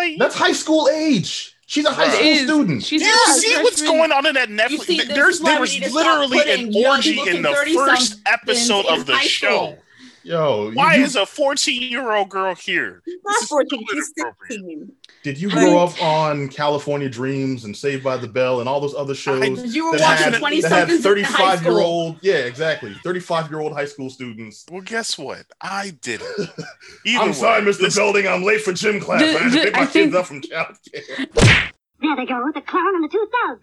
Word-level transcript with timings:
like 0.00 0.18
That's 0.18 0.34
high 0.34 0.52
school 0.52 0.88
age. 0.92 1.56
She's 1.66 1.84
a 1.84 1.92
high 1.92 2.06
It 2.06 2.12
school 2.12 2.26
is. 2.26 2.40
student. 2.42 2.82
She's 2.82 3.02
Do 3.02 3.08
a 3.08 3.10
you 3.10 3.34
see 3.38 3.62
what's 3.62 3.82
going 3.82 4.10
on 4.12 4.26
in 4.26 4.34
that 4.34 4.48
Netflix? 4.48 4.80
see, 4.86 5.00
There's 5.04 5.38
there 5.40 5.60
was 5.60 5.72
need 5.72 5.84
to 5.84 5.90
stop 5.90 6.28
literally 6.30 6.52
an 6.52 6.74
orgy 6.86 7.20
in 7.20 7.42
the 7.42 7.52
first 7.74 8.20
episode 8.26 8.86
of 8.86 9.06
the 9.06 9.16
show. 9.18 9.48
school. 9.76 9.78
Yo, 10.22 10.70
Why 10.72 10.96
you, 10.96 11.04
is 11.04 11.16
a 11.16 11.24
14 11.24 11.82
year 11.82 12.12
old 12.12 12.28
girl 12.28 12.54
here? 12.54 13.02
She's 13.06 13.18
not 13.24 13.42
14, 13.44 13.86
she's 13.90 14.12
16. 14.48 14.92
did 15.22 15.40
you 15.40 15.48
I- 15.50 15.52
grow 15.54 15.78
up 15.78 16.02
on 16.02 16.48
California 16.48 17.08
Dreams 17.08 17.64
and 17.64 17.74
Saved 17.76 18.04
by 18.04 18.16
the 18.18 18.28
Bell 18.28 18.60
and 18.60 18.68
all 18.68 18.80
those 18.80 18.94
other 18.94 19.14
shows? 19.14 19.40
Because 19.40 19.74
you 19.74 19.90
were 19.90 19.96
that 19.98 20.18
watching 20.18 20.32
had, 20.34 20.38
20 20.40 20.60
that 20.60 20.70
had 20.72 20.88
somethings 21.02 21.06
in 21.06 21.24
high 21.24 21.56
35 21.56 21.62
year 21.62 21.72
school. 21.72 21.80
old, 21.82 22.16
yeah, 22.20 22.34
exactly, 22.34 22.94
35 23.02 23.50
year 23.50 23.60
old 23.60 23.72
high 23.72 23.86
school 23.86 24.10
students. 24.10 24.66
Well, 24.70 24.82
guess 24.82 25.16
what? 25.16 25.46
I 25.62 25.92
did 26.02 26.20
it. 26.22 26.50
Either 27.06 27.18
I'm 27.22 27.26
way, 27.28 27.32
sorry, 27.32 27.62
Mr. 27.62 27.78
this- 27.80 27.96
Belding, 27.96 28.28
I'm 28.28 28.42
late 28.42 28.60
for 28.60 28.72
gym 28.74 29.00
class. 29.00 29.22
The- 29.22 29.38
I 29.38 29.42
had 29.42 29.52
to 29.52 29.58
pick 29.64 29.72
my 29.74 29.80
I 29.80 29.86
kids 29.86 29.92
think- 29.92 30.14
up 30.14 30.26
from 30.26 30.42
childcare. 30.42 31.70
There 32.02 32.16
they 32.16 32.26
go, 32.26 32.42
with 32.44 32.54
the 32.54 32.62
clown 32.62 32.94
and 32.94 33.04
the 33.04 33.08
two 33.08 33.26
thugs. 33.46 33.60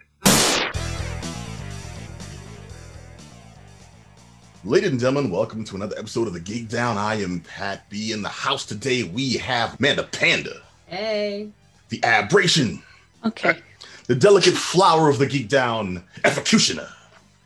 Ladies 4.67 4.89
and 4.91 4.99
gentlemen, 4.99 5.31
welcome 5.31 5.63
to 5.63 5.75
another 5.75 5.97
episode 5.97 6.27
of 6.27 6.33
the 6.33 6.41
Geek 6.41 6.67
Down. 6.67 6.97
I 6.97 7.15
am 7.21 7.39
Pat 7.39 7.89
B. 7.89 8.11
In 8.11 8.21
the 8.21 8.27
house 8.27 8.65
today, 8.65 9.03
we 9.03 9.33
have 9.37 9.79
Amanda 9.79 10.03
Panda, 10.03 10.61
Hey. 10.87 11.49
the 11.87 12.03
Aberration, 12.03 12.83
Okay. 13.23 13.59
the 14.07 14.15
delicate 14.15 14.55
flower 14.55 15.07
of 15.09 15.19
the 15.19 15.25
Geek 15.25 15.47
Down, 15.47 16.03
Efocutioner. 16.25 16.89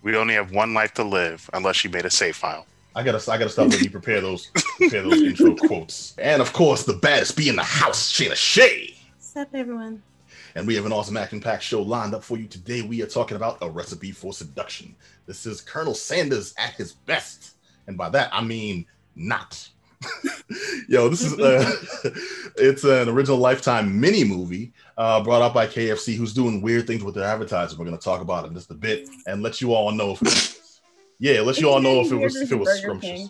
We 0.02 0.16
only 0.16 0.34
have 0.34 0.52
one 0.52 0.74
life 0.74 0.96
to 0.96 1.04
live 1.04 1.48
unless 1.54 1.84
you 1.84 1.92
made 1.92 2.06
a 2.06 2.10
save 2.10 2.36
file. 2.38 2.66
I 2.96 3.04
gotta, 3.04 3.32
I 3.32 3.38
gotta 3.38 3.52
stop 3.52 3.68
letting 3.68 3.84
you 3.84 3.92
prepare 3.92 4.20
those, 4.20 4.48
prepare 4.78 5.04
those 5.04 5.22
intro 5.22 5.56
quotes. 5.68 6.16
And 6.18 6.42
of 6.42 6.54
course, 6.54 6.86
the 6.86 6.94
baddest 6.94 7.38
bee 7.38 7.50
in 7.50 7.56
the 7.56 7.64
house, 7.64 8.12
Shayna 8.12 8.36
Shay. 8.36 8.96
What's 9.16 9.36
up, 9.38 9.50
everyone? 9.54 10.02
And 10.56 10.66
we 10.68 10.76
have 10.76 10.86
an 10.88 10.92
awesome 10.92 11.16
action-packed 11.16 11.64
show 11.64 11.82
lined 11.82 12.14
up 12.16 12.24
for 12.24 12.38
you 12.38 12.48
today. 12.48 12.82
We 12.82 13.02
are 13.04 13.08
talking 13.08 13.38
about 13.38 13.60
a 13.62 13.70
recipe 13.70 14.12
for 14.12 14.34
seduction. 14.34 14.94
This 15.32 15.46
is 15.46 15.62
Colonel 15.62 15.94
Sanders 15.94 16.54
at 16.58 16.74
his 16.74 16.92
best, 16.92 17.56
and 17.88 17.98
by 17.98 18.10
that 18.10 18.30
I 18.34 18.44
mean 18.44 18.86
not. 19.16 19.66
Yo, 20.90 21.08
this 21.08 21.22
is 21.24 21.40
uh, 21.40 21.72
it's 22.58 22.84
an 22.84 23.08
original 23.08 23.38
Lifetime 23.38 23.98
mini 23.98 24.26
movie 24.26 24.74
uh, 24.98 25.24
brought 25.24 25.42
out 25.42 25.54
by 25.54 25.68
KFC, 25.68 26.18
who's 26.18 26.34
doing 26.34 26.62
weird 26.62 26.86
things 26.86 27.02
with 27.02 27.16
their 27.16 27.24
advertising. 27.24 27.80
We're 27.80 27.86
going 27.86 27.98
to 27.98 28.04
talk 28.04 28.20
about 28.20 28.44
it 28.44 28.50
in 28.50 28.56
just 28.56 28.72
a 28.72 28.74
bit 28.74 29.08
and 29.26 29.42
let 29.42 29.62
you 29.62 29.74
all 29.74 29.94
know 29.94 30.18
if 30.20 30.82
yeah, 31.20 31.40
let 31.40 31.60
you 31.60 31.70
all 31.70 31.80
know 31.80 32.02
if 32.02 32.12
it 32.12 32.18
was 32.18 32.36
if 32.36 32.52
it 32.52 32.56
was 32.56 32.82
scrumptious. 32.82 33.30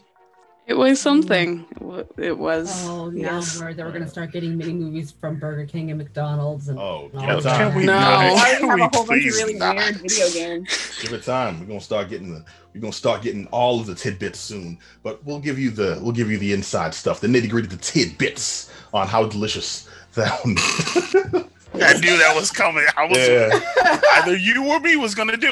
King. 0.71 0.77
It 0.77 0.77
was 0.89 0.99
mm-hmm. 0.99 1.03
something. 1.03 1.65
It 1.71 1.81
wa- 1.81 2.03
It 2.17 2.37
was. 2.37 2.87
Oh, 2.87 3.09
now 3.09 3.37
yes. 3.39 3.59
where 3.59 3.73
they 3.73 3.83
were 3.83 3.91
going 3.91 4.03
to 4.03 4.09
start 4.09 4.31
getting 4.31 4.57
mini 4.57 4.73
movies 4.73 5.11
from 5.11 5.39
Burger 5.39 5.65
King 5.65 5.89
and 5.91 5.97
McDonald's 5.97 6.69
and 6.69 6.79
Oh, 6.79 6.81
all 6.81 7.09
give 7.09 7.29
it 7.39 7.43
that. 7.43 7.57
time. 7.57 7.71
can 7.71 7.77
we 7.77 7.85
No. 7.85 7.93
not? 7.99 8.03
I 8.13 8.29
already 8.29 8.57
Can 8.59 8.69
have 8.69 8.75
we 8.75 8.81
a 8.81 8.83
whole 8.83 8.89
bunch 8.91 9.01
of 9.01 9.07
please 9.07 9.37
really 9.37 9.53
not? 9.55 9.75
weird 9.75 9.95
video 10.01 10.29
games. 10.29 10.99
Give 11.01 11.13
it 11.13 11.23
time. 11.23 11.59
We're 11.59 11.65
gonna 11.67 11.81
start 11.81 12.09
getting 12.09 12.33
the 12.33 12.45
we're 12.73 12.81
gonna 12.81 12.93
start 12.93 13.21
getting 13.21 13.47
all 13.47 13.79
of 13.79 13.85
the 13.87 13.95
tidbits 13.95 14.39
soon. 14.39 14.77
But 15.03 15.23
we'll 15.25 15.39
give 15.39 15.59
you 15.59 15.71
the 15.71 15.99
we'll 16.01 16.13
give 16.13 16.31
you 16.31 16.37
the 16.37 16.53
inside 16.53 16.93
stuff, 16.93 17.19
the 17.19 17.27
nitty 17.27 17.49
gritty, 17.49 17.67
the 17.67 17.77
tidbits 17.77 18.71
on 18.93 19.07
how 19.07 19.25
delicious 19.25 19.87
that 20.15 20.33
one. 20.45 20.55
I 21.73 21.93
knew 21.99 22.17
that 22.17 22.33
was 22.35 22.51
coming. 22.51 22.85
I 22.97 23.05
was 23.07 23.17
yeah, 23.17 23.99
either 24.15 24.35
you 24.35 24.67
or 24.67 24.79
me 24.79 24.97
was 24.97 25.15
gonna 25.15 25.37
do. 25.37 25.51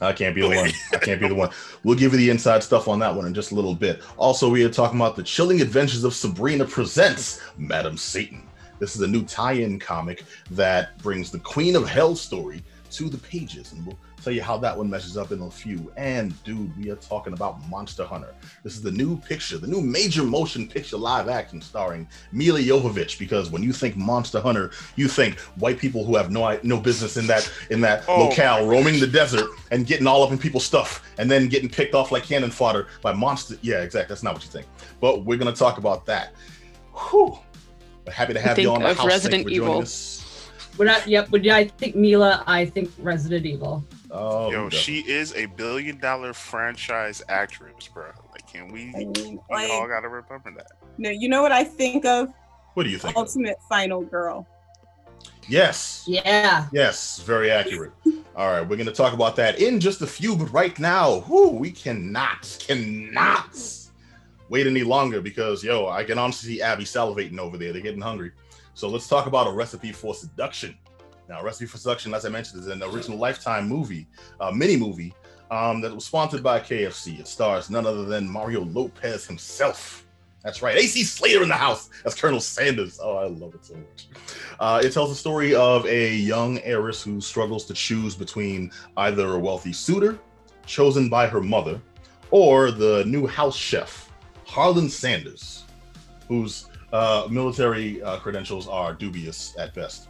I 0.00 0.12
can't 0.12 0.34
be 0.34 0.42
the 0.42 0.48
one. 0.48 0.70
I 0.92 0.96
can't 0.98 1.20
be 1.20 1.28
the 1.28 1.34
one. 1.34 1.50
We'll 1.84 1.98
give 1.98 2.12
you 2.12 2.18
the 2.18 2.30
inside 2.30 2.62
stuff 2.62 2.88
on 2.88 2.98
that 3.00 3.14
one 3.14 3.26
in 3.26 3.34
just 3.34 3.52
a 3.52 3.54
little 3.54 3.74
bit. 3.74 4.02
Also, 4.16 4.48
we 4.48 4.64
are 4.64 4.70
talking 4.70 4.98
about 4.98 5.16
the 5.16 5.22
chilling 5.22 5.60
adventures 5.60 6.02
of 6.02 6.14
Sabrina 6.14 6.64
presents 6.64 7.42
Madame 7.58 7.98
Satan. 7.98 8.48
This 8.78 8.96
is 8.96 9.02
a 9.02 9.06
new 9.06 9.22
tie-in 9.24 9.78
comic 9.78 10.24
that 10.50 10.96
brings 10.98 11.30
the 11.30 11.38
Queen 11.40 11.76
of 11.76 11.86
Hell 11.86 12.16
story 12.16 12.62
to 12.94 13.08
the 13.08 13.18
pages, 13.18 13.72
and 13.72 13.84
we'll 13.84 13.98
tell 14.22 14.32
you 14.32 14.42
how 14.42 14.56
that 14.58 14.76
one 14.76 14.88
meshes 14.88 15.16
up 15.16 15.32
in 15.32 15.40
a 15.42 15.50
few. 15.50 15.92
And 15.96 16.32
dude, 16.44 16.76
we 16.78 16.90
are 16.90 16.96
talking 16.96 17.32
about 17.32 17.66
Monster 17.68 18.04
Hunter. 18.04 18.34
This 18.62 18.74
is 18.74 18.82
the 18.82 18.90
new 18.92 19.16
picture, 19.18 19.58
the 19.58 19.66
new 19.66 19.80
major 19.80 20.22
motion 20.22 20.68
picture 20.68 20.96
live 20.96 21.28
action 21.28 21.60
starring 21.60 22.08
Milla 22.32 22.60
Jovovich. 22.60 23.18
Because 23.18 23.50
when 23.50 23.62
you 23.62 23.72
think 23.72 23.96
Monster 23.96 24.40
Hunter, 24.40 24.70
you 24.96 25.08
think 25.08 25.38
white 25.56 25.78
people 25.78 26.04
who 26.04 26.14
have 26.16 26.30
no 26.30 26.58
no 26.62 26.78
business 26.78 27.16
in 27.16 27.26
that 27.26 27.50
in 27.70 27.80
that 27.80 28.04
Oh. 28.06 28.24
locale, 28.28 28.66
roaming 28.66 29.00
the 29.00 29.06
desert 29.06 29.50
and 29.72 29.86
getting 29.86 30.06
all 30.06 30.22
up 30.22 30.30
in 30.30 30.38
people's 30.38 30.64
stuff, 30.64 31.02
and 31.18 31.30
then 31.30 31.48
getting 31.48 31.68
picked 31.68 31.94
off 31.94 32.12
like 32.12 32.22
cannon 32.22 32.50
fodder 32.50 32.86
by 33.02 33.12
monster. 33.12 33.56
Yeah, 33.62 33.82
exactly. 33.82 34.08
That's 34.12 34.22
not 34.22 34.34
what 34.34 34.44
you 34.44 34.50
think. 34.50 34.66
But 35.00 35.24
we're 35.24 35.38
gonna 35.38 35.52
talk 35.52 35.78
about 35.78 36.06
that. 36.06 36.32
Whew. 37.10 37.38
Happy 38.06 38.34
to 38.34 38.40
have 38.40 38.58
you 38.58 38.64
think 38.66 38.76
on 38.76 38.82
the 38.82 38.90
of 38.90 38.96
house. 38.98 39.04
Thank 39.04 39.04
you 39.04 39.08
Resident 39.10 39.42
for 39.44 39.48
joining 39.50 39.62
Evil. 39.68 39.82
us. 39.82 40.23
When 40.76 40.88
I, 40.88 41.04
yep, 41.06 41.30
when 41.30 41.48
I 41.50 41.64
think 41.64 41.94
Milla, 41.94 42.42
I 42.46 42.66
think 42.66 42.90
Resident 42.98 43.46
Evil. 43.46 43.84
Oh, 44.10 44.50
Yo, 44.50 44.68
definitely. 44.68 44.78
she 44.78 44.98
is 45.00 45.34
a 45.34 45.46
billion 45.46 45.98
dollar 45.98 46.32
franchise 46.32 47.22
actress, 47.28 47.88
bro. 47.92 48.06
Like, 48.32 48.50
can 48.50 48.72
we? 48.72 48.92
I 48.94 49.04
mean, 49.04 49.38
We 49.48 49.54
like, 49.56 49.70
all 49.70 49.86
gotta 49.88 50.08
remember 50.08 50.52
that. 50.56 50.66
no, 50.98 51.10
you 51.10 51.28
know 51.28 51.42
what 51.42 51.52
I 51.52 51.64
think 51.64 52.04
of? 52.04 52.32
What 52.74 52.84
do 52.84 52.90
you 52.90 52.98
think? 52.98 53.16
of? 53.16 53.20
Ultimate 53.22 53.56
Final 53.68 54.02
Girl. 54.02 54.46
Yes. 55.48 56.04
Yeah. 56.06 56.66
Yes, 56.72 57.20
very 57.20 57.50
accurate. 57.50 57.92
All 58.36 58.50
right, 58.50 58.62
we're 58.62 58.76
going 58.76 58.86
to 58.86 58.92
talk 58.92 59.12
about 59.12 59.36
that 59.36 59.60
in 59.60 59.78
just 59.78 60.02
a 60.02 60.06
few, 60.08 60.34
but 60.34 60.52
right 60.52 60.76
now, 60.80 61.18
whoo, 61.28 61.50
we 61.50 61.70
cannot, 61.70 62.56
cannot 62.66 63.56
wait 64.48 64.66
any 64.66 64.82
longer 64.82 65.20
because, 65.20 65.62
yo, 65.62 65.86
I 65.88 66.02
can 66.02 66.18
honestly 66.18 66.54
see 66.56 66.62
Abby 66.62 66.82
salivating 66.84 67.38
over 67.38 67.56
there. 67.56 67.72
They're 67.72 67.80
getting 67.82 68.00
hungry. 68.00 68.32
So 68.74 68.88
let's 68.88 69.08
talk 69.08 69.26
about 69.26 69.46
a 69.46 69.52
recipe 69.52 69.92
for 69.92 70.14
seduction. 70.14 70.76
Now, 71.28 71.42
Recipe 71.42 71.66
for 71.66 71.78
Seduction, 71.78 72.12
as 72.12 72.26
I 72.26 72.28
mentioned, 72.28 72.60
is 72.60 72.68
an 72.68 72.82
original 72.82 73.16
Lifetime 73.16 73.66
movie, 73.66 74.06
a 74.40 74.52
mini 74.52 74.76
movie 74.76 75.14
um, 75.50 75.80
that 75.80 75.94
was 75.94 76.04
sponsored 76.04 76.42
by 76.42 76.60
KFC. 76.60 77.18
It 77.18 77.28
stars 77.28 77.70
none 77.70 77.86
other 77.86 78.04
than 78.04 78.28
Mario 78.28 78.64
Lopez 78.64 79.26
himself. 79.26 80.04
That's 80.42 80.60
right, 80.60 80.76
AC 80.76 81.04
Slater 81.04 81.42
in 81.42 81.48
the 81.48 81.54
house 81.54 81.88
as 82.04 82.14
Colonel 82.14 82.40
Sanders. 82.40 83.00
Oh, 83.02 83.16
I 83.16 83.28
love 83.28 83.54
it 83.54 83.64
so 83.64 83.74
much. 83.74 84.08
Uh, 84.60 84.82
it 84.84 84.92
tells 84.92 85.08
the 85.08 85.16
story 85.16 85.54
of 85.54 85.86
a 85.86 86.14
young 86.14 86.58
heiress 86.58 87.02
who 87.02 87.20
struggles 87.22 87.64
to 87.66 87.74
choose 87.74 88.14
between 88.14 88.70
either 88.98 89.32
a 89.34 89.38
wealthy 89.38 89.72
suitor, 89.72 90.18
chosen 90.66 91.08
by 91.08 91.26
her 91.26 91.40
mother, 91.40 91.80
or 92.30 92.70
the 92.70 93.04
new 93.06 93.26
house 93.26 93.56
chef, 93.56 94.10
Harlan 94.44 94.90
Sanders, 94.90 95.64
whose 96.28 96.66
uh, 96.94 97.26
military 97.28 98.00
uh, 98.02 98.18
credentials 98.18 98.68
are 98.68 98.94
dubious 98.94 99.54
at 99.58 99.74
best. 99.74 100.08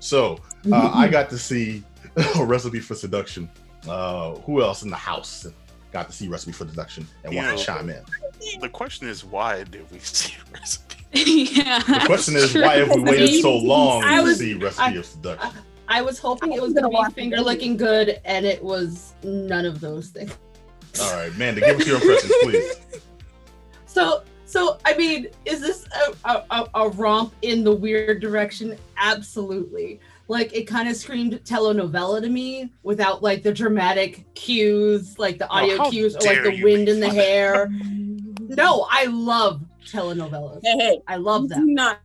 So 0.00 0.38
uh, 0.72 0.90
I 0.94 1.06
got 1.08 1.28
to 1.30 1.38
see 1.38 1.84
a 2.36 2.44
recipe 2.44 2.80
for 2.80 2.94
seduction. 2.94 3.50
Uh, 3.88 4.36
who 4.46 4.62
else 4.62 4.82
in 4.82 4.90
the 4.90 4.96
house 4.96 5.46
got 5.92 6.06
to 6.08 6.12
see 6.12 6.28
recipe 6.28 6.52
for 6.52 6.66
seduction 6.66 7.06
and 7.24 7.34
want 7.36 7.48
to 7.48 7.56
Yeah. 7.56 7.62
chime 7.64 7.90
in? 7.90 8.02
The 8.60 8.68
question 8.68 9.08
is, 9.08 9.24
why 9.24 9.64
did 9.64 9.90
we 9.90 9.98
see 10.18 10.34
a 10.34 10.52
recipe? 10.58 10.96
yeah. 11.12 11.78
The 11.80 12.02
question 12.06 12.34
is, 12.36 12.54
why 12.54 12.76
have 12.76 12.94
we 12.94 13.02
waited 13.02 13.42
so 13.42 13.54
long 13.56 14.02
I 14.04 14.16
to 14.16 14.22
was- 14.22 14.38
see 14.38 14.54
recipe 14.54 14.96
of 14.96 15.04
seduction? 15.04 15.50
I 15.88 16.00
was 16.00 16.18
hoping 16.18 16.52
it 16.52 16.62
was 16.62 16.74
I 16.76 16.80
was 16.80 16.90
going 16.92 17.04
to 17.04 17.08
be 17.10 17.14
finger 17.14 17.40
licking 17.42 17.76
good, 17.76 18.18
and 18.24 18.46
it 18.46 18.62
was 18.64 19.12
none 19.22 19.66
of 19.66 19.80
those 19.80 20.08
things. 20.08 20.34
All 21.02 21.12
right, 21.14 21.30
Amanda, 21.34 21.60
give 21.60 21.78
us 21.80 21.86
your 21.86 21.96
impressions, 21.96 22.32
please. 22.42 22.76
So, 23.84 24.22
so 24.52 24.78
I 24.84 24.94
mean, 24.96 25.28
is 25.46 25.62
this 25.62 25.86
a, 26.24 26.28
a, 26.28 26.44
a, 26.50 26.68
a 26.74 26.88
romp 26.90 27.32
in 27.40 27.64
the 27.64 27.74
weird 27.74 28.20
direction? 28.20 28.76
Absolutely. 28.98 29.98
Like 30.28 30.54
it 30.54 30.64
kind 30.64 30.90
of 30.90 30.96
screamed 30.96 31.32
telenovela 31.44 32.20
to 32.20 32.28
me 32.28 32.70
without 32.82 33.22
like 33.22 33.42
the 33.42 33.52
dramatic 33.52 34.26
cues, 34.34 35.18
like 35.18 35.38
the 35.38 35.46
oh, 35.48 35.56
audio 35.56 35.76
how 35.78 35.90
cues, 35.90 36.14
or 36.16 36.20
like 36.20 36.42
the 36.42 36.62
wind 36.62 36.90
in 36.90 37.00
the 37.00 37.08
hair. 37.08 37.70
No, 38.40 38.86
I 38.90 39.06
love 39.06 39.62
telenovelas. 39.86 40.60
Hey, 40.62 40.76
hey, 40.78 41.02
I 41.08 41.16
love 41.16 41.44
do 41.44 41.54
them. 41.54 41.72
not, 41.72 42.00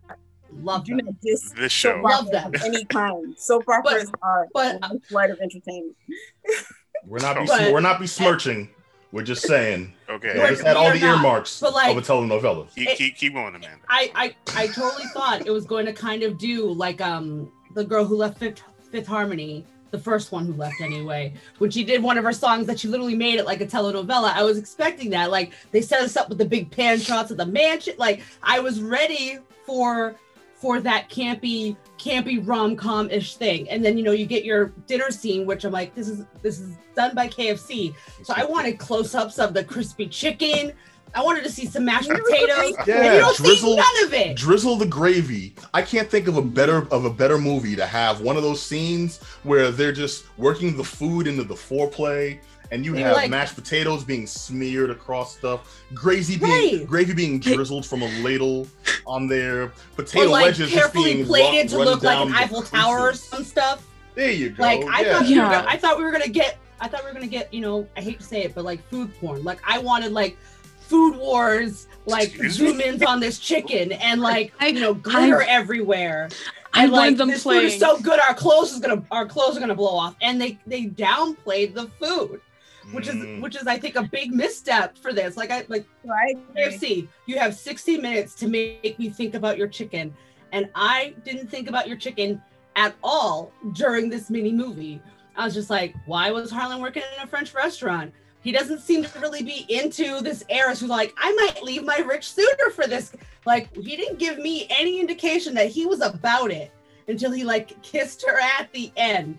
Love 0.62 0.86
do 0.86 0.96
them. 0.96 1.06
not 1.06 1.22
diss 1.22 1.52
This 1.52 1.74
soap 1.74 1.96
show. 1.96 2.02
Love 2.02 2.32
them. 2.32 2.54
any 2.64 2.86
kind. 2.86 3.38
Soap 3.38 3.68
operas 3.68 4.10
are 4.22 4.48
but- 4.54 4.80
a 4.84 5.00
flight 5.10 5.32
of 5.32 5.40
entertainment. 5.42 5.98
We're 7.06 7.20
not 7.20 7.38
be, 7.38 7.46
But- 7.46 7.74
we're 7.74 7.82
not 7.82 8.00
besmirching. 8.00 8.70
We're 9.12 9.24
just 9.24 9.44
saying. 9.44 9.94
Okay, 10.10 10.34
We 10.34 10.40
We're- 10.40 10.50
just 10.50 10.64
had 10.64 10.76
all 10.76 10.92
the 10.92 11.00
not. 11.00 11.18
earmarks 11.18 11.60
But, 11.60 11.74
like- 11.74 11.92
of 11.92 11.98
a 11.98 12.02
telenovela. 12.02 12.74
keep, 12.76 12.90
keep, 12.98 13.16
keep 13.18 13.34
going, 13.34 13.56
Amanda. 13.56 13.78
I, 13.90 14.12
I 14.16 14.36
I 14.56 14.68
totally 14.68 15.06
thought 15.14 15.46
it 15.46 15.52
was 15.52 15.66
going 15.66 15.86
to 15.86 15.94
kind 15.94 16.24
of 16.24 16.38
do 16.38 16.70
like 16.72 17.00
um 17.02 17.52
the 17.74 17.84
girl 17.86 18.04
who 18.06 18.16
left 18.18 18.38
Fifth, 18.40 18.62
Fifth 18.92 19.08
Harmony, 19.08 19.66
the 19.92 20.00
first 20.00 20.32
one 20.32 20.46
who 20.46 20.54
left 20.54 20.82
anyway, 20.82 21.34
when 21.60 21.72
she 21.72 21.84
did 21.84 22.04
one 22.04 22.18
of 22.18 22.24
her 22.26 22.34
songs 22.34 22.68
that 22.68 22.80
she 22.80 22.88
literally 22.90 23.16
made 23.16 23.40
it 23.40 23.46
like 23.46 23.62
a 23.62 23.66
telenovela. 23.68 24.34
I 24.34 24.44
was 24.44 24.58
expecting 24.58 25.10
that. 25.12 25.32
Like 25.32 25.54
they 25.72 25.82
set 25.82 26.02
us 26.02 26.18
up 26.18 26.28
with 26.30 26.38
the 26.38 26.46
big 26.46 26.70
pan 26.72 27.00
shots 27.00 27.32
of 27.32 27.38
the 27.38 27.46
mansion. 27.46 27.94
Like 27.98 28.22
I 28.44 28.60
was 28.60 28.82
ready 28.82 29.40
for 29.66 30.16
for 30.58 30.82
that 30.82 31.08
campy 31.10 31.76
campy 32.00 32.46
rom-com 32.48 33.10
ish 33.12 33.36
thing 33.38 33.70
and 33.70 33.84
then 33.86 33.98
you 33.98 34.04
know 34.04 34.12
you 34.12 34.26
get 34.26 34.44
your 34.44 34.68
dinner 34.88 35.10
scene 35.12 35.46
which 35.46 35.64
i'm 35.66 35.72
like 35.72 35.94
this 35.96 36.08
is 36.08 36.26
this 36.42 36.60
is 36.60 36.76
done 36.96 37.14
by 37.16 37.28
kfc 37.28 37.94
so 38.24 38.34
i 38.36 38.44
wanted 38.44 38.78
close-ups 38.80 39.38
of 39.40 39.54
the 39.54 39.64
crispy 39.64 40.08
chicken 40.08 40.72
I 41.16 41.24
wanted 41.24 41.46
to 41.46 41.50
see 41.50 41.66
some 41.66 41.86
mashed 41.86 42.10
Really? 42.10 42.22
potatoes. 42.46 42.76
and 42.80 42.88
you 42.88 42.94
Yeah, 42.94 43.18
don't 43.20 43.38
drizzle, 43.38 43.70
see 43.72 43.76
none 43.78 44.06
of 44.06 44.14
it. 44.14 44.36
drizzle 44.36 44.76
the 44.76 44.86
gravy. 44.86 45.56
I 45.74 45.82
can't 45.82 46.12
think 46.12 46.28
of 46.28 46.36
a 46.36 46.42
better 46.42 46.86
of 46.92 47.06
a 47.06 47.10
better 47.10 47.38
movie 47.38 47.78
to 47.78 47.86
have 47.86 48.20
one 48.20 48.36
of 48.36 48.44
those 48.44 48.62
scenes 48.62 49.24
where 49.44 49.72
they're 49.72 49.94
just 49.94 50.26
working 50.38 50.76
the 50.76 50.84
food 50.84 51.26
into 51.26 51.46
the 51.46 51.54
foreplay, 51.56 52.40
and 52.72 52.86
you 52.86 52.94
have 52.96 53.16
like- 53.16 53.30
mashed 53.30 53.56
potatoes 53.56 54.04
being 54.04 54.28
smeared 54.28 54.90
across 54.90 55.38
stuff, 55.38 55.82
gravy 55.94 56.38
being 56.38 56.78
Right. 56.80 56.88
gravy 56.88 57.14
being 57.14 57.40
drizzled 57.40 57.86
from 57.86 58.02
a 58.04 58.10
ladle 58.22 58.68
on 59.06 59.28
there, 59.28 59.72
potato 59.96 60.26
or 60.26 60.30
like 60.30 60.44
wedges 60.46 60.70
just 60.70 60.74
carefully 60.74 61.14
being 61.16 61.26
plated 61.26 61.72
run- 61.72 61.86
to 61.86 61.92
look 61.92 62.04
like 62.04 62.26
an 62.28 62.34
Eiffel 62.34 62.62
Tower 62.64 63.00
or 63.10 63.14
some 63.14 63.44
stuff. 63.44 63.84
There 64.16 64.32
you 64.32 64.50
go. 64.50 64.64
Like 64.64 64.84
I 64.86 65.02
yeah. 65.02 65.14
thought, 65.14 65.22
we 65.28 65.30
were 65.30 65.36
Yeah. 65.46 65.52
gonna, 65.62 65.68
I 65.70 65.78
thought 65.78 65.98
we 65.98 66.04
were 66.04 66.12
gonna 66.12 66.28
get, 66.28 66.58
I 66.82 66.88
thought 66.88 67.02
we 67.04 67.08
were 67.08 67.14
gonna 67.14 67.28
get, 67.28 67.54
you 67.54 67.62
know, 67.62 67.88
I 67.96 68.02
hate 68.02 68.20
to 68.20 68.26
say 68.26 68.44
it, 68.44 68.56
but 68.56 68.66
like 68.66 68.88
food 68.90 69.12
porn. 69.20 69.44
Like 69.44 69.60
I 69.68 69.78
wanted 69.80 70.12
like 70.12 70.38
food 70.80 71.16
wars, 71.18 71.88
like 72.06 72.30
Excuse 72.30 72.54
zoom 72.56 72.82
ins 72.82 73.04
on 73.04 73.20
this 73.20 73.40
chicken 73.40 73.92
and 73.92 74.22
like 74.22 74.54
I- 74.60 74.68
you 74.68 74.80
know 74.80 74.94
glitter 74.94 75.42
I- 75.44 75.48
everywhere. 75.48 76.30
I 76.74 76.84
And 76.84 76.92
like 76.92 77.00
wanted 77.00 77.18
them 77.18 77.30
this 77.30 77.44
food 77.44 77.64
is 77.64 77.80
so 77.80 77.98
good, 78.00 78.20
our 78.20 78.34
clothes 78.34 78.72
is 78.74 78.80
gonna, 78.80 79.02
our 79.12 79.26
clothes 79.26 79.58
are 79.58 79.60
gonna 79.60 79.74
blow 79.76 79.96
off. 79.98 80.16
And 80.22 80.40
they 80.40 80.58
they 80.68 80.86
downplayed 80.86 81.74
the 81.74 81.88
food, 82.00 82.42
which 82.92 83.08
Mm. 83.08 83.38
is 83.38 83.42
which 83.42 83.56
is 83.56 83.68
I 83.68 83.78
think 83.78 83.96
a 83.96 84.04
big 84.04 84.32
misstep 84.34 84.98
for 84.98 85.14
this. 85.14 85.36
Like 85.38 85.52
I 85.52 85.66
like 85.68 85.86
Right? 86.06 86.38
KFC, 86.56 87.08
you 87.26 87.38
have 87.38 87.56
60 87.56 87.98
minutes 87.98 88.34
to 88.36 88.48
make 88.48 88.98
me 89.00 89.10
think 89.10 89.34
about 89.36 89.58
your 89.58 89.68
chicken. 89.68 90.16
And 90.52 90.70
I 90.76 91.14
didn't 91.26 91.48
think 91.50 91.68
about 91.68 91.88
your 91.88 91.98
chicken 91.98 92.42
at 92.76 92.96
all 93.04 93.52
during 93.74 94.10
this 94.10 94.30
mini 94.30 94.52
movie. 94.52 95.02
I 95.36 95.44
was 95.46 95.54
just 95.54 95.70
like, 95.70 95.94
why 96.06 96.32
was 96.32 96.50
Harlan 96.50 96.82
working 96.82 97.04
in 97.18 97.24
a 97.24 97.28
French 97.28 97.54
restaurant? 97.54 98.14
He 98.42 98.52
doesn't 98.54 98.80
seem 98.80 99.04
to 99.04 99.20
really 99.20 99.44
be 99.44 99.66
into 99.68 100.22
this 100.22 100.44
heiress 100.50 100.80
who's 100.80 100.90
like, 100.90 101.14
I 101.18 101.32
might 101.34 101.62
leave 101.64 101.84
my 101.84 101.98
rich 101.98 102.32
suitor 102.32 102.70
for 102.72 102.88
this. 102.88 103.12
Like, 103.46 103.76
he 103.76 103.98
didn't 103.98 104.20
give 104.20 104.38
me 104.40 104.68
any 104.70 105.00
indication 105.02 105.54
that 105.56 105.68
he 105.68 105.86
was 105.86 106.02
about 106.02 106.50
it 106.52 106.72
until 107.10 107.32
he 107.32 107.44
like 107.44 107.82
kissed 107.84 108.24
her 108.26 108.40
at 108.40 108.72
the 108.74 108.92
end. 108.96 109.38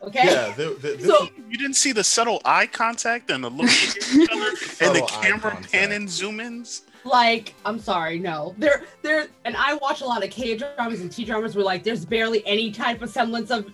Okay. 0.00 0.20
Yeah, 0.24 0.52
the, 0.56 0.76
the, 0.80 0.96
this 0.96 1.06
So- 1.06 1.28
You 1.48 1.58
didn't 1.58 1.74
see 1.74 1.92
the 1.92 2.04
subtle 2.04 2.40
eye 2.44 2.66
contact 2.66 3.30
and 3.30 3.42
the 3.42 3.50
look 3.50 3.68
at 3.68 3.96
each 3.96 4.30
other 4.30 4.48
and 4.80 4.94
the 4.96 5.04
camera 5.08 5.40
contact. 5.52 5.72
pan 5.72 5.92
and 5.92 6.08
zoom 6.08 6.38
ins. 6.40 6.82
like 7.04 7.54
i'm 7.64 7.78
sorry 7.78 8.18
no 8.18 8.54
there 8.58 8.82
there 9.02 9.28
and 9.44 9.56
i 9.56 9.74
watch 9.74 10.00
a 10.02 10.04
lot 10.04 10.22
of 10.22 10.30
k 10.30 10.56
dramas 10.56 11.00
and 11.00 11.10
t 11.10 11.24
dramas 11.24 11.54
where 11.56 11.64
like 11.64 11.82
there's 11.84 12.04
barely 12.04 12.44
any 12.46 12.70
type 12.70 13.00
of 13.02 13.08
semblance 13.08 13.50
of 13.50 13.66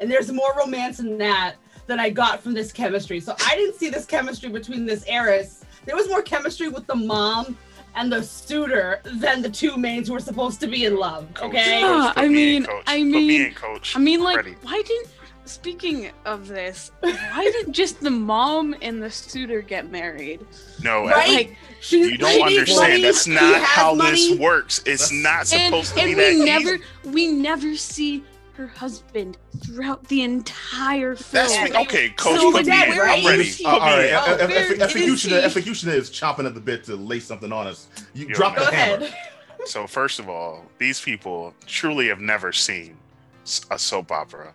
and 0.00 0.10
there's 0.10 0.32
more 0.32 0.52
romance 0.58 0.98
in 0.98 1.16
that 1.18 1.54
than 1.86 2.00
i 2.00 2.08
got 2.10 2.42
from 2.42 2.52
this 2.54 2.72
chemistry 2.72 3.20
so 3.20 3.34
i 3.46 3.54
didn't 3.54 3.74
see 3.76 3.90
this 3.90 4.06
chemistry 4.06 4.48
between 4.48 4.84
this 4.86 5.04
heiress 5.06 5.62
there 5.86 5.94
was 5.94 6.08
more 6.08 6.22
chemistry 6.22 6.68
with 6.68 6.86
the 6.86 6.94
mom 6.94 7.56
and 7.94 8.10
the 8.12 8.22
suitor 8.22 9.00
than 9.04 9.40
the 9.42 9.50
two 9.50 9.76
mains 9.76 10.08
who 10.08 10.14
were 10.14 10.20
supposed 10.20 10.58
to 10.60 10.66
be 10.66 10.84
in 10.86 10.96
love 10.96 11.28
okay 11.42 11.80
Yeah, 11.80 11.86
coach, 12.06 12.14
put 12.16 12.24
I 12.24 12.28
me 12.28 12.56
in, 12.56 12.62
mean- 12.62 12.64
coach. 12.64 12.84
I 12.86 12.96
Put 12.98 13.04
me 13.06 13.28
mean- 13.28 13.42
in, 13.42 13.54
coach. 13.54 13.96
I 13.96 13.98
mean, 13.98 14.20
like, 14.22 14.36
Ready. 14.36 14.54
why 14.62 14.82
didn't? 14.86 15.08
Speaking 15.50 16.10
of 16.26 16.46
this, 16.46 16.92
why 17.00 17.50
did 17.52 17.72
just 17.72 18.00
the 18.00 18.10
mom 18.10 18.74
and 18.82 19.02
the 19.02 19.10
suitor 19.10 19.60
get 19.62 19.90
married? 19.90 20.46
no, 20.82 21.06
Right? 21.06 21.28
Like, 21.28 21.56
she, 21.80 21.98
you 22.12 22.16
don't 22.18 22.42
understand. 22.42 22.92
money, 22.92 23.02
That's 23.02 23.26
not 23.26 23.60
how 23.60 23.94
money. 23.94 24.10
this 24.12 24.38
works. 24.38 24.78
It's 24.86 25.10
That's- 25.10 25.52
not 25.52 25.58
and, 25.60 25.74
supposed 25.74 25.94
to 25.94 26.00
and 26.02 26.08
be 26.10 26.14
we 26.14 26.38
that 26.38 26.44
never, 26.44 26.74
easy. 26.76 26.84
we 27.10 27.26
never 27.28 27.74
see 27.76 28.22
her 28.54 28.68
husband 28.68 29.38
throughout 29.64 30.04
the 30.04 30.22
entire 30.22 31.16
film. 31.16 31.48
That's 31.48 31.74
Okay, 31.76 32.10
coach, 32.10 32.38
So 32.38 32.52
put 32.52 32.66
me 32.66 32.72
in. 32.72 32.92
I'm 32.92 32.98
ready. 33.26 33.50
Uh, 33.64 33.68
all 33.70 33.78
right, 33.80 34.12
Oh, 34.12 34.34
F- 34.34 34.40
F- 34.40 34.48
where 34.50 34.82
F- 34.84 34.94
is 34.94 34.94
Efocutioner. 35.24 35.42
Efocutioner 35.42 35.94
is 35.94 36.10
chomping 36.10 36.46
at 36.46 36.54
the 36.54 36.60
bit 36.60 36.84
to 36.84 36.94
lay 36.96 37.18
something 37.20 37.50
on 37.52 37.66
us. 37.66 37.88
You 38.14 38.26
You're 38.26 38.34
drop 38.36 38.56
right. 38.56 38.70
the 38.70 38.76
hammer. 38.76 39.08
So 39.66 39.86
first 39.86 40.20
of 40.20 40.28
all, 40.28 40.64
these 40.78 41.00
people 41.00 41.54
truly 41.66 42.06
have 42.08 42.20
never 42.20 42.52
seen 42.52 42.96
a 43.70 43.78
soap 43.78 44.12
opera 44.12 44.54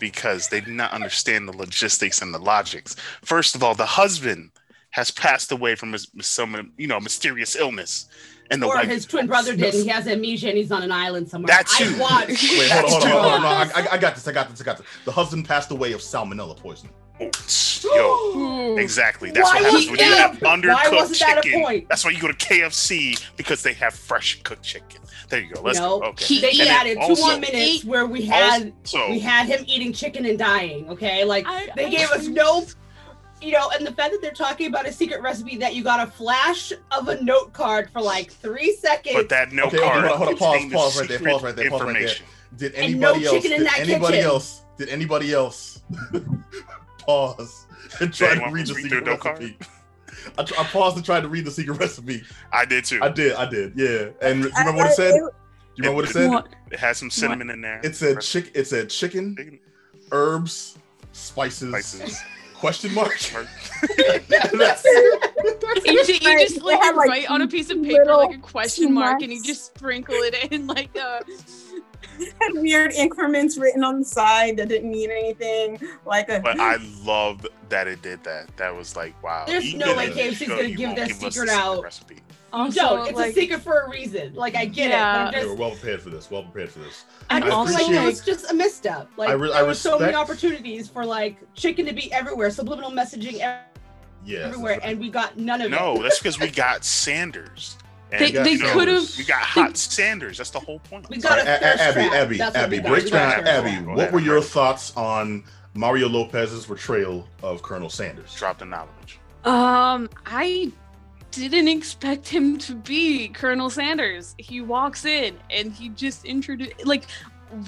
because 0.00 0.48
they 0.48 0.60
do 0.60 0.72
not 0.72 0.92
understand 0.92 1.46
the 1.46 1.56
logistics 1.56 2.20
and 2.20 2.34
the 2.34 2.38
logics. 2.38 2.96
First 3.22 3.54
of 3.54 3.62
all, 3.62 3.74
the 3.74 3.86
husband 3.86 4.50
has 4.90 5.12
passed 5.12 5.52
away 5.52 5.76
from 5.76 5.92
his, 5.92 6.08
some 6.20 6.72
you 6.76 6.88
know 6.88 6.98
mysterious 6.98 7.54
illness, 7.54 8.08
and 8.50 8.60
the 8.60 8.66
or 8.66 8.74
wife. 8.74 8.88
his 8.88 9.06
twin 9.06 9.28
brother 9.28 9.54
did 9.54 9.74
and 9.74 9.84
he 9.84 9.88
has 9.88 10.08
amnesia 10.08 10.48
and 10.48 10.58
he's 10.58 10.72
on 10.72 10.82
an 10.82 10.90
island 10.90 11.28
somewhere 11.28 11.48
That 11.48 11.68
i 11.78 12.00
watched 12.00 12.42
Wait, 12.42 12.70
hold 12.70 13.04
on, 13.04 13.10
hold 13.10 13.14
on, 13.14 13.22
hold 13.22 13.34
on. 13.34 13.42
No, 13.42 13.48
I, 13.48 13.82
I, 13.82 13.92
I 13.92 13.98
got 13.98 14.16
this. 14.16 14.26
I 14.26 14.32
got 14.32 14.50
this. 14.50 14.60
I 14.60 14.64
got 14.64 14.78
this. 14.78 14.86
The 15.04 15.12
husband 15.12 15.46
passed 15.46 15.70
away 15.70 15.92
of 15.92 16.00
salmonella 16.00 16.56
poisoning. 16.56 16.92
Yo, 17.20 18.76
exactly. 18.78 19.30
That's 19.30 19.48
Why 19.52 19.56
what 19.60 19.64
happens 19.64 19.90
when 19.90 19.98
you 19.98 20.04
have 20.16 20.36
a- 20.42 20.44
why 20.44 20.56
undercooked 20.56 20.92
wasn't 20.92 21.18
that 21.20 21.38
a 21.38 21.42
chicken. 21.42 21.62
point? 21.62 21.88
That's 21.88 22.04
why 22.04 22.10
you 22.12 22.20
go 22.20 22.28
to 22.28 22.34
KFC 22.34 23.18
because 23.36 23.62
they 23.62 23.72
have 23.74 23.94
fresh 23.94 24.40
cooked 24.42 24.62
chicken. 24.62 25.00
There 25.28 25.40
you 25.40 25.54
go. 25.54 25.60
Let's 25.62 25.78
No, 25.78 26.00
go. 26.00 26.06
Okay. 26.08 26.24
He- 26.24 26.40
they 26.40 26.50
And 26.50 26.58
then 26.60 26.68
added 26.68 26.94
two 26.96 27.00
also- 27.00 27.22
more 27.26 27.38
minutes 27.38 27.84
where 27.84 28.06
we 28.06 28.22
had 28.22 28.72
So 28.84 29.10
we 29.10 29.18
had 29.18 29.46
him 29.46 29.64
eating 29.66 29.92
chicken 29.92 30.24
and 30.26 30.38
dying. 30.38 30.88
Okay, 30.90 31.24
like 31.24 31.46
I- 31.46 31.68
they 31.76 31.86
I- 31.86 31.90
gave 31.90 32.10
us 32.10 32.26
no, 32.26 32.66
you 33.42 33.52
know, 33.52 33.70
and 33.70 33.86
the 33.86 33.92
fact 33.92 34.12
that 34.12 34.20
they're 34.22 34.32
talking 34.32 34.66
about 34.66 34.86
a 34.86 34.92
secret 34.92 35.20
recipe 35.22 35.56
that 35.58 35.74
you 35.74 35.82
got 35.84 36.06
a 36.06 36.10
flash 36.10 36.72
of 36.90 37.08
a 37.08 37.22
note 37.22 37.52
card 37.52 37.90
for 37.92 38.00
like 38.02 38.32
three 38.32 38.74
seconds. 38.76 39.14
but 39.14 39.28
that 39.30 39.52
no 39.52 39.64
Okay, 39.64 39.76
okay, 39.78 39.86
card. 39.86 40.04
hold 40.06 40.12
on, 40.12 40.18
hold 40.18 40.28
on, 40.30 40.36
pause, 40.36 40.62
the 40.68 40.74
pause 40.76 40.98
right 41.00 41.08
there, 41.08 41.18
pause 41.18 41.42
right 41.42 41.56
there, 41.56 41.70
pause 41.70 41.80
right 41.80 41.86
there. 41.88 41.96
information. 41.96 42.26
Did 42.56 42.74
And 42.74 42.98
no 43.00 43.08
anybody 43.12 43.26
else? 43.26 43.34
chicken 43.36 43.52
in 43.52 43.58
Did 43.60 43.66
that 43.68 43.78
anybody 43.80 44.16
kitchen. 44.16 44.30
else? 44.30 44.60
Did 44.78 44.88
anybody 44.88 45.32
else 45.32 45.80
pause 47.00 47.66
and 48.00 48.12
try 48.12 48.34
to 48.34 48.50
read 48.50 48.66
the 48.66 48.74
secret 48.74 49.04
the 49.04 49.10
note 49.12 49.20
card? 49.20 49.38
recipe? 49.40 49.56
I, 50.38 50.42
tr- 50.44 50.54
I 50.58 50.64
paused 50.64 50.96
and 50.96 51.04
tried 51.04 51.20
to 51.22 51.28
read 51.28 51.44
the 51.44 51.50
secret 51.50 51.78
recipe. 51.78 52.22
I 52.52 52.64
did 52.64 52.84
too. 52.84 53.00
I 53.02 53.08
did, 53.08 53.34
I 53.34 53.48
did, 53.48 53.72
yeah. 53.76 54.08
And 54.22 54.42
do 54.42 54.48
you 54.48 54.54
remember 54.58 54.78
what 54.82 54.90
it 54.90 54.94
said? 54.94 55.12
Do 55.12 55.18
you 55.18 55.30
remember 55.78 55.96
what 55.96 56.04
it 56.10 56.12
said? 56.12 56.28
What? 56.30 56.48
It 56.70 56.78
has 56.78 56.98
some 56.98 57.10
cinnamon 57.10 57.48
in 57.50 57.60
there. 57.60 57.80
It 57.82 57.96
said 57.96 58.20
chick. 58.20 58.50
It 58.54 58.66
said 58.66 58.90
chicken, 58.90 59.34
Chicken 59.36 59.58
herbs, 60.12 60.76
spices, 61.12 61.70
spices. 61.70 62.18
question 62.54 62.92
mark. 62.94 63.18
That's- 63.96 64.84
You, 65.84 66.04
ju- 66.04 66.12
you 66.12 66.38
just 66.40 66.56
they 66.56 66.60
like 66.60 66.82
have, 66.82 66.96
like, 66.96 67.08
write 67.08 67.30
on 67.30 67.42
a 67.42 67.48
piece 67.48 67.70
of 67.70 67.82
paper 67.82 68.14
like 68.14 68.36
a 68.36 68.40
question 68.40 68.92
mark, 68.92 69.22
and 69.22 69.32
you 69.32 69.42
just 69.42 69.66
sprinkle 69.76 70.14
it 70.16 70.52
in 70.52 70.66
like 70.76 70.90
uh 70.98 71.20
had 72.40 72.52
weird 72.54 72.92
increments 72.92 73.56
written 73.58 73.82
on 73.84 74.00
the 74.00 74.04
side 74.04 74.56
that 74.58 74.68
didn't 74.68 74.90
mean 74.90 75.10
anything. 75.10 75.80
Like 76.04 76.28
a 76.28 76.40
But 76.40 76.60
I 76.60 76.76
love 77.04 77.46
that 77.68 77.86
it 77.88 78.02
did 78.02 78.22
that. 78.24 78.54
That 78.56 78.74
was 78.74 78.96
like, 78.96 79.20
wow. 79.22 79.44
There's 79.46 79.72
you 79.72 79.78
no 79.78 79.86
did 79.86 79.96
way 79.96 80.06
it. 80.06 80.14
KFC 80.14 80.42
is 80.42 80.48
gonna 80.48 80.70
give 80.70 80.80
won't 80.88 80.96
their 80.96 81.04
us 81.06 81.18
the 81.18 81.30
secret 81.30 81.48
out. 81.50 81.82
Recipe. 81.82 82.16
also 82.52 82.80
don't. 82.80 83.08
It's 83.08 83.16
like 83.16 83.30
a 83.30 83.34
secret 83.34 83.60
for 83.62 83.80
a 83.82 83.90
reason. 83.90 84.34
Like 84.34 84.54
I 84.56 84.64
get 84.64 84.90
Yeah. 84.90 85.22
it, 85.22 85.24
but 85.26 85.30
They 85.34 85.40
I'm 85.42 85.48
were 85.48 85.54
well 85.54 85.70
prepared 85.70 86.02
for 86.02 86.10
this. 86.10 86.30
Well 86.30 86.42
prepared 86.42 86.70
for 86.70 86.80
this. 86.80 87.04
and 87.30 87.44
I 87.44 87.46
just 87.48 87.56
also 87.56 87.76
feel 87.78 87.86
like 87.86 87.92
it 87.92 87.96
like 87.98 88.06
was 88.06 88.20
just 88.24 88.50
a 88.50 88.54
misstep. 88.54 89.08
Like 89.16 89.28
I 89.28 89.32
re- 89.32 89.50
there 89.52 89.64
were 89.64 89.74
so 89.74 89.98
many 89.98 90.14
opportunities 90.14 90.88
for 90.88 91.04
like 91.06 91.36
chicken 91.54 91.86
to 91.86 91.92
be 91.92 92.12
everywhere, 92.12 92.50
subliminal 92.50 92.90
messaging 92.90 93.38
ev- 93.40 93.60
Yes. 94.22 94.44
everywhere, 94.48 94.78
and 94.82 95.00
we 95.00 95.08
got 95.08 95.38
none 95.38 95.62
of 95.62 95.68
it. 95.68 95.70
No, 95.70 96.02
that's 96.02 96.18
because 96.18 96.38
we 96.38 96.50
got 96.50 96.84
Sanders. 96.84 97.78
And, 98.12 98.20
They- 98.20 98.30
they 98.32 98.56
could've- 98.58 99.14
We 99.18 99.24
got 99.24 99.42
hot 99.42 99.76
Sanders. 99.76 100.38
That's 100.38 100.50
the 100.50 100.60
whole 100.60 100.80
point. 100.80 101.08
We 101.08 101.18
got 101.18 101.38
right, 101.38 101.46
a 101.46 101.50
A- 101.50 101.54
A- 101.54 101.80
Abby, 101.82 102.00
trap. 102.08 102.12
Abby, 102.14 102.38
That's 102.38 102.54
what 102.56 102.64
Abby, 102.64 102.78
break 102.80 103.10
down. 103.10 103.10
got 103.12 103.38
a 103.40 103.42
thirst 103.44 103.48
Abby, 103.76 103.86
what 103.86 103.98
ahead, 103.98 104.12
were 104.12 104.20
your 104.20 104.34
ready. 104.36 104.46
thoughts 104.46 104.92
on 104.96 105.44
Mario 105.74 106.08
Lopez's 106.08 106.66
portrayal 106.66 107.28
of 107.42 107.62
Colonel 107.62 107.88
Sanders? 107.90 108.34
Drop 108.34 108.58
the 108.58 108.64
knowledge. 108.64 109.18
Um, 109.44 110.10
I 110.26 110.72
didn't 111.30 111.68
expect 111.68 112.26
him 112.28 112.58
to 112.58 112.74
be 112.74 113.28
Colonel 113.28 113.70
Sanders. 113.70 114.34
He 114.38 114.60
walks 114.60 115.04
in 115.04 115.36
and 115.50 115.72
he 115.72 115.90
just 115.90 116.24
introduced 116.24 116.84
like 116.84 117.04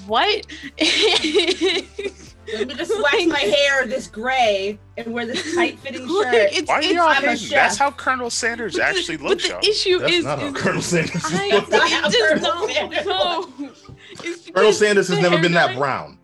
what? 0.05 0.45
Let 2.51 2.67
me 2.67 2.73
just 2.73 2.91
wax 3.01 3.25
my 3.27 3.39
hair 3.39 3.85
this 3.87 4.07
gray 4.07 4.77
and 4.97 5.13
wear 5.13 5.25
this 5.25 5.55
tight-fitting 5.55 6.07
Like, 6.07 6.33
shirt. 6.33 6.49
it's, 6.53 6.67
Why 6.67 6.75
are 6.75 6.81
you 6.83 7.01
all 7.01 7.07
I'm 7.09 7.23
hating? 7.23 7.49
That's 7.49 7.77
how 7.77 7.91
Colonel 7.91 8.29
Sanders 8.29 8.73
but 8.73 8.79
the- 8.79 8.85
actually 8.85 9.17
but 9.17 9.39
the 9.41 9.47
y'all. 9.49 9.59
issue 9.63 9.99
That's 9.99 10.13
is, 10.13 10.25
not 10.25 10.39
how 10.39 10.45
is 10.47 10.53
Colonel 10.53 10.81
Sanders 10.81 11.21
I, 11.25 11.49
looks. 11.49 11.69
That's 11.69 11.91
not 11.93 12.01
how 12.01 12.09
it 12.09 12.11
does 12.11 12.41
Colonel 12.41 12.67
not 12.67 12.71
Sanders 12.71 13.05
no. 13.05 14.51
Colonel 14.53 14.73
Sanders 14.73 15.07
has 15.07 15.19
never 15.19 15.39
been 15.41 15.53
that 15.53 15.77
brown. 15.77 16.19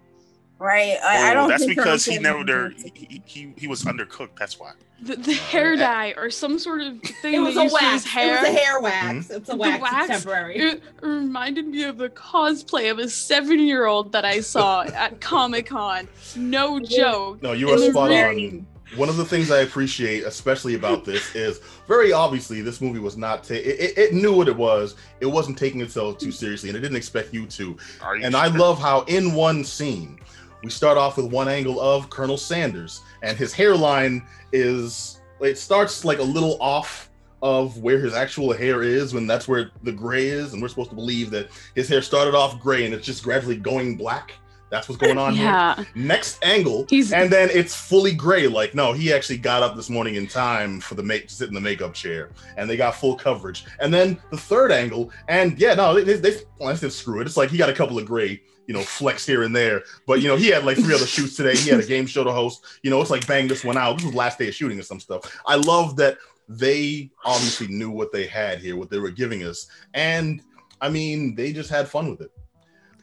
Right. 0.59 0.97
I, 1.03 1.29
I 1.29 1.31
Oh, 1.31 1.33
don't. 1.33 1.49
that's 1.49 1.65
think 1.65 1.75
because 1.77 2.05
he 2.05 2.19
never 2.19 2.43
there. 2.43 2.69
He, 2.93 3.21
he 3.25 3.53
he 3.57 3.67
was 3.67 3.83
undercooked. 3.83 4.37
That's 4.37 4.59
why. 4.59 4.73
The, 5.01 5.15
the 5.15 5.33
hair 5.33 5.77
dye 5.77 6.13
or 6.17 6.29
some 6.29 6.59
sort 6.59 6.81
of 6.81 7.01
thing 7.21 7.33
It 7.35 7.39
was 7.39 7.55
they 7.55 7.65
a 7.65 7.69
for 7.69 7.73
wax. 7.75 8.03
his 8.03 8.05
hair. 8.11 8.35
It 8.37 8.41
was 8.41 8.49
a 8.49 8.51
hair 8.59 8.81
wax. 8.81 9.03
Mm-hmm. 9.27 9.33
It's 9.37 9.49
a 9.49 9.51
The 9.53 9.57
wax. 9.57 9.81
wax? 9.81 10.09
It's 10.09 10.23
temporary. 10.23 10.57
It 10.57 10.83
reminded 11.01 11.67
me 11.67 11.83
of 11.85 11.97
the 11.97 12.09
cosplay 12.09 12.91
of 12.91 12.99
a 12.99 13.07
seven-year-old 13.09 14.11
that 14.11 14.25
I 14.25 14.41
saw 14.41 14.81
at 14.83 15.21
Comic 15.21 15.67
Con. 15.67 16.07
No 16.35 16.79
joke. 16.79 17.41
No, 17.41 17.53
you 17.53 17.69
are 17.69 17.77
spot 17.77 18.11
on. 18.11 18.65
One 18.95 19.07
of 19.07 19.17
the 19.17 19.25
things 19.25 19.51
I 19.51 19.59
appreciate, 19.59 20.23
especially 20.23 20.73
about 20.73 21.05
this, 21.05 21.35
is 21.35 21.59
very 21.87 22.11
obviously 22.11 22.61
this 22.61 22.81
movie 22.81 22.97
was 22.99 23.15
not. 23.17 23.43
Ta- 23.43 23.53
it, 23.53 23.59
it, 23.67 23.97
it 23.97 24.13
knew 24.13 24.33
what 24.33 24.47
it 24.47 24.55
was. 24.57 24.95
It 25.21 25.27
wasn't 25.27 25.57
taking 25.59 25.79
itself 25.81 26.17
too 26.17 26.31
seriously, 26.31 26.69
and 26.69 26.77
it 26.77 26.81
didn't 26.81 26.97
expect 26.97 27.31
you 27.33 27.45
to. 27.45 27.63
You 27.65 27.77
And 28.23 28.35
I 28.35 28.47
love 28.47 28.79
how 28.81 29.01
in 29.03 29.33
one 29.35 29.63
scene 29.63 30.19
we 30.63 30.69
start 30.69 30.97
off 30.97 31.17
with 31.17 31.31
one 31.31 31.47
angle 31.47 31.79
of 31.79 32.09
Colonel 32.09 32.37
Sanders, 32.37 33.01
and 33.21 33.37
his 33.37 33.53
hairline 33.53 34.25
is 34.51 35.21
it 35.39 35.57
starts 35.57 36.03
like 36.03 36.19
a 36.19 36.23
little 36.23 36.57
off 36.61 37.09
of 37.41 37.77
where 37.77 37.99
his 37.99 38.13
actual 38.13 38.51
hair 38.51 38.83
is 38.83 39.13
when 39.13 39.25
that's 39.25 39.47
where 39.47 39.71
the 39.83 39.91
gray 39.91 40.27
is, 40.27 40.53
and 40.53 40.61
we're 40.61 40.67
supposed 40.67 40.89
to 40.89 40.95
believe 40.95 41.31
that 41.31 41.49
his 41.75 41.87
hair 41.87 42.01
started 42.01 42.35
off 42.35 42.59
gray 42.59 42.85
and 42.85 42.93
it's 42.93 43.05
just 43.05 43.23
gradually 43.23 43.55
going 43.55 43.95
black. 43.95 44.33
That's 44.69 44.87
what's 44.87 45.01
going 45.01 45.17
on 45.17 45.33
here. 45.33 45.47
Next 45.95 46.43
angle, 46.43 46.85
He's 46.89 47.11
and 47.11 47.31
then 47.31 47.49
it's 47.51 47.75
fully 47.75 48.13
gray. 48.13 48.47
Like, 48.47 48.75
no, 48.75 48.93
he 48.93 49.11
actually 49.11 49.39
got 49.39 49.63
up 49.63 49.75
this 49.75 49.89
morning 49.89 50.13
in 50.15 50.27
time 50.27 50.79
for 50.79 50.93
the 50.93 51.01
make 51.01 51.27
to 51.27 51.33
sit 51.33 51.47
in 51.47 51.55
the 51.55 51.61
makeup 51.61 51.95
chair, 51.95 52.29
and 52.55 52.69
they 52.69 52.77
got 52.77 52.95
full 52.95 53.15
coverage. 53.15 53.65
And 53.79 53.91
then 53.91 54.19
the 54.29 54.37
third 54.37 54.71
angle, 54.71 55.11
and 55.27 55.57
yeah, 55.57 55.73
no, 55.73 55.95
they 55.95 56.03
they, 56.03 56.17
they 56.17 56.73
they 56.73 56.89
screw 56.89 57.19
it. 57.19 57.25
It's 57.25 57.37
like 57.37 57.49
he 57.49 57.57
got 57.57 57.69
a 57.69 57.73
couple 57.73 57.97
of 57.97 58.05
gray, 58.05 58.43
you 58.69 58.73
know, 58.75 58.81
flex 58.81 59.25
here 59.25 59.41
and 59.41 59.55
there, 59.55 59.81
but 60.05 60.21
you 60.21 60.27
know, 60.27 60.35
he 60.35 60.47
had 60.49 60.63
like 60.63 60.77
three 60.77 60.93
other 60.93 61.07
shoots 61.07 61.35
today. 61.35 61.55
He 61.55 61.71
had 61.71 61.79
a 61.79 61.85
game 61.85 62.05
show 62.05 62.23
to 62.23 62.31
host. 62.31 62.63
You 62.83 62.91
know, 62.91 63.01
it's 63.01 63.09
like 63.09 63.25
bang 63.25 63.47
this 63.47 63.63
one 63.63 63.77
out. 63.77 63.97
This 63.97 64.05
was 64.05 64.13
last 64.13 64.37
day 64.37 64.47
of 64.47 64.53
shooting 64.53 64.77
or 64.79 64.83
some 64.83 64.99
stuff. 64.99 65.23
I 65.47 65.55
love 65.55 65.95
that 65.95 66.19
they 66.47 67.09
obviously 67.25 67.67
knew 67.67 67.89
what 67.89 68.11
they 68.11 68.27
had 68.27 68.59
here, 68.59 68.75
what 68.75 68.91
they 68.91 68.99
were 68.99 69.09
giving 69.09 69.43
us, 69.43 69.65
and 69.95 70.41
I 70.81 70.89
mean, 70.89 71.33
they 71.33 71.51
just 71.51 71.71
had 71.71 71.87
fun 71.89 72.11
with 72.11 72.21
it. 72.21 72.31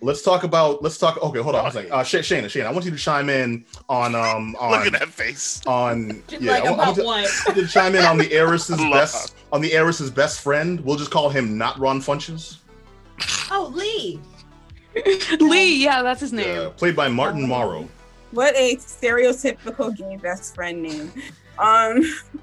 Let's 0.02 0.22
talk 0.22 0.44
about. 0.44 0.84
Let's 0.84 0.98
talk. 0.98 1.20
Okay, 1.20 1.40
hold 1.40 1.56
on. 1.56 1.62
I 1.62 1.64
was 1.64 1.74
like, 1.74 1.90
uh, 1.90 2.04
Shay- 2.04 2.20
Shayna, 2.20 2.44
Shayna, 2.44 2.66
I 2.66 2.70
want 2.72 2.84
you 2.84 2.92
to 2.92 2.96
chime 2.96 3.28
in 3.28 3.64
on 3.88 4.14
um 4.14 4.54
on 4.60 4.70
Look 4.70 4.86
at 4.86 5.00
that 5.00 5.08
face. 5.08 5.62
on 5.66 6.22
yeah. 6.28 6.52
like 6.52 6.64
I, 6.64 6.70
want- 6.70 6.80
I 6.80 6.84
about 6.84 6.86
want 6.86 6.96
you- 6.98 7.04
what? 7.04 7.16
I 7.18 7.42
want 7.48 7.56
you 7.56 7.66
to 7.66 7.68
chime 7.68 7.94
in 7.96 8.04
on 8.04 8.18
the 8.18 8.32
heiress's 8.32 8.76
best 8.92 9.34
on 9.52 9.60
the 9.62 9.72
heiress's 9.72 10.10
best 10.12 10.42
friend. 10.42 10.78
We'll 10.82 10.96
just 10.96 11.10
call 11.10 11.28
him 11.30 11.58
not 11.58 11.76
Ron 11.80 12.00
Funches, 12.00 12.58
Oh, 13.50 13.72
Lee. 13.74 14.20
Lee. 15.40 15.82
Yeah, 15.82 16.02
that's 16.02 16.20
his 16.20 16.32
name. 16.32 16.58
uh, 16.66 16.70
played 16.70 16.96
by 16.96 17.08
Martin 17.08 17.46
Morrow. 17.48 17.88
What 18.32 18.54
a 18.56 18.76
stereotypical 18.76 19.96
gay 19.96 20.16
best 20.16 20.54
friend 20.54 20.82
name. 20.82 21.12
Um, 21.58 22.02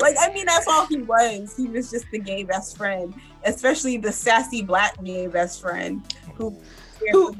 like 0.00 0.16
I 0.18 0.30
mean, 0.32 0.46
that's 0.46 0.66
all 0.68 0.86
he 0.86 0.98
was. 0.98 1.56
He 1.56 1.66
was 1.68 1.90
just 1.90 2.06
the 2.12 2.18
gay 2.18 2.44
best 2.44 2.76
friend, 2.76 3.12
especially 3.44 3.96
the 3.98 4.12
sassy 4.12 4.62
black 4.62 5.02
gay 5.04 5.26
best 5.26 5.60
friend 5.60 6.02
who. 6.36 6.56
Who- 7.12 7.36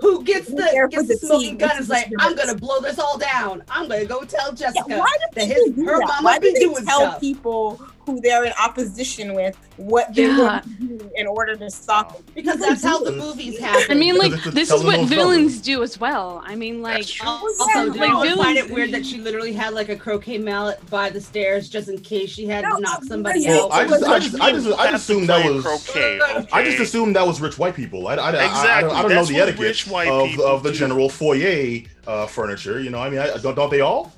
Who 0.00 0.24
gets 0.24 0.46
the 0.48 0.88
gets 0.90 1.06
the 1.06 1.14
the 1.14 1.26
smoking 1.26 1.58
gun 1.58 1.76
is 1.78 1.90
like, 1.90 2.10
I'm 2.18 2.34
gonna 2.34 2.54
blow 2.54 2.80
this 2.80 2.98
all 2.98 3.18
down. 3.18 3.62
I'm 3.68 3.88
gonna 3.88 4.06
go 4.06 4.22
tell 4.24 4.48
Yeah, 4.48 4.54
Jessica 4.54 4.96
why 4.96 5.14
that 5.20 5.34
did 5.34 5.48
his 5.48 5.64
they 5.66 5.70
do 5.72 5.84
her 5.84 5.98
that? 5.98 6.08
mama 6.08 6.24
Why 6.24 6.38
been 6.38 6.54
did 6.54 6.62
they 6.62 6.64
doing 6.72 6.86
tell 6.86 7.00
stuff. 7.10 7.20
people 7.20 7.78
who 8.06 8.20
they're 8.20 8.44
in 8.44 8.52
opposition 8.60 9.34
with 9.34 9.56
what 9.76 10.12
they're 10.14 10.28
Yeah. 10.30 10.36
going 10.36 10.62
to 10.62 10.68
do 10.98 11.10
in 11.16 11.26
order 11.26 11.54
to 11.56 11.70
stop 11.70 12.14
it? 12.18 12.34
Because 12.34 12.58
that's 12.58 12.82
how 12.82 12.98
the 13.02 13.12
movies 13.12 13.58
happen. 13.58 13.84
I 13.90 13.94
mean, 13.94 14.16
like 14.18 14.32
this 14.44 14.70
is 14.70 14.82
what 14.82 14.96
telenovela. 15.00 15.06
villains 15.08 15.60
do 15.60 15.82
as 15.82 16.00
well. 16.00 16.42
I 16.44 16.56
mean, 16.56 16.82
like 16.82 16.96
That's 16.96 17.10
true. 17.12 17.28
Also, 17.28 17.64
Yeah, 17.68 17.84
did 17.84 17.96
like 17.96 18.28
you 18.30 18.36
find 18.36 18.58
it 18.58 18.70
weird 18.70 18.90
that 18.92 19.06
she 19.06 19.18
literally 19.18 19.52
had 19.52 19.72
like 19.74 19.88
a 19.88 19.96
croquet 19.96 20.38
mallet 20.38 20.84
by 20.90 21.10
the 21.10 21.20
stairs 21.20 21.68
just 21.68 21.88
in 21.88 21.98
case 22.00 22.30
she 22.30 22.46
had 22.46 22.64
No, 22.64 22.76
to 22.76 22.80
knock 22.82 23.04
somebody 23.04 23.46
Well, 23.46 23.72
out? 23.72 23.72
I 23.72 23.86
just, 23.86 24.04
I 24.04 24.18
just, 24.18 24.40
I 24.40 24.52
just, 24.52 24.78
I 24.80 24.90
just 24.90 25.04
assumed 25.10 25.28
that 25.28 25.48
was. 25.52 25.62
croquet. 25.64 26.20
I 26.52 26.64
just 26.64 26.80
assumed 26.80 27.14
that 27.16 27.26
was 27.26 27.40
rich 27.40 27.58
white 27.58 27.74
people. 27.76 28.08
I, 28.08 28.14
I, 28.14 28.30
I- 28.30 28.78
I, 28.78 28.80
don't- 28.80 28.90
I 28.96 29.02
don't 29.02 29.10
know 29.12 29.24
the 29.24 29.36
etiquette 29.38 29.86
of, 30.08 30.40
of 30.40 30.62
the 30.62 30.72
do. 30.72 30.76
general 30.78 31.08
foyer 31.08 31.82
uh, 32.06 32.26
furniture. 32.26 32.80
You 32.80 32.90
know, 32.90 32.98
I 33.00 33.08
mean, 33.10 33.20
I, 33.20 33.36
don't, 33.38 33.54
don't 33.54 33.70
they 33.70 33.80
all? 33.80 34.12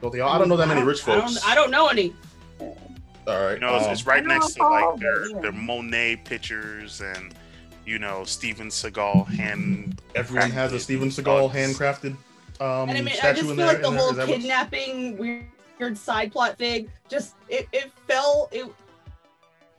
Don't 0.00 0.12
they 0.12 0.20
all? 0.20 0.32
I 0.32 0.38
don't 0.38 0.48
know 0.48 0.56
that 0.56 0.68
many 0.68 0.82
rich 0.82 1.06
I 1.08 1.16
don't- 1.16 1.28
folks. 1.28 1.44
I 1.44 1.54
don't 1.54 1.70
know 1.70 1.88
any. 1.88 2.14
All 3.28 3.44
right. 3.44 3.54
You 3.54 3.60
know, 3.60 3.76
it's, 3.76 3.86
um, 3.86 3.92
it's 3.92 4.06
right 4.06 4.24
next 4.24 4.54
to 4.54 4.62
like 4.66 4.98
their 4.98 5.32
but 5.32 5.42
their 5.42 5.52
Monet 5.52 6.16
pictures 6.24 7.00
and 7.00 7.34
you 7.84 7.98
know 7.98 8.24
Steven 8.24 8.68
Seagal 8.68 9.26
hand. 9.28 10.00
everyone 10.14 10.50
has 10.50 10.72
a 10.72 10.80
Steven 10.80 11.08
Seagal 11.08 11.42
mugs. 11.52 11.54
handcrafted 11.54 12.16
um, 12.60 12.88
And 12.88 12.98
I 12.98 13.02
mean, 13.02 13.08
I 13.08 13.10
statue 13.12 13.34
just 13.42 13.46
feel 13.48 13.56
there. 13.56 13.66
like 13.66 13.82
the 13.82 13.88
in 13.88 13.94
there. 13.94 14.00
whole 14.02 14.14
what's- 14.14 14.26
kidnapping 14.30 15.16
weird, 15.18 15.44
weird 15.78 15.96
side 15.98 16.32
plot 16.32 16.58
thing 16.58 16.90
just 17.08 17.34
it, 17.48 17.68
it 17.72 17.92
fell 18.06 18.48
it. 18.52 18.66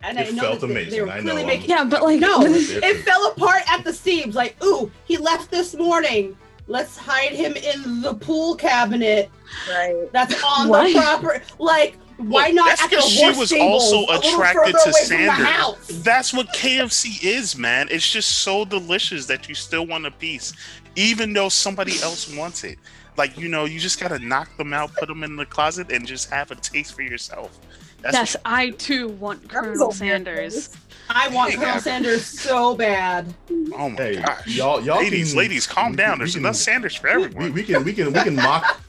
And 0.02 0.18
It 0.18 0.28
I 0.28 0.32
know 0.32 0.42
felt 0.44 0.62
that 0.62 0.68
they- 0.68 0.74
amazing, 0.74 0.92
they 0.92 1.02
were 1.02 1.10
I 1.10 1.20
clearly 1.22 1.42
know, 1.42 1.48
making 1.48 1.70
yeah, 1.72 1.84
but 1.84 2.04
like 2.04 2.20
No, 2.22 2.42
it 2.44 2.98
fell 3.04 3.28
apart 3.32 3.64
at 3.70 3.84
the 3.84 3.92
seams. 3.94 4.34
Like, 4.36 4.56
ooh, 4.64 4.90
he 5.06 5.18
left 5.18 5.52
this 5.52 5.76
morning. 5.76 6.38
Let's 6.68 6.96
hide 6.98 7.32
him 7.34 7.54
in 7.58 8.02
the 8.02 8.14
pool 8.14 8.56
cabinet 8.56 9.30
Right. 9.70 10.08
that's 10.14 10.42
on 10.44 10.70
Why? 10.70 10.94
the 10.94 11.00
property. 11.00 11.44
Like, 11.58 11.98
why 12.20 12.44
Well, 12.48 12.54
not 12.54 12.66
that's 12.68 12.88
because 12.88 13.06
she 13.06 13.26
was 13.32 13.50
stables, 13.50 13.94
also 13.94 14.14
attracted 14.20 14.74
to 14.74 14.78
away 14.78 14.82
from 14.84 14.92
the 14.92 15.36
Sanders. 15.36 16.04
That's 16.04 16.34
what 16.34 16.48
KFC 16.54 17.24
is, 17.24 17.58
man. 17.58 17.88
It's 17.90 18.10
just 18.12 18.40
so 18.40 18.66
delicious 18.66 19.26
that 19.28 19.48
you 19.50 19.56
still 19.56 19.88
want 19.88 20.06
a 20.06 20.12
piece, 20.12 20.54
even 20.96 21.34
though 21.34 21.50
somebody 21.50 21.94
else 22.02 22.34
wants 22.36 22.64
it. 22.64 22.78
Like 23.18 23.38
you 23.38 23.48
know, 23.50 23.66
you 23.66 23.80
just 23.80 24.00
gotta 24.00 24.20
knock 24.20 24.56
them 24.58 24.74
out, 24.74 24.94
put 24.94 25.08
them 25.08 25.24
in 25.24 25.36
the 25.36 25.46
closet, 25.46 25.92
and 25.92 26.06
just 26.06 26.30
have 26.30 26.52
a 26.52 26.56
taste 26.56 26.94
for 26.94 27.02
yourself. 27.02 27.58
That's 28.02 28.14
yes, 28.16 28.36
I 28.46 28.70
too 28.72 29.10
want 29.10 29.42
That 29.44 29.50
Colonel 29.52 29.92
Sanders. 29.92 30.70
I 31.10 31.28
want 31.30 31.52
Hey, 31.52 31.58
Colonel 31.58 31.74
yeah. 31.76 31.80
Sanders 31.82 32.26
so 32.26 32.76
bad. 32.76 33.34
oh 33.74 33.90
my 33.90 33.96
Hey, 33.98 34.16
gosh, 34.22 34.48
y'all, 34.48 34.80
y'all 34.82 35.00
ladies, 35.00 35.32
can- 35.32 35.40
ladies, 35.40 35.68
calm 35.68 35.92
we- 35.92 35.98
down. 35.98 36.14
we 36.14 36.18
There's 36.20 36.34
can- 36.36 36.44
enough 36.44 36.56
Sanders 36.56 36.96
for 36.96 37.08
we, 37.08 37.24
everyone. 37.26 37.54
we 37.54 37.64
can 37.64 37.84
we 37.84 37.92
can 37.94 38.14
we 38.14 38.22
can 38.22 38.36
mock 38.36 38.80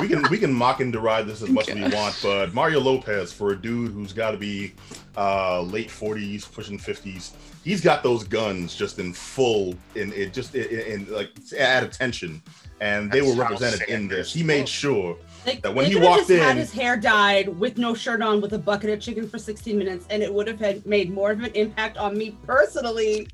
we 0.00 0.08
can 0.08 0.22
we 0.30 0.38
can 0.38 0.52
mock 0.52 0.80
and 0.80 0.92
deride 0.92 1.26
this 1.26 1.42
as 1.42 1.48
much 1.48 1.68
as 1.68 1.74
we 1.76 1.94
want, 1.94 2.18
but 2.22 2.54
Mario 2.54 2.80
Lopez 2.80 3.32
for 3.32 3.52
a 3.52 3.56
dude 3.56 3.92
who's 3.92 4.12
got 4.12 4.30
to 4.32 4.36
be 4.36 4.74
uh, 5.16 5.62
late 5.62 5.90
forties, 5.90 6.44
pushing 6.44 6.78
fifties, 6.78 7.32
he's 7.64 7.80
got 7.80 8.02
those 8.02 8.24
guns 8.24 8.74
just 8.74 8.98
in 8.98 9.12
full 9.12 9.74
in 9.94 10.12
it 10.12 10.32
just 10.32 10.54
in, 10.54 10.64
in, 10.68 11.06
in 11.06 11.12
like 11.12 11.30
at 11.58 11.82
attention, 11.82 12.40
and 12.80 13.10
they 13.10 13.20
That's 13.20 13.34
were 13.36 13.42
represented 13.42 13.88
in 13.88 14.08
this. 14.08 14.32
He 14.32 14.42
made 14.42 14.68
sure 14.68 15.16
Like, 15.46 15.62
That 15.62 15.74
when 15.74 15.86
he 15.86 15.96
walked 15.96 16.28
just 16.28 16.30
had 16.30 16.52
in- 16.52 16.56
his 16.58 16.72
hair 16.72 16.96
dyed 16.96 17.48
with 17.48 17.78
no 17.78 17.94
shirt 17.94 18.22
on 18.22 18.40
with 18.40 18.52
a 18.52 18.58
bucket 18.58 18.90
of 18.90 19.00
chicken 19.00 19.28
for 19.28 19.38
16 19.38 19.76
minutes, 19.76 20.06
and 20.10 20.22
it 20.22 20.32
would 20.32 20.46
have 20.46 20.60
had 20.60 20.84
made 20.86 21.12
more 21.12 21.30
of 21.32 21.40
an 21.42 21.50
impact 21.54 21.96
on 21.96 22.16
me 22.16 22.36
personally 22.46 23.28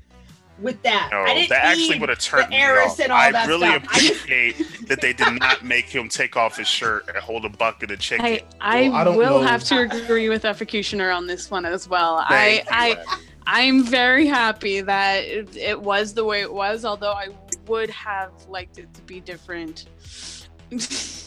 with 0.59 0.81
that. 0.83 1.09
No, 1.11 1.21
I 1.21 1.33
didn't 1.33 1.49
that 1.49 1.65
actually 1.65 1.89
need 1.89 1.99
would 2.01 2.09
have 2.09 2.19
turned 2.19 2.49
me 2.49 2.55
heiress 2.57 2.93
off. 2.93 2.99
and 3.01 3.11
all 3.11 3.17
I 3.17 3.31
that 3.31 3.47
really 3.47 3.67
stuff. 3.67 3.83
I 3.91 3.99
just- 3.99 4.13
appreciate 4.23 4.87
that 4.87 5.01
they 5.01 5.13
did 5.13 5.39
not 5.39 5.63
make 5.65 5.85
him 5.85 6.07
take 6.09 6.37
off 6.37 6.57
his 6.57 6.67
shirt 6.67 7.07
and 7.07 7.17
hold 7.17 7.45
a 7.45 7.49
bucket 7.49 7.91
of 7.91 7.99
chicken. 7.99 8.25
I 8.25 8.41
I, 8.61 8.81
Well, 8.89 8.93
I 8.95 9.03
don't 9.03 9.17
will 9.17 9.41
know- 9.41 9.47
have 9.47 9.63
to 9.65 9.81
agree 9.81 10.29
with 10.29 10.43
Efocutioner 10.43 11.15
on 11.15 11.27
this 11.27 11.51
one 11.51 11.65
as 11.65 11.87
well. 11.89 12.25
Thank 12.29 12.71
I 12.71 12.87
you, 12.87 12.93
I 12.95 13.01
Abby. 13.01 13.21
I'm 13.47 13.83
very 13.83 14.25
happy 14.25 14.81
that 14.81 15.23
it, 15.23 15.55
it 15.55 15.79
was 15.79 16.13
the 16.13 16.23
way 16.23 16.41
it 16.41 16.51
was, 16.51 16.83
although 16.83 17.11
I 17.13 17.27
would 17.67 17.89
have 17.91 18.31
liked 18.47 18.79
it 18.79 18.91
to 18.95 19.01
be 19.03 19.19
different. 19.19 19.85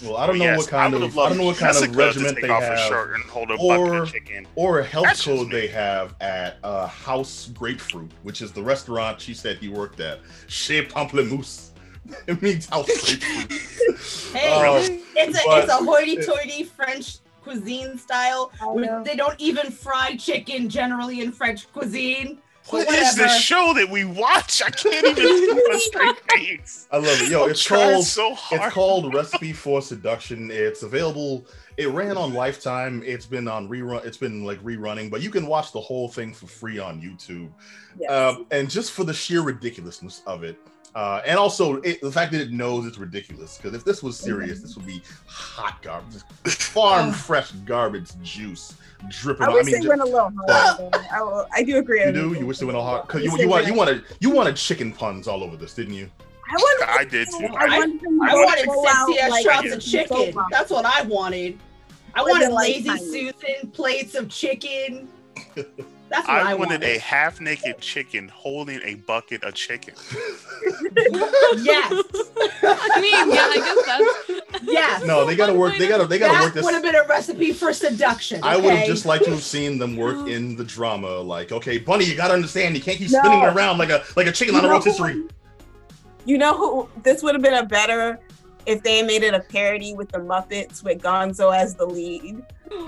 Well, 0.02 0.16
I 0.16 0.26
don't 0.26 0.38
know 0.38 0.45
Yes, 0.45 0.59
what 0.59 0.68
kind 0.68 0.92
would've 0.92 1.11
of 1.11 1.18
I 1.18 1.28
don't 1.28 1.38
know 1.38 1.45
what 1.45 1.57
kind 1.57 1.71
of 1.76 1.83
Jessica 1.83 1.92
to 1.92 1.99
regiment 1.99 2.38
they 2.40 2.49
off 2.49 2.62
her 2.62 2.76
have. 2.76 2.88
shirt 2.88 3.14
and 3.14 3.25
hold 3.25 3.50
a 3.50 3.54
or- 3.54 4.07
chicken. 4.07 4.47
or 4.54 4.80
a 4.80 4.85
health 4.85 5.07
That's 5.07 5.25
code 5.25 5.50
they 5.50 5.66
have 5.68 6.14
at 6.21 6.59
uh, 6.62 6.87
House 6.87 7.50
Grapefruit, 7.54 8.11
which 8.23 8.42
is 8.42 8.52
the 8.52 8.62
restaurant 8.62 9.21
she 9.21 9.35
said 9.35 9.59
he 9.59 9.68
worked 9.68 10.00
at. 10.00 10.21
Chez 10.49 10.83
Pamplemousse. 10.83 11.71
it 12.26 12.40
means 12.42 12.66
house 12.66 12.87
grapefruit. 12.87 13.61
Hey, 14.33 14.52
Uh, 14.52 14.99
it's 15.16 15.38
a 15.38 15.42
but- 15.47 15.64
it's 15.64 15.73
a 15.73 15.76
hoity-toity 15.76 16.64
French 16.64 17.18
cuisine 17.42 17.97
style. 17.99 18.52
I 18.61 18.66
where. 18.66 19.02
They 19.04 19.16
don't 19.16 19.38
even 19.40 19.71
fry 19.71 20.16
chicken 20.16 20.68
generally 20.68 21.21
in 21.21 21.33
French 21.33 21.71
cuisine. 21.73 22.38
What 22.71 22.87
But 22.87 22.99
is 22.99 23.17
this 23.17 23.41
show 23.41 23.73
that 23.75 23.89
we 23.89 24.05
watch? 24.05 24.63
I 24.63 24.71
can't 24.71 25.07
even 25.07 25.17
keep 25.57 25.75
a 25.75 25.79
straight 25.79 26.17
face. 26.31 26.87
I 26.91 26.97
love 26.97 27.23
it. 27.23 27.31
Yo, 27.31 27.45
I'm 27.45 27.51
it's 27.51 27.67
called 27.67 28.05
so 28.05 28.35
hard. 28.35 28.63
it's 28.63 28.75
called 28.75 29.15
Recipe 29.15 29.53
for 29.53 29.81
Seduction. 29.81 30.51
It's 30.51 30.83
available. 30.83 31.47
It 31.77 31.89
ran 31.91 32.17
on 32.17 32.35
Lifetime. 32.35 33.03
It's 33.07 33.25
been 33.27 33.49
on 33.49 33.69
rerun. 33.69 34.05
It's 34.05 34.17
been 34.17 34.45
like 34.45 34.63
rerunning, 34.63 35.11
but 35.11 35.23
you 35.23 35.31
can 35.31 35.47
watch 35.47 35.73
the 35.73 35.81
whole 35.81 36.09
thing 36.09 36.35
for 36.35 36.47
free 36.47 36.79
on 36.79 37.01
YouTube. 37.01 37.51
Yes. 37.99 38.11
Um, 38.11 38.47
and 38.51 38.69
just 38.69 38.93
for 38.93 39.05
the 39.05 39.15
sheer 39.15 39.43
ridiculousness 39.43 40.23
of 40.27 40.43
it, 40.45 40.59
uh, 40.95 41.21
and 41.26 41.38
also 41.38 41.80
it, 41.83 42.00
the 42.00 42.11
fact 42.12 42.33
that 42.33 42.40
it 42.40 42.50
knows 42.50 42.87
it's 42.87 42.99
ridiculous. 42.99 43.57
Because 43.57 43.75
if 43.75 43.85
this 43.85 44.02
was 44.02 44.18
serious, 44.18 44.61
this 44.61 44.76
would 44.76 44.87
be 44.87 45.02
hot 45.26 45.80
garbage, 45.83 46.23
farm 46.47 47.12
fresh 47.12 47.50
garbage 47.52 48.11
juice 48.23 48.75
dripping. 49.09 49.45
I 49.45 49.49
on- 49.49 49.54
wish 49.54 49.66
mean, 49.66 49.75
they 49.76 49.80
ju- 49.83 49.88
went 49.88 50.00
a 50.00 50.04
little 50.04 50.33
harder. 50.49 50.90
I, 51.12 51.23
will- 51.23 51.47
I 51.54 51.62
do 51.62 51.78
agree. 51.78 52.00
you 52.00 52.07
with 52.07 52.14
do. 52.14 52.35
You 52.35 52.47
wish 52.47 52.59
they 52.59 52.66
went 52.66 52.76
all 52.76 52.85
hard 52.85 53.07
because 53.07 53.21
I 53.21 53.25
you, 53.25 53.33
wish 53.33 53.40
you 53.42 53.49
want 53.49 53.66
you 53.66 53.75
wanted 53.75 54.04
you 54.21 54.30
wanted 54.30 54.57
chicken 54.57 54.92
puns 54.92 55.28
all 55.28 55.42
over 55.45 55.57
this, 55.57 55.75
didn't 55.75 55.95
you? 55.95 56.11
I 56.50 56.57
wanted. 56.57 56.99
I 57.00 57.04
did 57.04 57.28
too. 57.28 57.47
I 57.57 57.78
wanted 57.78 58.00
them 58.00 58.21
I 58.23 58.30
go 58.33 58.45
wanted 58.45 58.64
full 58.64 58.87
out, 58.88 59.07
sexy 59.09 59.21
ass 59.21 59.30
like, 59.30 59.45
shots 59.45 59.73
of 59.73 59.80
chicken. 59.83 60.33
soap 60.33 60.45
That's 60.50 60.71
what 60.71 60.85
I 60.87 61.02
wanted. 61.02 61.59
I 62.14 62.23
wanted 62.23 62.52
lazy 62.52 62.88
Lifetime. 62.88 63.07
Susan 63.07 63.71
plates 63.71 64.14
of 64.14 64.28
chicken. 64.30 65.09
That's 66.09 66.27
what 66.27 66.37
I 66.38 66.53
I, 66.53 66.55
wanted 66.55 66.83
a 66.83 66.99
half 66.99 67.41
naked 67.41 67.81
chicken 67.81 68.29
holding 68.29 68.81
a 68.83 68.95
bucket 68.95 69.43
of 69.45 69.55
chicken. 69.55 69.95
yes, 71.59 71.93
I 72.62 73.00
mean, 73.00 73.31
yeah, 73.35 73.47
I 73.50 73.57
guess 73.57 73.87
that's 73.87 74.62
yes. 74.62 75.05
No, 75.05 75.27
they 75.27 75.37
gotta 75.37 75.55
work. 75.55 75.77
They 75.79 75.87
gotta 75.88 76.07
they 76.07 76.19
gotta 76.19 76.33
that 76.33 76.45
work 76.45 76.55
this. 76.55 76.65
would 76.65 76.75
have 76.75 76.83
been 76.83 76.95
a 76.95 77.05
recipe 77.07 77.53
for 77.53 77.73
seduction. 77.73 78.41
I 78.43 78.57
would 78.57 78.73
have 78.75 78.87
just 78.87 79.05
liked 79.07 79.25
to 79.25 79.31
have 79.31 79.43
seen 79.43 79.79
them 79.79 79.97
work 79.97 80.29
in 80.29 80.57
the 80.57 80.65
drama. 80.65 81.19
Like, 81.19 81.53
okay, 81.53 81.79
Bunny, 81.79 82.05
you 82.07 82.17
gotta 82.17 82.35
understand, 82.35 82.75
you 82.75 82.83
can't 82.83 82.99
keep 82.99 83.11
No. 83.11 83.19
spinning 83.21 83.43
around 83.45 83.79
like 83.79 83.91
a 83.91 84.03
like 84.17 84.27
a 84.27 84.33
chicken 84.33 84.55
on 84.55 84.61
a 84.61 84.65
You 84.65 84.69
know 84.69 84.75
rotisserie. 84.79 85.23
You 86.25 86.38
know 86.38 86.57
who? 86.57 86.88
This 87.03 87.23
would 87.23 87.35
have 87.35 87.43
been 87.43 87.55
a 87.55 87.65
better 87.67 88.19
if 88.67 88.83
they 88.83 89.03
made 89.03 89.23
it 89.23 89.35
a 89.35 89.41
parody 89.41 89.95
with 89.95 90.11
the 90.11 90.19
Muppets 90.19 90.83
with 90.85 91.00
Gonzo 91.03 91.55
as 91.57 91.75
the 91.75 91.87
lead. 91.87 92.43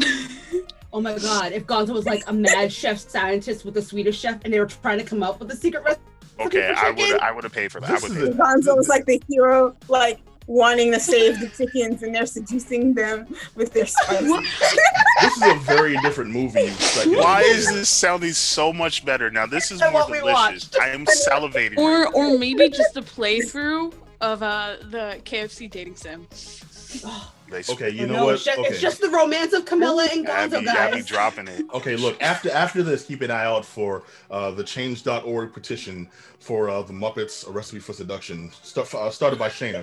Oh 0.93 1.00
my 1.00 1.17
god, 1.19 1.53
if 1.53 1.67
Gonzo 1.67 1.91
was 1.91 2.05
like 2.05 2.25
a 2.27 2.33
mad 2.33 2.73
chef 2.73 2.99
scientist 2.99 3.65
with 3.65 3.77
a 3.77 3.83
Swedish 3.83 4.19
chef 4.19 4.41
and 4.45 4.53
they 4.53 4.59
were 4.59 4.67
trying 4.67 4.99
to 4.99 5.05
come 5.05 5.23
up 5.23 5.39
with 5.39 5.49
a 5.53 5.57
secret 5.57 5.85
recipe. 5.85 6.03
Okay, 6.41 6.75
for 6.75 6.85
I 6.85 6.91
would 6.91 6.99
chicken. 6.99 7.21
I 7.23 7.31
would 7.31 7.45
have 7.45 7.53
paid 7.53 7.71
for 7.71 7.81
that. 7.81 7.91
I 7.91 7.93
would 7.93 8.03
pay 8.11 8.23
a- 8.23 8.27
for 8.27 8.31
that. 8.33 8.37
Gonzo 8.37 8.77
was 8.77 8.89
like 8.89 9.07
the 9.07 9.23
hero, 9.29 9.77
like 9.87 10.19
wanting 10.49 10.91
to 10.91 10.99
save 10.99 11.39
the 11.39 11.47
chickens, 11.50 12.03
and 12.03 12.12
they're 12.12 12.27
seducing 12.27 12.93
them 12.93 13.33
with 13.55 13.73
their 13.73 13.87
spice. 13.87 14.21
This 15.23 15.37
is 15.37 15.43
a 15.45 15.55
very 15.61 15.97
different 15.99 16.31
movie. 16.33 16.73
You. 17.09 17.19
Why 17.19 17.43
is 17.43 17.69
this 17.73 17.89
sounding 17.89 18.33
so 18.33 18.73
much 18.73 19.05
better 19.05 19.31
now? 19.31 19.47
This 19.47 19.71
is 19.71 19.81
more 19.93 20.05
delicious. 20.09 20.71
I 20.81 20.89
am 20.89 21.07
salivating. 21.07 21.79
or 21.79 22.09
or 22.17 22.37
maybe 22.37 22.69
just 22.69 22.97
a 22.97 23.03
playthrough 23.03 23.93
of 24.21 24.43
uh 24.43 24.77
the 24.91 25.21
KFC 25.25 25.71
dating 25.71 25.97
sim. 25.97 26.27
Now. 27.05 27.23
They- 27.50 27.62
Okay, 27.69 27.91
you 27.91 28.07
no, 28.07 28.12
know 28.15 28.25
what? 28.27 28.35
It's, 28.37 28.45
just, 28.45 28.59
Okay. 28.59 28.69
it's 28.69 28.81
just 28.81 29.00
the 29.00 29.09
romance 29.11 29.53
of 29.53 29.65
Camilla 29.65 30.07
and 30.12 30.25
Gonzo, 30.25 30.59
Abby, 30.59 30.69
Abby 30.69 30.97
guys. 30.99 31.07
dropping 31.07 31.49
it. 31.49 31.65
Okay, 31.75 31.97
look, 31.97 32.21
after 32.23 32.49
after 32.50 32.83
this, 32.85 33.05
keep 33.05 33.23
an 33.23 33.31
eye 33.33 33.45
out 33.45 33.65
for 33.65 34.05
uh, 34.31 34.53
the 34.53 34.62
change.org 34.62 35.53
petition 35.53 36.09
for 36.39 36.69
uh, 36.71 36.83
the 36.83 36.93
Muppets 36.93 37.47
A 37.49 37.50
Recipe 37.50 37.81
for 37.81 37.93
Seduction, 37.93 38.53
start, 38.62 38.95
uh, 38.95 39.11
started 39.11 39.39
by 39.39 39.49
Shayna. 39.49 39.83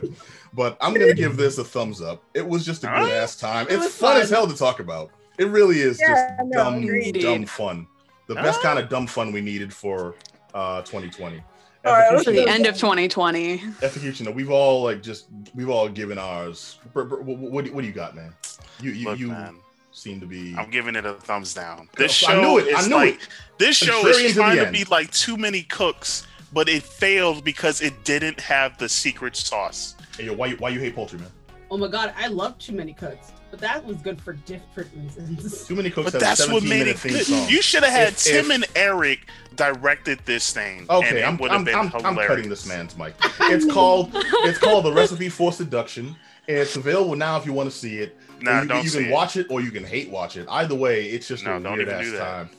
But 0.53 0.77
I'm 0.79 0.93
going 0.93 1.07
to 1.07 1.13
give 1.13 1.35
this 1.35 1.57
a 1.57 1.63
thumbs 1.65 2.01
up. 2.01 2.23
It 2.33 2.47
was 2.47 2.65
just 2.65 2.83
a 2.85 2.87
good 2.87 3.11
ass 3.11 3.35
time. 3.35 3.67
It 3.67 3.73
It's 3.73 3.83
was 3.83 3.95
fun, 3.95 4.13
fun. 4.13 4.21
as 4.21 4.29
hell 4.29 4.47
to 4.47 4.55
talk 4.55 4.79
about. 4.79 5.11
It 5.37 5.47
really 5.49 5.81
is 5.81 5.99
Yeah, 5.99 6.07
just 6.37 6.47
no, 6.49 6.63
dumb, 6.63 6.75
agreed. 6.83 7.21
dumb 7.21 7.45
fun. 7.45 7.85
The 8.27 8.35
best 8.35 8.59
Ah. 8.61 8.63
kind 8.63 8.79
of 8.79 8.87
dumb 8.89 9.07
fun 9.07 9.31
we 9.33 9.41
needed 9.41 9.73
for 9.73 10.15
uh, 10.53 10.81
2020. 10.83 11.41
All 11.87 11.93
right, 11.93 12.11
let's 12.11 12.23
For 12.25 12.31
Efocutioner- 12.31 12.45
the 12.45 12.49
end 12.49 12.65
of 12.65 12.75
2020. 12.75 13.59
Efocutioner, 13.59 14.33
we've 14.33 14.51
all 14.51 14.83
like 14.83 15.01
just 15.01 15.27
we've 15.55 15.69
all 15.69 15.87
given 15.89 16.17
ours. 16.17 16.79
Br- 16.93 17.03
br- 17.03 17.15
What, 17.21 17.37
what, 17.37 17.65
do- 17.65 17.73
what 17.73 17.81
do 17.81 17.87
you 17.87 17.93
got, 17.93 18.15
man? 18.15 18.33
You 18.81 18.91
you, 18.91 19.05
Look, 19.09 19.19
you 19.19 19.27
man, 19.29 19.55
seem 19.91 20.19
to 20.19 20.25
be. 20.25 20.55
I'm 20.57 20.69
giving 20.69 20.95
it 20.95 21.05
a 21.05 21.13
thumbs 21.13 21.53
down. 21.53 21.89
This 21.97 22.23
I 22.23 22.33
show 22.33 22.41
knew 22.41 22.57
it, 22.59 22.75
I 22.75 22.79
is 22.79 22.87
knew 22.87 22.95
like 22.95 23.15
it. 23.15 23.27
this 23.57 23.75
show 23.77 24.05
is 24.07 24.33
trying 24.35 24.57
to 24.57 24.67
end. 24.67 24.73
be 24.75 24.83
like 24.85 25.09
too 25.11 25.37
many 25.37 25.63
cooks, 25.63 26.27
but 26.53 26.67
it 26.69 26.83
failed 26.83 27.43
because 27.43 27.81
it 27.81 28.03
didn't 28.03 28.39
have 28.39 28.77
the 28.77 28.89
secret 28.89 29.35
sauce. 29.35 29.95
Hey, 30.17 30.25
yo, 30.25 30.33
why 30.33 30.47
you- 30.47 30.57
why 30.57 30.69
you 30.69 30.79
hate 30.79 30.95
poultry, 30.95 31.19
man? 31.19 31.29
Oh 31.69 31.77
my 31.77 31.87
god, 31.87 32.13
I 32.17 32.27
love 32.27 32.57
Too 32.59 32.71
Many 32.73 32.93
Cooks, 32.93 33.33
but 33.49 33.59
that 33.59 33.83
was 33.85 33.97
good 33.97 34.21
for 34.21 34.33
different 34.33 34.89
reasons. 34.95 35.65
Too 35.67 35.75
many 35.75 35.89
cooks 35.89 36.11
But 36.11 36.19
that's 36.19 36.47
what 36.47 36.63
made 36.63 36.87
it 36.87 36.99
theme 36.99 37.13
good. 37.13 37.25
song. 37.25 37.47
You 37.49 37.61
should 37.61 37.83
have 37.83 37.93
had 37.93 38.09
If- 38.09 38.23
Tim 38.23 38.45
if- 38.51 38.55
and 38.55 38.65
Eric 38.75 39.27
directed 39.55 40.19
this 40.25 40.51
thing. 40.53 40.79
and 40.79 40.89
Okay, 40.89 41.21
it 41.21 41.25
I'm, 41.27 41.37
would 41.37 41.51
have 41.51 41.59
I'm, 41.59 41.65
been 41.65 41.75
I'm, 41.75 41.91
I'm 42.05 42.27
cutting 42.27 42.49
this 42.49 42.65
man's 42.65 42.97
mic. 42.97 43.15
It's 43.41 43.71
called 43.71 44.11
it's 44.13 44.59
called 44.59 44.85
the 44.85 44.93
recipe 44.93 45.29
for 45.29 45.51
seduction. 45.51 46.15
And 46.49 46.57
it's 46.59 46.75
available 46.77 47.15
now 47.15 47.37
if 47.37 47.45
you 47.45 47.51
want 47.53 47.69
to 47.69 47.75
see 47.75 47.97
it. 47.99 48.15
Nah, 48.41 48.61
you, 48.61 48.67
don't 48.67 48.83
you 48.83 48.89
see 48.89 48.99
can 48.99 49.07
it. 49.07 49.11
watch 49.11 49.35
it 49.35 49.47
or 49.49 49.59
you 49.61 49.71
can 49.71 49.83
hate 49.83 50.09
watch 50.09 50.37
it. 50.37 50.45
Either 50.49 50.75
way, 50.75 51.05
it's 51.07 51.27
just 51.27 51.43
No, 51.43 51.57
a 51.57 51.59
don't 51.59 51.73
weird 51.73 51.87
even 51.89 51.93
ass 51.99 52.03
do 52.05 52.11
that. 52.11 52.19
time. 52.19 52.49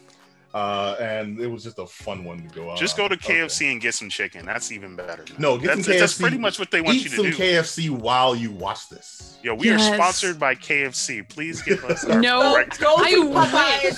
Uh, 0.55 0.97
and 0.99 1.39
it 1.39 1.47
was 1.47 1.63
just 1.63 1.79
a 1.79 1.87
fun 1.87 2.25
one 2.25 2.39
to 2.49 2.55
go 2.55 2.71
out. 2.71 2.79
Just 2.79 2.97
go 2.97 3.07
to 3.07 3.15
Okay. 3.17 3.35
KFC 3.41 3.71
and 3.71 3.83
get 3.83 3.93
some 3.95 4.09
chicken. 4.09 4.47
That's 4.47 4.73
even 4.73 4.97
better. 4.97 5.23
man. 5.31 5.37
No, 5.39 5.59
get 5.59 5.67
that's, 5.77 5.85
some 5.87 5.99
that's 5.99 6.19
pretty 6.19 6.39
much 6.39 6.59
what 6.59 6.71
they 6.71 6.81
want 6.81 6.97
Eat 6.97 7.05
you 7.05 7.11
to 7.11 7.17
do. 7.17 7.27
Eat 7.27 7.33
some. 7.35 7.43
KFC 7.43 7.91
while 7.91 8.35
you 8.35 8.51
watch 8.51 8.89
this. 8.89 9.39
Yo, 9.43 9.55
we 9.55 9.71
are 9.71 9.79
sponsored 9.79 10.39
by 10.41 10.55
KFC. 10.55 11.29
Please 11.29 11.61
give 11.63 11.85
us 11.85 12.05
our 12.09 12.19
No. 12.19 12.41
Go, 12.41 12.55
correct. 12.55 12.81
go 12.81 12.95
I 12.97 13.11
to 13.11 13.27
wish. 13.29 13.37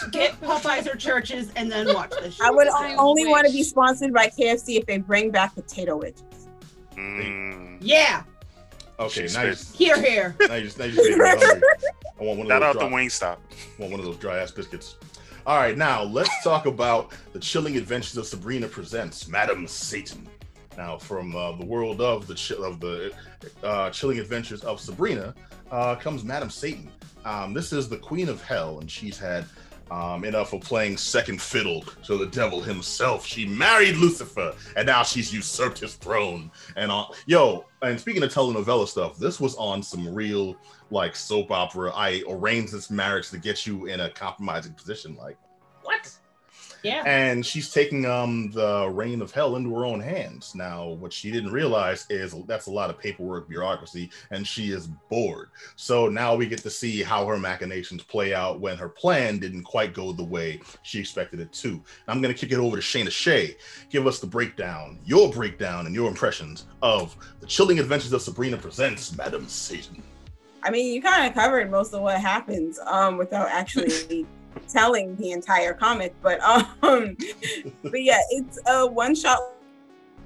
Popeyes, 0.03 0.13
get 0.13 0.41
Popeyes 0.41 0.93
or 0.93 0.97
Church's, 0.97 1.51
and 1.55 1.71
then 1.71 1.95
watch 1.95 2.11
this. 2.21 2.41
I 2.41 2.51
would 2.51 2.69
I 2.69 2.95
only 2.97 3.27
want 3.27 3.47
to 3.47 3.53
be 3.53 3.63
sponsored 3.63 4.13
by 4.13 4.27
KFC 4.27 4.77
if 4.77 4.87
they 4.87 4.99
bring 4.99 5.31
back 5.31 5.55
potato 5.55 5.97
wedges. 5.99 6.25
Mm, 6.97 7.79
Yeah, 7.81 8.25
Okay, 8.99 9.23
She's 9.23 9.35
now 9.35 9.43
you, 9.45 9.49
fit. 9.51 9.57
just, 9.59 9.77
here, 9.77 10.03
here. 10.03 10.37
now 10.41 10.55
you 10.57 10.65
just 10.65 10.79
now 10.79 10.85
you 10.85 10.93
just 10.93 11.09
made 11.09 11.17
me 11.19 11.25
hungry. 11.47 11.63
I 12.21 12.25
want 12.25 12.39
one 12.39 12.47
of 12.47 12.51
shout 12.51 12.61
those 12.61 12.63
out 12.63 12.73
dry, 12.75 12.89
the 12.89 12.95
Wingstop. 12.97 13.37
want 13.79 13.91
one 13.93 14.01
of 14.01 14.05
those 14.07 14.17
dry 14.19 14.39
ass 14.41 14.51
biscuits. 14.51 14.97
All 15.47 15.57
right, 15.57 15.77
now 15.77 16.03
let's 16.03 16.31
talk 16.45 16.67
about 16.67 17.13
the 17.33 17.39
chilling 17.39 17.79
adventures 17.79 18.19
of 18.19 18.27
Sabrina 18.27 18.69
presents 18.69 19.27
Madame 19.27 19.67
Satan. 19.67 20.29
Now, 20.77 20.99
from 20.99 21.35
uh, 21.35 21.53
the 21.53 21.65
world 21.65 22.03
of 22.03 22.27
the 22.27 22.35
of 22.63 22.79
the 22.79 23.13
uh, 23.63 23.89
chilling 23.89 24.19
adventures 24.19 24.63
of 24.63 24.81
Sabrina 24.81 25.35
uh, 25.71 25.95
comes 25.95 26.25
Madame 26.25 26.51
Satan. 26.51 26.91
Um, 27.25 27.55
this 27.55 27.73
is 27.73 27.89
the 27.89 27.97
Queen 27.97 28.29
of 28.29 28.43
Hell, 28.43 28.81
and 28.81 28.91
she's 28.91 29.19
had 29.19 29.47
um, 29.91 30.25
enough 30.25 30.53
of 30.53 30.61
playing 30.61 30.97
second 30.97 31.41
fiddle 31.41 31.83
to 32.05 32.17
the 32.17 32.27
devil 32.27 32.63
himself. 32.63 33.27
She 33.27 33.47
married 33.47 33.97
Lucifer, 33.97 34.55
and 34.77 34.87
now 34.87 35.03
she's 35.03 35.33
usurped 35.33 35.81
his 35.81 35.95
throne. 35.95 36.51
And 36.77 36.91
uh, 36.91 37.07
yo, 37.27 37.67
and 37.83 37.99
speaking 37.99 38.23
of 38.23 38.33
telenovela 38.33 38.87
stuff, 38.87 39.19
this 39.19 39.41
was 39.41 39.57
on 39.57 39.83
some 39.83 40.13
real 40.13 40.57
like 40.91 41.17
soap 41.17 41.51
opera. 41.51 41.93
I 41.95 42.23
arranged 42.29 42.73
this 42.73 42.91
marriage 42.91 43.31
to 43.31 43.39
get 43.39 43.67
you 43.67 43.87
in 43.87 44.01
a 44.01 44.11
compromising 44.11 44.75
position. 44.75 45.17
Like 45.17 45.37
what? 45.83 46.11
Yeah. 46.83 47.03
and 47.07 47.45
she's 47.45 47.71
taking 47.71 48.07
um 48.07 48.51
the 48.53 48.89
reign 48.89 49.23
of 49.23 49.31
hell 49.31 49.57
into 49.57 49.75
her 49.75 49.85
own 49.85 50.01
hands. 50.01 50.55
Now 50.55 50.89
what 50.89 51.13
she 51.13 51.31
didn't 51.31 51.53
realize 51.53 52.07
is 52.11 52.35
that's 52.47 52.67
a 52.67 52.71
lot 52.71 52.91
of 52.91 52.99
paperwork 52.99 53.49
bureaucracy 53.49 54.11
and 54.31 54.47
she 54.47 54.73
is 54.73 54.87
bored. 55.09 55.51
So 55.77 56.09
now 56.09 56.35
we 56.35 56.47
get 56.47 56.61
to 56.61 56.71
see 56.71 57.03
how 57.03 57.27
her 57.27 57.39
machinations 57.39 58.03
play 58.03 58.35
out 58.35 58.61
when 58.61 58.77
her 58.77 58.89
plan 58.89 59.39
didn't 59.39 59.65
quite 59.65 59.95
go 59.95 60.13
the 60.13 60.25
way 60.25 60.61
she 60.83 61.01
expected 61.01 61.41
it 61.41 61.53
to. 61.55 61.83
I'm 62.09 62.21
going 62.21 62.35
to 62.35 62.39
kick 62.39 62.53
it 62.53 62.59
over 62.59 62.77
to 62.77 62.83
shayna 62.83 63.11
Shay 63.11 63.57
give 63.91 64.07
us 64.07 64.21
the 64.21 64.27
breakdown 64.27 64.99
your 65.05 65.31
breakdown 65.31 65.87
and 65.87 65.95
your 65.95 66.09
impressions 66.09 66.67
of 66.83 67.17
the 67.41 67.47
chilling 67.47 67.79
adventures 67.79 68.13
of 68.13 68.23
sabrina 68.23 68.57
presents 68.57 69.17
madame 69.17 69.49
satan. 69.49 70.03
I 70.63 70.71
mean, 70.71 70.93
you 70.93 71.01
kind 71.01 71.27
of 71.27 71.35
covered 71.35 71.71
most 71.71 71.95
of 71.95 72.03
what 72.03 72.21
happens 72.21 72.79
um, 72.81 73.17
without 73.17 73.49
actually 73.49 74.27
telling 74.69 75.17
the 75.17 75.33
entire 75.33 75.73
comic, 75.73 76.15
but 76.23 76.41
um, 76.43 77.17
but 77.83 78.03
yeah, 78.03 78.21
it's 78.31 78.59
a 78.67 78.87
one-shot 78.87 79.39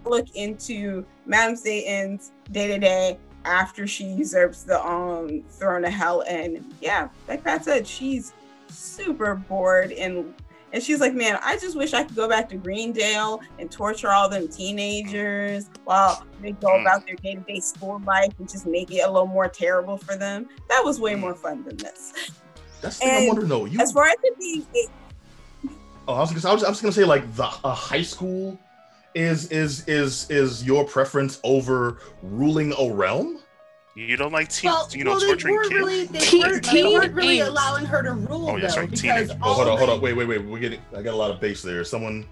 look 0.05 0.27
into 0.35 1.05
Madame 1.27 1.57
Satan's 1.57 2.33
day 2.53 2.67
to 2.69 2.79
day 2.79 3.19
after 3.45 3.87
she 3.87 4.05
usurps 4.05 4.63
the 4.63 4.85
um 4.87 5.43
throne 5.51 5.85
of 5.85 5.93
hell, 5.93 6.23
and 6.29 6.65
yeah, 6.81 7.09
like 7.29 7.43
Pat 7.45 7.65
said, 7.65 7.87
she's 7.87 8.33
super 8.69 9.35
bored 9.35 9.93
and. 9.93 10.35
And 10.73 10.83
she's 10.83 10.99
like, 10.99 11.15
man, 11.15 11.39
I 11.41 11.57
just 11.57 11.77
wish 11.77 11.95
I 11.95 12.03
could 12.03 12.17
go 12.17 12.29
back 12.29 12.49
to 12.49 12.57
Greendale 12.57 13.41
and 13.61 13.71
torture 13.71 14.11
all 14.11 14.29
them 14.29 14.49
teenagers 14.49 15.71
while 15.85 16.27
they 16.43 16.51
go 16.51 16.67
Mm. 16.67 16.81
about 16.81 17.07
their 17.07 17.15
day-to-day 17.15 17.61
school 17.61 18.03
life 18.05 18.33
and 18.41 18.49
just 18.49 18.67
make 18.67 18.91
it 18.91 19.03
a 19.03 19.09
little 19.09 19.29
more 19.29 19.47
terrible 19.47 19.97
for 19.97 20.17
them. 20.17 20.49
That 20.69 20.83
was 20.85 20.99
way 20.99 21.15
more 21.15 21.37
fun 21.37 21.63
than 21.63 21.77
this. 21.77 22.13
That's 22.85 22.99
the 22.99 23.07
thing 23.07 23.25
i 23.25 23.27
want 23.27 23.41
to 23.41 23.47
know 23.47 23.65
you 23.65 23.81
As 23.81 23.91
far 23.93 24.05
as 24.07 24.15
it 24.23 24.39
being, 24.39 24.67
it, 24.75 24.91
Oh, 26.07 26.15
I 26.15 26.21
was, 26.21 26.33
gonna, 26.33 26.51
I 26.51 26.53
was, 26.55 26.63
I 26.65 26.69
was 26.69 26.81
gonna 26.83 26.93
say 26.93 27.05
like 27.05 27.35
the 27.35 27.45
a 27.65 27.73
high 27.73 28.03
school 28.03 28.59
is 29.15 29.47
is 29.51 29.89
is 29.89 30.29
is 30.31 30.63
your 30.63 30.85
preference 30.85 31.41
over 31.45 31.99
ruling 32.23 32.75
a 32.79 32.93
realm? 32.93 33.39
You 33.97 34.17
don't 34.19 34.33
like 34.33 34.51
te- 34.51 34.67
Well, 34.67 34.87
you 34.93 35.03
know 35.05 35.13
well, 35.13 35.21
they 35.21 35.27
torturing 35.29 35.59
kids. 35.63 35.73
really, 35.73 36.05
they 36.05 36.19
Teen- 36.19 36.43
weren't, 36.43 36.67
they 36.71 36.83
weren't 36.85 37.15
really 37.15 37.37
teenage. 37.37 37.49
allowing 37.49 37.87
her 37.87 38.03
to 38.03 38.13
rule 38.13 38.51
Oh, 38.51 38.59
that's 38.61 38.75
though, 38.75 38.83
right, 38.83 38.91
because 38.91 39.01
teenage. 39.01 39.31
Oh, 39.43 39.55
hold 39.55 39.69
on, 39.69 39.79
hold 39.79 39.89
on, 39.91 40.01
wait, 40.03 40.13
wait, 40.13 40.29
wait. 40.29 40.45
We're 40.45 40.59
getting. 40.59 40.81
I 40.95 41.01
got 41.01 41.15
a 41.15 41.17
lot 41.17 41.31
of 41.31 41.41
bass 41.41 41.63
there. 41.63 41.83
Someone, 41.85 42.27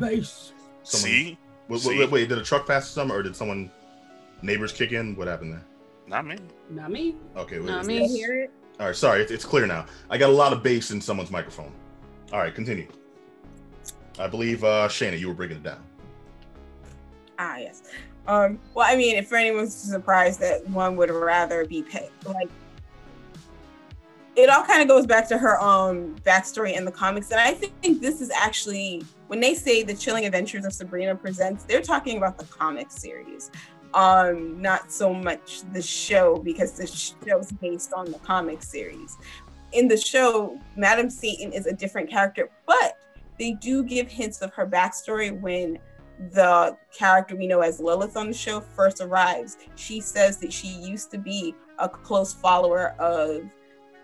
Base. 0.00 0.52
someone. 0.84 1.06
See, 1.10 1.38
Wait, 1.68 1.80
See? 1.80 1.88
wait, 1.90 1.98
wait, 1.98 2.10
wait, 2.10 2.28
did 2.30 2.38
a 2.38 2.42
truck 2.44 2.66
pass 2.66 2.88
something, 2.88 3.14
or 3.14 3.22
did 3.22 3.36
someone 3.36 3.70
neighbors 4.40 4.72
kick 4.72 4.92
in? 4.92 5.16
What 5.16 5.28
happened 5.28 5.52
there? 5.52 5.64
not 6.06 6.24
me. 6.24 6.36
Not 6.70 6.90
me. 6.90 7.16
Okay, 7.36 7.58
wait, 7.58 7.66
Not 7.66 7.84
me. 7.84 8.08
Hear 8.08 8.40
it. 8.44 8.50
All 8.78 8.86
right, 8.86 8.96
sorry, 8.96 9.22
it's, 9.22 9.44
clear 9.44 9.66
now. 9.66 9.86
I 10.10 10.18
got 10.18 10.28
a 10.28 10.32
lot 10.32 10.52
of 10.52 10.62
bass 10.62 10.90
in 10.90 11.00
someone's 11.00 11.30
microphone. 11.30 11.72
All 12.32 12.40
right, 12.40 12.54
continue. 12.54 12.88
I 14.18 14.26
believe 14.26 14.64
uh 14.64 14.88
Shayna, 14.88 15.18
you 15.18 15.28
were 15.28 15.34
breaking 15.34 15.58
it 15.58 15.62
down. 15.62 15.82
Ah, 17.38 17.56
yes. 17.58 17.82
Um, 18.26 18.58
well, 18.74 18.86
I 18.90 18.96
mean, 18.96 19.16
if 19.16 19.32
anyone's 19.32 19.74
surprised 19.74 20.40
that 20.40 20.68
one 20.68 20.96
would 20.96 21.10
rather 21.10 21.64
be 21.64 21.82
paid, 21.82 22.10
like, 22.24 22.48
it 24.34 24.50
all 24.50 24.64
kind 24.64 24.82
of 24.82 24.88
goes 24.88 25.06
back 25.06 25.28
to 25.28 25.38
her 25.38 25.60
um 25.62 26.14
backstory 26.24 26.76
in 26.76 26.84
the 26.84 26.90
comics, 26.90 27.30
and 27.30 27.40
I 27.40 27.52
think 27.52 28.00
this 28.02 28.20
is 28.20 28.30
actually 28.30 29.04
when 29.28 29.40
they 29.40 29.54
say 29.54 29.82
the 29.82 29.94
Chilling 29.94 30.26
Adventures 30.26 30.64
of 30.64 30.72
Sabrina 30.72 31.14
presents, 31.14 31.64
they're 31.64 31.82
talking 31.82 32.16
about 32.16 32.38
the 32.38 32.44
comic 32.44 32.90
series, 32.90 33.50
um, 33.96 34.60
not 34.60 34.92
so 34.92 35.12
much 35.12 35.62
the 35.72 35.80
show 35.80 36.36
because 36.36 36.72
the 36.72 36.86
show 36.86 37.38
is 37.38 37.50
based 37.50 37.94
on 37.94 38.12
the 38.12 38.18
comic 38.18 38.62
series. 38.62 39.16
In 39.72 39.88
the 39.88 39.96
show, 39.96 40.60
Madame 40.76 41.08
Satan 41.08 41.50
is 41.50 41.66
a 41.66 41.72
different 41.72 42.10
character, 42.10 42.50
but 42.66 42.98
they 43.38 43.52
do 43.52 43.82
give 43.82 44.08
hints 44.08 44.42
of 44.42 44.52
her 44.52 44.66
backstory 44.66 45.40
when 45.40 45.78
the 46.32 46.76
character 46.96 47.36
we 47.36 47.46
know 47.46 47.60
as 47.60 47.80
Lilith 47.80 48.18
on 48.18 48.28
the 48.28 48.34
show 48.34 48.60
first 48.60 49.00
arrives. 49.00 49.56
She 49.76 50.00
says 50.00 50.36
that 50.38 50.52
she 50.52 50.68
used 50.68 51.10
to 51.12 51.18
be 51.18 51.54
a 51.78 51.88
close 51.88 52.34
follower 52.34 52.94
of 52.98 53.44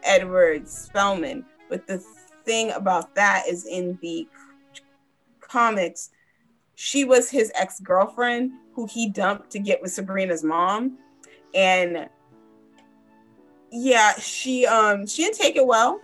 Edward 0.05 0.67
Spellman, 0.67 1.45
but 1.69 1.87
the 1.87 2.03
thing 2.45 2.71
about 2.71 3.15
that 3.15 3.45
is 3.47 3.67
in 3.67 3.99
the 4.01 4.27
comics, 5.41 6.11
she 6.75 7.05
was 7.05 7.31
his 7.31 7.51
ex 7.55 7.81
girlfriend 7.81 8.53
who 8.75 8.87
he 8.87 9.09
dumped 9.09 9.51
to 9.51 9.59
get 9.59 9.81
with 9.83 9.93
Sabrina's 9.93 10.43
mom. 10.43 10.99
and 11.55 12.09
yeah, 13.71 14.13
she 14.19 14.67
um 14.67 15.07
she 15.07 15.23
didn't 15.25 15.37
take 15.39 15.57
it 15.57 15.67
well. 15.67 16.01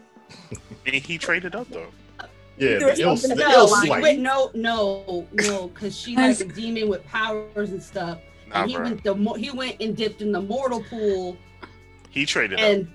And 0.86 0.94
he 0.94 1.18
traded 1.18 1.54
up 1.54 1.68
though. 1.70 1.88
Yeah, 2.56 2.78
There 2.78 2.88
was 2.88 2.96
the 2.98 3.04
ill, 3.04 3.16
the 3.16 3.28
ill 3.28 3.32
it. 3.32 3.38
No, 3.38 3.66
slight. 3.66 4.02
wait, 4.02 4.18
no, 4.18 4.50
no, 4.54 5.26
no, 5.34 5.68
because 5.68 5.96
she 5.96 6.16
like 6.16 6.40
a 6.40 6.44
demon 6.46 6.88
with 6.88 7.06
powers 7.06 7.70
and 7.70 7.82
stuff. 7.82 8.18
Nah, 8.48 8.62
and 8.62 8.70
he 8.70 8.76
bro. 8.76 8.84
went 8.84 9.04
the 9.04 9.14
mo- 9.14 9.34
he 9.34 9.50
went 9.50 9.76
and 9.80 9.96
dipped 9.96 10.22
in 10.22 10.32
the 10.32 10.40
mortal 10.40 10.82
pool. 10.84 11.36
He 12.10 12.24
traded 12.26 12.58
up. 12.58 12.64
And 12.64 12.88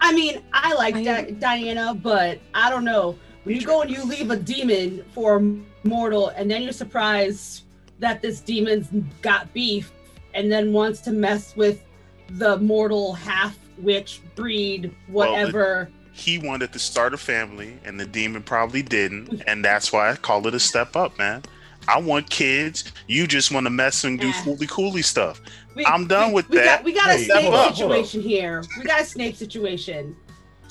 I 0.00 0.12
mean, 0.12 0.42
I 0.52 0.74
like 0.74 0.94
I- 0.96 1.02
Di- 1.02 1.30
Diana, 1.32 1.94
but 1.94 2.38
I 2.52 2.70
don't 2.70 2.84
know. 2.84 3.18
When 3.44 3.56
you 3.56 3.66
go 3.66 3.82
and 3.82 3.90
you 3.90 4.02
leave 4.04 4.30
a 4.30 4.36
demon 4.36 5.04
for 5.14 5.36
a 5.36 5.86
mortal, 5.86 6.28
and 6.30 6.50
then 6.50 6.62
you're 6.62 6.72
surprised 6.72 7.62
that 7.98 8.22
this 8.22 8.40
demon's 8.40 8.88
got 9.22 9.52
beef, 9.52 9.92
and 10.34 10.50
then 10.50 10.72
wants 10.72 11.00
to 11.02 11.12
mess 11.12 11.54
with 11.54 11.82
the 12.30 12.56
mortal 12.58 13.12
half 13.12 13.56
witch 13.78 14.20
breed, 14.34 14.94
Well, 15.08 15.28
the- 15.28 15.32
whatever. 15.40 15.90
He 16.12 16.38
wanted 16.38 16.72
to 16.72 16.78
start 16.78 17.12
a 17.12 17.16
family, 17.18 17.76
and 17.84 17.98
the 17.98 18.06
demon 18.06 18.42
probably 18.42 18.82
didn't, 18.82 19.42
and 19.48 19.64
that's 19.64 19.92
why 19.92 20.10
I 20.10 20.16
call 20.16 20.46
it 20.46 20.54
a 20.54 20.60
step 20.60 20.94
up, 20.96 21.18
man. 21.18 21.42
I 21.86 21.98
want 22.00 22.30
kids. 22.30 22.84
You 23.08 23.26
just 23.26 23.50
want 23.52 23.66
to 23.66 23.70
mess 23.70 24.04
and 24.04 24.18
do 24.18 24.28
Eh. 24.28 24.32
fooly 24.44 24.68
cooly 24.68 25.02
stuff. 25.02 25.42
We- 25.74 25.84
I'm 25.84 26.06
done 26.06 26.28
we- 26.28 26.34
with 26.36 26.48
we 26.50 26.56
that. 26.58 26.64
Got, 26.78 26.84
we 26.84 26.92
got 26.94 27.10
a 27.10 27.14
Hey, 27.14 27.24
Snape 27.24 27.42
hold 27.42 27.54
up, 27.54 27.60
hold 27.60 27.66
up. 27.68 27.76
situation 27.98 28.22
here. 28.22 28.64
We 28.78 28.84
got 28.84 29.00
a 29.02 29.04
snake 29.04 29.36
situation. 29.36 30.16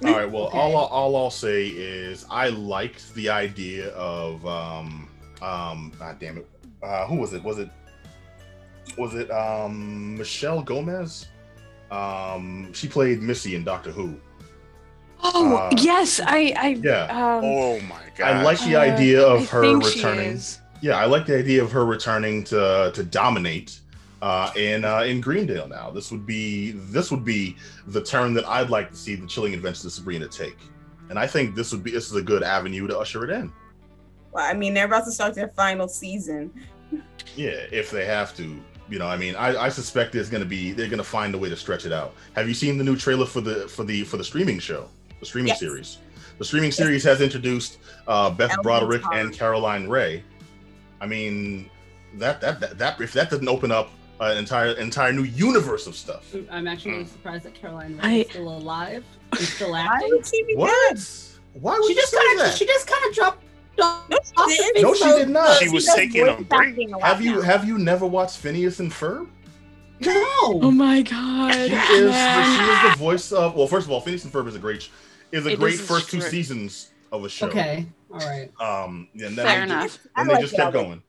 All 0.08 0.14
right. 0.14 0.30
Well, 0.30 0.48
Okay. 0.48 0.58
all 0.58 0.76
I'll- 0.78 0.86
all 0.88 1.16
I'll 1.16 1.32
say 1.32 1.68
is 1.68 2.26
I 2.30 2.50
liked 2.50 3.14
the 3.16 3.30
idea 3.30 3.90
of 3.90 4.46
um 4.46 5.10
um. 5.42 5.92
God 6.00 6.18
damn 6.20 6.38
it. 6.38 6.48
Uh, 6.82 7.06
who 7.08 7.16
was 7.16 7.34
it? 7.34 7.44
Was 7.44 7.60
it 7.60 7.70
was 8.98 9.14
it 9.16 9.30
um 9.32 10.18
Michelle 10.18 10.62
Gomez? 10.62 11.28
Um, 11.92 12.74
she 12.74 12.88
played 12.88 13.22
Missy 13.22 13.56
in 13.56 13.64
Doctor 13.64 13.92
Who. 13.92 14.20
Oh 15.24 15.56
Uh, 15.56 15.70
yes, 15.78 16.20
I 16.20 16.54
I 16.58 16.68
Yeah. 16.82 17.04
um 17.06 17.44
oh 17.46 17.80
my 17.82 18.02
god! 18.18 18.36
I 18.38 18.44
like 18.44 18.60
the 18.62 18.76
uh, 18.76 18.82
idea 18.82 19.22
of 19.26 19.42
I 19.42 19.46
her 19.46 19.78
returning. 19.78 20.40
Yeah, 20.82 20.98
I 20.98 21.06
like 21.06 21.26
the 21.26 21.38
idea 21.38 21.64
of 21.64 21.72
her 21.72 21.86
returning 21.86 22.44
to 22.46 22.92
to 22.94 23.04
dominate 23.04 23.80
uh, 24.24 24.50
in 24.56 24.86
uh, 24.86 25.02
in 25.02 25.20
Greendale. 25.20 25.68
Now, 25.68 25.92
this 25.92 26.10
would 26.10 26.26
be 26.26 26.72
this 26.72 27.12
would 27.12 27.26
be 27.26 27.58
the 27.88 28.02
turn 28.02 28.34
that 28.36 28.48
I'd 28.48 28.70
like 28.70 28.90
to 28.92 28.96
see 28.96 29.16
the 29.16 29.28
Chilling 29.28 29.54
Adventures 29.54 29.84
of 29.86 29.92
Sabrina 29.92 30.30
take, 30.30 30.58
and 31.10 31.20
I 31.20 31.28
think 31.28 31.56
this 31.56 31.74
would 31.74 31.84
be 31.84 31.92
this 31.92 32.08
is 32.10 32.16
a 32.16 32.22
good 32.22 32.42
avenue 32.42 32.88
to 32.88 32.98
usher 32.98 33.26
it 33.26 33.30
in. 33.32 33.52
Well, 34.32 34.46
I 34.50 34.54
mean, 34.54 34.74
they're 34.74 34.86
about 34.86 35.04
to 35.06 35.12
start 35.12 35.36
their 35.36 35.50
final 35.50 35.90
season. 35.90 36.52
Yeah, 37.36 37.66
if 37.70 37.92
they 37.92 38.06
have 38.06 38.34
to, 38.38 38.58
you 38.90 38.98
know, 38.98 39.08
I 39.08 39.18
mean, 39.18 39.36
I, 39.36 39.66
I 39.66 39.70
suspect 39.70 40.14
there's 40.14 40.30
going 40.30 40.42
to 40.42 40.48
be 40.50 40.72
they're 40.72 40.88
going 40.88 41.00
to 41.00 41.04
find 41.04 41.36
a 41.36 41.38
way 41.38 41.50
to 41.50 41.58
stretch 41.58 41.86
it 41.86 41.92
out. 41.92 42.16
Have 42.34 42.48
you 42.48 42.54
seen 42.54 42.78
the 42.78 42.84
new 42.86 42.96
trailer 42.96 43.26
for 43.26 43.42
the 43.42 43.68
for 43.68 43.84
the 43.84 44.04
for 44.06 44.16
the 44.16 44.24
streaming 44.24 44.60
show, 44.60 44.88
the 45.20 45.26
streaming 45.26 45.50
Yes. 45.50 45.60
series? 45.60 45.98
The 46.40 46.46
streaming 46.46 46.72
series 46.72 47.04
has 47.04 47.20
introduced 47.20 47.78
uh, 48.08 48.30
Beth 48.30 48.52
Ellen 48.52 48.64
Broderick 48.64 49.02
Tom. 49.02 49.14
and 49.18 49.34
Caroline 49.34 49.90
Rhea. 49.90 50.24
I 51.02 51.08
mean, 51.08 51.70
that 52.16 52.40
that 52.40 52.62
that, 52.62 52.78
that 52.78 53.02
if 53.02 53.12
that 53.12 53.30
doesn't 53.30 53.50
open 53.50 53.70
up 53.70 53.90
an 54.20 54.38
entire 54.38 54.72
entire 54.74 55.12
new 55.14 55.24
universe 55.24 55.88
of 55.88 55.96
stuff. 55.96 56.34
I'm 56.52 56.68
actually 56.68 56.92
really 56.92 57.04
Mm. 57.06 57.10
surprised 57.12 57.44
that 57.46 57.54
Caroline 57.54 58.00
I- 58.02 58.08
Rhea 58.10 58.22
is 58.22 58.30
still 58.30 58.48
alive 58.58 59.04
and 59.32 59.42
still 59.42 59.72
Why 59.72 59.82
acting. 59.82 60.10
would 60.12 60.26
she 60.28 60.44
be 60.44 60.56
What? 60.56 60.96
dead? 60.96 61.04
Why 61.54 61.74
would 61.78 61.84
She 61.86 61.94
you 61.94 62.00
just 62.00 62.12
say 62.12 62.18
kind 62.18 62.40
of 62.40 62.46
that? 62.48 62.58
she 62.58 62.66
just 62.66 62.88
kind 62.88 63.06
of 63.10 63.14
dropped 63.16 63.44
off 63.82 64.10
No, 64.10 64.18
she 64.20 64.58
the 64.58 64.64
didn't. 64.74 64.82
No, 64.84 64.94
she 64.94 65.04
did 65.06 65.30
not. 65.30 65.58
She 65.58 65.70
was 65.70 65.86
does 65.86 65.96
taking 65.96 66.28
a 66.28 66.36
break. 66.42 66.70
acting 66.70 66.94
a 66.94 66.98
lot 66.98 67.08
have 67.08 67.22
you 67.22 67.36
now. 67.36 67.42
have 67.42 67.66
you 67.68 67.78
never 67.78 68.06
watched 68.06 68.38
Phineas 68.38 68.80
and 68.80 68.92
Ferb? 68.92 69.28
No. 70.00 70.12
Oh 70.44 70.60
No. 70.62 70.72
my 70.72 71.02
god. 71.02 71.54
She 71.54 71.62
is, 71.74 72.12
man. 72.12 72.58
she 72.82 72.88
is 72.88 72.94
the 72.94 73.00
voice 73.00 73.32
of. 73.32 73.56
Well, 73.56 73.68
first 73.68 73.86
of 73.88 73.92
all, 73.92 74.02
Phineas 74.02 74.24
and 74.24 74.34
Ferb 74.34 74.48
is 74.48 74.56
a 74.56 74.60
great 74.60 74.90
is 75.32 75.46
a 75.46 75.50
It 75.52 75.60
great 75.60 75.76
is 75.76 75.80
a 75.80 75.84
first 75.84 76.10
two 76.10 76.20
great- 76.20 76.32
seasons 76.32 76.90
of 77.12 77.24
a 77.26 77.30
show. 77.30 77.48
Okay. 77.48 77.86
All 78.12 78.20
right. 78.20 78.50
Um, 78.60 79.08
and 79.14 79.36
then 79.38 79.46
Fair 79.46 79.58
they 79.60 79.64
enough. 79.64 79.84
Just, 79.86 80.00
I 80.16 80.22
and 80.22 80.30
they 80.30 80.34
like 80.34 80.42
just 80.44 80.54
it 80.54 80.58
kept 80.58 80.76
all. 80.76 80.84
going. 80.84 81.02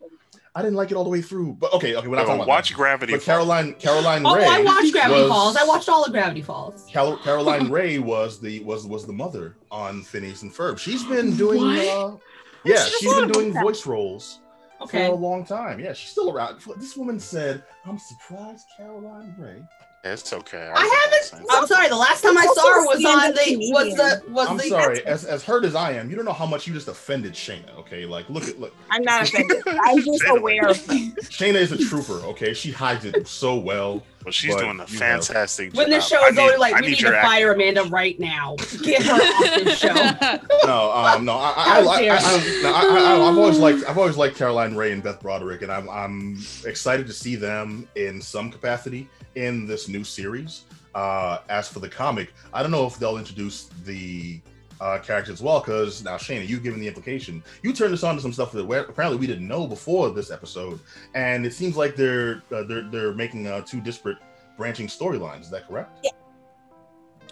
I 0.57 0.62
didn't 0.62 0.77
like 0.77 0.90
it 0.93 0.95
all 0.97 1.03
the 1.05 1.11
way 1.11 1.21
through, 1.21 1.55
but 1.55 1.73
okay, 1.75 1.97
okay, 1.97 2.07
we're 2.07 2.14
not 2.14 2.23
Yo, 2.23 2.27
talking 2.29 2.43
about 2.43 2.49
watch 2.49 2.69
that. 2.69 2.77
Gravity. 2.77 3.12
But 3.12 3.23
Falls. 3.23 3.37
Caroline 3.37 3.75
Caroline 3.75 4.23
Oh, 4.25 4.37
Rhea. 4.37 4.47
I 4.49 4.62
watched 4.62 4.93
Gravity 4.93 5.21
was- 5.23 5.29
Falls. 5.29 5.57
I 5.57 5.64
watched 5.64 5.88
all 5.88 6.05
of 6.05 6.12
Gravity 6.12 6.43
Falls. 6.43 6.87
Cal- 6.93 7.17
Caroline 7.19 7.69
Rhea 7.73 8.01
was 8.01 8.40
the 8.40 8.61
was 8.61 8.87
was 8.87 9.05
the 9.07 9.12
mother 9.12 9.57
on 9.73 10.03
Phineas 10.03 10.43
and 10.43 10.53
Ferb. 10.53 10.79
She's 10.79 11.03
been 11.05 11.37
doing 11.37 11.61
What? 11.61 11.88
uh, 11.88 12.17
yeah, 12.64 12.85
She's 12.85 12.95
she's 12.99 13.14
been 13.14 13.31
doing 13.31 13.53
voice 13.53 13.85
roles 13.85 14.40
Okay. 14.81 15.07
for 15.09 15.12
a 15.12 15.17
long 15.17 15.45
time. 15.45 15.81
Yeah, 15.81 15.93
she's 15.93 16.11
still 16.11 16.31
around. 16.31 16.61
This 16.77 16.97
woman 16.97 17.19
said, 17.19 17.64
"I'm 17.87 17.99
surprised 17.99 18.67
Caroline 18.77 19.35
Rhea." 19.38 19.69
It's 20.05 20.33
okay. 20.35 20.71
I 20.75 21.29
haven't. 21.31 21.49
I'm 21.51 21.67
sorry. 21.67 21.88
The 21.88 21.97
last 21.97 22.23
time 22.23 22.37
I 22.37 22.45
saw 22.45 22.75
her 22.75 22.87
was 22.87 23.03
on 23.05 23.33
the 23.33 23.57
was 23.73 23.95
the 23.95 24.23
was 24.31 24.49
I'm 24.49 24.59
the 24.59 24.64
sorry. 24.64 25.07
As 25.07 25.25
as 25.25 25.43
hurt 25.43 25.64
as 25.64 25.75
I 25.75 25.93
am, 25.93 26.11
you 26.11 26.17
don't 26.17 26.27
know 26.27 26.33
how 26.35 26.45
much 26.45 26.67
you 26.67 26.75
just 26.75 26.88
offended 26.88 27.33
Shayna. 27.33 27.75
Okay, 27.79 28.05
like 28.05 28.29
look 28.29 28.47
at 28.47 28.61
look. 28.61 28.75
I'm 28.90 29.03
not 29.03 29.23
offended. 29.29 29.62
I'm 29.67 30.05
just 30.05 30.25
aware 30.29 30.69
of 30.69 30.87
them. 30.87 31.12
Shayna 31.23 31.55
is 31.55 31.73
a 31.73 31.79
trooper. 31.79 32.21
Okay, 32.27 32.53
she 32.53 32.71
hides 32.71 33.07
it 33.07 33.27
so 33.27 33.57
well. 33.57 34.03
Well, 34.25 34.33
she's 34.33 34.55
But 34.55 34.61
doing 34.63 34.81
a 34.81 34.85
you 34.87 34.99
fantastic 34.99 35.71
job. 35.71 35.77
when 35.77 35.91
the 35.91 36.01
show 36.01 36.23
I 36.25 36.29
is 36.29 36.39
over, 36.39 36.57
like 36.59 36.75
I 36.75 36.81
we 36.81 36.89
need, 36.89 37.01
your 37.01 37.11
to 37.13 37.19
act- 37.19 37.27
fire 37.27 37.53
Amanda 37.53 37.85
right 37.85 38.19
now. 38.19 38.57
Get 38.83 39.03
her 39.03 39.13
off 39.13 39.65
this 39.65 39.79
show. 39.79 39.95
No, 40.67 40.93
um, 40.93 41.25
no, 41.27 41.35
I, 41.35 41.37
I, 41.37 41.51
I, 41.51 41.65
How 41.83 41.89
I, 41.91 41.95
I, 41.97 42.01
dare 42.01 42.13
I, 42.15 42.63
no, 42.63 42.73
I, 42.75 42.81
I, 42.81 43.29
I've 43.29 43.37
always 43.39 43.59
liked, 43.59 43.85
I've 43.87 43.99
always 43.99 44.17
liked 44.17 44.37
Caroline 44.37 44.75
Rhea 44.75 44.95
and 44.95 45.03
Beth 45.03 45.21
Broderick, 45.21 45.61
and 45.61 45.71
I'm, 45.71 45.91
I'm 45.91 46.39
excited 46.65 47.07
to 47.07 47.13
see 47.13 47.37
them 47.37 47.87
in 47.97 48.23
some 48.23 48.51
capacity 48.51 49.09
in 49.35 49.67
this 49.67 49.89
new 49.89 50.05
series. 50.05 50.63
Uh, 50.95 51.39
as 51.51 51.69
for 51.69 51.81
the 51.81 51.89
comic, 51.89 52.33
I 52.55 52.63
don't 52.63 52.71
know 52.71 52.87
if 52.87 52.97
they'll 52.99 53.19
introduce 53.19 53.65
the 53.85 54.41
uh, 54.81 54.99
character 54.99 55.33
as 55.33 55.43
well, 55.43 55.61
because 55.61 56.03
now 56.03 56.17
Shayna, 56.17 56.47
you've 56.47 56.63
given 56.63 56.81
the 56.81 56.89
implication. 56.89 57.43
You 57.63 57.73
turned 57.73 57.95
us 57.95 58.03
on 58.03 58.17
to 58.17 58.21
some 58.21 58.33
stuff 58.33 58.53
that 58.53 58.65
we 58.65 58.77
apparently 58.77 59.19
we 59.19 59.27
didn't 59.27 59.47
know 59.47 59.67
before 59.67 60.11
this 60.11 60.31
episode, 60.31 60.81
and 61.15 61.47
it 61.47 61.53
seems 61.53 61.77
like 61.77 61.97
they're 61.97 62.43
uh, 62.53 62.65
they're 62.65 62.89
they're 62.91 63.13
making 63.13 63.47
uh, 63.47 63.63
two 63.63 63.81
disparate 63.81 64.19
branching 64.57 64.87
storylines. 64.87 65.43
Is 65.43 65.51
that 65.51 65.69
correct? 65.69 66.05
Yeah. 66.05 66.11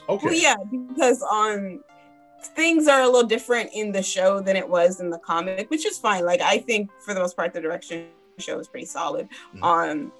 Okay. 0.09 0.27
Well, 0.27 0.35
yeah, 0.35 0.57
because 0.71 1.23
um, 1.23 1.83
things 2.43 2.89
are 2.89 3.03
a 3.03 3.07
little 3.07 3.29
different 3.29 3.71
in 3.73 3.93
the 3.93 4.03
show 4.03 4.41
than 4.41 4.57
it 4.57 4.69
was 4.69 5.01
in 5.01 5.11
the 5.11 5.19
comic, 5.19 5.71
which 5.71 5.87
is 5.87 5.99
fine. 5.99 6.25
Like 6.25 6.41
I 6.41 6.59
think 6.59 6.91
for 7.01 7.15
the 7.15 7.21
most 7.21 7.37
part, 7.37 7.53
the 7.53 7.61
direction 7.61 8.09
the 8.37 8.43
show 8.43 8.59
is 8.59 8.69
pretty 8.69 8.87
solid. 8.87 9.29
Mhm. 9.55 9.63
Um, 9.63 10.13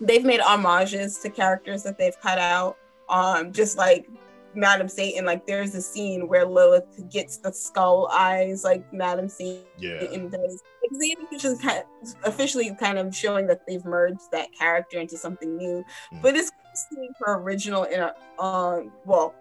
they've 0.00 0.24
made 0.24 0.40
homages 0.40 1.18
to 1.18 1.30
characters 1.30 1.82
that 1.82 1.98
they've 1.98 2.18
cut 2.20 2.38
out. 2.38 2.76
Um, 3.08 3.52
just 3.52 3.78
like 3.78 4.08
Madame 4.54 4.88
Satan, 4.88 5.24
like 5.24 5.46
there's 5.46 5.74
a 5.74 5.82
scene 5.82 6.28
where 6.28 6.44
Lilith 6.44 7.08
gets 7.10 7.36
the 7.38 7.52
skull 7.52 8.08
eyes, 8.12 8.64
like 8.64 8.90
Madame 8.92 9.28
Satan 9.28 9.64
Yeah. 9.78 10.00
does. 10.28 10.62
Officially 10.90 11.58
kind 11.58 11.82
officially 12.24 12.74
kind 12.80 12.98
of 12.98 13.14
showing 13.14 13.46
that 13.48 13.66
they've 13.66 13.84
merged 13.84 14.30
that 14.32 14.48
character 14.58 14.98
into 14.98 15.16
something 15.18 15.56
new. 15.56 15.84
Mhm. 16.12 16.22
But 16.22 16.34
it's 16.36 16.50
seeing 16.90 17.10
her 17.20 17.34
original 17.38 17.84
in 17.84 18.00
a 18.00 18.14
um 18.42 18.92
well 19.04 19.34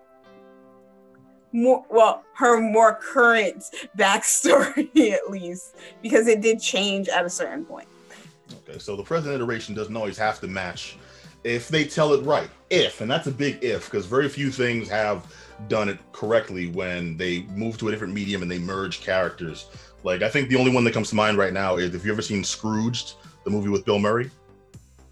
more 1.53 1.85
well 1.89 2.23
her 2.35 2.59
more 2.59 2.95
current 2.95 3.63
backstory 3.97 4.89
at 5.13 5.29
least 5.29 5.75
because 6.01 6.27
it 6.27 6.41
did 6.41 6.59
change 6.59 7.07
at 7.07 7.25
a 7.25 7.29
certain 7.29 7.63
point. 7.63 7.87
Okay, 8.67 8.79
so 8.79 8.95
the 8.95 9.03
present 9.03 9.33
iteration 9.33 9.73
doesn't 9.73 9.95
always 9.95 10.17
have 10.17 10.39
to 10.41 10.47
match 10.47 10.97
if 11.43 11.67
they 11.69 11.85
tell 11.85 12.13
it 12.13 12.23
right. 12.23 12.49
If, 12.69 13.01
and 13.01 13.09
that's 13.09 13.27
a 13.27 13.31
big 13.31 13.63
if, 13.63 13.85
because 13.85 14.05
very 14.05 14.27
few 14.29 14.51
things 14.51 14.89
have 14.89 15.25
done 15.67 15.89
it 15.89 15.97
correctly 16.11 16.67
when 16.67 17.17
they 17.17 17.43
move 17.55 17.77
to 17.79 17.87
a 17.87 17.91
different 17.91 18.13
medium 18.13 18.41
and 18.41 18.51
they 18.51 18.59
merge 18.59 19.01
characters. 19.01 19.67
Like, 20.03 20.21
I 20.21 20.29
think 20.29 20.49
the 20.49 20.57
only 20.57 20.71
one 20.71 20.83
that 20.83 20.93
comes 20.93 21.09
to 21.09 21.15
mind 21.15 21.37
right 21.37 21.53
now 21.53 21.77
is 21.77 21.95
if 21.95 22.05
you 22.05 22.11
ever 22.11 22.21
seen 22.21 22.43
Scrooged, 22.43 23.13
the 23.43 23.49
movie 23.49 23.69
with 23.69 23.85
Bill 23.85 23.99
Murray. 23.99 24.29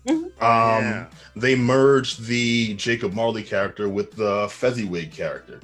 Mhm. 0.07 0.25
Um, 0.25 0.83
yeah. 0.83 1.05
they 1.35 1.55
merged 1.55 2.25
the 2.25 2.75
Jacob 2.75 3.13
Marley 3.13 3.41
character 3.41 3.89
with 3.89 4.11
the 4.11 4.47
Fezziwig 4.51 5.11
character. 5.11 5.59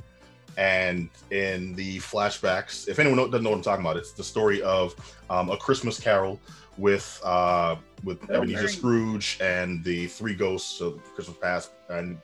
And 0.62 1.10
in 1.32 1.74
the 1.74 1.97
flashbacks, 1.97 2.88
if 2.88 3.00
anyone 3.00 3.17
doesn't 3.17 3.41
know 3.41 3.50
what 3.50 3.56
I'm 3.56 3.63
talking 3.63 3.84
about, 3.84 3.97
it's 3.97 4.12
the 4.12 4.24
story 4.24 4.62
of 4.62 4.93
um, 5.32 5.50
a 5.50 5.58
Christmas 5.58 6.00
Carol 6.00 6.39
with 6.78 7.19
uh, 7.24 7.78
with 8.04 8.28
Bill 8.28 8.43
Ebenezer. 8.43 8.67
Scrooge 8.67 9.39
and 9.41 9.84
the 9.84 10.06
three 10.06 10.36
ghosts 10.36 10.80
of 10.80 11.04
Christmas 11.15 11.38
past 11.41 11.71
and 11.89 12.19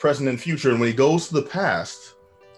present 0.00 0.28
and 0.28 0.40
future. 0.40 0.70
And 0.70 0.80
when 0.80 0.88
he 0.88 0.96
goes 0.96 1.28
to 1.28 1.34
the 1.34 1.42
past, 1.42 2.13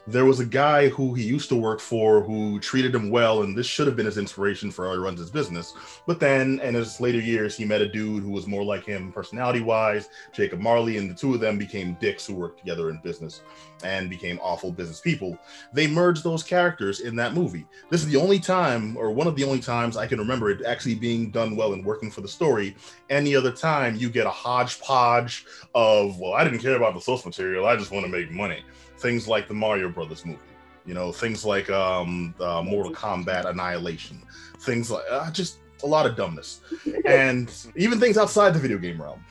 there 0.09 0.25
was 0.25 0.39
a 0.39 0.47
guy 0.47 0.89
who 0.89 1.15
he 1.15 1.25
used 1.25 1.49
to 1.49 1.57
work 1.57 1.81
for 1.81 2.23
who 2.23 2.61
treated 2.61 2.95
him 2.95 3.11
well, 3.11 3.43
and 3.43 3.57
this 3.57 3.67
should 3.67 3.89
have 3.89 3.97
been 3.97 4.07
his 4.07 4.19
inspiration 4.19 4.71
for 4.71 4.87
how 4.87 4.93
he 4.93 4.99
runs 4.99 5.19
his 5.19 5.31
business. 5.31 5.75
But 6.07 6.21
then 6.21 6.61
in 6.61 6.75
his 6.75 7.01
later 7.01 7.19
years, 7.19 7.57
he 7.57 7.65
met 7.65 7.81
a 7.81 7.89
dude 7.89 8.23
who 8.23 8.31
was 8.31 8.47
more 8.47 8.63
like 8.63 8.85
him 8.85 9.11
personality 9.11 9.61
wise, 9.61 10.09
Jacob 10.33 10.61
Marley, 10.61 10.99
and 10.99 11.11
the 11.11 11.15
two 11.15 11.35
of 11.35 11.41
them 11.41 11.59
became 11.59 11.97
dicks 12.01 12.25
who 12.25 12.35
worked 12.35 12.61
together 12.61 12.91
in 12.91 12.99
business 12.99 13.43
and 13.83 14.09
became 14.09 14.39
awful 14.43 14.71
business 14.71 15.01
people. 15.01 15.37
They 15.73 15.89
merged 15.89 16.23
those 16.23 16.45
characters 16.45 17.01
in 17.01 17.17
that 17.17 17.35
movie. 17.35 17.67
This 17.91 18.03
is 18.03 18.09
the 18.09 18.19
only 18.19 18.39
time, 18.39 18.97
or 18.97 19.11
one 19.11 19.27
of 19.27 19.35
the 19.35 19.45
only 19.45 19.61
times 19.61 19.97
I 19.97 20.07
can 20.07 20.19
remember 20.19 20.51
it 20.51 20.65
actually 20.65 20.95
being 20.95 21.31
done 21.31 21.57
well 21.57 21.73
and 21.73 21.85
working 21.85 22.13
for 22.13 22.21
the 22.21 22.29
story. 22.29 22.77
Any 23.11 23.35
other 23.35 23.51
time, 23.51 23.97
you 23.97 24.09
get 24.09 24.27
a 24.27 24.31
hodgepodge 24.31 25.47
of, 25.75 26.19
well, 26.21 26.35
I 26.35 26.45
didn't 26.45 26.61
care 26.61 26.77
about 26.77 26.95
the 26.95 27.01
source 27.01 27.27
material, 27.27 27.67
I 27.67 27.77
just 27.77 27.91
want 27.91 28.07
to 28.07 28.13
make 28.13 28.31
money 28.31 28.63
things 28.99 29.29
like 29.29 29.49
the 29.49 29.55
Mario 29.55 29.89
Brothers 29.89 30.25
movie, 30.25 30.39
you 30.85 30.95
know, 30.95 31.13
things 31.13 31.45
like 31.45 31.71
um, 31.71 32.35
uh, 32.41 32.63
Mortal 32.63 32.93
Kombat 32.93 33.47
Annihilation, 33.47 34.23
things 34.61 34.91
like 34.91 35.05
uh, 35.11 35.31
just 35.31 35.59
a 35.83 35.87
lot 35.87 36.07
of 36.07 36.17
dumbness, 36.17 36.61
and 37.07 37.53
even 37.77 38.01
things 38.01 38.19
outside 38.19 38.55
the 38.55 38.59
video 38.59 38.79
game 38.79 39.01
realm. 39.01 39.25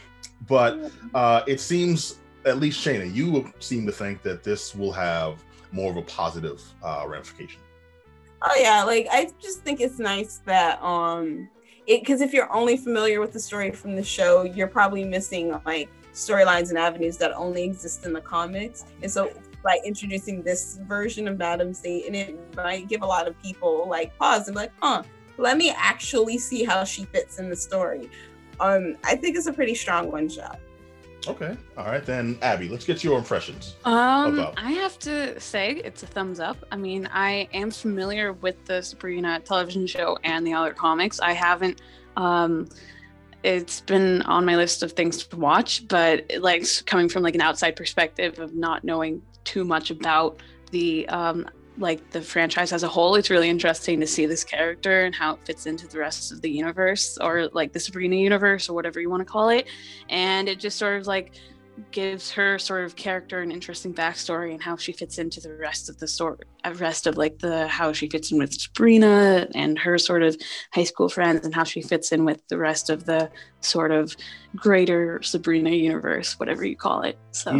But 0.47 0.91
uh, 1.13 1.43
it 1.47 1.60
seems, 1.60 2.19
at 2.45 2.60
least 2.60 2.86
Shayna, 2.86 3.12
you 3.13 3.51
seem 3.60 3.86
to 3.86 3.91
think 3.91 4.21
that 4.23 4.43
this 4.43 4.75
will 4.75 4.91
have 4.91 5.43
more 5.71 5.91
of 5.91 5.97
a 5.97 6.04
positive 6.04 6.62
uh, 6.84 7.06
ramification. 7.08 7.62
Oh 8.41 8.56
yeah, 8.60 8.84
like 8.84 9.08
I 9.12 9.32
just 9.41 9.62
think 9.62 9.82
it's 9.82 9.97
nice 9.97 10.41
that 10.45 10.82
um 10.84 11.49
it 11.88 12.01
because 12.01 12.21
if 12.21 12.34
you're 12.34 12.51
only 12.54 12.78
familiar 12.78 13.19
with 13.19 13.32
the 13.32 13.39
story 13.39 13.71
from 13.71 13.95
the 13.95 14.04
show, 14.04 14.43
you're 14.43 14.67
probably 14.67 15.04
missing 15.04 15.60
like 15.65 15.89
storylines 16.13 16.69
and 16.69 16.78
avenues 16.78 17.17
that 17.17 17.34
only 17.34 17.63
exist 17.63 18.06
in 18.06 18.13
the 18.13 18.21
comics. 18.21 18.86
And 19.01 19.12
so 19.12 19.32
like 19.65 19.82
introducing 19.84 20.43
this 20.43 20.80
version 20.88 21.28
of 21.28 21.38
Madame 21.38 21.73
Satan, 21.73 22.15
and 22.15 22.30
it 22.30 22.56
might 22.56 22.88
give 22.88 23.01
a 23.01 23.06
lot 23.06 23.28
of 23.28 23.38
people 23.41 23.89
like 23.89 24.17
pause 24.17 24.47
and 24.47 24.56
like, 24.56 24.71
huh, 24.82 25.04
let 25.38 25.58
me 25.58 25.73
actually 25.75 26.38
see 26.38 26.63
how 26.63 26.84
she 26.86 27.04
fits 27.06 27.39
in 27.39 27.49
the 27.49 27.56
story. 27.56 28.10
Um, 28.60 28.95
I 29.04 29.15
think 29.15 29.36
it's 29.36 29.47
a 29.47 29.54
pretty 29.54 29.75
strong 29.75 30.12
one 30.12 30.30
shot. 30.30 30.60
Okay. 31.28 31.58
All 31.75 31.86
right, 31.86 32.06
then, 32.06 32.38
Abby, 32.43 32.69
let's 32.69 32.86
get 32.86 33.04
your 33.04 33.17
impressions. 33.17 33.75
Um, 33.84 34.38
about? 34.39 34.54
I 34.58 34.71
have 34.73 34.99
to 34.99 35.39
say 35.39 35.82
it's 35.84 36.04
a 36.04 36.08
thumbs 36.08 36.39
up. 36.39 36.58
I 36.71 36.78
mean, 36.78 37.10
I 37.12 37.49
am 37.51 37.71
familiar 37.71 38.34
with 38.34 38.63
the 38.65 38.84
Sabrina 38.84 39.39
television 39.39 39.88
show 39.88 40.19
and 40.23 40.45
the 40.45 40.54
other 40.54 40.73
comics. 40.73 41.19
I 41.19 41.34
haven't. 41.34 41.82
Um, 42.15 42.69
it's 43.41 43.82
been 43.82 44.21
on 44.23 44.45
my 44.45 44.56
list 44.56 44.84
of 44.84 44.91
things 44.91 45.25
to 45.25 45.38
watch, 45.38 45.88
but 45.88 46.25
like 46.39 46.63
coming 46.86 47.10
from 47.10 47.23
like 47.23 47.36
an 47.36 47.41
outside 47.41 47.75
perspective 47.75 48.39
of 48.39 48.56
not 48.56 48.84
knowing 48.84 49.21
too 49.45 49.63
much 49.63 49.91
about 49.91 50.41
the 50.71 51.08
um, 51.10 51.47
like 51.77 52.10
the 52.12 52.21
franchise 52.21 52.71
as 52.71 52.84
a 52.84 52.88
whole. 52.88 53.15
It's 53.15 53.29
really 53.29 53.49
interesting 53.49 53.99
to 53.99 54.08
see 54.08 54.25
this 54.25 54.43
character 54.43 55.05
and 55.05 55.13
how 55.13 55.34
it 55.34 55.39
fits 55.45 55.65
into 55.65 55.88
the 55.88 55.99
rest 55.99 56.31
of 56.31 56.41
the 56.41 56.49
universe, 56.49 57.17
or 57.19 57.49
like 57.53 57.73
the 57.73 57.79
Sabrina 57.79 58.15
universe, 58.15 58.69
or 58.69 58.73
whatever 58.73 58.99
you 58.99 59.10
want 59.10 59.21
to 59.21 59.25
call 59.25 59.49
it. 59.49 59.67
And 60.10 60.47
it 60.47 60.60
just 60.60 60.77
sort 60.77 60.99
of 60.99 61.08
like 61.08 61.34
gives 61.91 62.31
her 62.31 62.58
sort 62.58 62.86
of 62.86 62.95
character 62.95 63.41
an 63.41 63.51
interesting 63.51 63.93
backstory 63.93 64.53
and 64.53 64.63
how 64.63 64.77
she 64.77 64.93
fits 64.93 65.17
into 65.17 65.41
the 65.41 65.53
rest 65.55 65.89
of 65.89 65.97
the 65.99 66.08
story 66.08 66.38
uh, 66.63 66.73
rest 66.75 67.05
of 67.05 67.17
like 67.17 67.39
the 67.39 67.67
how 67.67 67.91
she 67.91 68.08
fits 68.08 68.31
in 68.31 68.38
with 68.38 68.53
Sabrina 68.53 69.47
and 69.53 69.77
her 69.77 69.97
sort 69.97 70.23
of 70.23 70.38
high 70.71 70.86
school 70.86 71.10
friends 71.10 71.45
and 71.45 71.53
how 71.53 71.65
she 71.65 71.81
fits 71.81 72.13
in 72.13 72.23
with 72.23 72.47
the 72.47 72.58
rest 72.58 72.89
of 72.89 73.05
the 73.05 73.29
sort 73.60 73.91
of 73.91 74.15
greater 74.55 75.21
Sabrina 75.21 75.71
universe, 75.71 76.39
whatever 76.39 76.65
you 76.65 76.77
call 76.77 77.01
it. 77.01 77.17
So 77.31 77.51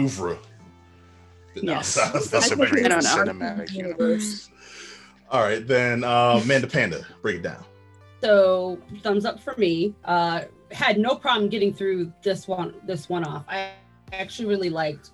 Oeuvre. 1.58 1.68
Yes. 1.70 1.88
Sounds- 1.88 2.30
The 2.30 2.38
I 2.38 2.42
think 2.42 2.68
Sabrina 2.68 2.98
it's 2.98 3.08
cinematic 3.08 3.72
universe. 3.72 3.74
universe. 3.74 4.50
All 5.32 5.42
right, 5.42 5.66
then, 5.68 6.04
uh, 6.04 6.40
Amanda 6.44 6.68
Panda, 6.68 7.06
break 7.22 7.38
it 7.38 7.42
down. 7.44 7.64
So 8.22 8.80
thumbs 9.04 9.26
up 9.26 9.40
for 9.40 9.56
me. 9.58 9.94
Uh, 10.06 10.42
had 10.72 10.98
no 10.98 11.16
problem 11.16 11.50
getting 11.50 11.74
through 11.74 12.12
this 12.24 12.48
one. 12.48 12.74
This 12.86 13.10
one 13.10 13.24
off. 13.24 13.44
I 13.48 13.72
actually 14.14 14.48
really 14.48 14.70
liked 14.70 15.12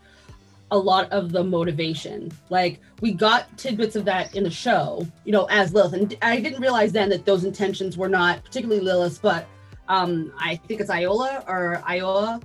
a 0.71 0.77
lot 0.77 1.11
of 1.11 1.31
the 1.31 1.43
motivation. 1.43 2.31
Like 2.49 2.79
we 3.01 3.11
got 3.11 3.57
tidbits 3.57 3.95
of 3.95 4.05
that 4.05 4.35
in 4.35 4.43
the 4.43 4.49
show, 4.51 5.05
you 5.25 5.31
know, 5.33 5.45
as 5.45 5.73
Lilith, 5.73 5.93
and 5.93 6.17
I 6.21 6.39
didn't 6.39 6.61
realize 6.61 6.91
then 6.93 7.09
that 7.09 7.25
those 7.25 7.43
intentions 7.43 7.97
were 7.97 8.07
not 8.09 8.43
particularly 8.45 8.81
Lilith's, 8.81 9.17
but 9.17 9.47
um, 9.89 10.31
I 10.39 10.55
think 10.55 10.79
it's 10.79 10.89
Iola 10.89 11.43
or 11.47 11.81
Iola 11.87 12.39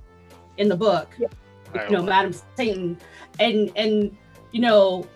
in 0.56 0.68
the 0.68 0.76
book. 0.76 1.09
You 1.84 1.96
know, 1.96 2.02
Madame 2.02 2.34
Satan, 2.56 2.98
and 3.38 3.72
and 3.76 4.16
you 4.52 4.60
know 4.60 5.06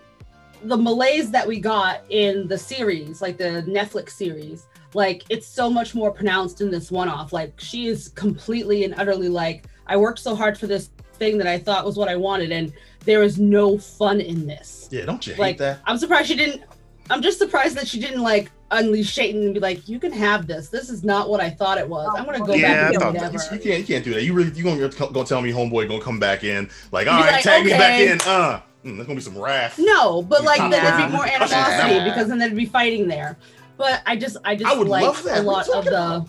the 0.62 0.77
malaise 0.77 1.31
that 1.31 1.46
we 1.46 1.59
got 1.61 2.03
in 2.11 2.46
the 2.49 2.59
series, 2.59 3.23
like 3.23 3.38
the 3.38 3.64
Netflix 3.66 4.11
series, 4.11 4.66
like 4.94 5.25
it's 5.29 5.46
so 5.46 5.70
much 5.70 5.94
more 5.94 6.11
pronounced 6.11 6.61
in 6.61 6.70
this 6.70 6.90
one 6.90 7.09
off. 7.09 7.33
Like 7.33 7.59
she 7.59 7.87
is 7.87 8.09
completely 8.09 8.85
and 8.85 8.94
utterly 8.99 9.29
like, 9.29 9.66
I 9.87 9.96
worked 9.96 10.18
so 10.18 10.35
hard 10.35 10.59
for 10.59 10.66
this 10.66 10.90
thing 11.14 11.38
that 11.38 11.46
I 11.46 11.59
thought 11.59 11.85
was 11.85 11.96
what 11.96 12.09
I 12.09 12.16
wanted, 12.16 12.53
and 12.53 12.73
there 13.05 13.23
is 13.23 13.38
no 13.38 13.79
fun 13.79 14.20
in 14.20 14.46
this. 14.46 14.88
Yeah, 14.90 15.07
don't 15.07 15.27
you 15.27 15.35
hate 15.35 15.40
Like 15.40 15.59
that? 15.59 15.81
I'm 15.87 15.99
surprised 15.99 16.29
she 16.29 16.37
didn't. 16.37 16.62
I'm 17.09 17.23
just 17.23 17.38
surprised 17.38 17.77
that 17.77 17.88
she 17.88 17.99
didn't 17.99 18.23
like 18.23 18.51
unleash 18.71 19.15
Satan 19.15 19.43
and 19.43 19.55
be 19.55 19.61
like, 19.61 19.89
"You 19.89 19.99
can 19.99 20.13
have 20.13 20.47
this. 20.47 20.69
This 20.69 20.91
is 20.91 21.03
not 21.05 21.29
what 21.29 21.41
I 21.41 21.51
thought 21.51 21.79
it 21.79 21.89
was. 21.89 22.09
I'm 22.17 22.25
gonna 22.25 22.39
go 22.45 22.55
Yeah, 22.55 22.75
back 22.75 22.95
and 22.95 23.03
thought 23.03 23.13
do 23.13 23.19
that 23.21 23.33
You, 23.53 23.59
can't, 23.59 23.79
you 23.81 23.85
can't 23.85 24.05
do 24.05 24.15
that. 24.15 24.23
You 24.23 24.33
really, 24.33 24.51
you 24.53 24.65
gonna, 24.65 24.89
gonna 24.89 25.25
tell 25.27 25.41
me, 25.43 25.53
homeboy, 25.53 25.89
gonna 25.89 26.03
come 26.03 26.19
back 26.19 26.45
in? 26.45 26.71
Like, 26.93 27.07
all 27.07 27.21
right, 27.21 27.33
like, 27.33 27.43
tag 27.43 27.65
me 27.65 27.71
back 27.71 28.01
in. 28.01 28.21
Uh, 28.21 28.61
mm, 28.85 28.97
there's 28.97 29.07
gonna 29.07 29.15
be 29.17 29.21
some 29.21 29.39
wrath. 29.39 29.79
No, 29.79 30.23
but 30.23 30.45
like 30.45 30.59
Yeah. 30.59 30.69
there'd 30.71 31.11
be 31.11 31.17
more 31.17 31.27
Yeah. 31.27 31.37
animosity 31.43 32.05
because 32.11 32.29
then 32.29 32.39
there'd 32.39 32.57
be 32.57 32.67
fighting 32.67 33.09
there. 33.09 33.37
But 33.77 34.03
I 34.07 34.17
just, 34.17 34.37
I 34.45 34.57
just 34.57 34.71
I 34.71 34.77
would 34.79 34.89
like 34.89 35.03
love 35.03 35.23
that. 35.25 35.39
a 35.39 35.43
lot 35.43 35.69
of 35.69 35.85
you 35.85 35.91
the. 35.91 36.27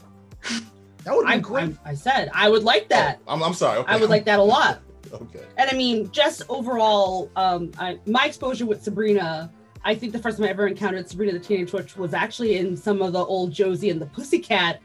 That 1.04 1.16
would 1.16 1.26
be 1.26 1.34
I, 1.34 1.40
great. 1.40 1.76
I, 1.84 1.90
I 1.92 1.94
said 1.96 2.30
I 2.34 2.48
would 2.48 2.64
like 2.64 2.88
that. 2.90 3.20
Oh, 3.28 3.34
I'm, 3.34 3.44
I'm 3.44 3.54
sorry. 3.54 3.80
Okay. 3.80 3.92
I 3.92 3.98
would 3.98 4.10
like 4.10 4.26
that 4.26 4.40
a 4.40 4.44
lot. 4.44 4.80
Okay. 5.14 5.44
And 5.58 5.70
I 5.70 5.74
mean, 5.74 6.10
just 6.14 6.44
overall, 6.48 7.30
um, 7.36 7.70
I, 7.78 8.00
my 8.06 8.24
exposure 8.28 8.66
with 8.66 8.82
Sabrina, 8.82 9.52
I 9.84 9.96
think 9.96 10.14
the 10.14 10.20
first 10.20 10.38
time 10.38 10.46
I 10.46 10.50
ever 10.50 10.68
encountered 10.68 11.10
Sabrina 11.10 11.34
the 11.34 11.40
Teenage 11.40 11.74
Witch 11.74 11.98
was 11.98 12.14
actually 12.14 12.58
in 12.58 12.78
some 12.78 13.02
of 13.02 13.14
the 13.14 13.24
old 13.24 13.52
Josie 13.52 13.90
and 13.90 14.00
the 14.02 14.06
Pussycat 14.06 14.80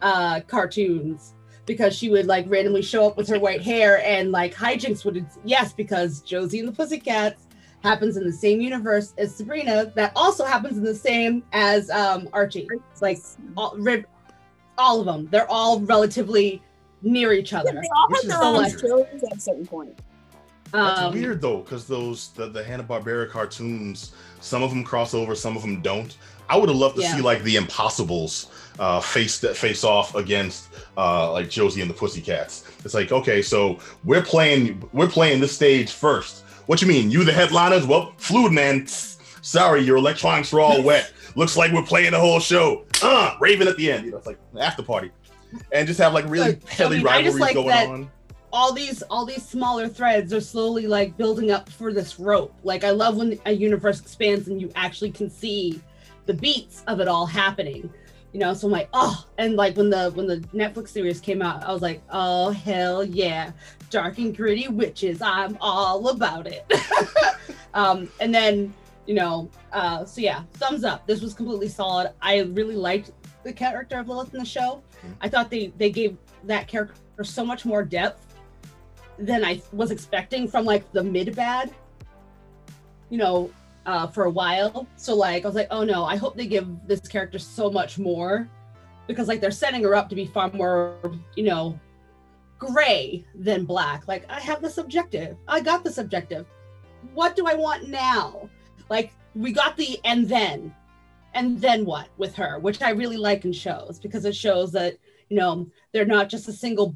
uh, 0.00 0.40
cartoons 0.48 1.34
because 1.64 1.94
she 1.96 2.10
would 2.10 2.26
like 2.26 2.46
randomly 2.48 2.82
show 2.82 3.06
up 3.06 3.16
with 3.16 3.28
her 3.28 3.38
white 3.38 3.62
hair 3.62 4.04
and 4.04 4.32
like 4.32 4.52
hijinks 4.52 5.04
would 5.04 5.24
yes 5.44 5.72
because 5.72 6.20
Josie 6.20 6.58
and 6.58 6.66
the 6.66 6.72
Pussycats 6.72 7.46
happens 7.84 8.16
in 8.16 8.24
the 8.24 8.32
same 8.32 8.60
universe 8.60 9.14
as 9.16 9.34
Sabrina 9.34 9.92
that 9.94 10.12
also 10.16 10.44
happens 10.44 10.76
in 10.76 10.84
the 10.84 10.94
same 10.94 11.44
as 11.52 11.88
um, 11.90 12.28
Archie. 12.32 12.68
Like 13.00 13.18
all, 13.56 13.76
rib- 13.76 14.06
all 14.76 15.00
of 15.00 15.06
them, 15.06 15.28
they're 15.30 15.50
all 15.50 15.80
relatively 15.80 16.62
near 17.02 17.32
each 17.32 17.52
other. 17.52 17.72
They 17.72 17.88
all 17.96 18.14
have 18.14 18.26
their 18.26 18.42
own 18.42 18.54
like- 18.56 18.74
at 18.74 19.36
a 19.36 19.40
certain 19.40 19.66
point. 19.66 19.98
That's 20.72 21.00
Um, 21.00 21.12
weird 21.14 21.40
though, 21.40 21.58
because 21.58 21.86
those 21.86 22.28
the, 22.34 22.48
the 22.48 22.64
Hanna 22.64 22.82
Barbera 22.84 23.28
cartoons, 23.30 24.12
some 24.40 24.62
of 24.62 24.70
them 24.70 24.82
cross 24.84 25.14
over, 25.14 25.34
some 25.34 25.56
of 25.56 25.62
them 25.62 25.80
don't. 25.82 26.16
I 26.48 26.56
would 26.56 26.68
have 26.68 26.76
loved 26.78 26.96
to 26.96 27.02
Yeah. 27.02 27.16
see 27.16 27.22
like 27.22 27.42
the 27.44 27.56
Impossibles 27.56 28.48
uh, 28.78 29.00
face 29.00 29.38
that 29.40 29.56
face 29.56 29.84
off 29.84 30.14
against 30.14 30.68
uh, 30.96 31.30
like 31.32 31.48
Josie 31.50 31.80
and 31.82 31.90
the 31.90 31.94
Pussycats. 31.94 32.64
It's 32.84 32.94
like 32.94 33.12
okay, 33.12 33.42
so 33.42 33.78
we're 34.04 34.22
playing 34.22 34.82
we're 34.92 35.08
playing 35.08 35.40
this 35.40 35.54
stage 35.54 35.90
first. 35.92 36.42
What 36.66 36.80
you 36.80 36.88
mean? 36.88 37.10
You 37.10 37.24
the 37.24 37.32
headliners? 37.32 37.86
Well, 37.86 38.12
fluid 38.16 38.52
man. 38.52 38.86
Sorry, 38.86 39.82
your 39.82 39.96
electronics 39.96 40.52
are 40.52 40.60
all 40.60 40.82
wet. 40.82 41.12
Looks 41.36 41.56
like 41.56 41.72
we're 41.72 41.82
playing 41.82 42.12
the 42.12 42.20
whole 42.20 42.38
show. 42.40 42.84
Uh, 43.02 43.36
Raven 43.40 43.66
at 43.68 43.76
the 43.76 43.90
end. 43.90 44.04
You 44.04 44.12
know, 44.12 44.18
it's 44.18 44.26
like 44.26 44.38
after 44.58 44.82
party, 44.82 45.10
and 45.72 45.86
just 45.86 45.98
have 46.00 46.14
like 46.14 46.24
really 46.28 46.56
I 46.66 46.70
heavy 46.72 46.98
mean, 46.98 47.06
I 47.08 47.22
just 47.22 47.38
rivalries 47.38 47.40
like 47.40 47.54
going 47.54 47.68
that- 47.68 47.88
on. 47.88 48.10
All 48.52 48.72
these 48.72 49.02
all 49.02 49.24
these 49.24 49.46
smaller 49.46 49.88
threads 49.88 50.32
are 50.32 50.40
slowly 50.40 50.86
like 50.86 51.16
building 51.16 51.50
up 51.50 51.68
for 51.70 51.92
this 51.92 52.20
rope. 52.20 52.54
Like 52.62 52.84
I 52.84 52.90
love 52.90 53.16
when 53.16 53.38
a 53.46 53.52
universe 53.52 54.00
expands 54.00 54.48
and 54.48 54.60
you 54.60 54.70
actually 54.74 55.10
can 55.10 55.30
see 55.30 55.80
the 56.26 56.34
beats 56.34 56.84
of 56.86 57.00
it 57.00 57.08
all 57.08 57.26
happening. 57.26 57.90
You 58.32 58.40
know, 58.40 58.54
so 58.54 58.66
I'm 58.66 58.72
like, 58.72 58.88
oh, 58.94 59.26
and 59.38 59.56
like 59.56 59.76
when 59.76 59.90
the 59.90 60.10
when 60.14 60.26
the 60.26 60.38
Netflix 60.54 60.88
series 60.88 61.20
came 61.20 61.42
out, 61.42 61.64
I 61.64 61.72
was 61.72 61.82
like, 61.82 62.02
oh 62.10 62.50
hell 62.50 63.04
yeah, 63.04 63.52
dark 63.90 64.18
and 64.18 64.36
gritty 64.36 64.68
witches, 64.68 65.20
I'm 65.22 65.56
all 65.60 66.08
about 66.08 66.46
it. 66.46 66.70
um, 67.74 68.08
and 68.20 68.34
then 68.34 68.72
you 69.06 69.14
know, 69.14 69.50
uh, 69.72 70.04
so 70.04 70.20
yeah, 70.20 70.42
thumbs 70.54 70.84
up. 70.84 71.06
This 71.06 71.20
was 71.20 71.34
completely 71.34 71.68
solid. 71.68 72.12
I 72.20 72.40
really 72.40 72.76
liked 72.76 73.12
the 73.42 73.52
character 73.52 73.98
of 73.98 74.08
Lilith 74.08 74.32
in 74.32 74.40
the 74.40 74.46
show. 74.46 74.82
I 75.20 75.28
thought 75.28 75.50
they 75.50 75.72
they 75.78 75.90
gave 75.90 76.16
that 76.44 76.68
character 76.68 76.94
so 77.22 77.44
much 77.44 77.64
more 77.64 77.82
depth 77.82 78.31
than 79.18 79.44
I 79.44 79.60
was 79.72 79.90
expecting 79.90 80.48
from 80.48 80.64
like 80.64 80.90
the 80.92 81.02
mid 81.02 81.34
bad, 81.36 81.72
you 83.10 83.18
know, 83.18 83.50
uh, 83.86 84.06
for 84.06 84.24
a 84.24 84.30
while. 84.30 84.86
So 84.96 85.14
like 85.14 85.44
I 85.44 85.48
was 85.48 85.54
like, 85.54 85.68
oh 85.70 85.84
no, 85.84 86.04
I 86.04 86.16
hope 86.16 86.36
they 86.36 86.46
give 86.46 86.68
this 86.86 87.00
character 87.00 87.38
so 87.38 87.70
much 87.70 87.98
more 87.98 88.48
because 89.06 89.28
like 89.28 89.40
they're 89.40 89.50
setting 89.50 89.82
her 89.82 89.94
up 89.94 90.08
to 90.08 90.14
be 90.14 90.26
far 90.26 90.50
more, 90.50 90.96
you 91.36 91.44
know, 91.44 91.78
gray 92.58 93.24
than 93.34 93.64
black. 93.64 94.06
Like 94.06 94.24
I 94.30 94.40
have 94.40 94.62
this 94.62 94.78
objective, 94.78 95.36
I 95.48 95.60
got 95.60 95.84
this 95.84 95.98
objective. 95.98 96.46
What 97.14 97.34
do 97.34 97.46
I 97.46 97.54
want 97.54 97.88
now? 97.88 98.48
Like 98.88 99.12
we 99.34 99.52
got 99.52 99.76
the 99.76 99.98
and 100.04 100.28
then, 100.28 100.74
and 101.34 101.60
then 101.60 101.84
what 101.84 102.08
with 102.18 102.34
her, 102.36 102.58
which 102.58 102.82
I 102.82 102.90
really 102.90 103.16
like 103.16 103.44
in 103.44 103.52
shows 103.52 103.98
because 104.00 104.24
it 104.24 104.36
shows 104.36 104.70
that 104.72 104.96
you 105.28 105.36
know 105.36 105.66
they're 105.92 106.04
not 106.04 106.28
just 106.28 106.48
a 106.48 106.52
single 106.52 106.94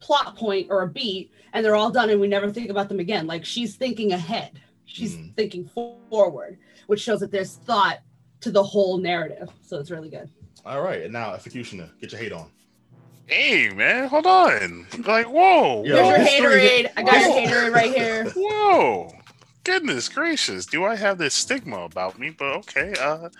plot 0.00 0.36
point 0.36 0.66
or 0.70 0.82
a 0.82 0.88
beat 0.88 1.32
and 1.52 1.64
they're 1.64 1.76
all 1.76 1.90
done 1.90 2.10
and 2.10 2.20
we 2.20 2.28
never 2.28 2.50
think 2.50 2.70
about 2.70 2.88
them 2.88 3.00
again. 3.00 3.26
Like 3.26 3.44
she's 3.44 3.76
thinking 3.76 4.12
ahead, 4.12 4.60
she's 4.84 5.16
Mhm. 5.16 5.34
thinking 5.36 5.68
forward, 5.68 6.58
which 6.86 7.00
shows 7.00 7.20
that 7.20 7.30
there's 7.30 7.54
thought 7.56 7.98
to 8.40 8.50
the 8.50 8.62
whole 8.62 8.98
narrative. 8.98 9.48
So 9.62 9.78
it's 9.78 9.90
really 9.90 10.10
good. 10.10 10.28
All 10.64 10.82
right, 10.82 11.02
and 11.02 11.12
now 11.12 11.30
efocutioner, 11.34 11.88
get 12.00 12.12
your 12.12 12.20
hate 12.20 12.32
on. 12.32 12.50
Hey 13.26 13.70
man, 13.70 14.08
hold 14.08 14.26
on. 14.26 14.86
Like, 15.04 15.26
whoa, 15.26 15.82
Yeah, 15.84 15.94
Here's 15.96 16.08
your 16.38 16.50
history- 16.58 16.60
haterade. 16.84 16.92
I 16.96 17.02
got 17.02 17.20
your 17.20 17.30
Whoa. 17.32 17.40
haterade 17.70 17.72
right 17.74 17.94
here. 17.94 18.24
whoa. 18.36 19.12
Goodness 19.64 20.08
gracious, 20.08 20.64
do 20.66 20.84
I 20.84 20.94
have 20.94 21.18
this 21.18 21.34
stigma 21.34 21.80
about 21.80 22.18
me? 22.20 22.30
But 22.30 22.52
okay, 22.58 22.94
uh 23.00 23.30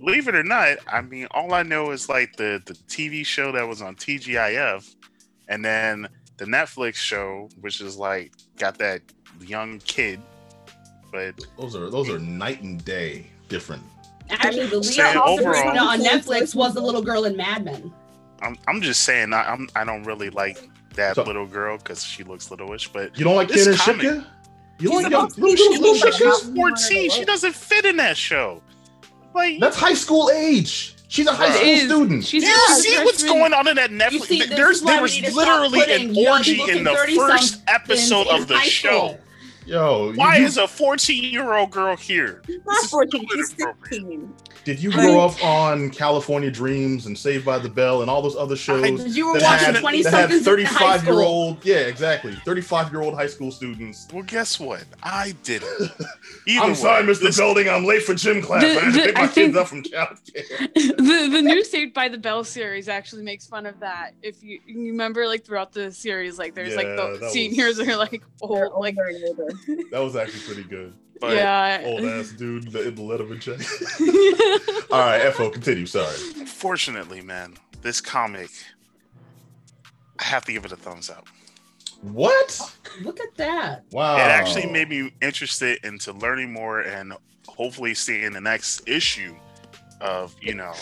believe 0.00 0.26
it 0.28 0.34
or 0.34 0.42
not, 0.42 0.78
I 0.88 1.00
mean 1.02 1.28
all 1.30 1.54
I 1.54 1.62
know 1.62 1.90
is 1.92 2.08
like 2.08 2.34
the 2.36 2.60
the 2.66 2.74
TV 2.88 3.24
show 3.24 3.52
that 3.52 3.68
was 3.68 3.80
on 3.80 3.94
TGIF 3.94 4.94
and 5.48 5.64
then 5.64 6.08
the 6.36 6.44
Netflix 6.44 6.94
show, 6.96 7.48
which 7.60 7.80
is 7.80 7.96
like 7.96 8.32
got 8.58 8.78
that 8.78 9.02
young 9.40 9.78
kid. 9.80 10.20
But 11.12 11.34
Those 11.58 11.76
are 11.76 11.90
those 11.90 12.08
are 12.08 12.18
night 12.18 12.62
and 12.62 12.84
day 12.84 13.26
different. 13.48 13.82
Actually, 14.30 14.66
the 14.66 14.78
lead 14.78 15.16
overall- 15.16 15.78
on 15.88 16.00
Netflix 16.00 16.54
was 16.54 16.74
the 16.74 16.80
little 16.80 17.02
girl 17.02 17.24
in 17.24 17.36
Mad 17.36 17.64
Men. 17.64 17.92
I'm 18.42 18.56
I'm 18.66 18.80
just 18.80 19.02
saying 19.02 19.32
I, 19.32 19.42
I'm 19.52 19.68
I 19.76 19.84
don't 19.84 20.02
really 20.04 20.30
like 20.30 20.68
that 20.94 21.16
So- 21.16 21.22
little 21.24 21.46
girl 21.46 21.78
because 21.78 22.02
she 22.02 22.24
looks 22.24 22.48
littleish, 22.48 22.92
but 22.92 23.16
You 23.18 23.24
don't 23.24 23.36
like 23.36 23.48
This 23.48 23.64
Kid 23.64 23.68
and 23.68 23.78
comic- 23.78 24.06
Shipka? 24.06 24.26
You 24.80 24.88
don't 24.88 25.02
like 25.04 25.12
young, 25.12 25.30
supposed 25.30 25.36
to 25.36 25.40
be 25.40 25.46
little, 25.48 25.56
she 25.56 25.68
little, 25.78 25.92
looks 25.92 26.04
like 26.04 26.20
little 26.20 26.38
she's 26.38 26.48
Shipka? 26.48 26.56
14. 26.56 27.10
She 27.10 27.24
doesn't 27.24 27.54
fit 27.54 27.84
in 27.84 27.96
that 27.98 28.16
show. 28.16 28.60
Like 29.34 29.60
That's 29.60 29.76
high 29.76 29.94
school 29.94 30.30
age. 30.34 30.93
She's 31.08 31.26
a 31.26 31.32
high 31.32 31.48
It 31.48 31.52
school 31.54 31.68
is. 31.68 31.82
student. 31.84 32.24
She's 32.24 32.44
Do 32.44 32.48
a 32.50 32.52
you 32.52 32.80
see 32.82 33.04
what's 33.04 33.22
going 33.22 33.52
on 33.52 33.68
in 33.68 33.76
that 33.76 33.90
Netflix? 33.90 34.22
see, 34.26 34.38
this 34.40 34.48
There's 34.50 34.76
is 34.78 34.82
why 34.82 34.92
there 34.94 35.02
was 35.02 35.14
need 35.14 35.24
to 35.26 35.30
stop 35.32 35.70
literally 35.70 35.92
an 35.94 36.16
orgy 36.28 36.60
in 36.70 36.84
the 36.84 36.94
first 37.16 37.60
episode 37.68 38.26
of 38.28 38.48
the 38.48 38.58
show. 38.60 39.18
Yo, 39.66 40.12
Why 40.14 40.36
you- 40.38 40.44
is 40.46 40.58
a 40.58 40.68
14 40.68 41.24
year 41.24 41.54
old 41.54 41.70
girl 41.70 41.96
here? 41.96 42.42
She's 42.46 42.56
This 42.56 42.64
not 42.66 42.84
is 42.84 42.90
14, 42.90 43.28
she's 43.32 43.54
16. 43.56 44.34
Did 44.64 44.82
you 44.82 44.90
Right. 44.90 45.00
grow 45.00 45.20
up 45.20 45.42
on 45.44 45.90
California 45.90 46.50
Dreams 46.50 47.06
and 47.06 47.16
Saved 47.18 47.44
by 47.44 47.58
the 47.58 47.68
Bell 47.68 48.00
and 48.02 48.10
all 48.10 48.22
those 48.22 48.36
other 48.36 48.56
shows? 48.56 49.16
You 49.16 49.28
were 49.32 49.38
that 49.38 49.42
watching 49.60 49.74
had, 49.74 49.80
20 49.80 50.02
that 50.02 50.12
had 50.12 50.20
somethings 50.30 50.46
in 50.46 50.64
high 50.66 50.98
35 50.98 51.04
year 51.04 51.12
school. 51.14 51.24
old, 51.24 51.64
yeah, 51.64 51.76
exactly, 51.76 52.34
35 52.44 52.92
year 52.92 53.02
old 53.02 53.14
high 53.14 53.26
school 53.26 53.50
students. 53.50 54.06
Well, 54.12 54.22
guess 54.24 54.58
what? 54.58 54.84
I 55.02 55.34
didn't. 55.42 55.68
Either 56.46 56.60
I'm 56.62 56.68
way, 56.70 56.74
sorry, 56.74 57.02
Mr. 57.04 57.20
this- 57.20 57.36
Belding, 57.38 57.68
I'm 57.68 57.84
late 57.84 58.02
for 58.02 58.14
gym 58.14 58.42
class. 58.42 58.62
The- 58.62 58.68
I 58.80 58.84
had 58.84 58.94
to 58.94 59.02
pick 59.02 59.14
my 59.16 59.22
I 59.22 59.28
kids 59.28 59.56
up 59.56 59.68
from 59.68 59.82
childcare. 59.82 60.74
the 60.74 61.28
the 61.30 61.42
new 61.42 61.64
Saved 61.64 61.94
by 61.94 62.08
the 62.08 62.18
Bell 62.18 62.44
series 62.44 62.88
actually 62.88 63.22
makes 63.22 63.46
fun 63.46 63.66
of 63.66 63.80
that. 63.80 64.12
If 64.22 64.42
you, 64.42 64.60
you 64.66 64.90
remember, 64.92 65.26
like 65.26 65.44
throughout 65.44 65.72
the 65.72 65.90
series, 65.92 66.38
like 66.38 66.54
there's 66.54 66.74
like 66.76 66.86
Yeah, 66.86 66.96
the 66.96 67.18
that 67.20 67.30
seniors 67.30 67.78
are 67.80 67.96
like 67.96 68.10
They're 68.10 68.20
old, 68.70 68.80
like 68.80 68.96
older 68.98 69.08
and 69.08 69.24
older. 69.40 69.84
That 69.90 70.00
was 70.00 70.16
actually 70.16 70.40
pretty 70.40 70.64
good. 70.68 70.92
But 71.20 71.36
yeah. 71.36 71.82
Old 71.84 72.04
ass 72.04 72.30
dude 72.30 72.66
in 72.66 72.72
the, 72.72 72.88
in 72.88 72.94
the 72.94 73.02
Letterman 73.02 73.40
check. 73.40 73.60
All 74.92 74.98
right, 74.98 75.32
FO, 75.32 75.50
continue. 75.50 75.86
Sorry. 75.86 76.14
Fortunately, 76.46 77.20
man, 77.20 77.56
this 77.82 78.00
comic, 78.00 78.50
I 80.18 80.24
have 80.24 80.44
to 80.46 80.52
give 80.52 80.64
it 80.64 80.72
a 80.72 80.76
thumbs 80.76 81.10
up. 81.10 81.28
What? 82.02 82.60
Look 83.02 83.20
at 83.20 83.34
that. 83.36 83.84
Wow. 83.90 84.16
It 84.16 84.20
actually 84.20 84.66
made 84.66 84.90
me 84.90 85.12
interested 85.22 85.78
into 85.84 86.12
learning 86.12 86.52
more 86.52 86.80
and 86.80 87.14
hopefully 87.48 87.94
seeing 87.94 88.32
the 88.32 88.40
next 88.40 88.86
issue 88.86 89.34
of, 90.00 90.34
you 90.42 90.54
know, 90.54 90.74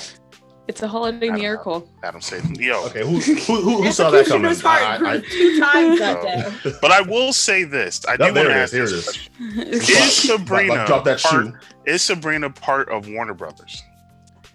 it's 0.69 0.81
a 0.83 0.89
holiday 0.89 1.27
don't 1.29 1.39
miracle. 1.39 1.89
Adam 2.05 2.21
said, 2.21 2.45
yo. 2.57 2.85
Okay, 2.87 3.01
who 3.01 3.19
who, 3.19 3.35
who, 3.61 3.83
who 3.83 3.93
saw 3.93 4.11
that 4.11 4.27
coming? 4.27 4.47
Executioner's 4.47 4.61
heart 4.63 5.03
I- 5.03 5.15
I- 5.15 5.21
two 5.21 5.61
times 5.61 5.99
that 5.99 6.23
day. 6.63 6.73
But 6.81 6.93
I 6.93 7.01
will 7.03 7.33
say 7.33 7.65
this. 7.65 8.01
I 8.09 8.17
do 8.17 8.25
Oh, 8.25 8.33
want 8.33 8.49
to 8.49 8.55
ask 8.55 8.73
here 8.73 8.83
this 8.87 8.93
it 8.93 8.97
is. 8.99 9.05
question. 9.05 9.33
It's 9.73 9.89
Is 9.91 10.25
Drop- 10.27 10.39
Sabrina 10.41 10.87
drop 10.87 11.05
that 11.05 11.21
part, 11.21 11.47
shoe. 11.47 11.53
Is 11.87 12.03
Sabrina 12.03 12.49
part 12.51 12.89
of 12.91 13.09
Warner 13.09 13.35
Brothers? 13.35 13.83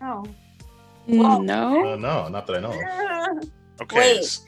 Oh. 0.01 0.25
no. 1.07 1.93
Uh, 1.93 1.95
no, 1.97 2.27
not 2.29 2.47
that 2.47 2.57
I 2.57 2.59
know. 2.59 2.71
of. 2.71 3.49
Okay. 3.81 3.97
Wait. 3.97 4.39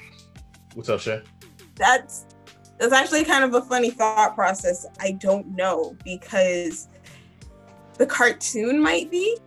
What's 0.75 0.89
up, 0.89 0.99
Shay? 1.01 1.21
That's 1.75 2.25
that's 2.77 2.93
actually 2.93 3.25
kind 3.25 3.43
of 3.43 3.53
a 3.53 3.61
funny 3.61 3.91
thought 3.91 4.35
process. 4.35 4.85
I 5.01 5.11
don't 5.11 5.47
know 5.55 5.95
because 6.05 6.87
the 7.97 8.05
cartoon 8.05 8.79
might 8.81 9.11
be 9.11 9.37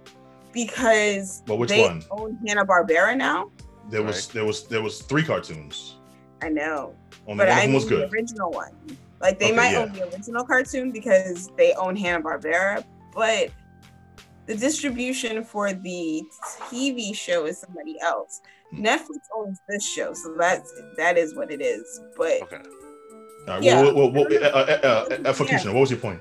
because 0.53 1.43
Well, 1.47 1.59
which 1.59 1.71
they 1.71 1.81
one? 1.83 2.03
own 2.11 2.39
Hanna 2.47 2.65
Barbera 2.65 3.17
now. 3.17 3.51
There 3.91 4.03
was 4.03 4.29
there 4.29 4.45
was 4.45 4.65
there 4.69 4.83
was 4.83 5.03
three 5.03 5.23
cartoons. 5.23 5.97
I 6.43 6.49
know, 6.49 6.95
Only 7.27 7.39
but 7.45 7.49
one 7.49 7.59
I 7.59 7.67
mean 7.67 7.75
was 7.75 7.85
the 7.85 7.97
good. 7.97 8.13
original 8.13 8.51
one. 8.51 8.73
Like 9.21 9.39
they 9.39 9.47
Okay, 9.47 9.57
might 9.57 9.73
yeah. 9.73 9.79
own 9.81 9.93
the 9.93 10.03
original 10.09 10.45
cartoon 10.45 10.91
because 10.91 11.49
they 11.57 11.73
own 11.75 11.95
Hanna 11.97 12.23
Barbera, 12.23 12.85
but 13.15 13.51
the 14.47 14.57
distribution 14.57 15.45
for 15.45 15.73
the 15.73 16.23
TV 16.69 17.15
show 17.15 17.45
is 17.47 17.61
somebody 17.61 17.97
else. 18.01 18.41
Hmm. 18.73 18.85
Netflix 18.87 19.21
owns 19.37 19.61
this 19.69 19.87
show, 19.89 20.13
so 20.15 20.35
that's 20.39 20.73
that 20.97 21.17
is 21.17 21.35
what 21.37 21.51
it 21.53 21.61
is. 21.61 22.01
But 22.17 22.43
Okay. 22.43 22.57
All 23.49 23.55
right, 23.55 23.63
Yeah. 23.63 23.83
well, 23.83 23.95
well, 23.95 24.13
well, 24.13 24.27
uh, 24.33 24.47
uh, 24.47 24.49
uh, 24.49 24.87
uh, 24.87 25.15
uh, 25.29 25.33
Efocutioner, 25.33 25.73
what 25.75 25.81
was 25.81 25.91
your 25.91 25.99
point? 26.01 26.21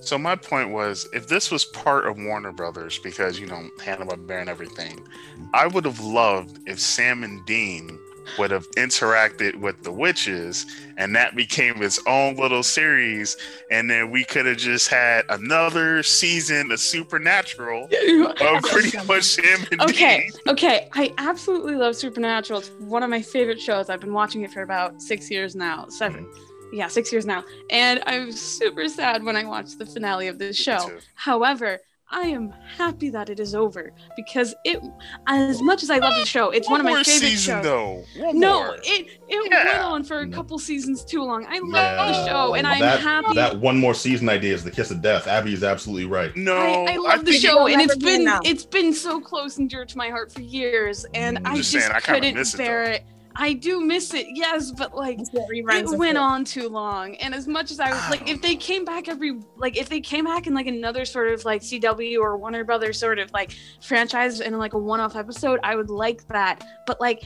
So 0.00 0.16
my 0.16 0.36
point 0.36 0.70
was, 0.70 1.08
if 1.12 1.28
this 1.28 1.50
was 1.50 1.64
part 1.64 2.06
of 2.06 2.16
Warner 2.16 2.52
Brothers, 2.52 2.98
because 2.98 3.38
you 3.38 3.46
know 3.46 3.68
Hanna 3.82 4.06
Barbera 4.06 4.40
and 4.40 4.48
everything, 4.48 5.06
I 5.52 5.66
would 5.66 5.84
have 5.84 6.00
loved 6.00 6.60
if 6.66 6.78
Sam 6.80 7.24
and 7.24 7.44
Dean 7.46 7.98
would 8.38 8.50
have 8.50 8.70
interacted 8.72 9.56
with 9.56 9.82
the 9.82 9.92
witches, 9.92 10.66
and 10.96 11.14
that 11.16 11.34
became 11.34 11.82
its 11.82 12.00
own 12.06 12.36
little 12.36 12.62
series, 12.62 13.36
and 13.70 13.90
then 13.90 14.10
we 14.10 14.24
could 14.24 14.46
have 14.46 14.58
just 14.58 14.88
had 14.88 15.24
another 15.30 16.02
season 16.02 16.70
of 16.70 16.78
Supernatural 16.78 17.84
of 18.40 18.62
pretty 18.64 18.96
much 19.06 19.24
Sam 19.24 19.60
and 19.72 19.80
Okay, 19.82 20.30
Dean. 20.30 20.52
okay. 20.52 20.88
I 20.94 21.14
absolutely 21.18 21.76
love 21.76 21.96
Supernatural. 21.96 22.60
It's 22.60 22.70
one 22.78 23.02
of 23.02 23.10
my 23.10 23.22
favorite 23.22 23.60
shows. 23.60 23.88
I've 23.88 24.00
been 24.00 24.12
watching 24.12 24.42
it 24.42 24.52
for 24.52 24.62
about 24.62 25.00
six 25.00 25.30
years 25.30 25.54
now. 25.56 25.86
7 25.88 26.24
mm-hmm. 26.24 26.47
Yeah, 26.70 26.88
six 26.88 27.12
years 27.12 27.26
now. 27.26 27.44
And 27.70 28.02
I'm 28.06 28.32
super 28.32 28.88
sad 28.88 29.24
when 29.24 29.36
I 29.36 29.44
watched 29.44 29.78
the 29.78 29.86
finale 29.86 30.28
of 30.28 30.38
this 30.38 30.56
show. 30.56 30.92
However, 31.14 31.78
I 32.10 32.22
am 32.28 32.52
happy 32.76 33.10
that 33.10 33.28
it 33.28 33.38
is 33.38 33.54
over 33.54 33.92
because 34.16 34.54
it, 34.64 34.80
as 35.26 35.60
much 35.62 35.82
as 35.82 35.90
I 35.90 35.98
love 35.98 36.14
the 36.16 36.24
show, 36.24 36.50
it's 36.50 36.68
one, 36.68 36.80
of 36.80 36.84
my 36.84 36.92
more 36.92 37.04
favorite 37.04 37.30
season 37.30 37.56
shows. 37.56 37.62
though. 37.62 38.04
One 38.14 38.38
No, 38.38 38.64
more. 38.64 38.76
it 38.82 39.06
it 39.28 39.44
Yeah. 39.50 39.64
went 39.64 39.80
on 39.82 40.04
for 40.04 40.20
a 40.20 40.28
couple 40.28 40.58
seasons 40.58 41.04
too 41.04 41.22
long. 41.22 41.44
I 41.46 41.58
love 41.58 41.92
Yeah. 41.92 42.06
the 42.06 42.12
show, 42.14 42.54
and 42.54 42.66
I'm 42.66 42.80
that, 42.80 43.00
happy. 43.00 43.34
That 43.34 43.58
one 43.60 43.78
more 43.78 43.94
season 43.94 44.28
idea 44.28 44.54
is 44.54 44.64
the 44.64 44.70
kiss 44.70 44.90
of 44.90 45.02
death. 45.02 45.26
Abby 45.26 45.52
is 45.52 45.62
absolutely 45.62 46.06
right. 46.06 46.34
no, 46.34 46.56
I, 46.56 46.78
I 46.86 46.96
love 46.96 47.24
the 47.24 47.32
show, 47.32 47.66
and 47.66 47.80
It'll 47.80 47.82
it's 47.82 47.96
never 47.96 47.96
be 47.96 48.06
been 48.06 48.22
enough. 48.22 48.42
it's 48.42 48.64
been 48.64 48.94
so 48.94 49.20
close 49.20 49.58
and 49.58 49.68
dear 49.68 49.84
to 49.84 49.96
my 49.98 50.08
heart 50.08 50.32
for 50.32 50.40
years, 50.42 51.04
and 51.14 51.38
Mm, 51.38 51.42
I 51.44 51.56
just 51.56 51.70
just 51.70 51.72
saying, 51.72 51.90
I 51.92 52.00
kinda 52.00 52.30
couldn't 52.30 52.34
miss 52.34 52.54
it, 52.54 52.58
bear 52.58 52.84
though. 52.84 52.92
it. 52.92 53.04
I 53.40 53.52
do 53.52 53.80
miss 53.80 54.12
it, 54.14 54.26
yes, 54.30 54.72
but 54.72 54.96
like 54.96 55.20
it's 55.20 55.30
what 55.30 55.48
reruns 55.48 55.92
it 55.92 55.98
went 55.98 56.16
it. 56.16 56.20
on 56.20 56.44
too 56.44 56.68
long, 56.68 57.14
and 57.16 57.32
as 57.32 57.46
much 57.46 57.70
as 57.70 57.78
I 57.78 57.90
was 57.92 58.02
like, 58.10 58.28
if 58.28 58.42
they 58.42 58.56
came 58.56 58.84
back 58.84 59.08
every 59.08 59.38
like 59.56 59.76
if 59.76 59.88
they 59.88 60.00
came 60.00 60.24
back 60.24 60.48
in 60.48 60.54
like 60.54 60.66
another 60.66 61.04
sort 61.04 61.32
of 61.32 61.44
like 61.44 61.62
CW 61.62 62.18
or 62.20 62.36
Warner 62.36 62.64
Brothers 62.64 62.98
sort 62.98 63.20
of 63.20 63.32
like 63.32 63.56
franchise 63.80 64.40
in 64.40 64.58
like 64.58 64.74
a 64.74 64.78
one-off 64.78 65.14
episode, 65.14 65.60
I 65.62 65.76
would 65.76 65.88
like 65.88 66.26
that. 66.28 66.64
But 66.86 67.00
like. 67.00 67.22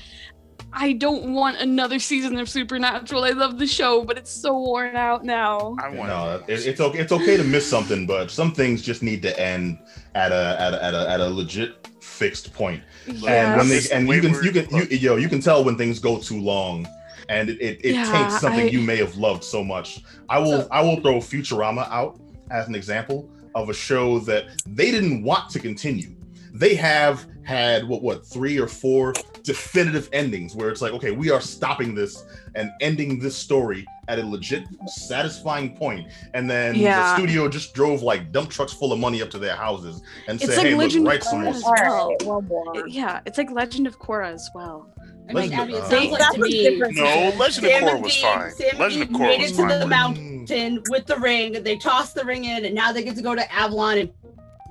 I 0.74 0.92
don't 0.94 1.32
want 1.34 1.58
another 1.58 1.98
season 1.98 2.38
of 2.38 2.48
Supernatural. 2.48 3.24
I 3.24 3.30
love 3.30 3.58
the 3.58 3.66
show, 3.66 4.04
but 4.04 4.16
it's 4.16 4.30
so 4.30 4.58
worn 4.58 4.96
out 4.96 5.24
now. 5.24 5.76
I 5.82 5.88
want 5.90 6.08
No, 6.08 6.42
it, 6.48 6.66
it's 6.66 6.80
okay. 6.80 6.98
It's 6.98 7.12
okay 7.12 7.36
to 7.36 7.44
miss 7.44 7.66
something, 7.68 8.06
but 8.06 8.30
some 8.30 8.52
things 8.52 8.82
just 8.82 9.02
need 9.02 9.22
to 9.22 9.38
end 9.38 9.78
at 10.14 10.32
a 10.32 10.56
at 10.60 10.74
a 10.74 10.84
at 10.84 10.94
a, 10.94 11.10
at 11.10 11.20
a 11.20 11.28
legit 11.28 11.86
fixed 12.00 12.52
point. 12.54 12.82
Yeah. 13.06 13.50
And 13.52 13.58
when 13.58 13.68
they 13.68 13.80
and 13.92 14.08
you 14.08 14.20
can 14.22 14.44
you 14.44 14.52
can 14.52 14.76
you, 14.76 14.96
yo 14.96 15.16
you 15.16 15.28
can 15.28 15.40
tell 15.40 15.62
when 15.62 15.76
things 15.76 15.98
go 15.98 16.18
too 16.18 16.40
long, 16.40 16.88
and 17.28 17.50
it 17.50 17.60
it, 17.60 17.80
it 17.84 17.94
Yeah, 17.94 18.10
taints 18.10 18.40
something 18.40 18.66
I- 18.66 18.70
you 18.70 18.80
may 18.80 18.96
have 18.96 19.16
loved 19.16 19.44
so 19.44 19.62
much. 19.62 20.00
I 20.28 20.38
will 20.38 20.62
So- 20.62 20.68
I 20.70 20.80
will 20.82 21.00
throw 21.00 21.16
Futurama 21.18 21.88
out 21.90 22.18
as 22.50 22.66
an 22.68 22.74
example 22.74 23.28
of 23.54 23.68
a 23.68 23.74
show 23.74 24.18
that 24.20 24.46
they 24.66 24.90
didn't 24.90 25.22
want 25.22 25.50
to 25.50 25.58
continue. 25.58 26.14
They 26.52 26.74
have 26.74 27.26
had 27.44 27.88
what 27.88 28.02
what 28.02 28.24
three 28.26 28.58
or 28.58 28.68
four 28.68 29.12
definitive 29.42 30.08
endings 30.12 30.54
where 30.54 30.70
it's 30.70 30.80
like 30.80 30.92
okay 30.92 31.10
we 31.10 31.28
are 31.28 31.40
stopping 31.40 31.92
this 31.94 32.24
and 32.54 32.70
ending 32.80 33.18
this 33.18 33.34
story 33.34 33.84
at 34.06 34.20
a 34.20 34.24
legit 34.24 34.62
satisfying 34.86 35.74
point 35.74 36.06
and 36.34 36.48
then 36.48 36.78
the 36.78 37.14
studio 37.16 37.48
just 37.48 37.74
drove 37.74 38.02
like 38.02 38.30
dump 38.30 38.48
trucks 38.48 38.72
full 38.72 38.92
of 38.92 39.00
money 39.00 39.20
up 39.20 39.28
to 39.30 39.38
their 39.40 39.56
houses 39.56 40.02
and 40.28 40.40
It's 40.40 40.54
said 40.54 40.58
like 40.58 40.66
hey 40.66 40.72
look 40.74 40.82
Legend 40.82 41.06
of 41.06 41.10
write 41.10 41.24
some 41.24 41.42
more 41.42 41.52
Korra 41.52 41.56
stuff." 41.56 41.66
All 41.66 41.74
well. 41.74 42.08
right, 42.10 42.22
one 42.22 42.46
more. 42.46 42.88
Yeah, 42.88 43.20
it's 43.26 43.38
like 43.38 43.50
Legend 43.50 43.88
of 43.88 43.98
Korra 43.98 44.32
as 44.32 44.48
well. 44.54 44.88
I 45.28 45.32
mean, 45.32 45.50
Legend- 45.50 45.60
Abby, 45.60 45.72
it 45.74 45.82
uh, 45.82 45.88
sounds 45.88 46.10
like 46.10 46.32
to 46.34 46.40
was 46.40 46.50
me. 46.50 46.78
No, 46.78 47.32
Legend 47.38 47.66
of 47.66 47.72
Sam 47.72 47.82
Korra 47.82 48.02
was 48.02 48.16
fine. 48.16 48.50
Sam 48.52 48.78
Legend 48.78 49.02
of 49.02 49.08
Korra 49.08 49.18
made 49.26 49.40
was 49.40 49.50
it 49.50 49.56
to 49.56 49.68
fine. 49.68 49.80
the 49.80 49.86
mountain. 49.86 50.82
With 50.90 51.06
the 51.06 51.16
ring. 51.16 51.62
They 51.62 51.76
toss 51.76 52.12
the 52.12 52.24
ring 52.24 52.44
in, 52.44 52.64
and 52.64 52.74
now 52.74 52.92
they 52.92 53.04
get 53.04 53.14
to 53.16 53.22
go 53.22 53.34
to 53.36 53.52
Avalon 53.52 53.98
and 53.98 54.10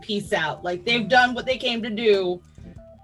peace 0.02 0.34
out. 0.34 0.64
Like 0.64 0.86
they've 0.86 1.08
done 1.08 1.34
what 1.34 1.46
they 1.46 1.58
came 1.58 1.82
to 1.84 1.90
do. 1.90 2.42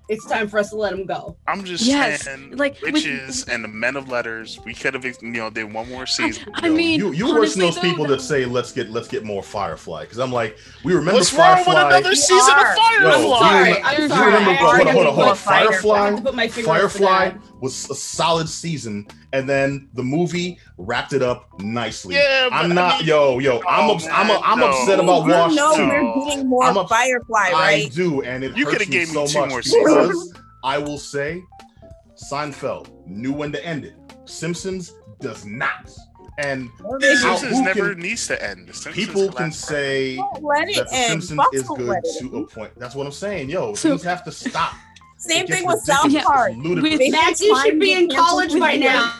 It's 0.09 0.25
time 0.25 0.47
for 0.47 0.57
us 0.57 0.69
to 0.69 0.77
let 0.77 0.91
them 0.91 1.05
go. 1.05 1.35
I'm 1.49 1.65
just 1.65 1.83
Yes, 1.83 2.21
saying, 2.23 2.55
like, 2.55 2.81
with- 2.81 2.93
witches 2.93 3.43
and 3.49 3.61
the 3.61 3.67
men 3.67 3.97
of 3.97 4.07
letters. 4.07 4.57
We 4.63 4.73
could 4.73 4.93
have, 4.93 5.03
you 5.03 5.13
know, 5.21 5.49
did 5.49 5.65
one 5.73 5.89
more 5.89 6.05
season. 6.05 6.45
I 6.53 6.67
Yo, 6.67 6.73
mean, 6.73 6.97
you 7.01 7.11
you 7.11 7.25
worse 7.25 7.55
than 7.55 7.63
honestly, 7.63 7.65
those 7.65 7.75
though, 7.75 7.81
people 7.81 8.05
that 8.07 8.21
say 8.21 8.45
let's 8.45 8.71
get 8.71 8.89
let's 8.89 9.09
get 9.09 9.25
more 9.25 9.43
Firefly 9.43 10.03
because 10.03 10.17
I'm 10.19 10.31
like 10.31 10.57
we 10.85 10.93
remember 10.93 11.15
What's 11.19 11.33
wrong 11.33 11.55
Firefly. 11.55 11.73
with 11.73 11.93
another 11.93 12.15
season 12.15 12.53
are. 12.53 12.71
of 12.71 12.77
Yo, 12.77 12.79
Firefly? 12.79 13.03
do 13.03 13.21
you 13.21 13.27
sorry, 13.27 13.65
remember- 13.65 13.81
I'm 13.83 13.95
do 13.97 14.01
you 14.03 14.07
sorry. 14.07 14.25
remember- 14.33 14.49
I 14.51 14.55
hold 14.55 14.87
on, 14.87 14.93
hold 14.93 15.07
on, 15.07 15.13
hold 15.13 15.27
on. 15.27 15.33
put 15.33 15.37
Fire- 15.39 15.57
I 15.57 15.65
Firefly, 15.71 16.05
have 16.05 16.15
to 16.15 16.21
put 16.21 16.35
my 16.35 16.47
finger 16.47 16.69
up 16.71 16.77
for 16.83 16.87
Firefly 16.99 17.29
that. 17.29 17.41
Was 17.59 17.89
a 17.89 17.95
solid 17.95 18.47
season, 18.47 19.07
and 19.33 19.47
then 19.49 19.89
the 19.93 20.03
movie 20.03 20.59
wrapped 20.77 21.13
it 21.13 21.21
up 21.23 21.47
nicely. 21.59 22.15
Yeah, 22.15 22.49
I'm 22.51 22.73
not, 22.73 22.95
I 22.95 22.97
mean- 22.99 23.07
yo, 23.07 23.39
yo. 23.39 23.57
Oh, 23.57 23.61
I'm 23.67 23.89
Oh, 23.89 23.93
ups- 23.95 24.07
I'm, 24.11 24.29
a, 24.29 24.39
I'm 24.43 24.59
man, 24.59 24.69
upset 24.69 24.99
about 24.99 25.25
you 25.25 25.31
Wash 25.31 25.55
know 25.55 25.75
too. 25.75 25.87
we're 25.87 26.25
getting 26.29 26.47
more 26.49 26.63
I'm 26.63 26.77
a- 26.77 26.87
Firefly, 26.87 27.47
I 27.47 27.51
right? 27.53 27.91
do, 27.93 28.21
and 28.21 28.43
it 28.43 28.55
You 28.55 28.65
hurts 28.65 28.77
coulda 28.77 28.91
me 28.91 28.97
gave 28.97 29.07
so 29.07 29.25
two 29.25 29.39
much 29.39 29.49
more 29.49 29.61
because 29.61 30.33
I 30.63 30.77
will 30.77 30.97
say, 30.99 31.41
Seinfeld 32.31 32.89
knew 33.07 33.33
when 33.33 33.51
to 33.51 33.65
end 33.65 33.85
it. 33.85 33.95
Simpsons 34.25 34.93
does 35.19 35.45
not, 35.45 35.89
and 36.39 36.69
Well, 36.83 36.99
they 36.99 37.15
How- 37.15 37.29
just 37.31 37.41
Simpsons 37.41 37.65
never 37.65 37.93
can- 37.93 37.99
needs 38.01 38.27
to 38.27 38.43
end. 38.43 38.69
The 38.69 38.91
people 38.91 39.31
can 39.31 39.51
say 39.51 40.17
don't 40.17 40.43
let 40.43 40.69
it 40.69 40.75
that 40.75 40.89
The. 40.91 41.07
Simpsons 41.09 41.41
is 41.53 41.67
good 41.69 42.03
to 42.19 42.37
a 42.37 42.45
point. 42.47 42.71
That's 42.77 42.95
what 42.95 43.05
I'm 43.05 43.11
saying, 43.13 43.49
yo. 43.49 43.73
So- 43.75 43.89
things 43.89 44.03
have 44.03 44.23
to 44.25 44.31
stop. 44.31 44.73
Same 45.27 45.47
thing 45.47 45.65
with 45.65 45.79
South 45.81 46.05
ridiculous. 46.05 46.25
Park. 46.25 46.51
It's. 46.55 46.81
With- 46.81 47.11
Max, 47.11 47.41
you 47.41 47.59
should 47.61 47.79
be 47.79 47.93
in 47.93 48.09
college 48.09 48.57
by 48.59 48.77
now. 48.77 49.13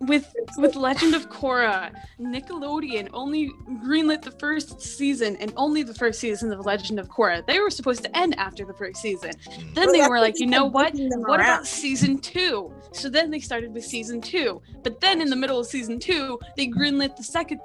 with 0.00 0.32
with 0.56 0.74
Legend 0.74 1.14
of 1.14 1.28
Korra, 1.28 1.92
Nickelodeon 2.18 3.08
only 3.12 3.50
greenlit 3.84 4.22
the 4.22 4.30
first 4.30 4.80
season 4.80 5.36
and 5.36 5.52
only 5.56 5.82
the 5.82 5.92
first 5.94 6.18
season 6.18 6.50
of 6.52 6.64
Legend 6.64 6.98
of 6.98 7.08
Korra. 7.08 7.46
They 7.46 7.58
were 7.60 7.68
supposed 7.68 8.02
to 8.04 8.16
end 8.16 8.38
after 8.38 8.64
the 8.64 8.72
first 8.72 9.02
season. 9.02 9.32
Hmm. 9.44 9.74
Then 9.74 9.86
Well, 9.88 9.92
they 9.92 10.08
were 10.08 10.18
like, 10.20 10.38
you 10.40 10.46
know 10.46 10.64
what? 10.64 10.94
What 10.94 11.40
around. 11.40 11.40
about 11.40 11.66
season 11.66 12.18
two? 12.18 12.72
So 12.92 13.08
then 13.10 13.30
they 13.30 13.40
started 13.40 13.74
with 13.74 13.84
season 13.84 14.20
two. 14.22 14.62
But 14.82 15.00
then 15.00 15.20
in 15.20 15.28
the 15.28 15.36
middle 15.36 15.58
of 15.60 15.66
season 15.66 15.98
two, 15.98 16.38
they 16.56 16.66
greenlit 16.66 17.16
the 17.16 17.22
second 17.24 17.60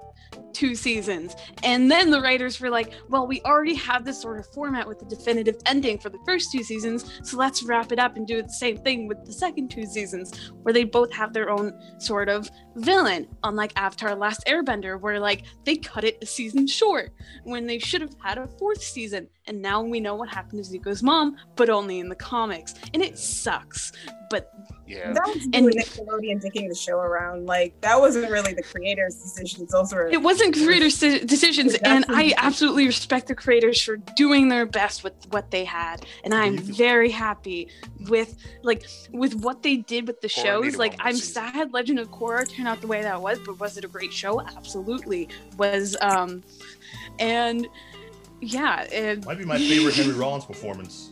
two 0.54 0.74
seasons. 0.74 1.36
And 1.64 1.92
then 1.92 2.10
the 2.12 2.22
writers 2.22 2.60
were 2.62 2.70
like, 2.70 2.94
well, 3.10 3.28
we 3.28 3.42
already 3.42 3.76
have 3.76 4.06
this 4.06 4.22
sort 4.22 4.40
of 4.40 4.48
format 4.54 4.88
with 4.88 5.00
the 5.00 5.06
definitive 5.06 5.58
ending 5.66 5.98
for 6.00 6.10
the 6.10 6.20
first 6.26 6.52
two 6.52 6.64
seasons. 6.64 7.06
So 7.24 7.38
let's 7.38 7.62
wrap 7.64 7.92
it 7.92 8.00
up 8.00 8.16
and 8.16 8.26
do 8.26 8.42
the 8.42 8.50
same 8.50 8.78
thing 8.78 9.08
with 9.08 9.26
the 9.26 9.34
second 9.34 9.70
two 9.70 9.86
seasons, 9.86 10.52
where 10.64 10.74
they 10.74 10.86
both 10.86 11.12
have 11.14 11.34
their 11.34 11.50
own 11.50 11.78
sort 11.98 12.30
of 12.30 12.50
villain. 12.78 13.28
Unlike 13.44 13.74
Avatar 13.76 14.16
Last 14.16 14.44
Airbender, 14.48 15.00
where 15.00 15.20
like 15.20 15.44
they 15.66 15.76
cut 15.76 16.04
it 16.06 16.18
a 16.22 16.26
season 16.26 16.68
short 16.68 17.12
when 17.44 17.66
they 17.68 17.80
should 17.80 18.02
have 18.02 18.16
had 18.24 18.38
a 18.38 18.48
fourth 18.58 18.82
season. 18.82 19.28
And 19.48 19.62
now 19.62 19.82
we 19.84 20.00
know 20.00 20.16
what 20.16 20.30
happened 20.30 20.64
to 20.64 20.70
Zuko's 20.80 21.04
mom, 21.04 21.36
but 21.56 21.70
only 21.70 22.00
in 22.00 22.10
the 22.10 22.16
comics. 22.16 22.74
And 22.94 23.04
it 23.04 23.20
sucks. 23.20 23.92
But 24.32 24.52
Yeah. 24.88 25.14
That 25.14 25.26
was 25.28 25.44
And- 25.46 25.56
and, 25.56 25.68
Nickelodeon 25.72 26.42
taking 26.42 26.68
the 26.70 26.76
show 26.76 26.98
around. 26.98 27.46
Like 27.46 27.80
that 27.82 28.00
wasn't 28.00 28.32
really 28.32 28.54
the 28.54 28.64
creators' 28.64 29.16
decisions. 29.16 29.72
Those 29.72 29.94
were 29.94 30.10
it 30.16 30.22
wasn't 30.22 30.56
creators' 30.56 30.98
de- 30.98 31.26
decisions, 31.26 31.74
and 31.76 32.06
I 32.08 32.34
absolutely 32.38 32.86
respect 32.86 33.28
the 33.28 33.36
creators 33.36 33.82
for 33.82 33.98
doing 33.98 34.48
their 34.48 34.66
best 34.66 35.04
with 35.04 35.14
what 35.32 35.52
they 35.52 35.66
had, 35.66 36.06
and 36.24 36.34
I'm 36.34 36.58
very 36.58 37.12
happy 37.12 37.68
with 38.08 38.38
like 38.64 38.86
with 39.12 39.36
what 39.36 39.62
they 39.62 39.76
did 39.76 40.08
with 40.08 40.22
the 40.22 40.30
shows. 40.30 40.78
Like 40.78 40.96
I'm 41.00 41.18
sad 41.18 41.74
Legend 41.74 42.00
of 42.00 42.12
Korra 42.12 42.50
turned 42.50 42.70
out 42.70 42.80
the 42.80 42.88
way 42.88 43.02
that 43.02 43.22
was, 43.22 43.40
but 43.46 43.60
was 43.60 43.78
it 43.78 43.84
a 43.84 43.90
great 43.90 44.14
show? 44.14 44.40
Absolutely 44.40 45.28
was. 45.58 45.98
Um, 46.00 46.44
and 47.20 47.68
yeah, 48.40 48.84
it 48.84 49.26
Might 49.26 49.38
be 49.38 49.46
my 49.46 49.58
favorite 49.58 49.96
Henry 50.00 50.14
Rollins 50.14 50.46
performance, 50.46 51.12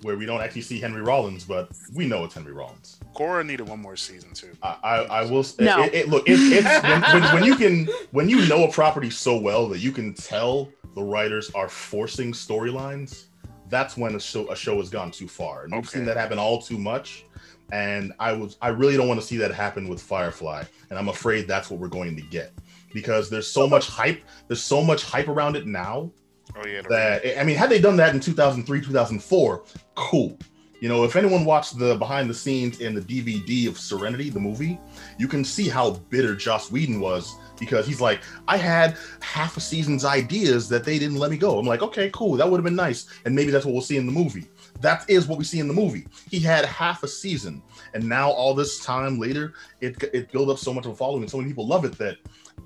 where 0.00 0.16
we 0.16 0.24
don't 0.24 0.40
actually 0.40 0.62
see 0.62 0.80
Henry 0.80 1.02
Rollins, 1.02 1.44
but 1.44 1.68
we 1.94 2.06
know 2.06 2.24
it's 2.24 2.34
Henry 2.34 2.52
Rollins. 2.52 2.99
Korra 3.14 3.44
needed 3.46 3.68
one 3.68 3.80
more 3.80 3.96
season 3.96 4.32
too. 4.32 4.52
I, 4.62 4.76
I, 4.82 4.96
I 5.20 5.22
will. 5.24 5.40
s- 5.40 5.58
No. 5.58 5.82
It, 5.84 5.94
it, 5.94 6.08
look, 6.08 6.28
it, 6.28 6.34
it's 6.34 6.82
when, 6.82 7.02
when, 7.22 7.34
when 7.34 7.44
you 7.44 7.56
can 7.56 7.88
when 8.12 8.28
you 8.28 8.46
know 8.48 8.64
a 8.64 8.70
property 8.72 9.10
so 9.10 9.36
well 9.38 9.68
that 9.68 9.78
you 9.80 9.92
can 9.92 10.14
tell 10.14 10.68
the 10.94 11.02
writers 11.02 11.50
are 11.54 11.68
forcing 11.68 12.32
storylines. 12.32 13.24
That's 13.68 13.96
when 13.96 14.14
a 14.16 14.20
show 14.20 14.50
a 14.50 14.56
show 14.56 14.76
has 14.78 14.90
gone 14.90 15.10
too 15.10 15.28
far, 15.28 15.64
and 15.64 15.72
we've 15.74 15.88
seen 15.88 16.04
that 16.06 16.16
happen 16.16 16.38
all 16.38 16.60
too 16.60 16.78
much. 16.78 17.24
And 17.72 18.12
I 18.18 18.32
was 18.32 18.56
I 18.60 18.68
really 18.68 18.96
don't 18.96 19.06
want 19.06 19.20
to 19.20 19.26
see 19.26 19.36
that 19.38 19.52
happen 19.54 19.88
with 19.88 20.02
Firefly, 20.02 20.64
and 20.90 20.98
I'm 20.98 21.08
afraid 21.08 21.46
that's 21.46 21.70
what 21.70 21.78
we're 21.78 21.86
going 21.88 22.16
to 22.16 22.22
get 22.22 22.52
because 22.92 23.30
there's 23.30 23.46
so 23.46 23.68
much 23.68 23.86
hype. 23.86 24.22
There's 24.48 24.62
so 24.62 24.82
much 24.82 25.04
hype 25.04 25.28
around 25.28 25.54
it 25.56 25.66
now 25.66 26.10
Oh 26.56 26.66
yeah. 26.66 26.82
the 26.82 26.88
that 26.88 27.40
I 27.40 27.44
mean, 27.44 27.54
had 27.56 27.70
they 27.70 27.80
done 27.80 27.96
that 27.98 28.12
in 28.12 28.18
2003, 28.20 28.80
2004, 28.80 29.62
cool. 29.94 30.36
You 30.80 30.88
know, 30.88 31.04
if 31.04 31.14
anyone 31.14 31.44
watched 31.44 31.78
the 31.78 31.94
behind 31.96 32.30
the 32.30 32.34
scenes 32.34 32.80
in 32.80 32.94
the 32.94 33.02
DVD 33.02 33.68
of 33.68 33.78
Serenity, 33.78 34.30
the 34.30 34.40
movie, 34.40 34.80
you 35.18 35.28
can 35.28 35.44
see 35.44 35.68
how 35.68 35.90
bitter 36.08 36.34
Joss 36.34 36.70
Whedon 36.70 37.00
was 37.00 37.36
because 37.58 37.86
he's 37.86 38.00
like, 38.00 38.22
I 38.48 38.56
had 38.56 38.96
half 39.20 39.58
a 39.58 39.60
season's 39.60 40.06
ideas 40.06 40.70
that 40.70 40.84
they 40.84 40.98
didn't 40.98 41.18
let 41.18 41.30
me 41.30 41.36
go. 41.36 41.58
I'm 41.58 41.66
like, 41.66 41.82
okay, 41.82 42.10
cool, 42.14 42.36
that 42.38 42.48
would 42.48 42.56
have 42.56 42.64
been 42.64 42.74
nice, 42.74 43.06
and 43.26 43.34
maybe 43.34 43.50
that's 43.50 43.66
what 43.66 43.72
we'll 43.72 43.82
see 43.82 43.98
in 43.98 44.06
the 44.06 44.12
movie. 44.12 44.46
That 44.80 45.04
is 45.08 45.28
what 45.28 45.38
we 45.38 45.44
see 45.44 45.60
in 45.60 45.68
the 45.68 45.74
movie. 45.74 46.06
He 46.30 46.40
had 46.40 46.64
half 46.64 47.02
a 47.02 47.08
season, 47.08 47.62
and 47.92 48.08
now 48.08 48.30
all 48.30 48.54
this 48.54 48.80
time 48.80 49.20
later, 49.20 49.52
it 49.82 50.02
it 50.14 50.32
built 50.32 50.48
up 50.48 50.58
so 50.58 50.72
much 50.72 50.86
of 50.86 50.92
a 50.92 50.96
following, 50.96 51.22
and 51.22 51.30
so 51.30 51.36
many 51.36 51.50
people 51.50 51.66
love 51.66 51.84
it 51.84 51.98
that 51.98 52.16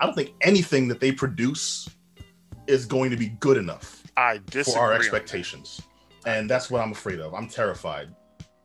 I 0.00 0.06
don't 0.06 0.14
think 0.14 0.34
anything 0.40 0.86
that 0.88 1.00
they 1.00 1.10
produce 1.10 1.88
is 2.68 2.86
going 2.86 3.10
to 3.10 3.16
be 3.16 3.30
good 3.40 3.56
enough 3.56 4.04
I 4.16 4.40
disagree. 4.46 4.74
for 4.74 4.78
our 4.78 4.92
expectations. 4.92 5.82
And 6.26 6.48
that's 6.48 6.70
what 6.70 6.80
I'm 6.82 6.92
afraid 6.92 7.20
of. 7.20 7.34
I'm 7.34 7.48
terrified. 7.48 8.14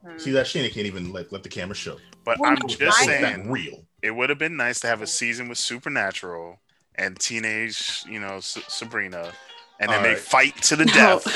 Hmm. 0.05 0.17
See 0.17 0.31
that 0.31 0.45
Shayna 0.45 0.71
can't 0.71 0.85
even 0.87 1.11
let, 1.11 1.31
let 1.31 1.43
the 1.43 1.49
camera 1.49 1.75
show. 1.75 1.97
But 2.23 2.39
Well, 2.39 2.51
I'm 2.51 2.67
just 2.67 2.79
That's 2.79 3.03
saying, 3.03 3.49
real. 3.49 3.85
it 4.01 4.11
would 4.11 4.29
have 4.29 4.39
been 4.39 4.55
nice 4.57 4.79
to 4.81 4.87
have 4.87 5.01
a 5.01 5.07
season 5.07 5.49
with 5.49 5.57
Supernatural 5.57 6.59
and 6.95 7.19
teenage, 7.19 8.03
you 8.09 8.19
know, 8.19 8.35
S- 8.37 8.57
Sabrina, 8.67 9.31
and 9.79 9.89
then 9.89 9.97
All 9.97 10.03
they 10.03 10.09
right. 10.09 10.17
fight 10.19 10.61
to 10.63 10.75
the 10.75 10.85
no. 10.85 10.93
death. 10.93 11.27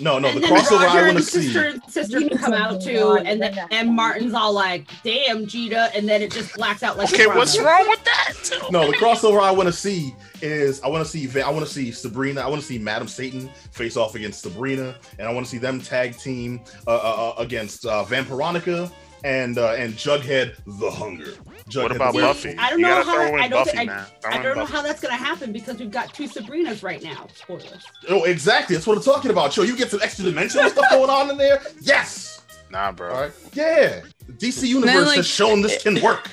No, 0.00 0.18
no, 0.18 0.28
the 0.28 0.36
and 0.36 0.44
then 0.44 0.52
crossover 0.52 0.80
Roger 0.80 0.98
I 0.98 1.02
want 1.02 1.08
and 1.10 1.18
to 1.18 1.22
see. 1.24 1.52
sister, 1.52 1.80
sister 1.88 2.36
come 2.36 2.52
out 2.52 2.80
too, 2.80 3.18
and 3.24 3.40
then 3.40 3.54
then 3.54 3.68
and 3.70 3.94
Martin's 3.94 4.34
all 4.34 4.52
like, 4.52 4.88
"Damn, 5.02 5.46
Jeeta," 5.46 5.90
and 5.96 6.08
then 6.08 6.22
it 6.22 6.32
just 6.32 6.54
blacks 6.54 6.82
out 6.82 6.96
like. 6.96 7.12
Okay, 7.12 7.26
what's 7.26 7.58
wrong 7.58 7.88
with 7.88 8.02
that? 8.04 8.34
No, 8.70 8.86
the 8.86 8.96
crossover 8.96 9.40
I 9.40 9.50
want 9.50 9.68
to 9.68 9.72
see 9.72 10.14
is 10.42 10.82
I 10.82 10.88
want 10.88 11.06
to 11.06 11.10
see 11.10 11.40
I 11.40 11.50
want 11.50 11.66
to 11.66 11.72
see 11.72 11.92
Sabrina. 11.92 12.40
I 12.40 12.48
want 12.48 12.60
to 12.60 12.66
see 12.66 12.78
Madame 12.78 13.08
Satan 13.08 13.48
face 13.72 13.96
off 13.96 14.14
against 14.14 14.42
Sabrina, 14.42 14.96
and 15.18 15.28
I 15.28 15.32
want 15.32 15.46
to 15.46 15.50
see 15.50 15.58
them 15.58 15.80
tag 15.80 16.16
team 16.18 16.60
uh, 16.86 16.90
uh, 16.90 17.34
uh, 17.38 17.42
against 17.42 17.86
uh, 17.86 18.04
Vampironica 18.04 18.90
and 19.24 19.58
uh, 19.58 19.74
and 19.74 19.94
Jughead 19.94 20.56
the 20.66 20.90
Hunger. 20.90 21.34
Jughead 21.70 21.82
What 21.84 21.96
about 21.96 22.14
Buffy? 22.14 22.54
I 22.58 22.70
don't 22.70 22.80
know 22.82 23.02
how 23.02 23.16
that- 23.18 23.34
I 23.34 23.48
don't 23.48 23.64
Buffy, 23.64 23.76
think- 23.78 23.90
man. 23.90 24.06
I 24.24 24.32
don't 24.42 24.54
know 24.56 24.62
Buffy. 24.62 24.72
how 24.72 24.82
that's 24.82 25.00
gonna 25.00 25.16
happen 25.16 25.52
because 25.52 25.78
we've 25.78 25.90
got 25.90 26.12
two 26.12 26.24
Sabrinas 26.28 26.82
right 26.82 27.02
now. 27.02 27.26
Spoilers. 27.34 27.84
Oh, 28.08 28.24
exactly. 28.24 28.76
That's 28.76 28.86
what 28.86 28.98
I'm 28.98 29.02
talking 29.02 29.30
about. 29.30 29.56
Yo, 29.56 29.62
you 29.62 29.74
get 29.76 29.90
some 29.90 30.00
extra 30.02 30.24
dimensional 30.26 30.68
stuff 30.68 30.90
going 30.90 31.08
on 31.10 31.30
in 31.30 31.38
there. 31.38 31.62
Yes. 31.80 32.42
Nah, 32.70 32.92
bro. 32.92 33.14
All 33.14 33.20
right. 33.22 33.32
Yeah. 33.54 34.00
DC 34.32 34.66
Universe 34.68 35.06
like, 35.06 35.16
has 35.16 35.26
shown 35.26 35.62
this 35.62 35.82
can 35.82 36.00
work. 36.02 36.28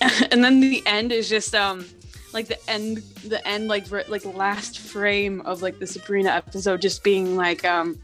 and 0.30 0.44
then 0.44 0.60
the 0.60 0.82
end 0.86 1.10
is 1.10 1.28
just 1.28 1.54
um 1.54 1.84
like 2.32 2.46
the 2.46 2.70
end 2.70 2.98
the 3.24 3.46
end 3.48 3.66
like 3.66 3.86
ver- 3.86 4.04
like 4.08 4.24
last 4.26 4.78
frame 4.78 5.40
of 5.42 5.62
like 5.62 5.78
the 5.78 5.86
Sabrina 5.86 6.30
episode 6.30 6.80
just 6.82 7.02
being 7.02 7.34
like 7.36 7.64
um 7.64 7.98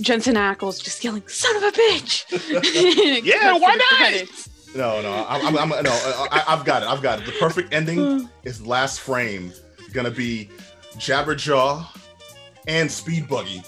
Jensen 0.00 0.36
Ackles 0.36 0.82
just 0.82 1.02
yelling 1.04 1.26
"son 1.26 1.56
of 1.56 1.62
a 1.64 1.72
bitch." 1.72 2.24
Yeah, 3.24 3.58
why 3.58 3.76
the 3.76 3.84
not? 4.26 4.48
Credits. 4.72 4.76
No, 4.76 5.02
no, 5.02 5.26
I'm, 5.28 5.56
I'm, 5.56 5.72
I'm 5.72 5.82
no, 5.82 5.90
I, 6.30 6.44
I've 6.48 6.64
got 6.64 6.82
it. 6.82 6.88
I've 6.88 7.02
got 7.02 7.20
it. 7.20 7.26
The 7.26 7.32
perfect 7.32 7.72
ending 7.72 8.28
is 8.44 8.64
last 8.66 9.00
frame 9.00 9.52
gonna 9.92 10.10
be 10.10 10.48
Jabberjaw 10.94 11.86
and 12.66 12.90
Speed 12.90 13.28
Buggy 13.28 13.62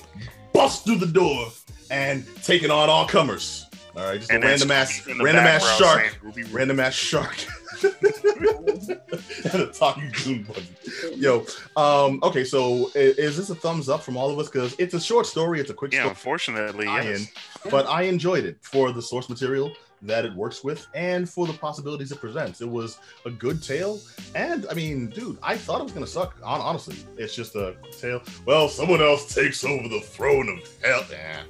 bust 0.53 0.85
through 0.85 0.97
the 0.99 1.07
door 1.07 1.49
and 1.91 2.25
taking 2.43 2.71
on 2.71 2.89
all 2.89 3.07
comers. 3.07 3.67
All 3.97 4.03
right, 4.05 4.19
just 4.19 4.31
And 4.33 4.43
a 4.43 4.47
random 4.47 4.71
ass, 4.73 5.01
Scooby 5.01 5.11
in 5.13 5.19
the 5.19 5.25
random 5.25 5.45
ass 5.45 5.79
shark, 5.79 6.01
saying, 6.01 6.13
"Ruby, 6.23 6.43
Ruby." 6.43 6.55
random 6.55 6.81
ass 6.81 6.95
shark, 6.95 7.37
and 7.83 9.63
a 9.63 9.67
talking 9.69 10.11
goon 10.25 10.43
buggy. 10.43 10.69
Yo, 11.17 11.47
um, 11.77 12.19
okay, 12.25 12.43
so 12.45 12.91
i- 12.97 12.99
is, 12.99 13.37
this 13.37 13.51
a 13.51 13.55
thumbs 13.55 13.89
up 13.89 14.03
from 14.03 14.17
all 14.17 14.31
of 14.31 14.39
us? 14.41 14.49
Because 14.49 14.75
it's 14.79 14.95
a 14.95 15.01
short 15.01 15.27
story, 15.27 15.61
it's 15.61 15.71
a 15.71 15.75
quick 15.75 15.93
story. 15.93 16.07
Yeah, 16.07 16.15
story. 16.15 16.33
unfortunately, 16.35 16.87
yes. 16.87 17.21
in, 17.65 17.71
but 17.71 17.87
I 17.87 18.03
enjoyed 18.03 18.45
it 18.45 18.59
for 18.63 18.91
the 18.91 19.03
source 19.03 19.29
material 19.29 19.73
that 20.05 20.25
it 20.25 20.35
works 20.35 20.63
with 20.63 20.87
and 20.95 21.29
for 21.29 21.47
the 21.47 21.53
possibilities 21.55 22.13
it 22.13 22.21
presents. 22.21 22.61
It 22.61 22.69
was 22.69 22.99
a 23.25 23.31
good 23.31 23.63
tale, 23.63 24.01
and 24.35 24.67
I 24.71 24.75
mean, 24.75 25.09
dude, 25.09 25.39
I 25.43 25.57
thought 25.57 25.81
it 25.81 25.85
was 25.85 25.93
gonna 25.93 26.07
suck. 26.07 26.37
Honestly, 26.43 26.97
it's 27.17 27.35
just 27.35 27.55
a 27.57 27.75
tale. 28.01 28.23
Well, 28.47 28.69
someone 28.69 29.01
else 29.03 29.35
takes 29.35 29.65
over 29.65 29.89
the 29.89 30.01
throne 30.01 30.49
of 30.49 30.59
hell. 30.85 31.03
Nah. 31.11 31.43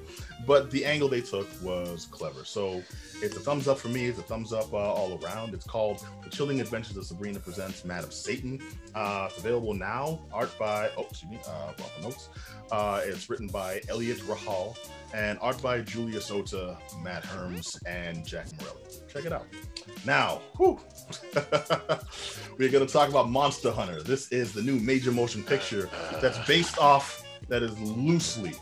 but 0.47 0.71
the 0.71 0.85
angle 0.85 1.09
they 1.09 1.21
took 1.21 1.49
was 1.63 2.07
clever. 2.11 2.45
So 2.45 2.83
it's 3.23 3.37
a 3.37 3.41
thumbs 3.41 3.67
up 3.69 3.79
for 3.79 3.89
me. 3.89 4.07
It's 4.07 4.19
a 4.19 4.23
thumbs 4.23 4.53
up 4.53 4.73
uh, 4.73 4.77
all 4.77 5.19
around. 5.23 5.55
It's 5.55 5.67
called 5.67 6.05
The 6.23 6.31
Chilling 6.31 6.61
Adventures 6.61 6.97
of 6.97 7.07
Sabrina 7.07 7.39
Presents 7.39 7.85
Madame 7.85 8.11
Satan. 8.11 8.61
Uh, 8.95 9.29
it's 9.31 9.39
available 9.39 9.73
now. 9.75 10.21
Art 10.33 10.51
by, 10.59 10.91
oh, 10.99 11.07
excuse 11.09 11.31
me, 11.33 11.39
uh, 11.49 11.73
the 11.97 12.03
notes. 12.03 12.29
Uh, 12.71 13.01
it's 13.05 13.29
written 13.29 13.47
by 13.49 13.81
Eliot 13.89 14.19
Rahal 14.21 14.77
and 15.12 15.39
art 15.41 15.61
by 15.62 15.81
Julius 15.81 16.31
Ohta, 16.31 16.77
Matt 17.03 17.23
Herms, 17.23 17.77
and 17.87 18.27
Jack 18.27 18.47
Morelli. 18.59 18.83
Check 19.12 19.25
it 19.27 19.33
out. 19.33 19.47
Now, 20.05 20.41
we're 20.59 20.79
going 22.59 22.85
to 22.85 22.93
talk 22.93 23.09
about 23.09 23.31
Monster 23.31 23.71
Hunter. 23.71 24.03
This 24.03 24.33
is 24.33 24.53
the 24.53 24.62
new 24.62 24.77
major 24.81 25.12
motion 25.12 25.45
picture 25.45 25.89
that's 26.21 26.39
based 26.49 26.79
off, 26.79 27.25
that 27.49 27.62
is 27.62 27.79
loosely, 27.79 28.55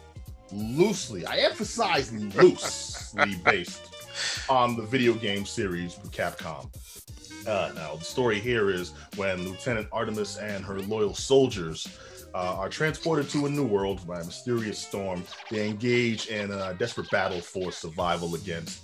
loosely, 0.52 1.24
I 1.24 1.36
emphasize 1.38 2.12
loosely 2.12 3.36
based 3.44 3.94
on 4.48 4.76
the 4.76 4.82
video 4.82 5.14
game 5.14 5.46
series 5.46 5.94
from 5.94 6.10
Capcom. 6.10 6.68
Uh, 7.46 7.72
now, 7.74 7.96
the 7.96 8.04
story 8.04 8.38
here 8.38 8.70
is 8.70 8.92
when 9.16 9.48
Lieutenant 9.48 9.88
Artemis 9.90 10.36
and 10.36 10.64
her 10.64 10.80
loyal 10.80 11.14
soldiers 11.14 11.86
uh, 12.34 12.56
are 12.58 12.68
transported 12.68 13.28
to 13.30 13.46
a 13.46 13.50
new 13.50 13.66
world 13.66 14.06
by 14.06 14.20
a 14.20 14.24
mysterious 14.24 14.78
storm. 14.78 15.24
They 15.50 15.68
engage 15.68 16.26
in 16.26 16.50
a 16.50 16.74
desperate 16.74 17.10
battle 17.10 17.40
for 17.40 17.72
survival 17.72 18.34
against 18.34 18.82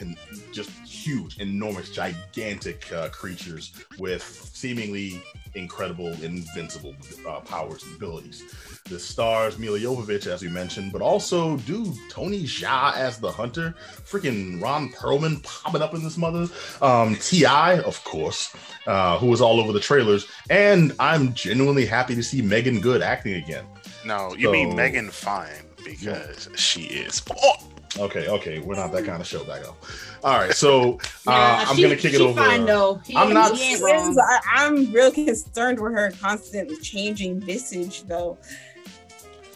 and 0.00 0.16
just 0.52 0.70
huge, 0.86 1.38
enormous, 1.38 1.90
gigantic 1.90 2.90
uh, 2.92 3.08
creatures 3.08 3.72
with 3.98 4.22
seemingly 4.22 5.22
incredible, 5.54 6.08
invincible 6.22 6.94
uh, 7.26 7.40
powers 7.40 7.82
and 7.84 7.96
abilities. 7.96 8.44
The 8.84 8.98
stars 8.98 9.58
Milla 9.58 9.78
Jovovich, 9.78 10.26
as 10.26 10.42
we 10.42 10.48
mentioned, 10.48 10.92
but 10.92 11.02
also 11.02 11.56
dude 11.58 11.94
Tony 12.10 12.42
Jaa 12.42 12.94
as 12.94 13.18
the 13.18 13.30
hunter, 13.30 13.74
freaking 14.04 14.60
Ron 14.60 14.90
Perlman 14.90 15.42
popping 15.42 15.82
up 15.82 15.94
in 15.94 16.02
this 16.02 16.16
mother, 16.16 16.48
um, 16.82 17.16
T.I., 17.16 17.80
of 17.80 18.02
course, 18.04 18.54
uh, 18.86 19.18
who 19.18 19.26
was 19.26 19.40
all 19.40 19.60
over 19.60 19.72
the 19.72 19.80
trailers, 19.80 20.26
and 20.50 20.94
I'm 20.98 21.32
genuinely 21.34 21.86
happy 21.86 22.14
to 22.14 22.22
see 22.22 22.42
Meagan 22.42 22.80
Good 22.80 23.02
acting 23.02 23.34
again. 23.34 23.64
No, 24.04 24.34
you 24.34 24.52
mean 24.52 24.76
Megan 24.76 25.10
Fine 25.10 25.64
because 25.84 26.48
she 26.54 26.82
is. 26.82 27.22
Oh, 27.42 27.56
Okay, 27.98 28.28
okay, 28.28 28.58
we're 28.58 28.74
not 28.76 28.92
that 28.92 29.04
kind 29.04 29.20
of 29.20 29.26
show, 29.26 29.42
back 29.44 29.66
up. 29.66 29.82
All 30.22 30.38
right, 30.38 30.52
so 30.52 30.94
uh, 31.26 31.30
Nah, 31.30 31.64
I'm 31.68 31.76
she- 31.76 31.82
gonna 31.82 31.96
kick 31.96 32.12
it 32.14 32.18
she 32.18 32.22
over. 32.22 32.38
Fine, 32.40 32.66
though. 32.66 33.00
He, 33.06 33.16
I'm 33.16 33.32
not- 33.32 33.56
He 33.56 33.72
Is- 33.72 33.80
wrong. 33.82 34.16
I, 34.18 34.40
I'm 34.54 34.92
real 34.92 35.10
concerned 35.10 35.80
with 35.80 35.92
her 35.92 36.10
constantly 36.20 36.76
changing 36.78 37.40
visage, 37.40 38.02
though. 38.04 38.38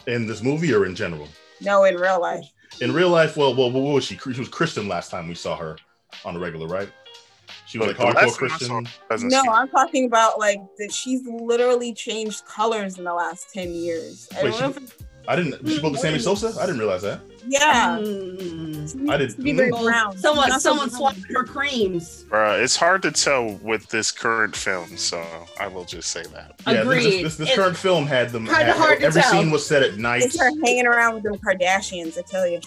in 0.07 0.25
this 0.27 0.41
movie 0.41 0.73
or 0.73 0.85
in 0.85 0.95
general? 0.95 1.27
No, 1.61 1.83
in 1.83 1.95
real 1.95 2.19
life. 2.19 2.45
In 2.79 2.91
real 2.93 3.09
life, 3.09 3.37
well, 3.37 3.53
well, 3.55 3.71
what 3.71 3.93
was 3.93 4.05
she? 4.05 4.17
She 4.17 4.29
was 4.39 4.49
Christian 4.49 4.87
last 4.87 5.11
time 5.11 5.27
we 5.27 5.35
saw 5.35 5.55
her 5.57 5.77
on 6.25 6.33
the 6.33 6.39
regular, 6.39 6.65
right? 6.67 6.89
She 7.67 7.77
was 7.77 7.89
Look, 7.89 7.99
like 7.99 8.15
hardcore 8.15 8.15
last 8.15 8.39
time 8.39 8.49
I 8.51 8.57
saw 8.57 8.81
Christian. 9.07 9.29
No, 9.29 9.43
I'm 9.51 9.67
talking 9.69 10.05
about 10.05 10.39
like 10.39 10.59
that. 10.79 10.91
She's 10.91 11.21
literally 11.27 11.93
changed 11.93 12.45
colors 12.45 12.97
in 12.97 13.03
the 13.03 13.13
last 13.13 13.53
ten 13.53 13.71
years. 13.73 14.27
I 14.35 14.43
Wait, 14.45 14.53
don't 15.27 15.49
know 15.49 15.55
if 15.55 15.61
it's- 15.61 15.61
I 15.61 15.61
didn't. 15.61 15.67
She 15.69 15.79
pulled 15.79 15.93
the 15.95 15.97
Sammy 15.99 16.19
Sosa. 16.19 16.53
I 16.59 16.65
didn't 16.65 16.79
realize 16.79 17.01
that. 17.03 17.19
yeah, 17.47 17.97
Mm. 17.99 19.09
I 19.09 19.17
did- 19.17 19.31
To 19.35 19.41
be 19.41 19.53
very 19.53 19.71
mm. 19.71 19.83
brown. 19.83 20.17
Someone, 20.17 20.49
Not 20.49 20.61
so 20.61 20.69
someone 20.69 20.89
brown. 20.89 20.97
swapped 20.99 21.19
her 21.33 21.43
creams. 21.43 22.25
Bruh, 22.29 22.61
it's 22.61 22.75
hard 22.75 23.01
to 23.03 23.11
tell 23.11 23.53
with 23.63 23.87
this 23.89 24.11
current 24.11 24.55
film, 24.55 24.97
so 24.97 25.23
I 25.59 25.67
will 25.67 25.85
just 25.85 26.09
say 26.11 26.23
that. 26.33 26.55
Yeah, 26.67 26.73
this, 26.73 26.81
Agreed. 26.83 27.03
this, 27.25 27.37
this, 27.37 27.47
this 27.47 27.55
current 27.55 27.77
film 27.77 28.05
had 28.05 28.29
them. 28.31 28.45
Kinda 28.45 28.65
had- 28.65 28.75
hard 28.75 28.99
to 28.99 29.05
every 29.05 29.21
tell. 29.21 29.31
scene 29.31 29.51
was 29.51 29.65
set 29.65 29.83
at 29.83 29.97
night. 29.97 30.23
It's 30.23 30.39
her 30.39 30.51
hanging 30.65 30.85
around 30.87 31.15
with 31.15 31.23
them 31.23 31.35
Kardashians. 31.37 32.17
I 32.17 32.21
tell 32.21 32.47
you. 32.47 32.59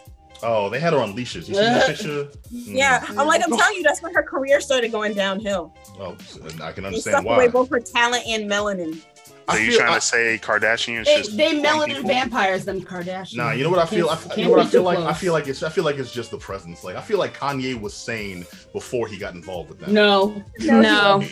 Oh, 0.42 0.68
they 0.68 0.78
had 0.78 0.92
her 0.92 0.98
on 0.98 1.14
leashes. 1.14 1.48
You 1.48 1.54
see 1.54 1.60
that 1.60 1.86
picture? 1.96 2.24
Mm. 2.24 2.28
Yeah, 2.66 3.02
I'm 3.10 3.26
like 3.26 3.42
I'm 3.42 3.56
telling 3.56 3.76
you, 3.76 3.82
that's 3.82 4.02
when 4.02 4.12
her 4.14 4.22
career 4.22 4.60
started 4.60 4.92
going 4.92 5.14
downhill. 5.14 5.72
Oh, 5.98 6.16
I 6.62 6.72
can 6.72 6.84
understand 6.84 6.84
They 6.84 6.86
understand 6.86 7.02
sucked 7.14 7.26
away 7.26 7.48
both 7.48 7.70
her 7.70 7.80
talent 7.80 8.24
and 8.26 8.50
melanin. 8.50 9.00
So 9.48 9.56
I 9.56 9.58
you 9.60 9.70
feel- 9.70 9.78
trying 9.80 9.92
I- 9.92 9.94
to 9.96 10.00
say 10.00 10.38
Kardashians 10.42 11.04
They, 11.04 11.16
just 11.18 11.36
they 11.36 11.60
melanin 11.62 11.88
people? 11.96 12.08
vampires, 12.08 12.64
them 12.64 12.80
Kardashians. 12.80 13.36
Nah, 13.36 13.52
you 13.52 13.64
know 13.64 13.70
what 13.70 13.78
I 13.78 13.86
feel? 13.86 14.08
I, 14.08 14.18
you 14.36 14.44
know 14.44 14.50
what 14.52 14.60
I 14.60 14.62
feel 14.66 14.80
too 14.80 14.84
like? 14.86 14.98
I 15.00 15.12
feel 15.12 15.32
like 15.34 15.46
it's. 15.48 15.62
I 15.62 15.68
feel 15.68 15.84
like 15.84 15.96
it's 15.96 16.12
just 16.12 16.30
the 16.30 16.38
presence. 16.38 16.82
Like 16.82 16.96
I 16.96 17.00
feel 17.02 17.18
like 17.18 17.36
Kanye 17.36 17.78
was 17.80 17.92
sane 17.94 18.46
before 18.72 19.06
he 19.06 19.18
got 19.18 19.34
involved 19.34 19.68
with 19.68 19.80
that. 19.80 19.90
No. 19.90 20.42
No. 20.60 21.22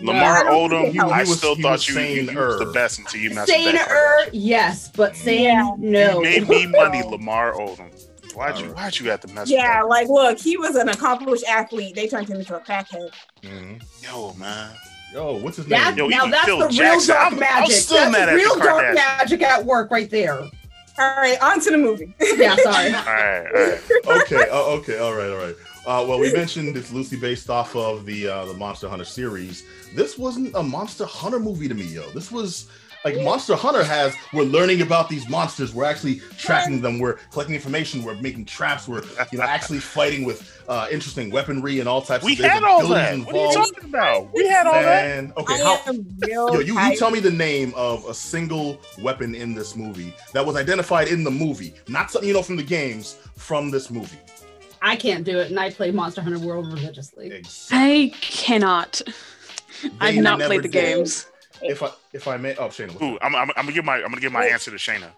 Lamar 0.00 0.38
I 0.38 0.42
don't 0.44 0.70
Odom, 0.70 0.92
think 0.92 1.02
I 1.02 1.24
he 1.24 1.28
was- 1.28 1.38
still 1.38 1.56
thought 1.56 1.88
you, 1.88 1.98
you, 1.98 2.30
you 2.30 2.38
was 2.38 2.58
the 2.60 2.66
best 2.66 3.00
until 3.00 3.20
you 3.20 3.30
messed 3.34 3.48
with 3.52 3.64
that 3.64 3.64
Saner, 3.64 4.28
Kardashian. 4.28 4.30
yes, 4.32 4.90
but 4.94 5.16
sane, 5.16 5.42
Yeah. 5.42 5.72
no. 5.76 6.22
You 6.22 6.22
made 6.22 6.48
me 6.48 6.66
money, 6.80 7.02
Lamar 7.02 7.52
Odom. 7.54 7.90
Why'd 8.34 8.60
you 8.60 8.66
why'd 8.68 8.96
you 9.00 9.10
have 9.10 9.20
to 9.22 9.28
mess 9.34 9.50
Yeah, 9.50 9.82
with 9.82 9.90
like 9.90 10.06
look, 10.08 10.38
he 10.38 10.56
was 10.56 10.76
an 10.76 10.88
accomplished 10.88 11.44
athlete. 11.48 11.96
They 11.96 12.06
turned 12.06 12.28
him 12.28 12.38
into 12.38 12.56
a 12.56 12.60
crackhead. 12.60 13.10
Mhm. 13.42 13.82
Yo, 14.04 14.32
man. 14.34 14.70
Yo, 15.12 15.36
what's 15.38 15.56
his 15.56 15.66
That, 15.66 15.96
name? 15.96 15.98
Yo, 15.98 16.08
now 16.08 16.18
even 16.18 16.30
that's 16.30 16.44
Phil 16.44 16.58
the 16.58 16.64
real 16.66 16.72
Jackson, 16.72 17.14
dark 17.14 17.24
I'm- 17.24 17.32
I'm 17.34 17.38
magic. 17.40 17.76
still 17.76 17.96
that's 17.98 18.12
mad 18.12 18.28
at 18.28 18.32
the 18.32 18.36
real 18.36 18.56
dark 18.56 18.84
Kardashians. 18.84 18.94
magic 18.94 19.42
at 19.42 19.64
work 19.64 19.90
right 19.90 20.10
there. 20.10 20.38
All 20.40 20.50
right, 21.16 21.40
on 21.40 21.60
to 21.60 21.70
the 21.70 21.78
movie. 21.78 22.12
Yeah, 22.36 22.56
sorry. 22.56 22.86
All 22.92 23.04
right, 23.04 23.46
all 23.46 23.52
right. 24.16 24.22
okay, 24.22 24.46
oh, 24.50 24.76
okay, 24.78 24.98
all 24.98 25.14
right, 25.14 25.30
all 25.30 25.36
right. 25.38 25.54
Uh, 25.86 26.04
well, 26.06 26.18
we 26.18 26.30
mentioned 26.32 26.76
it's 26.76 26.92
loosely 26.92 27.16
based 27.18 27.48
off 27.48 27.74
of 27.74 28.04
the 28.04 28.28
uh, 28.28 28.44
the 28.44 28.52
Monster 28.54 28.88
Hunter 28.88 29.04
series. 29.04 29.62
This 29.94 30.18
wasn't 30.18 30.54
a 30.54 30.62
Monster 30.62 31.06
Hunter 31.06 31.38
movie 31.38 31.68
to 31.68 31.74
me, 31.74 31.84
yo. 31.84 32.02
This 32.10 32.30
was 32.30 32.66
like 33.04 33.20
Monster 33.22 33.54
Hunter 33.54 33.84
has. 33.84 34.14
We're 34.32 34.44
learning 34.44 34.82
about 34.82 35.08
these 35.08 35.28
monsters. 35.28 35.74
We're 35.74 35.84
actually 35.84 36.20
tracking 36.36 36.80
them. 36.80 36.98
We're 36.98 37.14
collecting 37.30 37.54
information. 37.54 38.02
We're 38.02 38.14
making 38.16 38.46
traps. 38.46 38.88
We're 38.88 39.02
you 39.32 39.38
know 39.38 39.44
actually 39.44 39.80
fighting 39.80 40.24
with 40.24 40.62
uh, 40.68 40.88
interesting 40.90 41.30
weaponry 41.30 41.80
and 41.80 41.88
all 41.88 42.02
types. 42.02 42.24
We 42.24 42.32
of 42.32 42.38
there's 42.38 42.52
had 42.52 42.62
all 42.64 42.84
abilities 42.84 43.24
that. 43.24 43.32
What 43.32 43.36
are 43.36 43.48
you 43.48 43.54
talking 43.54 43.88
about? 43.88 44.34
We 44.34 44.48
had 44.48 44.66
all 44.66 44.74
that. 44.74 45.06
Man, 45.06 45.32
okay, 45.36 45.54
I 45.54 45.58
how, 45.58 45.80
am. 45.86 46.06
Yo, 46.26 46.58
you, 46.60 46.78
you 46.78 46.96
tell 46.96 47.10
me 47.10 47.20
the 47.20 47.30
name 47.30 47.72
of 47.76 48.04
a 48.06 48.14
single 48.14 48.80
weapon 49.00 49.34
in 49.34 49.54
this 49.54 49.76
movie 49.76 50.14
that 50.32 50.44
was 50.44 50.56
identified 50.56 51.08
in 51.08 51.24
the 51.24 51.30
movie, 51.30 51.74
not 51.88 52.10
something 52.10 52.28
you 52.28 52.34
know 52.34 52.42
from 52.42 52.56
the 52.56 52.62
games, 52.62 53.18
from 53.36 53.70
this 53.70 53.90
movie. 53.90 54.18
I 54.82 54.96
can't 54.96 55.24
do 55.24 55.38
it, 55.38 55.50
and 55.50 55.58
I 55.58 55.70
play 55.70 55.90
Monster 55.90 56.22
Hunter 56.22 56.38
World 56.38 56.72
religiously. 56.72 57.32
Exactly. 57.32 57.78
I 57.78 58.12
cannot. 58.20 59.02
I've 60.00 60.16
not 60.16 60.40
played 60.40 60.62
the 60.62 60.68
did. 60.68 60.72
games. 60.72 61.27
If 61.62 61.82
I 61.82 61.90
if 62.12 62.28
I 62.28 62.36
may, 62.36 62.54
oh 62.56 62.68
Shayna, 62.68 62.88
what's 62.88 63.02
Ooh. 63.02 63.18
I'm, 63.20 63.34
I'm, 63.34 63.50
I'm 63.56 63.64
gonna 63.64 63.72
give 63.72 63.84
my 63.84 63.96
I'm 63.96 64.08
gonna 64.08 64.20
give 64.20 64.32
my 64.32 64.40
Wait. 64.40 64.52
answer 64.52 64.70
to 64.70 64.76
Shayna. 64.76 65.10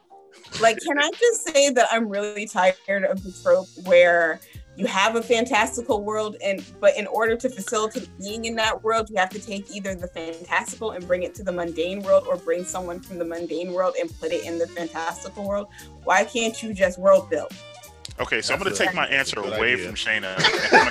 like 0.60 0.78
can 0.80 0.98
i 0.98 1.10
just 1.18 1.48
say 1.48 1.70
that 1.70 1.86
i'm 1.90 2.08
really 2.08 2.46
tired 2.46 3.04
of 3.04 3.22
the 3.22 3.32
trope 3.42 3.68
where 3.84 4.40
you 4.76 4.86
have 4.86 5.16
a 5.16 5.22
fantastical 5.22 6.02
world 6.02 6.36
and 6.42 6.64
but 6.80 6.96
in 6.96 7.06
order 7.08 7.36
to 7.36 7.48
facilitate 7.48 8.08
being 8.18 8.44
in 8.44 8.54
that 8.54 8.82
world 8.82 9.08
you 9.10 9.16
have 9.16 9.30
to 9.30 9.38
take 9.38 9.70
either 9.74 9.94
the 9.94 10.06
fantastical 10.08 10.92
and 10.92 11.06
bring 11.06 11.22
it 11.22 11.34
to 11.34 11.42
the 11.42 11.52
mundane 11.52 12.02
world 12.02 12.24
or 12.28 12.36
bring 12.36 12.64
someone 12.64 13.00
from 13.00 13.18
the 13.18 13.24
mundane 13.24 13.72
world 13.72 13.94
and 14.00 14.10
put 14.18 14.32
it 14.32 14.44
in 14.44 14.58
the 14.58 14.66
fantastical 14.66 15.46
world 15.46 15.66
why 16.04 16.24
can't 16.24 16.62
you 16.62 16.72
just 16.72 16.98
world 16.98 17.28
build 17.28 17.52
Okay, 18.20 18.40
so 18.42 18.52
I'm 18.52 18.58
gonna 18.60 18.70
a- 18.70 18.74
take 18.74 18.94
my 18.94 19.06
answer 19.06 19.36
that's 19.36 19.46
a 19.46 19.50
good 19.50 19.58
away 19.58 19.72
idea. 19.72 19.86
from 19.86 19.94
Shayna. 19.94 20.36
Gonna- 20.70 20.90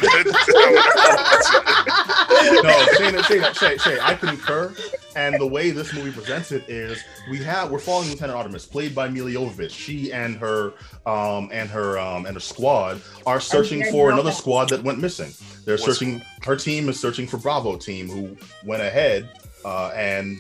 no, 2.64 2.86
Shayna, 2.98 3.20
Shayna, 3.22 3.54
Shay, 3.56 3.78
Shay, 3.78 4.00
I 4.02 4.16
concur. 4.16 4.74
And 5.16 5.40
the 5.40 5.46
way 5.48 5.72
this 5.72 5.94
movie 5.94 6.12
presents 6.12 6.52
it 6.52 6.68
is 6.70 7.04
we 7.30 7.38
have 7.44 7.72
we're 7.72 7.80
following 7.80 8.10
Lieutenant 8.10 8.38
Artemis, 8.38 8.66
played 8.66 8.94
by 8.96 9.10
Milla 9.10 9.32
Jovovich. 9.32 9.72
She 9.72 10.12
and 10.14 10.38
her 10.38 10.74
um 11.06 11.50
and 11.52 11.70
her 11.70 12.00
um 12.00 12.26
and 12.26 12.36
her 12.36 12.40
squad 12.40 13.02
are 13.26 13.40
searching 13.40 13.84
for 13.92 14.10
another 14.12 14.30
done. 14.30 14.38
squad 14.38 14.70
that 14.70 14.84
went 14.84 15.00
missing. 15.00 15.32
They're 15.66 15.76
What's- 15.76 15.86
searching 15.86 16.22
her 16.44 16.56
team 16.56 16.90
is 16.90 17.00
searching 17.00 17.28
for 17.28 17.38
Bravo 17.38 17.76
team 17.78 18.08
who 18.10 18.36
went 18.66 18.82
ahead 18.82 19.30
uh 19.66 19.92
and 19.96 20.40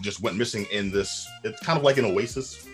just 0.00 0.22
went 0.22 0.36
missing 0.36 0.66
in 0.72 0.90
this 0.90 1.26
it's 1.44 1.60
kind 1.60 1.76
of 1.78 1.84
like 1.84 1.96
an 1.98 2.04
oasis. 2.04 2.66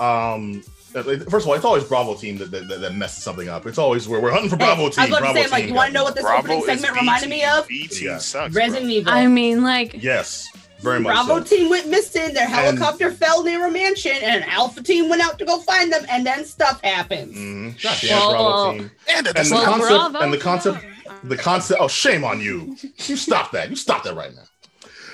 Um 0.00 0.62
First 1.04 1.44
of 1.44 1.48
all, 1.48 1.54
it's 1.54 1.64
always 1.64 1.84
Bravo 1.84 2.14
team 2.14 2.38
that, 2.38 2.50
that, 2.50 2.80
that 2.80 2.94
messes 2.94 3.22
something 3.22 3.48
up. 3.48 3.66
It's 3.66 3.78
always 3.78 4.06
where 4.08 4.20
we're 4.20 4.30
hunting 4.32 4.50
for 4.50 4.56
Bravo 4.56 4.88
team. 4.88 5.00
I 5.00 5.04
team. 5.06 5.10
was 5.12 5.18
about 5.20 5.26
to 5.28 5.32
Bravo 5.34 5.42
say, 5.46 5.50
like, 5.50 5.66
you 5.68 5.74
want 5.74 5.88
to 5.88 5.92
know 5.94 6.04
what 6.04 6.14
this 6.14 6.24
Bravo 6.24 6.38
opening 6.54 6.64
segment 6.64 6.94
B 6.94 7.00
reminded 7.00 7.28
team. 7.28 7.38
me 7.38 7.44
of? 7.44 7.68
B 7.68 7.86
team 7.88 8.08
Yeah. 8.08 8.18
sucks. 8.18 8.52
bro. 8.54 8.62
Resident 8.62 8.90
Evil. 8.90 9.12
I 9.12 9.26
mean, 9.26 9.62
like, 9.62 10.02
Yes, 10.02 10.48
very 10.80 11.00
much. 11.00 11.12
Bravo 11.14 11.44
so. 11.44 11.56
team 11.56 11.68
went 11.70 11.88
missing. 11.88 12.32
Their 12.34 12.46
helicopter 12.48 13.10
fell 13.10 13.42
near 13.44 13.66
a 13.66 13.70
mansion, 13.70 14.12
and 14.22 14.42
an 14.42 14.48
Alpha 14.50 14.82
team 14.82 15.08
went 15.08 15.22
out 15.22 15.38
to 15.38 15.44
go 15.44 15.58
find 15.60 15.92
them, 15.92 16.04
and 16.08 16.24
then 16.26 16.44
stuff 16.44 16.80
happens. 16.82 17.36
Mhm. 17.36 17.82
Goddamn 17.82 18.10
Well, 18.18 18.30
Bravo 18.30 18.72
team. 18.78 18.90
And 19.08 19.26
And 19.26 19.36
that's 19.36 19.50
the 19.50 19.56
concept- 19.56 19.88
bravo 19.88 20.18
and 20.20 20.32
the 20.32 20.38
concept- 20.38 20.80
them. 20.82 20.92
The 21.24 21.36
concept. 21.36 21.80
Oh, 21.80 21.88
shame 21.88 22.24
on 22.24 22.40
you! 22.40 22.76
You 23.06 23.16
stop 23.16 23.50
that! 23.52 23.70
You 23.70 23.76
stop 23.76 24.04
that 24.04 24.14
right 24.14 24.34
now. 24.34 24.42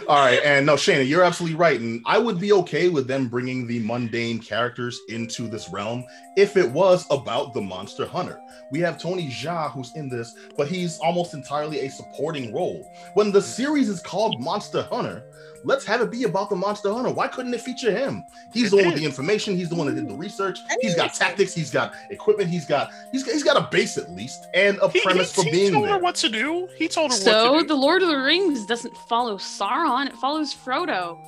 All 0.09 0.17
right, 0.17 0.41
and 0.45 0.67
no, 0.67 0.75
Shayna, 0.75 1.07
you're 1.07 1.23
absolutely 1.23 1.57
right, 1.57 1.79
and 1.79 2.03
I 2.07 2.19
would 2.19 2.41
be 2.41 2.53
okay 2.53 2.89
with 2.89 3.07
them 3.07 3.29
bringing 3.29 3.67
the 3.67 3.79
mundane 3.81 4.41
characters 4.41 5.01
into 5.09 5.47
this 5.47 5.69
realm 5.69 6.05
if 6.37 6.57
it 6.57 6.69
was 6.71 7.07
about 7.11 7.55
the 7.55 7.61
monster 7.61 8.05
hunter. 8.05 8.41
We 8.73 8.81
have 8.81 9.01
Tony 9.01 9.29
Jaa 9.29 9.71
who's 9.71 9.95
in 9.95 10.09
this, 10.09 10.35
but 10.57 10.67
he's 10.67 10.99
almost 10.99 11.35
entirely 11.35 11.81
a 11.81 11.91
supporting 11.91 12.53
role. 12.53 12.91
When 13.15 13.31
the 13.31 13.43
series 13.43 13.89
is 13.89 14.01
called 14.01 14.41
Monster 14.41 14.83
Hunter, 14.83 15.23
let's 15.65 15.85
have 15.85 16.01
it 16.01 16.11
be 16.11 16.25
about 16.25 16.51
the 16.51 16.57
monster 16.57 16.93
hunter. 16.93 17.11
Why 17.11 17.29
couldn't 17.29 17.55
it 17.55 17.61
feature 17.61 17.91
him? 17.91 18.25
He's 18.53 18.69
It 18.69 18.71
the 18.71 18.77
one 18.77 18.87
with 18.87 18.97
the 18.97 19.05
information. 19.05 19.57
He's 19.57 19.69
the 19.69 19.75
one 19.75 19.87
that 19.87 19.95
did 19.95 20.09
the 20.09 20.15
research. 20.15 20.59
He's 20.81 20.95
got 20.95 21.15
tactics. 21.15 21.55
He's 21.55 21.71
got 21.71 21.95
equipment. 22.11 22.51
He's 22.51 22.67
got 22.67 22.91
he's 23.11 23.23
got, 23.23 23.33
he's 23.33 23.45
got 23.45 23.57
a 23.57 23.69
base 23.71 23.99
at 23.99 24.11
least 24.11 24.47
and 24.55 24.79
a 24.79 24.89
He, 24.89 25.01
premise 25.01 25.35
he, 25.35 25.43
for 25.43 25.45
he 25.45 25.51
being 25.51 25.73
told 25.73 25.89
her 25.89 25.99
what 25.99 26.15
to 26.17 26.29
do. 26.29 26.69
He 26.77 26.89
told 26.89 27.11
her 27.11 27.17
So 27.17 27.31
what 27.31 27.43
to 27.43 27.61
do. 27.61 27.61
So 27.61 27.67
the. 27.75 27.83
Lord 27.83 28.03
of 28.03 28.09
the 28.09 28.17
Rings 28.17 28.65
doesn't 28.65 28.97
follow 28.97 29.37
Sauron; 29.39 30.07
it 30.07 30.15
follows 30.15 30.55
Frodo. 30.55 31.19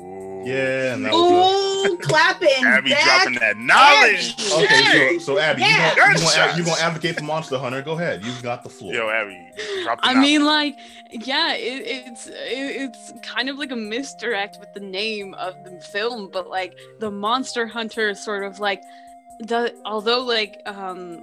Ooh. 0.00 0.42
Yeah, 0.46 0.94
and 0.94 1.04
that 1.04 1.12
was 1.12 1.86
Ooh, 1.90 1.98
clapping. 1.98 2.48
Abby 2.64 2.90
back. 2.90 3.04
dropping 3.24 3.38
that 3.40 3.56
knowledge. 3.58 4.34
Abby. 4.52 4.64
okay. 4.64 5.18
So, 5.18 5.34
so 5.34 5.38
Abby, 5.38 5.60
Yeah. 5.62 5.90
you 5.90 5.96
gonna, 5.96 6.12
you, 6.12 6.16
gonna, 6.16 6.18
Gunshots. 6.18 6.58
you 6.58 6.64
gonna 6.64 6.80
advocate 6.80 7.18
for 7.18 7.24
Monster 7.24 7.58
Hunter? 7.58 7.82
Go 7.82 7.92
ahead. 7.92 8.24
You've 8.24 8.42
got 8.42 8.62
the 8.62 8.70
floor. 8.70 8.94
Yo, 8.94 9.10
Abby, 9.10 9.38
drop 9.84 10.00
the 10.00 10.06
I 10.08 10.14
knowledge. 10.14 10.26
mean, 10.28 10.44
like, 10.46 10.78
yeah, 11.12 11.54
it, 11.54 11.82
it's 12.06 12.26
it, 12.28 12.32
it's 12.36 13.12
kind 13.22 13.50
of 13.50 13.58
like 13.58 13.70
a 13.70 13.76
misdirect 13.76 14.58
with 14.60 14.72
the 14.72 14.80
name 14.80 15.34
of 15.34 15.62
the 15.64 15.78
film, 15.92 16.30
but 16.32 16.48
like 16.48 16.74
the 17.00 17.10
Monster 17.10 17.66
Hunter 17.66 18.14
sort 18.14 18.42
of 18.44 18.60
like 18.60 18.82
the 19.40 19.74
although 19.84 20.20
like 20.22 20.62
um 20.66 21.22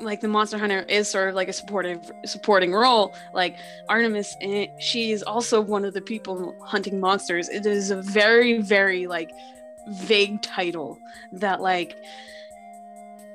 like 0.00 0.20
the 0.20 0.28
Monster 0.28 0.58
Hunter 0.58 0.80
is 0.88 1.08
sort 1.08 1.28
of 1.28 1.34
like 1.34 1.48
a 1.48 1.52
supportive 1.52 2.10
supporting 2.24 2.72
role, 2.72 3.14
like 3.34 3.56
Artemis, 3.88 4.36
eh, 4.40 4.66
she 4.78 5.12
is 5.12 5.22
also 5.22 5.60
one 5.60 5.84
of 5.84 5.94
the 5.94 6.00
people 6.00 6.54
hunting 6.62 7.00
monsters. 7.00 7.48
It 7.48 7.66
is 7.66 7.90
a 7.90 8.00
very 8.02 8.58
very 8.58 9.06
like 9.06 9.30
vague 9.88 10.42
title 10.42 10.98
that 11.32 11.60
like 11.60 11.96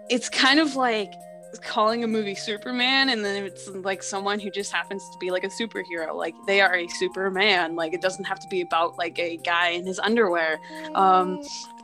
it's 0.09 0.29
kind 0.29 0.59
of 0.59 0.75
like 0.75 1.13
calling 1.61 2.03
a 2.03 2.07
movie 2.07 2.35
Superman 2.35 3.09
and 3.09 3.23
then 3.23 3.43
it's 3.43 3.67
like 3.67 4.03
someone 4.03 4.39
who 4.39 4.49
just 4.49 4.71
happens 4.71 5.09
to 5.09 5.17
be 5.19 5.31
like 5.31 5.43
a 5.43 5.47
superhero. 5.47 6.13
Like 6.13 6.35
they 6.47 6.61
are 6.61 6.75
a 6.75 6.87
Superman. 6.87 7.75
Like 7.75 7.93
it 7.93 8.01
doesn't 8.01 8.25
have 8.25 8.39
to 8.41 8.47
be 8.47 8.61
about 8.61 8.97
like 8.97 9.17
a 9.19 9.37
guy 9.37 9.69
in 9.69 9.85
his 9.85 9.99
underwear. 9.99 10.59
Um 10.93 11.41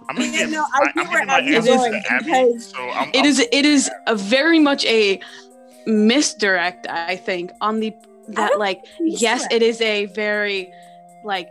I'm 0.10 0.16
gonna 0.16 0.28
Yeah, 0.28 0.38
get, 0.40 0.50
no, 0.50 0.66
I 0.74 0.80
I, 0.80 0.86
get 0.86 0.92
I'm 0.96 0.96
where 0.96 1.26
getting 1.26 1.28
my 1.28 1.38
Abby's 1.40 1.56
answers 1.56 1.76
going, 1.76 1.92
to 2.04 2.12
Abby. 2.14 2.26
because 2.26 2.66
So 2.66 2.90
I'm, 2.90 3.10
it 3.10 3.16
I'm- 3.18 3.26
is 3.26 3.40
it 3.40 3.66
is 3.66 3.90
a 4.08 4.16
very 4.16 4.60
much 4.60 4.86
a 4.86 5.20
misdirect, 5.86 6.88
I 6.90 7.16
think, 7.16 7.52
on 7.62 7.80
the 7.80 7.94
that 8.30 8.60
like 8.60 8.84
yes, 9.00 9.46
it 9.52 9.62
is 9.62 9.82
a 9.82 10.06
very 10.08 10.72
like 11.24 11.50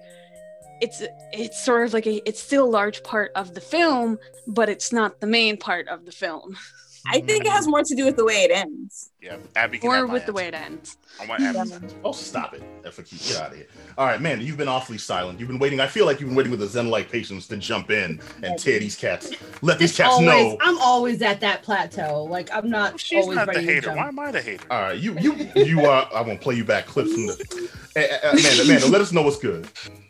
it's 0.80 1.02
it's 1.32 1.62
sort 1.62 1.84
of 1.86 1.92
like 1.92 2.06
a 2.06 2.26
it's 2.28 2.40
still 2.40 2.64
a 2.64 2.70
large 2.70 3.02
part 3.02 3.32
of 3.34 3.54
the 3.54 3.60
film, 3.60 4.18
but 4.46 4.68
it's 4.68 4.92
not 4.92 5.20
the 5.20 5.26
main 5.26 5.56
part 5.56 5.88
of 5.88 6.04
the 6.06 6.12
film. 6.12 6.56
I 7.06 7.18
mm-hmm. 7.18 7.26
think 7.26 7.44
it 7.46 7.52
has 7.52 7.66
more 7.66 7.82
to 7.82 7.94
do 7.94 8.04
with 8.04 8.16
the 8.16 8.24
way 8.24 8.44
it 8.44 8.50
ends. 8.50 9.10
yeah, 9.22 9.36
Abby 9.56 9.78
can 9.78 9.88
Or 9.88 10.06
with 10.06 10.26
the 10.26 10.32
way 10.32 10.48
it 10.48 10.54
ends. 10.54 10.98
I 11.20 11.26
want 11.26 11.42
Abby. 11.42 11.86
Oh, 12.04 12.12
stop 12.12 12.54
it. 12.54 12.62
FAQ, 12.82 13.28
get 13.28 13.40
out 13.40 13.50
of 13.50 13.56
here. 13.56 13.66
All 13.96 14.06
right, 14.06 14.20
man, 14.20 14.40
you've 14.40 14.56
been 14.56 14.68
awfully 14.68 14.98
silent. 14.98 15.38
You've 15.38 15.48
been 15.48 15.58
waiting. 15.58 15.80
I 15.80 15.86
feel 15.86 16.06
like 16.06 16.20
you've 16.20 16.28
been 16.28 16.36
waiting 16.36 16.50
with 16.50 16.62
a 16.62 16.66
Zen-like 16.66 17.10
patience 17.10 17.46
to 17.48 17.56
jump 17.56 17.90
in 17.90 18.20
and 18.42 18.58
tear 18.58 18.78
these 18.78 18.96
cats. 18.96 19.32
Let 19.62 19.78
these 19.78 19.96
cats 19.96 20.14
always, 20.14 20.26
know. 20.26 20.58
I'm 20.60 20.78
always 20.78 21.22
at 21.22 21.40
that 21.40 21.62
plateau. 21.62 22.24
Like 22.24 22.50
I'm 22.52 22.68
not 22.68 23.00
She's 23.00 23.22
always 23.22 23.36
not 23.36 23.46
the 23.46 23.54
ready 23.54 23.66
to 23.66 23.72
hater. 23.72 23.94
Why 23.94 24.08
am 24.08 24.18
I 24.18 24.30
the 24.30 24.42
hater? 24.42 24.64
All 24.70 24.80
right, 24.80 24.98
you 24.98 25.18
you 25.18 25.50
you 25.56 25.86
are. 25.86 26.08
I 26.14 26.20
won't 26.20 26.40
play 26.40 26.54
you 26.54 26.64
back 26.64 26.86
clips 26.86 27.12
from 27.12 27.26
the. 27.26 27.70
Amanda, 27.96 28.62
Amanda, 28.62 28.86
let 28.88 29.00
us 29.00 29.12
know 29.12 29.22
what's 29.22 29.38
good. 29.38 29.68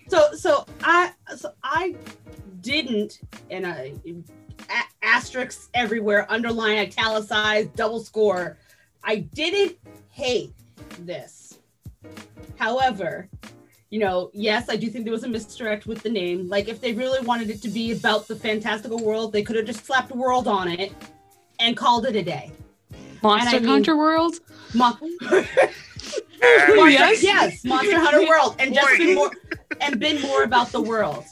So 0.08 0.32
so 0.32 0.66
I 0.82 1.12
so 1.36 1.52
I 1.62 1.94
didn't 2.60 3.20
and 3.50 3.66
I 3.66 3.94
a- 4.68 5.06
asterisks 5.06 5.68
everywhere, 5.74 6.26
underline, 6.30 6.78
italicized, 6.78 7.74
double 7.76 8.00
score. 8.00 8.58
I 9.02 9.16
didn't 9.16 9.76
hate 10.10 10.52
this. 11.00 11.58
However, 12.58 13.28
you 13.90 13.98
know, 13.98 14.30
yes, 14.34 14.68
I 14.68 14.76
do 14.76 14.88
think 14.90 15.04
there 15.04 15.12
was 15.12 15.24
a 15.24 15.28
misdirect 15.28 15.86
with 15.86 16.02
the 16.02 16.10
name. 16.10 16.48
Like 16.48 16.68
if 16.68 16.80
they 16.80 16.92
really 16.92 17.24
wanted 17.24 17.50
it 17.50 17.62
to 17.62 17.68
be 17.68 17.92
about 17.92 18.28
the 18.28 18.36
fantastical 18.36 18.98
world, 19.02 19.32
they 19.32 19.42
could 19.42 19.56
have 19.56 19.66
just 19.66 19.84
slapped 19.84 20.10
world 20.12 20.46
on 20.46 20.68
it 20.68 20.92
and 21.58 21.76
called 21.76 22.06
it 22.06 22.14
a 22.16 22.22
day. 22.22 22.52
Monster 23.22 23.56
I 23.56 23.58
mean- 23.60 23.68
Hunter 23.68 23.96
World? 23.96 24.34
Mon- 24.74 24.96
Monster- 25.20 26.88
Yes. 26.88 27.22
yes, 27.22 27.64
Monster 27.64 27.98
Hunter 27.98 28.26
World, 28.26 28.56
and 28.58 28.74
just 28.74 28.96
been 28.98 29.14
more 29.14 29.30
and 29.80 30.00
been 30.00 30.20
more 30.22 30.42
about 30.44 30.72
the 30.72 30.80
world. 30.80 31.24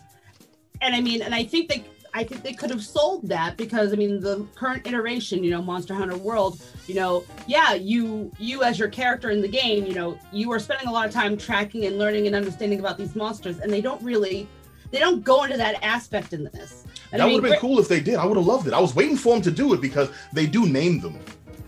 And 0.83 0.95
I 0.95 1.01
mean, 1.01 1.23
and 1.23 1.35
I 1.35 1.45
think 1.45 1.69
they, 1.71 1.85
I 2.15 2.25
think 2.25 2.43
they 2.43 2.53
could 2.53 2.71
have 2.71 2.83
sold 2.83 3.29
that 3.29 3.57
because 3.57 3.93
I 3.93 3.97
mean, 3.97 4.21
the 4.21 4.47
current 4.55 4.87
iteration, 4.87 5.45
you 5.45 5.51
know, 5.51 5.63
Monster 5.63 5.95
Hunter 5.95 6.17
World, 6.17 6.61
you 6.87 6.95
know, 6.95 7.25
yeah, 7.47 7.75
you, 7.75 8.33
you 8.39 8.63
as 8.63 8.79
your 8.79 8.89
character 8.89 9.31
in 9.31 9.41
the 9.41 9.49
game, 9.49 9.87
you 9.87 9.95
know, 9.95 10.19
you 10.33 10.51
are 10.53 10.59
spending 10.59 10.89
a 10.89 10.93
lot 10.93 11.07
of 11.07 11.13
time 11.13 11.37
tracking 11.37 11.87
and 11.87 11.99
learning 11.99 12.27
and 12.27 12.35
understanding 12.35 12.81
about 12.81 12.99
these 12.99 13.15
monsters, 13.15 13.59
and 13.59 13.73
they 13.73 13.81
don't 13.81 14.03
really, 14.03 14.49
they 14.91 14.99
don't 14.99 15.23
go 15.23 15.45
into 15.45 15.57
that 15.57 15.83
aspect 15.83 16.33
in 16.33 16.45
this. 16.45 16.85
And 17.13 17.21
That 17.21 17.25
I 17.25 17.29
mean, 17.29 17.35
would 17.37 17.45
have 17.45 17.53
been 17.53 17.61
cool 17.61 17.79
if 17.79 17.89
they 17.89 18.01
did. 18.01 18.17
I 18.17 18.27
would 18.27 18.37
have 18.37 18.47
loved 18.47 18.67
it. 18.67 18.73
I 18.73 18.81
was 18.81 18.95
waiting 18.95 19.17
for 19.17 19.35
them 19.35 19.43
to 19.43 19.51
do 19.51 19.73
it 19.75 19.81
because 19.81 20.11
they 20.33 20.47
do 20.47 20.67
name 20.67 21.01
them. 21.01 21.19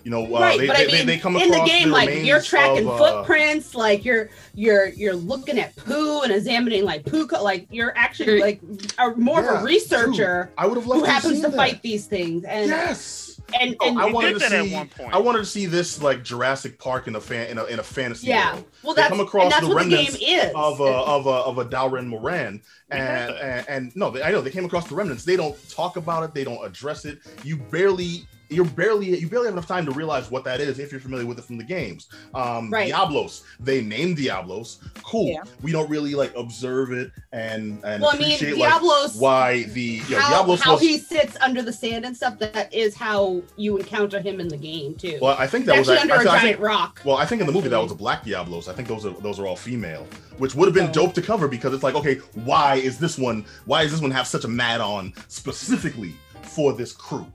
You 0.05 0.11
know, 0.11 0.25
uh, 0.35 0.41
right, 0.41 0.59
they, 0.59 0.67
but 0.67 0.77
they, 0.77 0.85
I 0.85 0.87
mean, 0.87 1.07
they, 1.07 1.17
they 1.17 1.19
come 1.19 1.37
in 1.37 1.49
the 1.51 1.55
across 1.57 1.69
game, 1.69 1.91
like 1.91 2.25
you're 2.25 2.41
tracking 2.41 2.87
of, 2.89 2.95
uh, 2.95 2.99
footprints, 2.99 3.75
like 3.75 4.05
you're 4.05 4.31
you're 4.55 4.89
you're 4.89 5.15
looking 5.15 5.59
at 5.59 5.77
poo 5.77 6.23
and 6.23 6.33
examining 6.33 6.85
like 6.85 7.05
poo, 7.05 7.27
co- 7.27 7.43
like 7.43 7.67
you're 7.71 7.97
actually 7.97 8.41
like 8.41 8.61
are 8.99 9.15
more 9.17 9.41
of 9.41 9.61
a 9.61 9.65
researcher 9.65 10.51
I 10.57 10.67
would 10.67 10.77
have 10.77 10.87
loved 10.87 11.01
who 11.01 11.07
to 11.07 11.13
happens 11.13 11.41
to 11.43 11.49
that. 11.49 11.57
fight 11.57 11.83
these 11.83 12.07
things, 12.07 12.45
and 12.45 12.69
Yes. 12.69 13.41
and 13.61 13.77
Oh, 13.81 13.99
I 13.99 14.11
wanted 14.11 14.29
did 14.29 14.35
to 14.35 14.39
that 14.41 14.51
see. 14.65 14.73
at 14.75 14.79
one 14.79 14.89
point. 14.89 15.15
I 15.15 15.19
wanted 15.19 15.39
to 15.41 15.45
see 15.47 15.67
this 15.67 16.01
like 16.03 16.23
Jurassic 16.25 16.79
Park 16.79 17.07
in 17.09 17.17
a 17.17 17.21
fan 17.21 17.49
in 17.49 17.59
a, 17.59 17.65
in 17.65 17.79
a 17.79 17.83
fantasy 17.83 18.29
yeah, 18.29 18.53
world 18.55 18.65
well 18.83 18.95
They 18.95 19.03
that's 19.03 19.11
come 19.11 19.21
across 19.21 19.43
and 19.45 19.53
that's 19.53 19.67
the 19.69 19.75
what 19.75 19.85
the 19.85 19.91
game 19.91 20.07
remnants 20.07 20.19
is. 20.23 20.53
of 20.55 20.81
a 20.81 20.85
of 20.85 21.27
a 21.27 21.31
of 21.31 21.59
a 21.59 21.65
Dalren 21.67 22.07
Moran, 22.07 22.63
and, 22.91 23.31
and 23.35 23.69
and 23.69 23.97
no, 23.97 24.11
they, 24.11 24.23
I 24.23 24.31
know 24.31 24.41
they 24.41 24.51
came 24.51 24.65
across 24.65 24.89
the 24.89 24.95
remnants. 24.95 25.25
They 25.25 25.37
don't 25.37 25.57
talk 25.69 25.97
about 25.97 26.23
it. 26.25 26.33
They 26.35 26.45
don't 26.45 26.65
address 26.65 27.05
it. 27.05 27.19
You 27.45 27.57
barely. 27.59 28.27
You're 28.51 28.65
barely 28.65 29.17
you 29.19 29.29
barely 29.29 29.47
have 29.47 29.55
enough 29.55 29.69
time 29.69 29.87
to 29.87 29.93
realize 29.93 30.31
what 30.31 30.43
that 30.45 30.61
is 30.61 30.79
if 30.79 30.91
you're 30.91 31.01
familiar 31.01 31.25
with 31.27 31.39
it 31.39 31.45
from 31.45 31.57
the 31.57 31.65
games. 31.65 32.09
Um, 32.35 32.69
Right. 32.71 32.89
Diablos, 32.89 33.45
they 33.61 33.81
named 33.81 34.17
Diablos. 34.17 34.79
Cool. 35.05 35.29
Yeah. 35.29 35.43
We 35.63 35.71
don't 35.73 35.89
really 35.89 36.15
like 36.15 36.35
observe 36.37 36.93
it 36.93 37.13
and 37.33 37.81
and 37.85 38.03
well, 38.03 38.11
I 38.13 38.19
mean, 38.19 38.35
appreciate 38.35 38.59
like 38.59 38.71
Diablos. 38.71 39.17
why 39.17 39.63
the 39.65 39.81
you 39.81 40.11
know, 40.11 40.19
how, 40.21 40.31
Diablos 40.31 40.61
how 40.61 40.73
was. 40.73 40.81
he 40.83 40.99
sits 40.99 41.37
under 41.41 41.63
the 41.63 41.73
sand 41.73 42.05
and 42.05 42.17
stuff. 42.17 42.39
That 42.41 42.73
is 42.75 42.95
how 42.95 43.43
you 43.57 43.77
encounter 43.79 44.21
him 44.21 44.41
in 44.41 44.49
the 44.49 44.57
game 44.57 44.95
too. 44.97 45.19
well, 45.23 45.37
I 45.39 45.47
think 45.47 45.67
that 45.67 45.79
was 45.79 45.89
actually 45.89 46.11
I- 46.11 46.15
under 46.17 46.29
a 46.29 46.33
I 46.33 46.39
giant 46.41 46.43
think- 46.57 46.61
rock. 46.61 47.01
Well, 47.05 47.17
I 47.17 47.27
think 47.27 47.41
in 47.41 47.47
the 47.47 47.53
movie 47.53 47.69
that 47.69 47.81
was 47.81 47.93
a 47.93 47.95
black 47.95 48.25
Diablos. 48.25 48.69
I 48.69 48.73
think 48.73 48.89
those 48.89 49.07
are 49.07 49.11
those 49.21 49.39
are 49.39 49.47
all 49.47 49.57
female, 49.57 50.07
which 50.39 50.55
would 50.55 50.67
have 50.67 50.75
been 50.75 50.89
Oh. 50.89 50.93
dope 51.07 51.15
to 51.15 51.23
cover 51.23 51.47
because 51.49 51.73
it's 51.73 51.83
like, 51.85 51.95
okay, 51.95 52.17
why 52.45 52.77
is 52.77 52.99
this 52.99 53.17
one? 53.17 53.45
Why 53.67 53.83
does 53.83 53.93
this 53.93 54.01
one 54.01 54.11
have 54.11 54.27
such 54.27 54.45
a 54.45 54.49
mad 54.49 54.81
on 54.81 55.13
specifically 55.29 56.15
for 56.43 56.73
this 56.73 56.93
crew? 56.93 57.27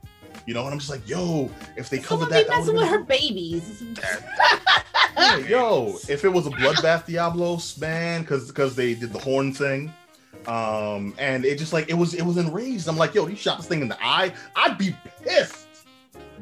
You 0.46 0.54
know, 0.54 0.64
and 0.66 0.74
I'm 0.74 0.80
just 0.80 0.92
like, 0.92 1.08
yo, 1.08 1.50
if 1.76 1.90
they 1.90 1.98
covered 1.98 2.30
Someone 2.30 2.30
that, 2.30 2.44
be 2.44 2.50
that 2.50 2.58
messing 2.58 2.76
would've 2.76 2.92
with 2.92 2.92
been 2.92 3.00
her 3.00 3.06
babies. 3.06 3.84
Yeah, 5.18 5.38
yo, 5.38 5.98
if 6.10 6.26
it 6.26 6.30
was 6.30 6.46
a 6.46 6.50
bloodbath 6.50 7.06
Diablos, 7.06 7.78
man, 7.78 8.22
because 8.22 8.48
because 8.48 8.76
they 8.76 8.94
did 8.94 9.14
the 9.14 9.20
horn 9.20 9.54
thing, 9.54 9.94
um, 10.46 11.16
and 11.18 11.46
it 11.46 11.58
just 11.58 11.72
like 11.74 11.90
it 11.90 11.94
was 11.94 12.14
it 12.14 12.24
was 12.24 12.36
enraged. 12.38 12.88
I'm 12.88 12.98
like, 12.98 13.16
yo, 13.16 13.26
you 13.28 13.36
shot 13.36 13.58
this 13.58 13.66
thing 13.66 13.82
in 13.82 13.88
the 13.88 13.98
eye. 14.06 14.34
I'd 14.56 14.78
be 14.78 14.94
pissed. 15.24 15.68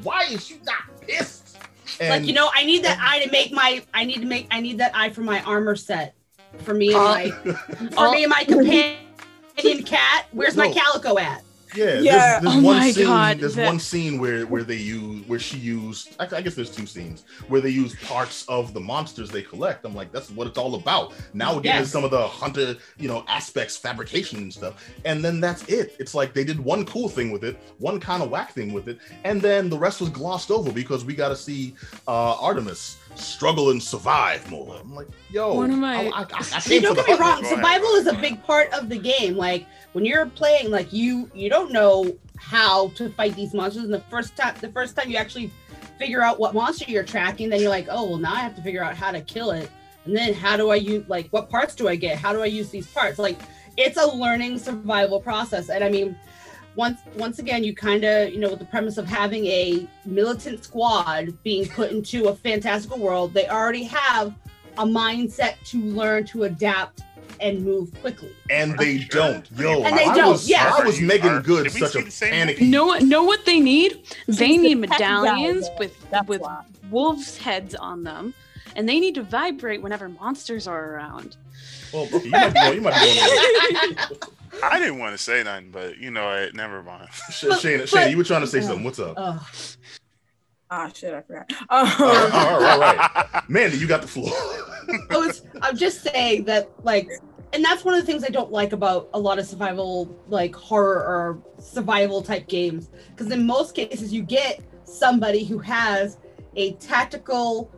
Why 0.01 0.24
is 0.24 0.47
she 0.47 0.58
not 0.66 0.84
pissed? 1.01 1.58
like 1.99 2.26
you 2.26 2.34
know, 2.34 2.49
I 2.54 2.66
need 2.66 2.84
that 2.84 2.99
eye 2.99 3.24
to 3.24 3.32
make 3.32 3.51
my. 3.51 3.84
I 3.93 4.06
need 4.06 4.22
to 4.22 4.26
make. 4.26 4.47
I 4.49 4.60
need 4.60 4.80
that 4.80 4.95
eye 4.95 5.12
for 5.12 5.22
my 5.22 5.41
armor 5.43 5.76
set. 5.76 6.16
For 6.60 6.74
me 6.74 6.93
and 6.93 6.97
Uh, 6.97 7.04
my. 7.04 7.54
For 7.91 8.12
me 8.12 8.24
and 8.24 8.30
my 8.30 8.43
companion 8.47 9.84
cat. 9.86 10.26
Where's 10.32 10.58
my 10.58 10.72
calico 10.72 11.18
at? 11.20 11.42
Yeah, 11.76 11.99
Yeah. 11.99 12.39
There's, 12.39 12.43
there's 12.43 12.55
Oh 12.55 12.61
one 12.61 12.78
my 12.78 12.91
scene. 12.91 13.05
God, 13.05 13.39
There's 13.39 13.55
that- 13.55 13.65
one 13.65 13.80
scene 13.80 14.19
where 14.19 14.45
where 14.45 14.63
they 14.63 14.76
use 14.78 15.28
where 15.28 15.39
she 15.39 15.57
used. 15.57 16.15
I, 16.19 16.28
I 16.38 16.41
guess 16.41 16.55
there's 16.55 16.69
two 16.69 16.86
scenes 16.86 17.24
where 17.47 17.61
they 17.61 17.69
use 17.69 17.95
parts 18.03 18.45
of 18.47 18.74
the 18.74 18.80
monsters 18.80 19.30
they 19.30 19.41
collect. 19.41 19.86
I'm 19.86 19.95
like, 19.95 20.11
that's 20.11 20.30
what 20.32 20.47
it's 20.47 20.57
all 20.57 20.76
about. 20.76 21.13
Now 21.34 21.49
we're 21.55 21.61
getting 21.61 21.80
Yes. 21.80 21.80
into 21.82 21.91
some 21.91 22.03
of 22.03 22.11
the 22.11 22.28
hunter, 22.28 22.76
you 22.97 23.07
know, 23.07 23.24
aspects, 23.28 23.78
fabrication 23.78 24.39
and 24.39 24.53
stuff, 24.53 24.88
and 25.05 25.24
then 25.24 25.39
that's 25.39 25.63
it. 25.67 25.95
It's 25.99 26.13
like 26.13 26.34
they 26.34 26.43
did 26.43 26.59
one 26.59 26.86
cool 26.86 27.09
thing 27.09 27.32
with 27.32 27.43
it, 27.43 27.57
one 27.80 27.99
kind 27.99 28.21
of 28.24 28.30
whack 28.30 28.51
thing 28.53 28.74
with 28.74 28.88
it, 28.88 28.99
and 29.24 29.41
then 29.41 29.69
the 29.69 29.78
rest 29.78 29.99
was 30.01 30.09
glossed 30.09 30.51
over 30.51 30.71
because 30.71 31.03
we 31.05 31.13
got 31.15 31.30
to 31.30 31.36
see 31.36 31.76
uh, 32.07 32.36
Artemis 32.39 32.97
struggle 33.15 33.69
and 33.71 33.82
survive 33.82 34.49
more. 34.49 34.76
I'm 34.80 34.93
like, 34.95 35.07
yo, 35.30 35.53
One 35.53 35.71
of 35.71 35.78
my- 35.78 36.07
I, 36.07 36.09
I, 36.09 36.21
I, 36.21 36.28
I 36.38 36.41
See, 36.59 36.76
came 36.80 36.82
don't 36.84 36.95
get 36.95 37.07
me 37.07 37.13
wrong. 37.15 37.43
Survival 37.45 37.89
is 37.95 38.07
a 38.07 38.13
big 38.13 38.43
part 38.43 38.71
of 38.74 38.89
the 38.89 38.97
game. 38.97 39.36
Like 39.38 39.65
when 39.93 40.05
you're 40.05 40.25
playing, 40.25 40.69
like 40.69 40.91
you 40.91 41.29
you 41.33 41.49
don't 41.49 41.71
know 41.71 42.15
how 42.37 42.89
to 42.89 43.09
fight 43.09 43.35
these 43.35 43.53
monsters. 43.53 43.83
And 43.83 43.93
the 43.93 43.99
first 44.01 44.35
time, 44.35 44.55
the 44.59 44.71
first 44.71 44.95
time 44.95 45.09
you 45.09 45.17
actually 45.17 45.49
figure 45.97 46.21
out 46.21 46.39
what 46.39 46.53
monster 46.53 46.85
you're 46.89 47.03
tracking, 47.03 47.49
then 47.49 47.61
you're 47.61 47.69
like, 47.69 47.87
oh 47.89 48.09
well, 48.09 48.17
now 48.17 48.33
I 48.33 48.39
have 48.39 48.55
to 48.55 48.61
figure 48.61 48.83
out 48.83 48.95
how 48.95 49.11
to 49.11 49.21
kill 49.21 49.51
it. 49.51 49.69
And 50.05 50.15
then 50.15 50.33
how 50.33 50.57
do 50.57 50.69
I 50.69 50.75
use 50.75 51.07
like 51.07 51.29
what 51.29 51.49
parts 51.49 51.75
do 51.75 51.87
I 51.87 51.95
get? 51.95 52.17
How 52.17 52.33
do 52.33 52.41
I 52.41 52.47
use 52.47 52.69
these 52.69 52.87
parts? 52.87 53.19
Like 53.19 53.39
it's 53.77 53.97
a 53.97 54.05
learning 54.05 54.59
survival 54.59 55.21
process. 55.21 55.69
And 55.69 55.83
I 55.83 55.89
mean, 55.89 56.17
once 56.75 56.99
once 57.15 57.39
again, 57.39 57.63
you 57.63 57.75
kind 57.75 58.03
of 58.03 58.31
you 58.31 58.39
know 58.39 58.49
with 58.49 58.59
the 58.59 58.65
premise 58.65 58.97
of 58.97 59.05
having 59.05 59.45
a 59.45 59.87
militant 60.05 60.63
squad 60.63 61.37
being 61.43 61.67
put 61.67 61.91
into 61.91 62.27
a 62.29 62.35
fantastical 62.35 62.97
world, 62.97 63.33
they 63.33 63.47
already 63.47 63.83
have 63.83 64.33
a 64.79 64.85
mindset 64.85 65.55
to 65.65 65.79
learn 65.79 66.25
to 66.25 66.45
adapt 66.45 67.03
and 67.43 67.63
move 67.63 67.93
quickly. 68.01 68.33
and 68.49 68.77
they 68.79 68.99
don't. 68.99 69.45
Yo, 69.51 69.83
And 69.83 69.97
they 69.97 70.05
I 70.05 70.15
don't, 70.15 70.31
was, 70.31 70.49
yeah. 70.49 70.73
I 70.77 70.83
was 70.85 70.99
You 70.99 71.05
Megan 71.07 71.29
are- 71.33 71.41
Good 71.41 71.71
such 71.71 71.95
a 71.95 72.01
the 72.03 72.09
same 72.11 72.31
panicky. 72.31 72.65
Know 72.69 72.97
know 72.99 73.23
what 73.23 73.45
they 73.45 73.59
need? 73.59 74.01
They 74.27 74.57
need 74.57 74.81
the 74.81 74.87
tech 74.87 74.99
guy, 74.99 75.21
medallions 75.21 75.67
with 75.77 76.09
That's 76.09 76.27
with 76.27 76.41
why. 76.41 76.63
wolves' 76.89 77.37
heads 77.37 77.75
on 77.75 78.03
them, 78.03 78.33
and 78.75 78.87
they 78.87 78.99
need 78.99 79.15
to 79.15 79.23
vibrate 79.23 79.81
whenever 79.81 80.07
monsters 80.09 80.67
are 80.67 80.93
around. 80.95 81.35
Well, 81.93 82.07
okay, 82.13 82.23
you 82.25 82.31
might 82.31 82.49
be 82.49 82.59
going. 82.59 82.73
You 82.75 82.81
might 82.81 82.99
be 83.99 84.05
going. 84.05 84.19
I 84.63 84.79
didn't 84.79 84.99
want 84.99 85.17
to 85.17 85.21
say 85.21 85.43
nothing, 85.43 85.71
but 85.71 85.97
you 85.97 86.11
know, 86.11 86.25
what? 86.25 86.53
never 86.55 86.81
mind. 86.83 87.09
Sh- 87.31 87.45
Shayna, 87.45 87.83
Shayna, 87.83 88.11
you 88.11 88.17
were 88.17 88.23
trying 88.23 88.41
to 88.41 88.47
say 88.47 88.61
something. 88.61 88.83
What's 88.83 88.99
up? 88.99 89.15
Ugh. 89.17 89.41
Ah, 90.71 90.89
shit, 90.93 91.13
I 91.13 91.21
forgot. 91.21 91.51
All 91.69 91.83
right, 91.83 91.99
all 91.99 92.09
Um, 92.09 92.63
right, 92.63 92.71
all 92.73 92.79
right. 93.33 93.43
Mandy, 93.49 93.77
you 93.77 93.85
got 93.87 94.01
the 94.01 94.07
floor. 94.07 94.31
I 95.11 95.17
was, 95.17 95.41
I'm 95.61 95.75
just 95.77 96.01
saying 96.01 96.45
that, 96.45 96.69
like, 96.83 97.09
and 97.54 97.64
that's 97.64 97.86
one 97.86 97.93
of 97.93 97.99
the 97.99 98.06
things 98.06 98.24
I 98.24 98.30
don't 98.30 98.51
like 98.51 98.74
about 98.74 99.10
a 99.14 99.20
lot 99.20 99.39
of 99.39 99.45
survival, 99.45 100.18
like 100.28 100.56
horror 100.56 100.99
or 100.99 101.43
survival 101.60 102.22
type 102.22 102.47
games. 102.47 102.89
Because 103.10 103.32
in 103.32 103.45
most 103.45 103.76
cases, 103.76 104.12
you 104.12 104.24
get 104.24 104.62
somebody 104.86 105.43
who 105.43 105.60
has 105.60 106.18
a 106.56 106.74
tactical, 106.74 107.72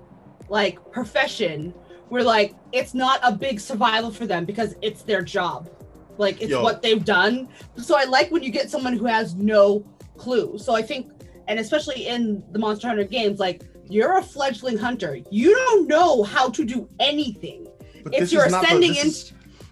like, 0.49 0.79
profession 0.91 1.73
where, 2.09 2.23
like, 2.23 2.55
it's 2.71 2.93
not 2.93 3.19
a 3.23 3.31
big 3.31 3.59
survival 3.59 4.11
for 4.11 4.25
them 4.25 4.45
because 4.45 4.75
it's 4.81 5.01
their 5.03 5.21
job. 5.21 5.69
Like, 6.17 6.41
it's 6.41 6.51
Yo. 6.51 6.63
what 6.63 6.81
they've 6.81 7.03
done. 7.03 7.49
So 7.77 7.97
I 7.97 8.05
like 8.05 8.31
when 8.31 8.43
you 8.43 8.51
get 8.51 8.69
someone 8.69 8.93
who 8.93 9.05
has 9.05 9.35
no 9.35 9.83
clue. 10.17 10.57
So 10.57 10.73
I 10.75 10.81
think, 10.81 11.11
and 11.47 11.59
especially 11.59 12.07
in 12.07 12.43
the 12.51 12.59
Monster 12.59 12.87
Hunter 12.87 13.03
games, 13.03 13.39
like, 13.39 13.63
you're 13.89 14.17
a 14.17 14.23
fledgling 14.23 14.77
hunter. 14.77 15.19
You 15.29 15.53
don't 15.53 15.87
know 15.87 16.23
how 16.23 16.49
to 16.49 16.63
do 16.63 16.87
anything. 16.99 17.67
But 18.03 18.13
If 18.13 18.31
you're 18.31 18.45
is 18.45 18.51
not 18.51 18.61
the- 18.61 18.67
ascending 18.67 18.95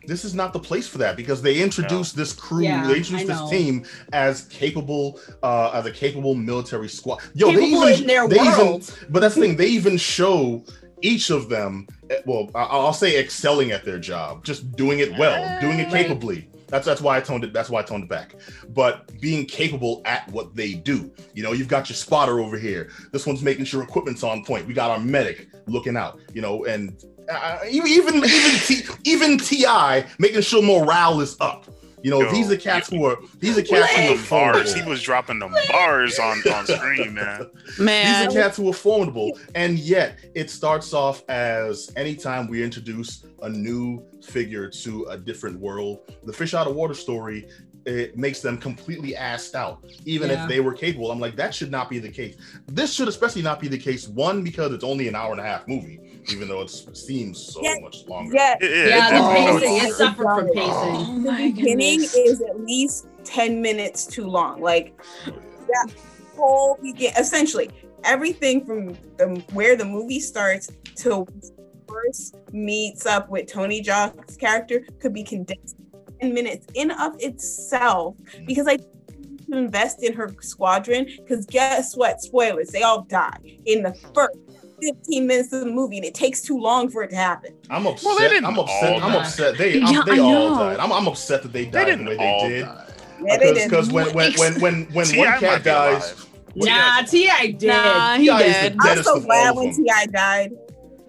this 0.08 0.26
is- 0.26 0.34
not 0.34 0.52
the 0.54 0.60
place 0.60 0.88
for 0.88 0.98
that 1.00 1.16
because 1.16 1.42
they 1.42 1.62
introduced 1.62 2.16
this 2.16 2.34
crew, 2.34 2.64
Yeah, 2.64 2.88
they 2.88 2.98
introduced 2.98 3.28
this 3.28 3.50
team 3.50 3.86
as 4.12 4.42
capable, 4.44 5.20
uh, 5.44 5.70
as 5.74 5.86
a 5.86 5.92
capable 5.92 6.34
military 6.36 6.90
squad. 6.90 7.20
Yo, 7.36 7.48
capable 7.52 7.82
they 7.82 7.92
even, 7.92 8.02
in 8.02 8.08
their 8.08 8.28
they 8.28 8.38
world. 8.38 8.84
even, 8.84 8.96
but 9.12 9.20
that's 9.22 9.36
the 9.36 9.42
thing. 9.42 9.56
They 9.58 9.68
even 9.68 9.98
show 9.98 10.64
each 11.02 11.30
of 11.30 11.50
them. 11.50 11.88
eh, 12.10 12.18
Well, 12.26 12.50
I- 12.56 12.64
I'll 12.64 12.94
say 12.94 13.20
excelling 13.20 13.72
at 13.72 13.86
their 13.86 14.00
job, 14.00 14.44
just 14.44 14.76
doing 14.76 15.00
it 15.00 15.18
well, 15.18 15.60
doing 15.62 15.80
it 15.80 15.92
Right. 15.92 16.06
capably. 16.08 16.48
That's 16.68 16.86
that's 16.88 17.02
why 17.02 17.18
I 17.18 17.20
toned 17.22 17.44
it. 17.44 17.54
That's 17.54 17.70
why 17.70 17.82
I 17.82 17.84
toned 17.84 18.06
it 18.06 18.10
back. 18.10 18.36
But 18.74 19.20
being 19.22 19.46
capable 19.46 20.02
at 20.06 20.28
what 20.32 20.56
they 20.56 20.74
do. 20.74 21.12
You 21.36 21.44
know, 21.44 21.52
you've 21.54 21.68
got 21.68 21.88
your 21.88 21.96
spotter 21.96 22.40
over 22.40 22.58
here. 22.58 22.90
This 23.12 23.28
one's 23.28 23.44
making 23.44 23.66
sure 23.66 23.84
equipment's 23.84 24.24
on 24.24 24.44
point. 24.44 24.66
We 24.68 24.74
got 24.74 24.90
our 24.90 25.00
medic 25.00 25.50
looking 25.68 25.96
out. 25.96 26.20
You 26.34 26.42
know, 26.42 26.66
and 26.66 26.96
uh, 27.30 27.60
even 27.70 27.88
even 27.88 28.16
even, 28.16 28.60
T, 28.60 28.82
even 29.04 29.38
T.I. 29.38 30.06
making 30.20 30.42
sure 30.42 30.62
morale 30.62 31.22
is 31.22 31.36
up. 31.40 31.68
You 32.04 32.12
know, 32.12 32.20
Yo, 32.20 32.32
these 32.34 32.52
are 32.52 32.58
cats 32.58 32.90
who 32.90 33.06
are 33.06 33.18
these 33.40 33.58
are 33.58 33.62
cats 33.62 33.96
who 33.96 34.02
are 34.02 34.08
Wait. 34.10 34.18
Them 34.18 34.26
bars. 34.30 34.74
He 34.74 34.84
was 34.84 35.02
dropping 35.02 35.40
the 35.40 35.48
bars 35.72 36.20
on 36.20 36.38
on 36.54 36.66
screen, 36.66 37.14
man. 37.14 37.50
Man, 37.80 38.28
These 38.28 38.36
are 38.36 38.42
cats 38.42 38.58
who 38.58 38.70
are 38.70 38.74
formidable, 38.74 39.40
and 39.56 39.80
yet 39.80 40.20
it 40.36 40.50
starts 40.50 40.94
off 40.94 41.24
as 41.30 41.92
anytime 41.96 42.50
we 42.50 42.62
introduce 42.62 43.26
a 43.42 43.50
new 43.50 44.04
figure 44.22 44.70
to 44.70 45.06
a 45.06 45.18
different 45.18 45.60
world, 45.60 46.00
the 46.24 46.34
fish 46.34 46.54
out 46.54 46.68
of 46.68 46.76
water 46.76 46.94
story. 46.94 47.48
It 47.86 48.18
makes 48.18 48.40
them 48.40 48.58
completely 48.58 49.14
assed 49.14 49.56
out, 49.56 49.84
even 50.06 50.30
Yeah. 50.30 50.44
if 50.44 50.50
they 50.50 50.62
were 50.62 50.74
capable. 50.74 51.12
I'm 51.12 51.20
like, 51.20 51.36
that 51.36 51.54
should 51.54 51.70
not 51.70 51.90
be 51.90 52.00
the 52.00 52.10
case. 52.10 52.36
This 52.68 52.94
should 52.94 53.10
especially 53.10 53.42
not 53.42 53.60
be 53.60 53.68
the 53.68 53.78
case. 53.78 54.08
One, 54.08 54.42
because 54.42 54.72
it's 54.72 54.86
only 54.86 55.10
an 55.10 55.16
hour 55.16 55.32
and 55.32 55.42
a 55.42 55.44
half 55.44 55.68
movie, 55.68 56.00
even 56.32 56.48
though 56.48 56.62
it 56.62 56.70
seems 56.70 57.40
so 57.54 57.62
Yeah, 57.62 57.76
much 57.82 58.06
longer. 58.08 58.34
yeah, 58.36 58.56
It- 58.62 58.72
it- 58.72 58.88
Yeah, 58.90 59.22
the 59.22 59.28
pacing, 59.34 59.70
longer. 59.74 59.86
it 59.88 59.94
suffered 59.96 60.24
from 60.24 60.50
Oh, 60.50 60.54
pacing. 60.54 60.72
oh 60.72 61.20
the 61.24 61.52
beginning 61.52 62.00
goodness. 62.00 62.16
is 62.16 62.42
at 62.42 62.60
least 62.62 63.06
10 63.26 63.62
minutes 63.62 64.06
too 64.06 64.28
long. 64.28 64.62
Like 64.62 64.94
Oh, 65.28 65.34
yeah. 65.68 65.94
whole 66.38 66.78
begin 66.82 67.12
essentially 67.18 67.70
everything 68.06 68.66
from 68.66 68.98
the 69.18 69.42
where 69.54 69.76
the 69.76 69.86
movie 69.86 70.20
starts 70.22 70.70
to 70.96 71.26
first 71.88 72.36
meets 72.54 73.06
up 73.06 73.30
with 73.30 73.46
Tony 73.48 73.82
Jaa's 73.82 74.36
character 74.38 74.86
could 75.00 75.14
be 75.14 75.24
condensed 75.24 75.76
in 75.80 75.83
10 75.83 75.83
minutes 76.32 76.66
in 76.76 76.92
of 76.92 77.14
itself 77.20 78.16
because 78.46 78.68
I 78.68 78.78
to 78.78 79.58
invest 79.58 80.02
in 80.04 80.14
her 80.14 80.34
squadron 80.42 81.06
because 81.18 81.46
guess 81.46 81.96
what 81.96 82.22
spoilers 82.22 82.70
they 82.70 82.82
all 82.84 83.02
die 83.04 83.38
in 83.66 83.84
the 83.84 83.94
first 84.16 84.38
15 84.82 85.28
minutes 85.28 85.54
of 85.54 85.62
the 85.62 85.66
movie 85.68 85.98
and 85.98 86.06
it 86.06 86.14
takes 86.14 86.42
too 86.42 86.58
long 86.60 86.90
for 86.90 87.04
it 87.04 87.10
to 87.10 87.16
happen 87.16 87.52
I'm 87.70 87.84
Well, 87.84 87.94
upset. 87.94 88.18
they 88.18 88.28
didn't 88.30 88.46
I'm 88.46 88.60
upset. 88.60 88.94
all 88.94 89.04
I'm 89.04 89.12
die. 89.12 89.20
upset. 89.20 89.58
They, 89.58 89.80
I'm- 89.82 89.94
Yeah, 89.94 90.02
they 90.06 90.20
I 90.20 90.20
all 90.20 90.56
died. 90.58 90.80
I'm, 90.80 90.92
I'm 90.92 91.08
upset 91.08 91.44
that 91.44 91.54
they 91.54 91.66
They 91.66 91.72
died 91.72 92.00
the 92.00 92.04
way 92.06 92.18
they 92.18 92.28
all 92.28 92.50
did. 92.50 92.62
die. 92.66 92.86
yeah 93.26 93.38
they 93.38 93.54
Because 93.54 93.92
when 93.92 94.14
when 94.14 94.34
when 94.34 94.54
when 94.60 94.86
when 94.86 95.08
T.I. 95.08 95.18
one 95.24 95.32
might 95.32 95.40
cat 95.40 95.64
dies, 95.64 96.12
alive. 96.12 96.30
Nah, 96.56 97.02
T.I. 97.02 97.48
did. 97.52 97.68
Nah, 97.68 98.18
he 98.18 98.24
T.I. 98.26 98.42
is 98.44 98.72
I'm 98.80 99.04
so 99.04 99.20
glad 99.20 99.56
when. 99.56 99.74
T.I. 99.74 100.06
died. 100.08 100.52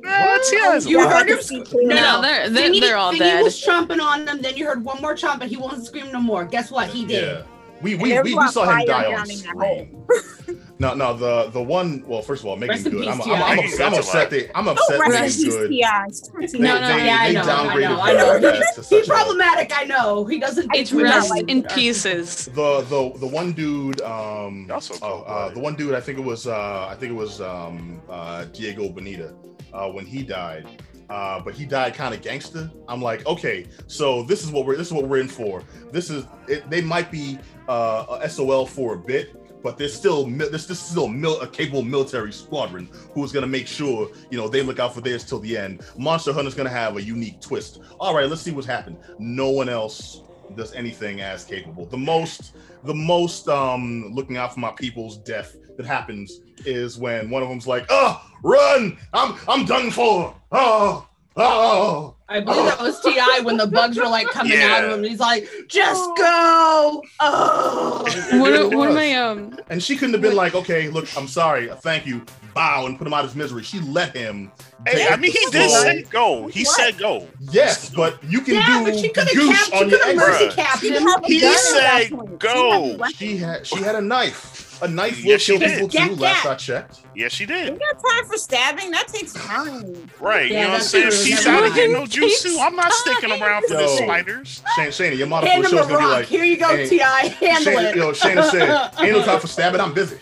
Nah, 0.05 0.39
T.I.'s 0.51 0.87
You 0.87 0.99
alive. 1.01 1.27
heard 1.27 1.31
him- 1.51 1.65
No. 1.89 1.95
No, 1.95 2.23
they're 2.23 2.49
they're, 2.51 2.71
Thingy- 2.71 2.81
they're 2.81 2.97
all 2.97 3.13
Thingy 3.13 3.19
dead. 3.21 3.43
was 3.43 3.61
chomping 3.65 4.01
on 4.01 4.25
them. 4.25 4.43
Then 4.43 4.57
you 4.57 4.67
heard 4.67 4.85
one 4.85 5.01
more 5.01 5.15
chomp, 5.15 5.41
and 5.41 5.51
he 5.51 5.57
wasn't 5.57 5.87
screaming 5.87 6.13
no 6.13 6.21
more. 6.21 6.45
Guess 6.45 6.71
what? 6.71 6.89
He 6.89 7.05
did. 7.07 7.23
Yeah. 7.39 7.43
We 7.83 7.97
we, 7.97 8.19
we, 8.21 8.35
we 8.35 8.49
saw 8.49 8.65
him 8.65 8.87
die 8.87 9.05
on 9.07 9.11
down 9.11 9.31
in 9.31 9.37
that 9.39 9.47
screen. 9.47 10.61
No, 10.81 10.93
no, 10.93 11.17
the 11.17 11.51
the 11.51 11.63
one. 11.63 12.03
Well, 12.05 12.21
first 12.21 12.43
of 12.43 12.47
all, 12.49 12.57
Megan 12.57 12.71
Rest 12.75 12.87
in 12.87 12.93
Good. 12.93 13.05
peace, 13.05 13.13
I'm, 13.13 13.23
I'm, 13.23 13.43
I'm, 13.43 13.57
Megan 13.57 13.71
upset. 13.71 13.87
I'm 13.87 13.95
upset. 13.95 14.31
They, 14.31 14.51
I'm 14.57 14.67
Oh, 14.69 14.73
upset. 14.73 14.99
rest 14.99 15.39
in 15.39 15.45
Meagan 15.49 15.61
Good. 15.61 15.69
T.I. 15.71 16.07
They, 16.51 16.59
No, 16.59 16.81
no, 16.81 16.89
they, 16.99 17.07
yeah, 17.07 17.17
I 17.21 17.29
they 17.29 17.35
know, 17.35 17.43
I 17.43 17.79
know, 17.79 18.01
I 18.01 18.13
know. 18.41 18.49
as 18.51 18.77
He's 18.77 18.87
such 18.89 19.07
problematic. 19.07 19.71
I 19.73 19.85
know. 19.85 20.25
He 20.25 20.41
doesn't. 20.41 20.69
It's 20.75 20.93
rest 20.93 21.31
like 21.31 21.49
in 21.49 21.63
her. 21.63 21.69
pieces. 21.69 22.47
the 22.47 22.81
the 22.91 23.13
the 23.21 23.27
one 23.27 23.53
dude 23.53 24.01
um 24.03 24.65
He 24.67 24.71
also 24.73 24.95
oh, 25.01 25.07
uh, 25.07 25.25
cold-blooded. 25.53 25.57
the 25.57 25.61
one 25.61 25.75
dude 25.77 25.95
i 25.95 26.01
think 26.01 26.19
it 26.19 26.25
was 26.25 26.49
uh 26.49 26.89
i 26.91 26.97
think 26.97 27.13
it 27.13 27.17
was 27.17 27.41
um 27.41 28.03
uh 28.11 28.45
Diego 28.47 28.89
Boneta 28.89 29.33
uh 29.75 29.89
when 29.89 30.07
he 30.07 30.23
died 30.23 30.67
uh 31.11 31.41
but 31.41 31.55
he 31.55 31.67
died 31.67 31.95
kind 31.95 32.15
of 32.15 32.23
gangster 32.23 32.71
i'm 32.89 33.03
like 33.03 33.27
okay 33.27 33.67
so 33.87 34.23
this 34.23 34.43
is 34.43 34.51
what 34.51 34.65
we're 34.65 34.77
this 34.77 34.87
is 34.87 34.93
what 34.93 35.07
we're 35.07 35.21
in 35.21 35.29
for 35.29 35.63
this 35.93 36.09
is 36.11 36.25
it, 36.49 36.69
they 36.71 36.81
might 36.81 37.11
be 37.11 37.39
uh 37.69 38.19
a 38.23 38.29
sol 38.29 38.65
for 38.67 38.95
a 38.95 38.99
bit 38.99 39.37
but 39.65 39.79
there's 39.79 39.95
still 39.95 40.27
there's, 40.27 40.67
there's 40.67 40.79
still 40.79 41.09
mil- 41.09 41.41
a 41.41 41.49
capable 41.49 41.83
military 41.83 42.33
squadron 42.33 42.87
who's 43.15 43.33
gonna 43.33 43.47
make 43.47 43.67
sure 43.67 44.11
you 44.31 44.37
know 44.37 44.47
they 44.47 44.63
look 44.63 44.79
out 44.79 44.95
for 44.95 45.01
theirs 45.01 45.25
till 45.25 45.41
the 45.41 45.57
end. 45.57 45.81
Monster 45.97 46.35
Hunter's 46.35 46.55
gonna 46.55 46.69
have 46.69 46.99
a 46.99 47.03
unique 47.03 47.41
twist. 47.41 47.81
All 47.99 48.15
right, 48.15 48.29
let's 48.29 48.43
see 48.43 48.51
what's 48.51 48.67
happened. 48.67 48.99
No 49.19 49.49
one 49.49 49.71
else 49.71 50.21
does 50.55 50.73
anything 50.75 51.21
as 51.21 51.45
capable. 51.45 51.87
The 51.87 51.97
most 51.97 52.55
the 52.85 52.95
most 52.95 53.49
um 53.49 54.11
looking 54.13 54.37
out 54.37 54.55
for 54.55 54.61
my 54.61 54.73
people's 54.73 55.19
death 55.19 55.57
that 55.77 55.87
happens 55.87 56.41
is 56.65 56.99
when 56.99 57.31
one 57.31 57.43
of 57.43 57.49
them's 57.49 57.67
like, 57.67 57.87
"Oh, 57.89 58.23
run! 58.43 58.99
I'm 59.13 59.37
I'm 59.49 59.65
done 59.65 59.91
for. 59.91 60.35
Oh, 60.53 61.07
oh." 61.37 62.15
I 62.27 62.41
believe 62.41 62.65
that 62.65 62.81
was 62.81 62.99
T.I. 63.01 63.41
when 63.45 63.59
the 63.59 63.67
bugs 63.67 63.99
were 63.99 64.09
like 64.09 64.27
coming 64.29 64.55
Yeah. 64.55 64.77
out 64.79 64.85
of 64.85 64.99
him. 64.99 65.05
He's 65.05 65.21
like, 65.21 65.47
"Just 65.69 66.03
go!" 66.17 67.03
Oh. 67.21 68.03
One 68.41 68.55
It 68.55 68.61
of, 68.63 68.73
one 68.73 68.89
of 68.89 68.95
was. 68.95 69.13
um 69.15 69.59
And 69.69 69.83
she 69.83 69.95
couldn't 69.97 70.15
have 70.15 70.23
been 70.23 70.35
like, 70.35 70.55
"Okay, 70.55 70.89
look, 70.89 71.07
I'm 71.19 71.29
sorry, 71.29 71.69
thank 71.83 72.07
you, 72.07 72.23
bow," 72.55 72.87
and 72.87 72.97
put 72.97 73.07
him 73.07 73.13
out 73.13 73.25
of 73.25 73.31
his 73.31 73.37
misery. 73.37 73.63
She 73.63 73.79
let 73.81 74.17
him. 74.17 74.51
Hey, 74.87 75.07
I 75.09 75.17
mean, 75.17 75.33
he 75.33 75.47
did 75.51 75.71
say 75.71 76.03
go. 76.11 76.47
He 76.49 76.65
What? 76.65 76.77
said 76.77 76.99
go. 76.99 77.27
Yes, 77.41 77.91
but 77.91 78.23
you 78.25 78.41
can 78.41 78.55
Yeah, 78.55 78.79
do 78.79 78.85
but 78.91 78.99
she 78.99 79.09
could 79.11 79.29
have 79.29 79.37
goosh. 79.37 79.65
She 79.67 79.73
on 79.73 79.89
your 79.91 80.05
have 80.07 80.17
mercy 80.17 80.47
Bruh. 80.47 80.55
capped 80.57 80.83
him. 80.83 80.93
didn't 80.95 81.09
have 81.09 81.25
a 81.25 81.27
He 81.27 81.41
said 81.41 81.81
that 81.83 82.11
point. 82.11 82.31
She 82.31 82.37
go. 82.49 82.71
had 82.71 82.95
a 82.95 82.97
weapon. 82.97 83.15
She 83.17 83.37
had 83.37 83.67
she 83.67 83.79
had 83.83 83.95
a 83.97 84.01
knife. 84.03 84.64
A 84.83 84.89
knife 84.89 85.17
will 85.23 85.31
Yes, 85.31 85.41
she 85.43 85.53
kill 85.57 85.61
did. 85.61 85.91
people 85.93 86.07
too. 86.09 86.15
Last. 86.17 86.47
I 86.47 86.55
checked. 86.57 87.01
Yes, 87.15 87.33
she 87.33 87.45
You 87.45 87.49
did. 87.49 87.79
got 87.79 87.93
time 88.11 88.25
for 88.29 88.37
stabbing? 88.37 88.91
That 88.91 89.09
takes 89.09 89.33
time. 89.33 90.11
Right. 90.21 90.51
Yeah, 90.51 90.57
you 90.59 90.65
know 90.65 90.71
what 90.73 90.77
I'm 90.81 90.83
saying? 90.83 91.09
true. 91.11 91.13
She's 91.13 91.47
Never 91.47 91.59
out 91.65 91.71
of 91.71 91.75
here, 91.75 91.93
no 91.93 92.03
jutsu. 92.05 92.59
I'm 92.61 92.75
not 92.77 92.93
sticking 92.93 93.31
around 93.41 93.63
for 93.67 93.75
the 93.75 93.89
spiders. 93.89 94.63
Shane, 94.77 94.91
Shane, 94.91 95.17
your 95.19 95.27
motto 95.29 95.47
Hand 95.47 95.65
for 95.65 95.71
the 95.71 95.77
a 95.77 95.79
show's 95.79 95.87
gonna 95.89 95.99
be 96.01 96.07
like, 96.07 96.27
Here 96.27 96.45
you 96.45 96.57
go, 96.59 96.69
hey, 96.77 96.89
Ti. 96.89 96.99
Handle 96.99 97.63
Shane, 97.63 97.79
it. 97.87 97.97
yo, 97.97 98.13
Shayna 98.13 98.51
said, 98.51 98.91
ain't 99.01 99.13
no 99.13 99.23
time 99.25 99.41
for 99.41 99.47
stabbing. 99.47 99.81
I'm 99.81 99.95
busy. 99.95 100.19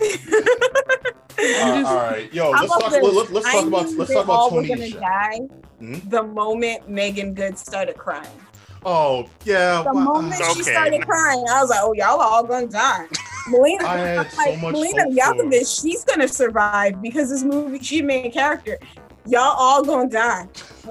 Uh, 1.36 1.82
all 1.86 1.96
right, 1.96 2.32
yo, 2.32 2.50
let's 2.52 2.68
talk. 2.72 2.90
this? 2.92 3.02
Let, 3.02 3.30
let's 3.32 3.50
talk 3.52 3.66
about 3.66 3.90
let's 3.92 4.08
they 4.08 4.14
talk 4.14 4.28
all 4.28 4.46
about 4.48 4.52
were 4.52 4.62
Tony. 4.62 4.68
gonna 4.68 4.82
Isha. 4.84 5.00
die 5.00 5.40
Mhm. 5.82 6.08
the 6.10 6.22
moment 6.22 6.88
Meagan 6.88 7.34
Good 7.34 7.58
started 7.58 7.98
crying. 7.98 8.30
Oh 8.86 9.28
yeah, 9.44 9.82
The 9.82 9.92
wow. 9.92 10.00
moment 10.00 10.40
she 10.54 10.62
started 10.62 11.02
crying, 11.02 11.44
I 11.50 11.60
was 11.60 11.70
like, 11.70 11.80
"Oh, 11.82 11.92
y'all 11.92 12.20
are 12.20 12.28
all 12.28 12.44
gonna 12.44 12.68
die." 12.68 13.06
Melina, 13.48 13.84
I 13.86 13.98
had 13.98 14.30
so 14.30 14.42
like, 14.42 14.60
much 14.60 14.72
Melina 14.72 15.04
hope 15.04 15.14
Yakovich, 15.14 15.82
she's 15.82 16.04
gonna 16.04 16.28
survive 16.28 17.00
because 17.02 17.30
this 17.30 17.42
movie, 17.42 17.78
she's 17.78 18.00
the 18.00 18.06
main 18.06 18.32
character. 18.32 18.78
Y'all 19.26 19.56
all 19.56 19.82
gonna 19.82 20.08
die. 20.08 20.46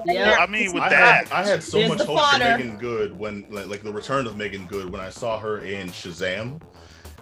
Yeah. 0.06 0.36
I 0.40 0.46
mean, 0.46 0.72
with 0.72 0.82
I 0.82 0.88
that, 0.88 1.28
had, 1.28 1.32
I 1.32 1.48
had 1.48 1.62
so 1.62 1.78
Here's 1.78 1.90
much 1.90 1.98
the 1.98 2.06
hope 2.06 2.18
for. 2.18 2.58
Meagan 2.58 2.76
Good 2.78 3.18
when 3.18 3.46
like, 3.48 3.66
like 3.66 3.82
the 3.82 3.92
return 3.92 4.26
of 4.26 4.36
Meagan 4.36 4.66
Good 4.66 4.90
when 4.90 5.00
I 5.00 5.10
saw 5.10 5.38
her 5.38 5.58
in 5.58 5.88
Shazam. 5.88 6.60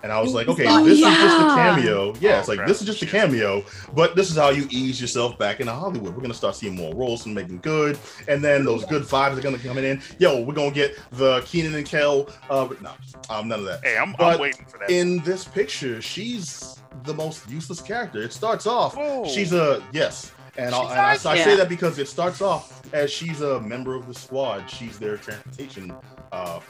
And 0.02 0.10
I 0.10 0.20
was 0.20 0.34
like, 0.34 0.48
Oh, 0.48 0.52
okay, 0.52 0.64
this 0.84 0.98
is 0.98 1.04
just 1.04 1.40
a 1.40 1.54
cameo. 1.54 2.12
Yeah, 2.20 2.36
Oh, 2.36 2.38
it's 2.40 2.48
like 2.48 2.58
crap. 2.58 2.68
this 2.68 2.80
is 2.80 2.86
just 2.86 3.02
a 3.02 3.06
cameo, 3.06 3.64
but 3.94 4.16
this 4.16 4.30
is 4.30 4.36
how 4.36 4.50
you 4.50 4.66
ease 4.70 5.00
yourself 5.00 5.38
back 5.38 5.60
into 5.60 5.72
Hollywood. 5.72 6.14
We're 6.14 6.22
gonna 6.22 6.34
start 6.34 6.56
seeing 6.56 6.74
more 6.74 6.92
roles 6.94 7.24
and 7.26 7.34
making 7.34 7.58
good, 7.58 7.98
and 8.26 8.42
then 8.42 8.64
those 8.64 8.84
good 8.86 9.02
vibes 9.02 9.38
are 9.38 9.40
gonna 9.40 9.58
come 9.58 9.78
in. 9.78 10.02
Yo, 10.18 10.42
we're 10.42 10.54
gonna 10.54 10.72
get 10.72 10.98
the 11.12 11.40
Kenan 11.42 11.74
and 11.76 11.86
Kel. 11.86 12.28
Uh, 12.50 12.68
no, 12.80 12.90
um, 13.30 13.46
none 13.48 13.60
of 13.60 13.66
that. 13.66 13.84
Hey, 13.84 13.96
I'm, 13.96 14.14
I'm 14.18 14.40
waiting 14.40 14.64
for 14.66 14.78
that. 14.78 14.90
In 14.90 15.18
this 15.20 15.44
picture, 15.44 16.02
she's 16.02 16.80
the 17.04 17.14
most 17.14 17.48
useless 17.48 17.80
character. 17.80 18.22
It 18.22 18.32
starts 18.32 18.66
off 18.66 18.96
Whoa. 18.96 19.24
she's 19.26 19.52
a 19.52 19.82
yes, 19.92 20.32
and, 20.56 20.74
I'll, 20.74 20.88
and 20.88 21.00
I, 21.00 21.12
I 21.12 21.16
say 21.16 21.56
that 21.56 21.68
because 21.68 21.98
it 21.98 22.08
starts 22.08 22.40
off 22.42 22.82
as 22.92 23.10
she's 23.10 23.40
a 23.40 23.60
member 23.60 23.94
of 23.94 24.06
the 24.08 24.14
squad. 24.14 24.68
She's 24.68 24.98
their 24.98 25.16
transportation 25.16 25.92
uh, 26.32 26.60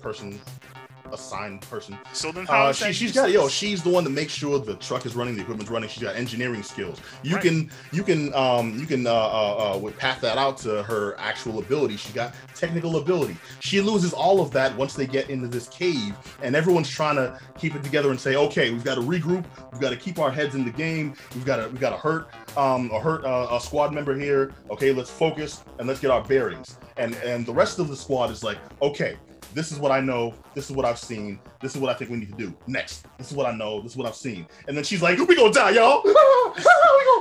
person, 0.00 0.40
assigned 1.12 1.62
person. 1.62 1.98
so 2.12 2.32
then 2.32 2.46
how 2.46 2.66
Uh, 2.66 2.72
she, 2.72 2.92
she's 2.92 3.12
got 3.12 3.30
yo. 3.30 3.48
She's 3.48 3.82
the 3.82 3.90
one 3.90 4.04
that 4.04 4.10
makes 4.10 4.32
sure 4.32 4.58
the 4.58 4.74
truck 4.76 5.06
is 5.06 5.14
running, 5.14 5.34
the 5.36 5.42
equipment's 5.42 5.70
running. 5.70 5.88
She's 5.88 6.02
got 6.02 6.16
engineering 6.16 6.62
skills. 6.62 7.00
You 7.22 7.34
Right. 7.36 7.42
can 7.44 7.70
you 7.92 8.02
can 8.02 8.34
um 8.34 8.78
you 8.78 8.86
can 8.86 9.06
uh, 9.06 9.12
uh, 9.12 9.74
uh 9.74 9.78
would 9.78 9.96
path 9.98 10.20
that 10.22 10.38
out 10.38 10.56
to 10.58 10.82
her 10.82 11.14
actual 11.18 11.58
ability. 11.58 11.96
She's 11.96 12.12
got 12.12 12.34
technical 12.54 12.96
ability. 12.96 13.36
She 13.60 13.80
loses 13.80 14.12
all 14.12 14.40
of 14.40 14.50
that 14.52 14.76
once 14.76 14.94
they 14.94 15.06
get 15.06 15.30
into 15.30 15.48
this 15.48 15.68
cave, 15.68 16.14
and 16.42 16.56
everyone's 16.56 16.88
trying 16.90 17.16
to 17.16 17.38
keep 17.58 17.74
it 17.74 17.82
together 17.84 18.10
and 18.10 18.20
say, 18.20 18.36
okay, 18.36 18.70
we've 18.70 18.84
got 18.84 18.94
to 18.96 19.00
regroup. 19.02 19.44
We've 19.72 19.80
got 19.80 19.90
to 19.90 19.96
keep 19.96 20.18
our 20.18 20.30
heads 20.30 20.54
in 20.54 20.64
the 20.64 20.70
game. 20.70 21.14
We've 21.34 21.44
got 21.44 21.56
to 21.56 21.68
we've 21.68 21.80
got 21.80 21.90
to 21.90 21.96
hurt 21.98 22.28
um 22.56 22.90
a 22.92 23.00
hurt 23.00 23.24
uh, 23.24 23.48
a 23.50 23.60
squad 23.60 23.92
member 23.92 24.14
here. 24.18 24.52
Okay, 24.70 24.92
let's 24.92 25.10
focus 25.10 25.62
and 25.78 25.86
let's 25.88 26.00
get 26.00 26.10
our 26.10 26.22
bearings. 26.24 26.78
And 26.96 27.14
and 27.16 27.44
the 27.44 27.52
rest 27.52 27.78
of 27.78 27.88
the 27.88 27.96
squad 27.96 28.30
is 28.30 28.42
like, 28.42 28.58
okay, 28.80 29.16
this 29.56 29.72
is 29.72 29.78
what 29.78 29.90
I 29.90 30.00
know. 30.00 30.34
This 30.54 30.68
is 30.70 30.76
what 30.76 30.84
I've 30.84 30.98
seen. 30.98 31.40
This 31.60 31.74
is 31.74 31.80
what 31.80 31.90
I 31.90 31.94
think 31.94 32.10
we 32.10 32.18
need 32.18 32.28
to 32.30 32.36
do 32.36 32.54
next. 32.66 33.06
This 33.18 33.30
is 33.30 33.36
what 33.36 33.46
I 33.46 33.56
know. 33.56 33.80
This 33.80 33.92
is 33.92 33.96
what 33.96 34.06
I've 34.06 34.14
seen. 34.14 34.46
And 34.68 34.76
then 34.76 34.84
she's 34.84 35.00
like, 35.02 35.18
"We 35.18 35.34
gonna 35.34 35.52
die, 35.52 35.70
y'all." 35.70 36.02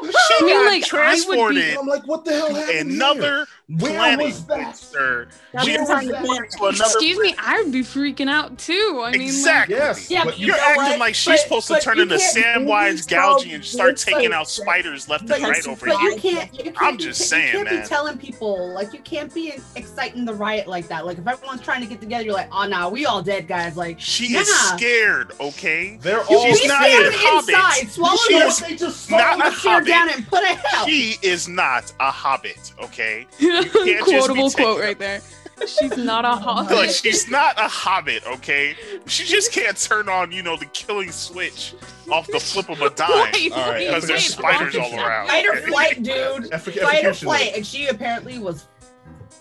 She 0.05 0.11
I 0.39 0.41
mean, 0.41 0.53
got 0.53 0.65
like, 0.65 0.65
I 0.65 0.73
would 0.73 0.81
be- 0.81 0.87
transported 0.87 1.63
And 1.69 1.77
I'm 1.79 1.87
like, 1.87 2.07
"What 2.07 2.25
the 2.25 2.31
hell 2.33 2.53
happened?" 2.53 2.91
another 2.91 3.21
here? 3.21 3.45
Where 3.79 3.91
planet, 3.93 4.25
was 4.27 4.45
that? 4.45 4.77
sir. 4.77 5.27
That's 5.53 5.65
She 5.65 5.77
was 5.77 5.87
time 5.89 6.07
to 6.07 6.13
transported 6.13 6.53
another 6.79 6.83
Excuse 6.93 7.17
me. 7.19 7.35
I 7.39 7.61
would 7.63 7.71
be 7.71 7.81
freaking 7.81 8.29
out 8.29 8.57
too. 8.59 9.01
I 9.03 9.11
mean, 9.13 9.21
Exactly. 9.21 9.75
Yes. 9.75 10.11
Yeah, 10.11 10.23
but 10.23 10.31
but 10.31 10.39
you 10.39 10.47
You're 10.47 10.57
know 10.57 10.61
acting 10.63 10.83
what? 10.83 10.99
like 10.99 11.15
she's 11.15 11.27
But- 11.33 11.39
supposed 11.39 11.67
to 11.69 11.79
turn 11.79 11.99
into 11.99 12.17
can't- 12.17 12.67
Samwise 12.67 13.45
you 13.47 13.55
and 13.55 13.65
start 13.65 13.97
taking 13.97 14.31
out 14.33 14.47
spiders 14.49 15.09
left 15.09 15.29
and 15.29 15.43
right 15.43 15.67
over 15.67 15.85
here. 15.87 15.95
you 16.11 16.15
can't. 16.17 16.53
You 16.53 16.63
can't 16.65 16.77
I'm 16.81 16.97
be- 16.97 17.03
just 17.05 17.31
you 17.31 17.37
can't 17.37 17.69
be 17.69 17.81
telling 17.87 18.17
people 18.17 18.73
like 18.73 18.93
you 18.93 18.99
can't 18.99 19.33
be 19.33 19.53
exciting 19.75 20.25
the 20.25 20.33
riot 20.33 20.67
like 20.67 20.87
that. 20.89 21.05
Like 21.05 21.17
if 21.17 21.27
everyone's 21.27 21.61
trying 21.61 21.81
to 21.81 21.87
get 21.87 21.99
together, 21.99 22.24
you're 22.25 22.33
like, 22.33 22.49
oh 22.51 22.67
nah, 22.67 22.89
we 22.89 23.05
all 23.05 23.21
dead 23.21 23.47
guys. 23.47 23.77
Like 23.77 23.99
She 23.99 24.33
Nah. 24.33 24.39
is 24.41 24.49
scared, 24.69 25.31
okay? 25.39 25.97
They're 26.01 26.21
all 26.23 26.45
She's 26.47 26.61
be 26.61 26.67
not 26.67 26.83
scared 26.83 27.07
a 27.07 27.17
hobbit. 27.17 27.49
inside. 27.55 27.89
Swallow 27.91 28.17
She 28.27 28.37
your 28.37 28.47
is 28.47 28.59
They 28.59 28.75
just 28.75 29.09
not 29.11 29.19
saw 29.39 29.47
a 29.47 29.49
the- 29.49 29.55
hobbit. 29.55 29.87
down 29.87 30.09
and 30.09 30.27
put 30.27 30.43
a 30.43 30.47
hell. 30.55 30.85
She 30.85 31.15
is 31.21 31.47
not 31.47 31.93
a 31.99 32.11
hobbit, 32.11 32.73
okay? 32.83 33.25
can't 33.39 33.71
just 33.71 33.85
be 33.85 33.95
quotable 34.03 34.49
quote 34.51 34.79
right 34.81 34.97
there. 34.99 35.21
She's 35.65 35.95
not 35.95 36.25
a 36.25 36.31
Like, 36.31 36.41
hobbit. 36.41 36.91
she's 36.91 37.29
not 37.29 37.57
a 37.57 37.69
hobbit, 37.69 38.25
okay? 38.27 38.75
She 39.07 39.23
just 39.23 39.53
can't 39.53 39.77
turn 39.77 40.09
on, 40.09 40.33
you 40.33 40.43
know, 40.43 40.57
the 40.57 40.65
killing 40.65 41.11
switch 41.13 41.73
off 42.11 42.27
the 42.27 42.41
flip 42.41 42.67
of 42.69 42.81
a 42.81 42.89
dime. 42.95 43.31
Wait, 43.31 43.53
All 43.53 43.59
right, 43.59 43.73
wait, 43.75 43.87
Because 43.87 44.05
there's 44.05 44.25
spiders 44.25 44.75
all 44.75 44.93
around. 44.99 45.27
Fight 45.29 45.45
or 45.45 45.55
flight, 45.61 46.03
dude. 46.03 46.51
Effic- 46.51 46.81
Fight 46.81 47.05
or 47.05 47.13
flight, 47.13 47.53
and 47.55 47.65
she 47.65 47.87
apparently 47.87 48.37
was 48.37 48.67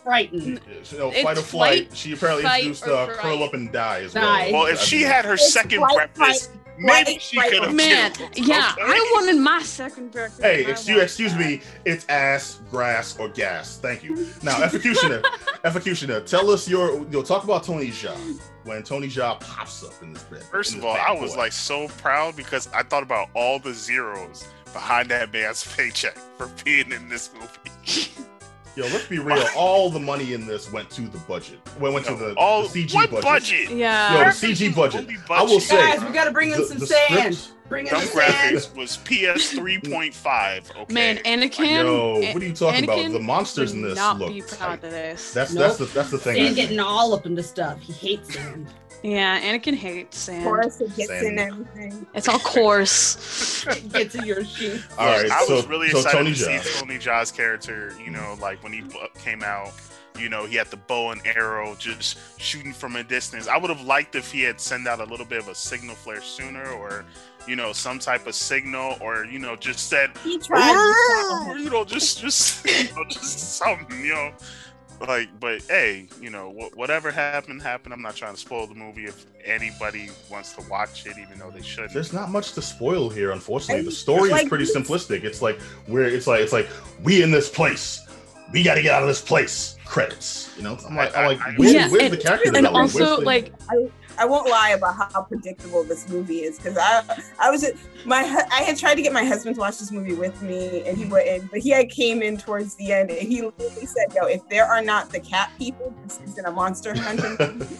frightened. 0.04 0.60
You 0.92 0.98
know, 0.98 1.10
It's 1.10 1.22
fight 1.22 1.38
or 1.38 1.42
flight. 1.42 1.86
flight, 1.88 1.96
She 1.96 2.12
apparently 2.12 2.44
fight, 2.44 2.58
introduced 2.64 2.86
or 2.86 2.92
uh, 2.92 3.06
fright. 3.06 3.18
curl 3.18 3.42
up 3.42 3.54
and 3.54 3.72
die 3.72 4.02
as 4.02 4.14
well. 4.14 4.22
Die. 4.24 4.50
Well, 4.52 4.66
if 4.66 4.78
she 4.80 5.02
had 5.02 5.24
her 5.24 5.34
It's 5.34 5.52
second 5.52 5.78
flight, 5.80 5.94
breakfast, 6.14 6.50
flight, 6.52 6.60
maybe 6.78 7.04
flight, 7.04 7.22
she 7.22 7.36
flight, 7.36 7.50
could 7.52 7.62
have 7.64 7.74
Man, 7.74 8.12
killed. 8.12 8.30
yeah, 8.36 8.72
okay? 8.74 8.82
I 8.84 9.10
wanted 9.14 9.40
my 9.40 9.62
second 9.62 10.12
breakfast. 10.12 10.42
Hey, 10.42 10.64
excuse, 10.66 11.02
excuse 11.02 11.32
that. 11.32 11.40
me. 11.40 11.60
It's 11.84 12.04
ass, 12.08 12.60
grass, 12.70 13.16
or 13.18 13.28
gas. 13.28 13.78
Thank 13.78 14.04
you. 14.04 14.14
Now, 14.42 14.54
efocutioner, 14.56 15.22
efocutioner, 15.64 16.24
tell 16.26 16.50
us 16.50 16.68
your. 16.68 17.04
You'll 17.10 17.22
talk 17.22 17.44
about 17.44 17.64
Tony 17.64 17.88
Jaa 17.90 18.14
when 18.64 18.82
Tony 18.82 19.08
Jaa 19.08 19.38
pops 19.40 19.82
up 19.84 19.92
in 20.02 20.12
this 20.12 20.22
bed. 20.24 20.42
First 20.44 20.72
in 20.74 20.78
of 20.80 20.84
all, 20.86 20.96
I 20.96 21.12
was 21.12 21.32
boy. 21.32 21.38
like 21.38 21.52
so 21.52 21.88
proud 21.88 22.36
because 22.36 22.68
I 22.74 22.82
thought 22.82 23.02
about 23.02 23.28
all 23.34 23.58
the 23.58 23.72
zeros 23.72 24.46
behind 24.72 25.08
that 25.10 25.32
man's 25.32 25.64
paycheck 25.76 26.16
for 26.36 26.48
being 26.64 26.90
in 26.92 27.08
this 27.08 27.30
movie. 27.32 28.08
yo, 28.76 28.84
let's 28.84 29.06
be 29.06 29.18
real. 29.18 29.44
All 29.56 29.90
the 29.90 30.00
money 30.00 30.32
in 30.34 30.46
this 30.46 30.70
went 30.72 30.90
to 30.90 31.02
the 31.02 31.18
budget. 31.18 31.58
Well, 31.80 31.92
went 31.92 32.06
to 32.06 32.14
the, 32.14 32.34
all 32.36 32.62
the 32.66 32.68
CG 32.84 32.94
what 32.94 33.10
budget. 33.10 33.24
budget? 33.24 33.70
Yeah. 33.70 34.18
Yo, 34.18 34.24
the 34.24 34.30
CG 34.30 34.74
budget. 34.74 35.00
Only 35.02 35.16
I 35.30 35.42
will 35.42 35.60
say, 35.60 35.76
Guys, 35.76 36.04
we 36.04 36.10
gotta 36.12 36.30
bring 36.30 36.50
in 36.52 36.58
the- 36.58 36.66
some 36.66 36.78
the 36.78 36.86
sand. 36.86 37.34
script- 37.36 37.53
Bring 37.68 37.86
in 37.86 37.92
Dumb 37.92 38.02
graphics 38.08 38.74
was 38.76 38.98
PS 38.98 39.54
3.5. 39.54 40.76
Okay. 40.82 40.92
Man, 40.92 41.16
Anakin. 41.18 41.84
Yo, 41.84 42.20
what 42.32 42.42
are 42.42 42.46
you 42.46 42.52
talking 42.52 42.84
about? 42.84 43.10
The 43.10 43.18
monsters 43.18 43.72
in 43.72 43.80
would 43.82 43.92
this 43.92 43.96
not 43.98 44.18
look 44.18 44.32
be 44.32 44.42
proud 44.42 44.58
tight. 44.58 44.84
of 44.84 44.90
this. 44.90 45.32
That's 45.32 45.52
Nope. 45.54 45.62
that's 45.62 45.78
the 45.78 45.84
that's 45.86 46.10
the 46.10 46.18
thing. 46.18 46.34
I 46.36 46.38
Sand 46.44 46.46
think. 46.56 46.68
getting 46.68 46.80
all 46.80 47.14
up 47.14 47.24
into 47.26 47.42
stuff. 47.42 47.80
He 47.80 47.92
hates 47.94 48.34
sand. 48.34 48.66
yeah, 49.02 49.40
Anakin 49.40 49.74
hates 49.74 50.18
sand. 50.18 50.44
Forrest 50.44 50.82
it 50.82 50.94
gets 50.94 51.08
Same. 51.08 51.24
in 51.26 51.38
everything. 51.38 52.06
It's 52.14 52.28
all 52.28 52.38
coarse. 52.38 53.64
Gets 53.92 54.14
in 54.14 54.26
your 54.26 54.44
shoe. 54.44 54.78
All 54.98 55.06
right, 55.06 55.30
I 55.30 55.46
was 55.48 55.66
really 55.66 55.88
so 55.88 55.98
excited 56.00 56.18
Tony 56.18 56.34
to 56.34 56.44
Jaa. 56.44 56.60
see 56.62 56.80
Tony 56.80 56.98
Jaa's 56.98 57.32
character. 57.32 57.94
You 58.04 58.10
know, 58.10 58.36
like 58.42 58.62
when 58.62 58.74
he 58.74 58.82
came 59.18 59.42
out, 59.42 59.70
you 60.18 60.28
know, 60.28 60.44
he 60.44 60.54
had 60.56 60.66
the 60.68 60.76
bow 60.76 61.12
and 61.12 61.20
arrow, 61.26 61.74
just 61.76 62.18
shooting 62.38 62.72
from 62.74 62.96
a 62.96 63.02
distance. 63.02 63.48
I 63.48 63.56
would 63.56 63.70
have 63.70 63.80
liked 63.80 64.14
if 64.16 64.30
he 64.30 64.42
had 64.42 64.60
sent 64.60 64.86
out 64.86 65.00
a 65.00 65.04
little 65.04 65.24
bit 65.26 65.38
of 65.38 65.48
a 65.48 65.54
signal 65.54 65.94
flare 65.94 66.20
sooner, 66.20 66.66
or 66.72 67.04
you 67.46 67.56
know, 67.56 67.72
some 67.72 67.98
type 67.98 68.26
of 68.26 68.34
signal, 68.34 68.96
or 69.00 69.24
you 69.26 69.38
know, 69.38 69.56
just 69.56 69.88
said, 69.88 70.10
He 70.22 70.36
oh, 70.36 70.40
tried. 70.46 71.54
to 71.56 71.62
you 71.62 71.70
know, 71.70 71.84
just 71.84 72.20
just 72.20 72.64
you 72.90 72.94
know, 72.94 73.04
just 73.04 73.56
something, 73.58 74.00
you 74.04 74.14
know. 74.14 74.32
Like, 75.06 75.28
but 75.40 75.60
hey, 75.62 76.08
you 76.20 76.30
know, 76.30 76.50
wh- 76.52 76.76
whatever 76.76 77.10
happened, 77.10 77.60
happened. 77.60 77.92
I'm 77.92 78.00
not 78.00 78.14
trying 78.14 78.34
to 78.34 78.40
spoil 78.40 78.66
the 78.68 78.76
movie 78.76 79.04
if 79.06 79.26
anybody 79.44 80.08
wants 80.30 80.52
to 80.54 80.62
watch 80.70 81.04
it, 81.04 81.18
even 81.18 81.36
though 81.38 81.50
they 81.50 81.60
shouldn't. 81.62 81.92
There's 81.92 82.12
not 82.12 82.30
much 82.30 82.52
to 82.52 82.62
spoil 82.62 83.10
here, 83.10 83.32
unfortunately. 83.32 83.84
The 83.84 83.90
story 83.90 84.30
like, 84.30 84.44
is 84.44 84.48
pretty 84.48 84.64
simplistic. 84.64 85.24
It's 85.24 85.42
like 85.42 85.58
we're 85.88 86.04
it's 86.04 86.26
like 86.28 86.40
it's 86.40 86.52
like 86.52 86.68
we 87.02 87.22
in 87.22 87.30
this 87.32 87.50
place. 87.50 88.00
We 88.52 88.62
got 88.62 88.74
to 88.76 88.82
get 88.82 88.94
out 88.94 89.02
of 89.02 89.08
this 89.08 89.20
place. 89.20 89.76
Credits. 89.84 90.54
You 90.56 90.62
know, 90.62 90.78
I'm 90.88 90.94
like, 90.94 91.14
I'm 91.16 91.26
like, 91.26 91.40
I- 91.40 91.50
I- 91.50 91.54
where- 91.56 91.68
Yeah, 91.72 91.88
where's 91.90 92.02
and- 92.04 92.12
the 92.12 92.16
character 92.16 92.52
and 92.54 92.66
also, 92.66 93.20
like, 93.20 93.52
I 93.68 93.90
won't 94.24 94.48
lie 94.48 94.70
about 94.70 94.94
how 95.12 95.22
predictable 95.22 95.82
this 95.84 96.08
movie 96.08 96.40
is 96.44 96.56
because 96.58 96.76
I 96.78 97.02
I 97.40 97.50
was 97.50 97.64
my 98.04 98.18
I 98.52 98.62
had 98.62 98.76
tried 98.76 98.94
to 98.94 99.02
get 99.02 99.12
my 99.12 99.24
husband 99.24 99.56
to 99.56 99.60
watch 99.60 99.78
this 99.78 99.90
movie 99.90 100.14
with 100.14 100.40
me 100.42 100.82
and 100.86 100.96
he 100.96 101.04
wouldn't, 101.04 101.50
but 101.50 101.60
he 101.60 101.70
had 101.70 101.90
came 101.90 102.22
in 102.22 102.36
towards 102.36 102.74
the 102.76 102.92
end 102.92 103.10
and 103.10 103.18
he 103.20 103.42
literally 103.42 103.86
said, 103.86 104.06
"Yo, 104.14 104.26
if 104.26 104.48
there 104.48 104.66
are 104.66 104.82
not 104.82 105.10
the 105.10 105.20
cat 105.20 105.50
people, 105.58 105.92
this 106.04 106.20
isn't 106.28 106.46
a 106.46 106.50
monster 106.52 106.96
hunting." 106.96 107.36
movie." 107.58 107.76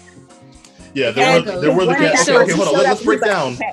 yeah, 0.95 1.11
there 1.11 1.41
were 1.43 1.61
there 1.61 1.77
were 1.77 1.87
the 1.87 1.95
cat. 1.95 2.19
so- 2.19 2.41
Okay, 2.41 2.53
okay, 2.53 2.53
hold 2.55 2.69
on. 2.69 2.75
showed 2.75 2.83
Let, 2.83 2.93
us 2.93 3.05
break 3.05 3.21
down. 3.21 3.57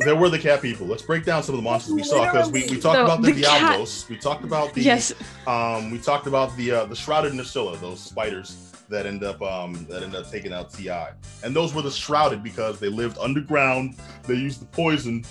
There 0.00 0.14
were 0.14 0.28
the 0.28 0.38
cat 0.38 0.62
people. 0.62 0.86
Let's 0.86 1.02
break 1.02 1.24
down 1.24 1.42
some 1.42 1.56
of 1.56 1.58
the 1.60 1.64
monsters 1.68 1.92
we 1.92 2.04
saw 2.04 2.24
because 2.24 2.52
we, 2.52 2.60
we 2.70 2.78
talked 2.78 2.94
So, 2.98 3.04
about 3.04 3.20
the, 3.20 3.32
the 3.32 3.42
cat- 3.42 3.60
Diablos. 3.60 4.08
We 4.08 4.16
talked 4.16 4.44
about 4.44 4.72
the 4.72 4.80
yes, 4.80 5.12
um 5.48 5.90
we 5.90 5.98
talked 5.98 6.28
about 6.28 6.56
the 6.56 6.70
uh, 6.70 6.84
the 6.84 6.94
shrouded 6.94 7.32
Nerscylla, 7.32 7.80
those 7.80 7.98
spiders 7.98 8.67
that 8.88 9.06
end 9.06 9.22
up 9.24 9.40
um 9.42 9.86
that 9.88 10.02
end 10.02 10.14
up 10.14 10.30
taking 10.30 10.52
out 10.52 10.72
T.I., 10.72 11.12
and 11.42 11.54
those 11.54 11.74
were 11.74 11.82
the 11.82 11.90
shrouded 11.90 12.42
because 12.42 12.78
they 12.80 12.88
lived 12.88 13.18
underground. 13.18 13.94
They 14.24 14.34
used 14.34 14.60
the 14.60 14.66
poison. 14.66 15.24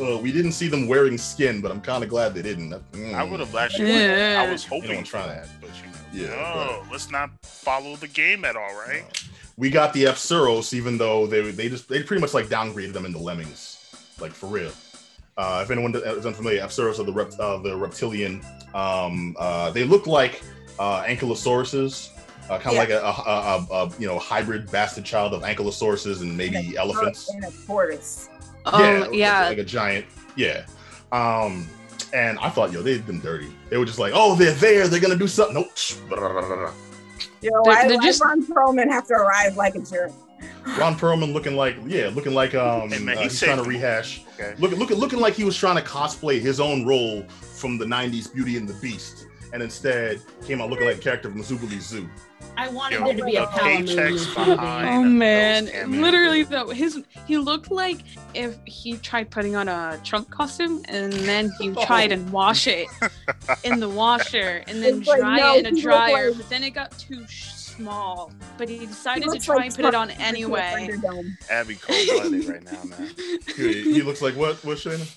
Uh, 0.00 0.16
we 0.18 0.30
didn't 0.30 0.52
see 0.52 0.68
them 0.68 0.86
wearing 0.86 1.18
skin, 1.18 1.60
but 1.60 1.72
I'm 1.72 1.80
kind 1.80 2.04
of 2.04 2.10
glad 2.10 2.32
they 2.32 2.42
didn't. 2.42 2.70
Mm. 2.92 3.14
I 3.14 3.24
would 3.24 3.40
have 3.40 3.54
actually. 3.56 3.92
Yeah. 3.92 4.44
I 4.46 4.50
was 4.50 4.62
You 4.64 4.70
hoping 4.70 4.90
don't 4.92 5.04
try 5.04 5.26
that. 5.26 5.48
but 5.60 5.70
you 6.14 6.26
know, 6.26 6.34
Yeah, 6.34 6.54
no, 6.54 6.84
let's 6.92 7.10
not 7.10 7.30
follow 7.42 7.96
the 7.96 8.06
game 8.08 8.44
at 8.44 8.54
all, 8.54 8.74
right? 8.76 9.04
We 9.56 9.70
got 9.70 9.92
the 9.92 10.04
Apceros, 10.04 10.72
even 10.72 10.98
though 10.98 11.26
they 11.26 11.50
they 11.50 11.68
just 11.68 11.88
they 11.88 12.02
pretty 12.04 12.20
much 12.20 12.32
like 12.32 12.46
downgraded 12.46 12.92
them 12.92 13.06
into 13.06 13.18
lemmings, 13.18 13.78
like 14.20 14.32
for 14.32 14.46
real. 14.46 14.70
Uh, 15.36 15.60
if 15.64 15.70
anyone 15.70 15.94
is 15.94 16.26
unfamiliar, 16.26 16.62
F 16.62 16.76
are 16.78 16.92
the 16.92 17.12
rept- 17.12 17.38
uh, 17.40 17.58
the 17.58 17.76
reptilian. 17.76 18.40
Um, 18.74 19.36
uh, 19.38 19.70
they 19.70 19.84
look 19.84 20.06
like 20.06 20.42
uh, 20.78 21.02
ankylosauruses, 21.04 22.10
uh, 22.50 22.58
kind 22.58 22.66
of 22.66 22.72
Yeah. 22.74 22.78
like 22.80 22.88
a, 22.90 23.00
a, 23.02 23.66
a, 23.70 23.84
a 23.86 23.92
you 23.98 24.06
know 24.06 24.18
hybrid 24.18 24.70
bastard 24.70 25.04
child 25.04 25.34
of 25.34 25.42
ankylosauruses 25.42 26.20
and 26.22 26.36
maybe 26.36 26.76
elephants. 26.76 27.28
and 27.30 27.44
a 27.44 27.50
tortoise. 27.66 28.28
oh 28.66 29.06
like- 29.08 29.14
yeah, 29.14 29.48
like 29.48 29.58
a 29.58 29.64
giant. 29.64 30.06
Yeah. 30.36 30.64
Um, 31.12 31.68
and 32.14 32.38
I 32.38 32.48
thought, 32.48 32.72
yo, 32.72 32.82
they 32.82 32.94
did 32.94 33.06
them 33.06 33.20
dirty. 33.20 33.52
They 33.70 33.76
were 33.76 33.84
just 33.84 33.98
like, 33.98 34.12
oh, 34.14 34.34
they're 34.34 34.52
there. 34.54 34.88
They're 34.88 35.00
gonna 35.00 35.16
do 35.16 35.28
something. 35.28 35.54
Nope. 35.54 35.70
Yo, 36.10 37.50
They're- 37.50 37.50
why, 37.62 37.86
they're 37.88 37.98
just- 37.98 38.22
Ron 38.24 38.44
Perlman 38.46 38.88
have 38.90 39.06
to 39.08 39.14
arrive 39.14 39.56
like 39.56 39.74
a 39.74 39.80
jerk? 39.80 40.12
Ron 40.78 40.96
Perlman 40.96 41.32
looking 41.32 41.56
like, 41.56 41.76
yeah, 41.86 42.10
looking 42.14 42.34
like 42.34 42.54
um, 42.54 42.90
Hey, 42.90 42.98
man, 42.98 43.18
uh, 43.18 43.22
he's 43.22 43.38
trying 43.40 43.56
to 43.56 43.64
rehash. 43.68 44.22
Okay. 44.34 44.54
Looking, 44.58 44.78
looking, 44.78 44.96
looking 44.98 45.18
like 45.18 45.34
he 45.34 45.44
was 45.44 45.56
trying 45.56 45.76
to 45.76 45.82
cosplay 45.82 46.40
his 46.40 46.60
own 46.60 46.86
role 46.86 47.22
from 47.28 47.76
the 47.78 47.84
'90s 47.84 48.32
Beauty 48.32 48.56
and 48.56 48.68
the 48.68 48.74
Beast. 48.74 49.26
and 49.52 49.62
instead 49.62 50.20
came 50.46 50.60
out 50.60 50.68
looking 50.70 50.86
like 50.86 50.96
a 50.96 51.00
character 51.00 51.30
from 51.30 51.42
Zoobilee 51.42 51.80
Zoo. 51.80 52.08
I 52.58 52.68
wanted 52.68 52.98
Yo, 52.98 53.04
there 53.06 53.16
to 53.16 53.24
be 53.24 53.36
a 53.36 53.42
the 53.42 53.46
Power 53.46 53.70
paychecks 53.70 54.34
Oh 54.98 55.02
man, 55.04 55.66
literally 56.02 56.42
though, 56.42 56.70
his 56.70 57.00
he 57.26 57.38
looked 57.38 57.70
like 57.70 57.98
if 58.34 58.58
he 58.64 58.96
tried 58.96 59.30
putting 59.30 59.54
on 59.54 59.68
a 59.68 60.00
Trump 60.02 60.28
costume 60.30 60.82
and 60.86 61.12
then 61.12 61.52
he 61.60 61.70
oh. 61.76 61.84
tried 61.86 62.10
and 62.10 62.28
wash 62.30 62.66
it 62.66 62.88
in 63.62 63.78
the 63.78 63.88
washer 63.88 64.64
and 64.66 64.82
then 64.82 64.98
It's 64.98 65.08
like, 65.08 65.20
dry 65.20 65.36
no, 65.36 65.54
it 65.54 65.66
in 65.66 65.78
a 65.78 65.80
dryer, 65.80 66.28
like- 66.30 66.36
but 66.36 66.48
then 66.50 66.64
it 66.64 66.70
got 66.70 66.98
too 66.98 67.24
sh- 67.28 67.52
small. 67.52 68.32
But 68.56 68.68
he 68.68 68.78
He 68.78 68.86
decided 68.86 69.30
to 69.30 69.38
try 69.38 69.56
like 69.56 69.66
and 69.66 69.76
put 69.76 69.84
it 69.84 69.94
on 69.94 70.08
Trump 70.08 70.20
into 70.20 70.54
a 70.56 70.60
anyway. 70.60 70.98
Abby 71.48 71.76
cold 71.76 72.08
blooded 72.12 72.44
right 72.46 72.64
now, 72.64 72.82
man. 72.84 73.14
He, 73.56 73.82
he 73.94 74.02
looks 74.02 74.20
like 74.20 74.34
what? 74.34 74.64
What 74.64 74.78
Shayna? 74.78 75.08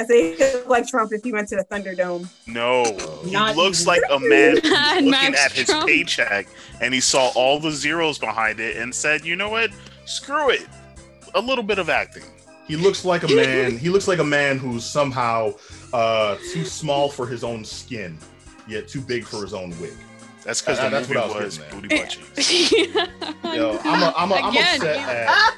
I 0.00 0.04
say 0.06 0.34
he 0.34 0.38
looked 0.54 0.68
like 0.68 0.86
Trump 0.88 1.12
if 1.12 1.22
he 1.22 1.32
went 1.32 1.48
to 1.48 1.56
the 1.56 1.64
Thunderdome. 1.64 2.26
No, 2.46 2.84
he 3.24 3.30
Not 3.30 3.54
looks 3.56 3.86
like 3.86 4.00
a 4.10 4.18
man 4.18 4.54
looking 4.64 5.10
Max 5.10 5.44
at 5.44 5.52
his 5.52 5.66
Trump. 5.66 5.86
paycheck 5.88 6.46
and 6.80 6.94
he 6.94 7.00
saw 7.00 7.28
all 7.34 7.60
the 7.60 7.70
zeros 7.70 8.18
behind 8.18 8.60
it 8.60 8.76
and 8.76 8.94
said, 8.94 9.24
"You 9.24 9.36
know 9.36 9.50
what? 9.50 9.70
Screw 10.06 10.50
it. 10.50 10.66
A 11.34 11.40
little 11.40 11.64
bit 11.64 11.78
of 11.78 11.88
acting." 11.90 12.22
He 12.66 12.76
looks 12.76 13.04
like 13.04 13.24
a 13.24 13.28
man. 13.34 13.76
He 13.76 13.90
looks 13.90 14.08
like 14.08 14.20
a 14.20 14.24
man 14.24 14.56
who's 14.58 14.84
somehow 14.84 15.54
uh, 15.92 16.36
too 16.52 16.64
small 16.64 17.08
for 17.10 17.26
his 17.26 17.44
own 17.44 17.64
skin, 17.64 18.16
yet 18.66 18.88
too 18.88 19.00
big 19.02 19.24
for 19.24 19.42
his 19.42 19.52
own 19.52 19.70
wig. 19.80 19.92
That's 20.44 20.62
because 20.62 20.78
Uh, 20.78 20.88
that's 20.88 21.06
movie 21.08 21.20
what 21.20 21.30
I 21.36 21.44
was 21.44 21.58
was, 21.58 21.68
booty 21.68 21.88
butt 21.88 22.08
cheeks. 22.08 22.72
Yo, 23.44 23.78
I'm 23.84 24.02
a, 24.02 24.14
I'm 24.16 24.32
a, 24.32 24.34
I'm 24.36 24.48
Again, 24.50 24.76
upset 24.76 24.96
you- 24.96 25.06
at. 25.12 25.54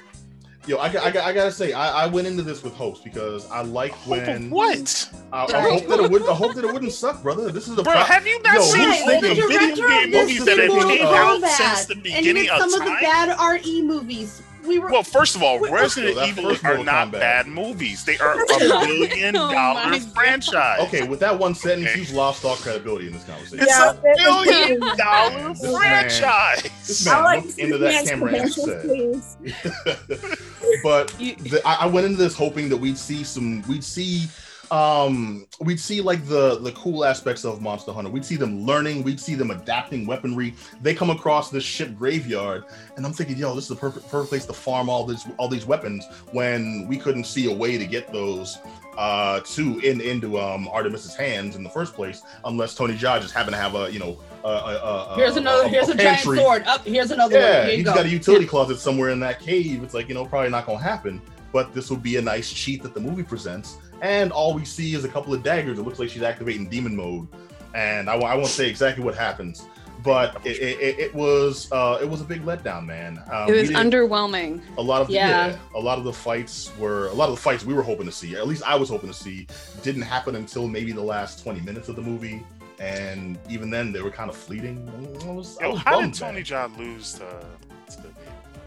Yo, 0.64 0.76
I, 0.76 0.86
I, 0.86 1.06
I 1.06 1.32
gotta 1.32 1.50
say, 1.50 1.72
I, 1.72 2.04
I 2.04 2.06
went 2.06 2.28
into 2.28 2.42
this 2.42 2.62
with 2.62 2.72
hopes 2.74 3.00
because 3.00 3.50
I 3.50 3.62
like 3.62 3.92
when 4.06 4.48
what, 4.48 5.10
I, 5.32 5.44
I 5.44 5.60
hope 5.60 5.88
that 5.88 5.98
it 5.98 6.08
would. 6.08 6.22
I 6.28 6.34
hope 6.34 6.54
that 6.54 6.64
it 6.64 6.72
wouldn't 6.72 6.92
suck, 6.92 7.20
brother. 7.20 7.50
This 7.50 7.66
is 7.66 7.74
the 7.74 7.82
bro? 7.82 7.92
pro- 7.92 8.02
Have 8.02 8.24
you 8.24 8.40
not 8.42 8.54
Yo, 8.54 8.60
seen 8.60 8.88
all 8.88 9.20
the 9.20 9.34
video 9.34 9.88
game 9.88 10.10
movies 10.12 10.44
that 10.44 10.58
have 10.58 10.70
came 10.70 11.04
out 11.04 11.42
since 11.50 11.86
the 11.86 11.94
and 11.94 12.02
beginning 12.04 12.44
even 12.44 12.54
of 12.54 12.70
some 12.70 12.74
of 12.74 12.86
the 12.86 12.96
bad 13.00 13.36
RE 13.64 13.82
movies. 13.82 14.40
We 14.66 14.78
were 14.78 14.90
Well, 14.90 15.02
first 15.02 15.34
of 15.36 15.42
all, 15.42 15.58
Wait, 15.58 15.72
Resident 15.72 16.16
Yo, 16.16 16.24
Evil 16.24 16.46
are 16.64 16.78
not 16.84 17.08
Kombat. 17.08 17.12
bad 17.12 17.46
movies. 17.48 18.04
They 18.04 18.16
are 18.18 18.40
a 18.42 18.46
billion 18.58 19.36
Oh 19.36 19.50
dollar 19.52 19.88
my 19.90 19.98
God. 19.98 20.12
franchise. 20.12 20.80
Okay, 20.82 21.06
with 21.08 21.20
that 21.20 21.36
one 21.38 21.54
sentence, 21.54 21.90
Okay. 21.90 21.98
you've 22.00 22.12
lost 22.12 22.44
all 22.44 22.56
credibility 22.56 23.06
in 23.08 23.12
this 23.12 23.24
conversation. 23.24 23.60
It's 23.60 23.76
Yeah, 23.76 23.90
a 23.90 24.16
billion 24.16 24.80
that's- 24.80 24.96
dollar 24.98 25.48
This 25.48 25.62
man- 25.62 25.72
franchise. 25.76 26.62
This 26.86 27.06
I 27.06 27.14
man 27.14 27.24
like 27.24 27.44
looked 27.44 27.56
to 27.56 27.62
into 27.64 27.76
see 27.76 27.82
that 27.82 28.06
camera 28.06 28.34
and 28.34 28.52
said. 28.52 28.82
please. 28.82 29.36
but 30.82 31.20
You- 31.20 31.34
the, 31.36 31.60
I, 31.66 31.74
I 31.74 31.86
went 31.86 32.06
into 32.06 32.18
this 32.18 32.34
hoping 32.36 32.68
that 32.68 32.76
we'd 32.76 32.98
see 32.98 33.24
some 33.24 33.62
we'd 33.68 33.84
see 33.84 34.28
um 34.72 35.46
we'd 35.60 35.78
see 35.78 36.00
like 36.00 36.26
the 36.26 36.58
the 36.60 36.72
cool 36.72 37.04
aspects 37.04 37.44
of 37.44 37.60
monster 37.60 37.92
hunter 37.92 38.08
we'd 38.10 38.24
see 38.24 38.36
them 38.36 38.64
learning 38.64 39.02
we'd 39.02 39.20
see 39.20 39.34
them 39.34 39.50
adapting 39.50 40.06
weaponry 40.06 40.54
they 40.80 40.94
come 40.94 41.10
across 41.10 41.50
this 41.50 41.62
ship 41.62 41.94
graveyard 41.94 42.64
and 42.96 43.04
i'm 43.04 43.12
thinking 43.12 43.36
yo 43.36 43.54
this 43.54 43.64
is 43.64 43.68
the 43.68 43.76
perfect 43.76 44.08
perfect 44.08 44.30
place 44.30 44.46
to 44.46 44.52
farm 44.54 44.88
all 44.88 45.04
this 45.04 45.26
all 45.36 45.46
these 45.46 45.66
weapons 45.66 46.06
when 46.30 46.86
we 46.88 46.96
couldn't 46.96 47.24
see 47.24 47.52
a 47.52 47.54
way 47.54 47.76
to 47.76 47.84
get 47.84 48.10
those 48.14 48.56
uh 48.96 49.40
to 49.40 49.78
in 49.80 50.00
into 50.00 50.40
um 50.40 50.66
artemis's 50.68 51.14
hands 51.14 51.54
in 51.54 51.62
the 51.62 51.70
first 51.70 51.92
place 51.92 52.22
unless 52.46 52.74
tony 52.74 52.94
jaa 52.94 53.20
just 53.20 53.34
happened 53.34 53.54
to 53.54 53.60
have 53.60 53.74
a 53.74 53.92
you 53.92 53.98
know 53.98 54.18
a, 54.44 54.48
a, 54.48 54.52
a, 54.52 55.14
here's 55.16 55.36
another 55.36 55.64
a- 55.64 55.68
here's 55.68 55.88
a, 55.88 55.94
giant 55.94 56.20
sword. 56.20 56.62
Up 56.64 56.84
here's 56.84 57.10
another 57.12 57.36
one. 57.36 57.44
Yeah, 57.44 57.66
you 57.68 57.76
he's 57.76 57.84
go. 57.84 57.94
got 57.94 58.06
a 58.06 58.08
utility 58.08 58.44
closet 58.46 58.78
somewhere 58.78 59.10
in 59.10 59.20
that 59.20 59.38
cave. 59.38 59.84
It's 59.84 59.94
like, 59.94 60.08
you 60.08 60.14
know, 60.14 60.24
probably 60.24 60.50
not 60.50 60.66
going 60.66 60.78
to 60.78 60.84
happen. 60.84 61.22
But 61.52 61.72
this 61.74 61.90
would 61.90 62.02
be 62.02 62.16
a 62.16 62.22
nice 62.22 62.52
cheat 62.52 62.82
that 62.82 62.92
the 62.94 63.00
movie 63.00 63.22
presents. 63.22 63.76
And 64.02 64.30
all 64.32 64.52
we 64.52 64.64
see 64.66 64.94
is 64.94 65.04
a 65.04 65.08
couple 65.08 65.32
of 65.32 65.42
daggers. 65.42 65.78
It 65.78 65.82
looks 65.82 65.98
like 65.98 66.10
she's 66.10 66.22
activating 66.22 66.68
demon 66.68 66.94
mode. 66.94 67.28
And 67.74 68.10
I, 68.10 68.14
won't- 68.16 68.26
I 68.32 68.34
won't 68.34 68.48
say 68.48 68.68
exactly 68.68 69.02
what 69.02 69.14
happens, 69.14 69.64
but 70.02 70.44
it, 70.44 70.58
it, 70.58 70.80
it- 70.80 70.98
it 70.98 71.14
was 71.14 71.70
uh, 71.72 71.98
it 72.02 72.08
was 72.10 72.20
a 72.20 72.24
big 72.24 72.44
letdown, 72.44 72.84
man. 72.84 73.22
Um, 73.32 73.48
it 73.48 73.52
was 73.52 73.70
underwhelming. 73.70 74.60
a 74.76 74.82
lot 74.82 75.00
of 75.00 75.06
the, 75.06 75.14
Yeah. 75.14 75.46
yeah. 75.48 75.56
a 75.74 75.80
lot 75.80 75.96
of 75.98 76.04
the 76.04 76.12
fights 76.12 76.70
were 76.78 77.06
a 77.06 77.12
lot 77.14 77.28
of 77.30 77.36
the 77.36 77.40
fights 77.40 77.64
we 77.64 77.72
were 77.74 77.82
hoping 77.82 78.04
to 78.06 78.12
see. 78.12 78.36
At 78.36 78.46
least 78.46 78.62
I 78.66 78.74
was 78.74 78.88
hoping 78.90 79.08
to 79.08 79.14
see 79.14 79.46
didn't 79.82 80.02
happen 80.02 80.34
until 80.36 80.66
maybe 80.68 80.92
the 80.92 81.00
last 81.02 81.42
twenty 81.42 81.60
minutes 81.60 81.88
of 81.88 81.96
the 81.96 82.02
movie. 82.02 82.44
And 82.80 83.38
even 83.48 83.70
then, 83.70 83.92
they 83.92 84.02
were 84.02 84.10
kind 84.10 84.28
of 84.28 84.36
fleeting. 84.36 84.90
I 85.24 85.30
was, 85.30 85.56
I 85.60 85.66
Yo, 85.66 85.70
was 85.72 85.80
how 85.82 86.00
bummed, 86.00 86.14
did 86.14 86.18
Tony 86.20 86.32
man. 86.34 86.44
Jaa 86.44 86.76
lose 86.78 87.12
to, 87.12 87.46
to 87.92 88.02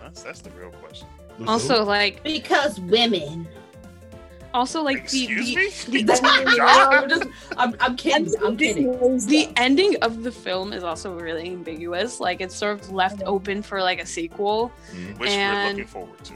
that's 0.01 0.23
that's 0.23 0.39
the 0.39 0.51
real 0.51 0.71
question. 0.71 1.07
Lose 1.37 1.49
Also, 1.49 1.83
like, 1.83 2.23
because 2.23 2.79
women. 2.79 3.45
Also 4.55 4.81
like 4.81 5.09
the 5.09 5.23
Excuse 5.25 5.85
the, 5.85 5.91
me? 5.91 6.03
the, 6.03 6.59
I'm 6.63 7.09
just 7.13 7.27
I'm, 7.57 7.75
I'm 7.79 7.95
kidding. 7.95 8.33
I'm 8.39 8.45
I'm 8.47 8.57
kidding. 8.57 9.17
the 9.27 9.49
ending 9.57 9.97
of 9.97 10.23
the 10.23 10.31
film 10.31 10.73
is 10.73 10.83
also 10.83 11.13
really 11.19 11.47
ambiguous. 11.47 12.19
Like, 12.19 12.41
it's 12.41 12.55
sort 12.55 12.79
of 12.79 12.91
left 12.91 13.21
open 13.25 13.61
for 13.61 13.81
like 13.81 14.01
a 14.01 14.05
sequel. 14.05 14.71
Mhm. 14.91 15.19
Which 15.19 15.29
we're 15.29 15.67
looking 15.67 15.85
forward 15.85 16.23
to. 16.23 16.33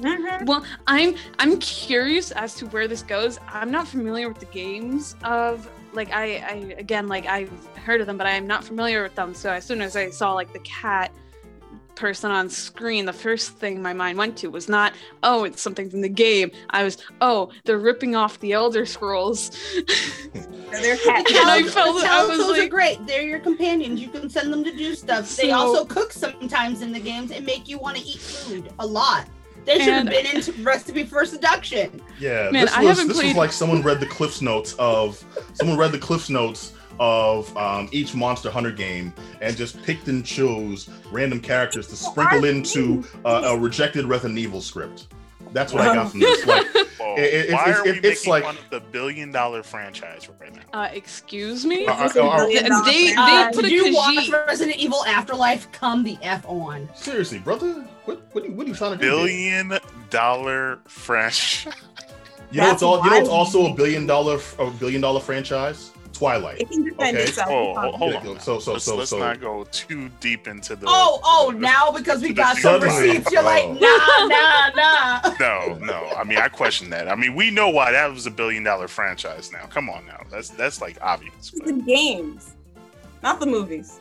Mhm. 0.00 0.46
Well, 0.46 0.64
I'm 0.86 1.14
I'm 1.38 1.58
curious 1.60 2.32
as 2.32 2.54
to 2.56 2.66
where 2.66 2.88
this 2.88 3.02
goes. 3.02 3.38
I'm 3.48 3.70
not 3.70 3.86
familiar 3.86 4.28
with 4.28 4.40
the 4.40 4.46
games 4.46 5.14
of 5.22 5.68
like 5.92 6.10
I, 6.10 6.24
I 6.36 6.74
again 6.78 7.06
like 7.06 7.26
I've 7.26 7.52
heard 7.76 8.00
of 8.00 8.06
them, 8.06 8.16
but 8.16 8.26
I 8.26 8.32
am 8.32 8.46
not 8.46 8.64
familiar 8.64 9.02
with 9.02 9.14
them. 9.14 9.34
So 9.34 9.50
as 9.52 9.64
soon 9.64 9.80
as 9.82 9.94
I 9.94 10.10
saw 10.10 10.32
like 10.32 10.52
the 10.52 10.60
cat 10.60 11.12
person 11.94 12.30
on 12.30 12.48
screen, 12.48 13.04
the 13.06 13.12
first 13.12 13.52
thing 13.52 13.82
my 13.82 13.92
mind 13.92 14.18
went 14.18 14.36
to 14.38 14.48
was 14.48 14.68
not 14.68 14.92
oh 15.22 15.44
it's 15.44 15.62
something 15.62 15.90
from 15.90 16.00
the 16.00 16.08
game. 16.08 16.50
I 16.70 16.84
was 16.84 16.98
oh 17.20 17.50
they're 17.64 17.78
ripping 17.78 18.16
off 18.16 18.38
the 18.40 18.52
Elder 18.52 18.86
Scrolls. 18.86 19.50
They're 20.72 20.96
cat 20.96 21.18
And 21.30 21.36
I 21.36 21.60
Talents- 21.60 21.74
felt- 21.74 22.02
I 22.04 22.24
was 22.26 22.38
those 22.38 22.58
are 22.58 22.68
great. 22.68 23.06
They're 23.06 23.20
your 23.22 23.40
companions. 23.40 24.00
You 24.00 24.08
can 24.08 24.30
send 24.30 24.50
them 24.50 24.64
to 24.64 24.74
do 24.74 24.94
stuff. 24.94 25.36
they 25.36 25.50
also 25.50 25.84
cook 25.84 26.12
sometimes 26.12 26.80
in 26.80 26.92
the 26.92 26.98
games 27.00 27.30
and 27.30 27.44
make 27.44 27.68
you 27.68 27.76
want 27.78 27.98
to 27.98 28.02
eat 28.02 28.18
food 28.18 28.72
a 28.78 28.86
lot. 28.86 29.28
They 29.64 29.78
should 29.78 29.92
have 29.92 30.06
been 30.08 30.26
into 30.26 30.52
Recipe 30.62 31.04
for 31.04 31.24
Seduction. 31.24 32.00
Yeah, 32.18 32.50
Man, 32.50 32.64
this 32.64 32.72
I 32.74 32.80
was 32.84 32.88
haven't 32.98 33.08
this 33.14 33.22
was 33.22 33.34
like 33.36 33.52
someone 33.52 33.82
read 33.82 34.00
the 34.00 34.06
cliffs 34.06 34.40
notes 34.40 34.72
of 34.78 35.22
someone 35.52 35.76
read 35.78 35.92
the 35.92 35.98
cliffs 35.98 36.30
notes 36.30 36.72
of 37.00 37.54
um, 37.56 37.88
each 37.92 38.14
Monster 38.14 38.50
Hunter 38.50 38.70
game 38.72 39.12
and 39.40 39.56
just 39.56 39.82
picked 39.82 40.08
and 40.08 40.24
chose 40.24 40.88
random 41.10 41.40
characters 41.40 41.86
to 41.88 41.96
sprinkle 41.96 42.44
into 42.44 43.04
uh, 43.24 43.42
a 43.46 43.58
rejected 43.58 44.04
Resident 44.06 44.38
Evil 44.38 44.60
script. 44.60 45.08
That's 45.52 45.72
what 45.72 45.82
I 45.86 45.94
got 45.94 46.10
from 46.10 46.20
this. 46.20 46.46
Like, 46.46 46.66
Whoa, 46.98 47.14
It- 47.16 47.50
it- 47.50 47.52
why 47.52 47.62
it's- 47.62 47.78
are 47.78 47.82
we 47.84 47.90
it's- 47.90 48.04
it's 48.12 48.20
making 48.26 48.30
like- 48.30 48.44
fun 48.44 48.56
of 48.56 48.70
the 48.70 48.80
billion 48.80 49.30
dollar 49.32 49.62
franchise 49.62 50.26
right 50.40 50.54
now? 50.54 50.62
Uh, 50.72 50.88
excuse 50.92 51.66
me. 51.66 51.84
Uh, 51.86 52.04
Is 52.06 52.14
this 52.14 52.16
a 52.22 52.24
uh, 52.24 52.28
uh, 52.28 52.36
billion 52.38 52.68
dollar 52.70 52.84
They- 52.86 52.92
they 53.08 53.12
franchise? 53.12 53.54
put 53.56 53.64
a 53.66 53.68
did 53.68 53.86
you 53.86 53.94
watch 53.94 54.30
Resident 54.46 54.78
Evil 54.78 55.04
Afterlife? 55.04 55.70
Come 55.72 56.04
the 56.04 56.16
f 56.22 56.46
on. 56.48 56.88
seriously, 56.94 57.38
brother, 57.38 57.86
what 58.06 58.22
what 58.32 58.44
are 58.44 58.46
you, 58.46 58.52
what 58.54 58.64
are 58.66 58.68
you 58.70 58.74
trying 58.74 58.92
to 58.92 58.96
do? 59.04 59.10
Billion 59.10 59.78
dollar 60.10 60.78
franchise. 60.86 61.66
You 62.50 62.60
know, 62.60 62.70
it's 62.72 62.82
all. 62.82 63.02
You 63.04 63.10
know, 63.10 63.16
it's 63.16 63.28
also 63.28 63.72
a 63.72 63.74
billion 63.74 64.06
dollar 64.06 64.38
a 64.58 64.70
billion 64.70 65.00
dollar 65.00 65.20
franchise. 65.20 65.90
Twilight. 66.22 66.60
It 66.60 66.70
can 66.70 66.84
defend 66.84 67.16
Okay. 67.16 67.26
itself. 67.28 67.48
Oh, 67.50 67.88
It's 67.88 67.96
hold 67.96 68.14
on. 68.14 68.40
So- 68.40 68.58
so- 68.60 68.72
let's, 68.74 68.84
so- 68.84 68.96
let's 68.96 69.10
so- 69.10 69.18
not 69.18 69.40
go 69.40 69.64
too 69.72 70.08
deep 70.20 70.46
into 70.46 70.76
the. 70.76 70.86
Oh, 70.88 71.20
oh, 71.24 71.50
now 71.56 71.90
because 71.90 72.22
we 72.22 72.32
got 72.32 72.56
some 72.56 72.80
Suddenly, 72.80 73.08
receipts, 73.08 73.32
you're 73.32 73.42
like, 73.42 73.64
oh. 73.64 73.72
nah, 74.22 74.26
nah, 74.28 75.30
nah. 75.30 75.34
No, 75.40 75.74
no. 75.84 76.10
I 76.16 76.24
mean, 76.24 76.38
I 76.38 76.48
question 76.48 76.90
that. 76.90 77.08
I 77.08 77.14
mean, 77.16 77.34
we 77.34 77.50
know 77.50 77.70
why 77.70 77.90
that 77.92 78.10
was 78.12 78.26
a 78.26 78.30
billion 78.30 78.62
dollar 78.62 78.86
franchise. 78.88 79.50
Now, 79.52 79.66
come 79.66 79.90
on, 79.90 80.06
now. 80.06 80.20
That's 80.30 80.48
that's 80.50 80.80
like 80.80 80.96
obvious. 81.02 81.34
It's 81.38 81.50
But 81.50 81.66
the 81.66 81.72
games, 81.82 82.54
not 83.22 83.40
the 83.40 83.46
movies. 83.46 83.98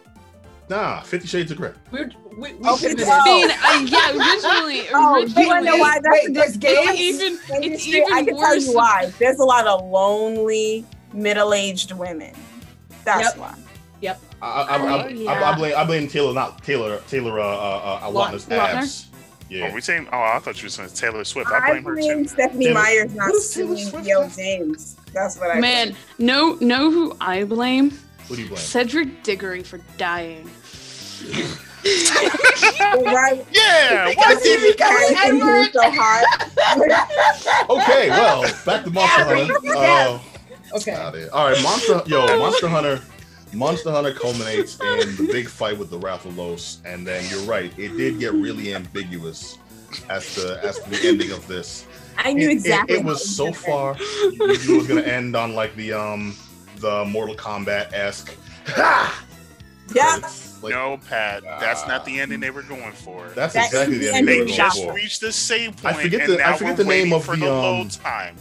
Nah, 0.70 1.02
Fifty 1.02 1.28
Shades 1.28 1.52
of 1.52 1.58
Grey. 1.58 1.74
We're, 1.92 2.12
we, 2.38 2.54
we 2.54 2.70
Okay, 2.70 2.90
pivoted. 2.90 3.08
well- 3.08 3.22
I 3.22 3.26
mean, 3.26 3.50
I, 3.52 3.86
yeah, 3.90 4.12
originally, 4.12 4.88
Oh, 4.94 5.16
originally, 5.16 5.42
you 5.44 5.48
wanna 5.50 5.66
know 5.66 5.78
why 5.78 6.00
that's 6.02 6.14
Wait, 6.14 6.30
a 6.30 6.34
there's 6.34 6.56
good 6.58 6.86
games? 6.86 7.00
even 7.00 7.34
it's 7.34 7.50
Industry, 7.66 7.92
even 8.00 8.14
I 8.14 8.24
can 8.24 8.38
tell 8.38 8.56
you 8.56 8.72
why. 8.74 9.12
There's 9.20 9.40
a 9.40 9.44
lot 9.44 9.68
of 9.68 9.84
lonely 9.90 10.86
middle-aged 11.14 11.92
women. 11.94 12.34
That's 13.06 13.36
Yep. 13.36 13.38
why. 13.38 13.56
I, 14.04 14.48
I, 14.48 14.62
I, 14.64 14.78
I, 14.78 14.80
Oh, 14.80 14.86
I, 15.06 15.08
yeah. 15.10 15.32
I 15.52 15.56
blame 15.56 15.76
I 15.78 15.84
blame 15.86 16.08
Taylor 16.08 16.34
not 16.34 16.64
Taylor 16.64 17.00
Taylor 17.08 17.40
uh, 17.40 17.46
uh, 17.46 18.00
uh, 18.04 18.10
Lot- 18.10 18.34
Lautner's 18.34 18.46
Lautner? 18.48 18.58
abs. 18.58 19.06
are 19.12 19.54
Yeah. 19.54 19.74
we 19.76 19.82
saying? 19.82 20.08
Oh, 20.12 20.20
I 20.20 20.40
thought 20.40 20.58
you 20.60 20.66
were 20.66 20.70
saying 20.72 20.90
Taylor 20.96 21.24
Swift. 21.24 21.52
I 21.52 21.58
I 21.58 21.70
blame 21.72 21.84
her 21.84 21.94
blame 21.96 22.24
too. 22.24 22.28
Stephanie 22.30 22.66
Taylor- 22.66 22.82
Myers 22.82 23.14
not 23.14 23.26
Taylor 23.28 23.78
suing 23.78 24.06
Yo? 24.06 24.28
James. 24.30 24.96
That's 25.14 25.38
what 25.38 25.52
I 25.52 25.60
Man, 25.60 25.90
blame. 25.90 26.28
know 26.28 26.54
know 26.62 26.90
who 26.90 27.16
I 27.22 27.44
blame? 27.44 27.92
Who 28.28 28.36
do 28.36 28.42
you 28.42 28.48
blame? 28.48 28.60
Cedric 28.60 29.22
Diggory 29.24 29.62
for 29.62 29.80
dying. 29.98 30.50
Right? 31.84 33.46
Yeah. 33.52 34.12
Why 34.16 34.36
did 34.42 34.60
he 34.62 34.72
becomes 34.72 35.10
Harrison 35.10 35.42
Edward. 35.42 35.74
So 35.74 35.92
hot. 35.92 37.70
Okay, 37.70 38.10
well, 38.10 38.42
back 38.66 38.84
to 38.86 38.90
Monster 38.92 39.24
Hunter. 39.26 39.54
Uh, 39.78 40.20
Okay. 40.74 40.92
out 40.94 41.14
there. 41.14 41.34
All 41.34 41.50
right, 41.50 41.62
Monster 41.64 42.02
Yo, 42.06 42.26
Monster 42.40 42.68
Hunter. 42.68 43.02
Monster 43.54 43.92
Hunter 43.92 44.14
culminates 44.14 44.80
in 44.80 45.16
the 45.18 45.28
big 45.32 45.50
fight 45.50 45.78
with 45.78 45.90
the 45.90 46.00
Rathalos, 46.00 46.78
and 46.86 47.06
then 47.06 47.24
you're 47.30 47.42
right, 47.42 47.72
it 47.78 47.98
did 47.98 48.18
get 48.18 48.32
really 48.34 48.74
ambiguous 48.74 49.58
as 50.10 50.36
to 50.36 50.58
as 50.64 50.80
to 50.80 50.90
the 50.90 51.06
ending 51.08 51.32
of 51.32 51.46
this. 51.48 51.86
I 52.18 52.32
knew 52.34 52.48
It- 52.48 52.52
it- 52.52 52.54
exactly. 52.54 52.96
It, 52.96 53.02
how 53.02 53.08
was 53.10 53.36
so 53.36 53.52
far. 53.52 53.98
It 54.00 54.70
was 54.70 54.88
gonna 54.88 55.02
end 55.02 55.36
on 55.36 55.54
like 55.54 55.76
the 55.76 55.92
um 55.94 56.36
the 56.78 57.04
Mortal 57.06 57.36
Kombat 57.36 57.92
esque. 57.94 58.34
Ha! 58.68 59.26
Yeah. 59.94 60.20
It's 60.20 60.64
like- 60.64 60.72
no, 60.74 60.98
Pat, 61.10 61.44
that's 61.44 61.86
not 61.86 62.06
the 62.06 62.20
Ah. 62.20 62.24
ending 62.24 62.40
they 62.40 62.50
were 62.52 62.62
going 62.62 62.94
for. 62.94 63.28
That's 63.36 63.54
That 63.56 63.66
exactly 63.66 63.96
is 63.98 64.00
the 64.06 64.06
the 64.12 64.16
ending 64.16 64.26
they 64.26 64.32
we're 64.38 64.42
ending 64.44 64.58
going 64.58 64.70
just 64.70 64.84
for. 64.84 64.94
reached 64.94 65.20
the 65.20 65.32
same 65.34 65.72
I 65.84 65.92
point, 65.92 66.04
forget 66.04 66.22
and 66.22 66.40
the- 66.40 66.48
I 66.48 66.54
forget 66.56 66.78
we're 66.78 66.84
the 66.86 66.90
name 66.90 67.10
waiting 67.10 67.14
of 67.14 67.26
for 67.26 67.36
the, 67.36 67.46
the 67.46 67.52
um, 67.54 67.62
load 67.62 67.92
time. 67.92 68.38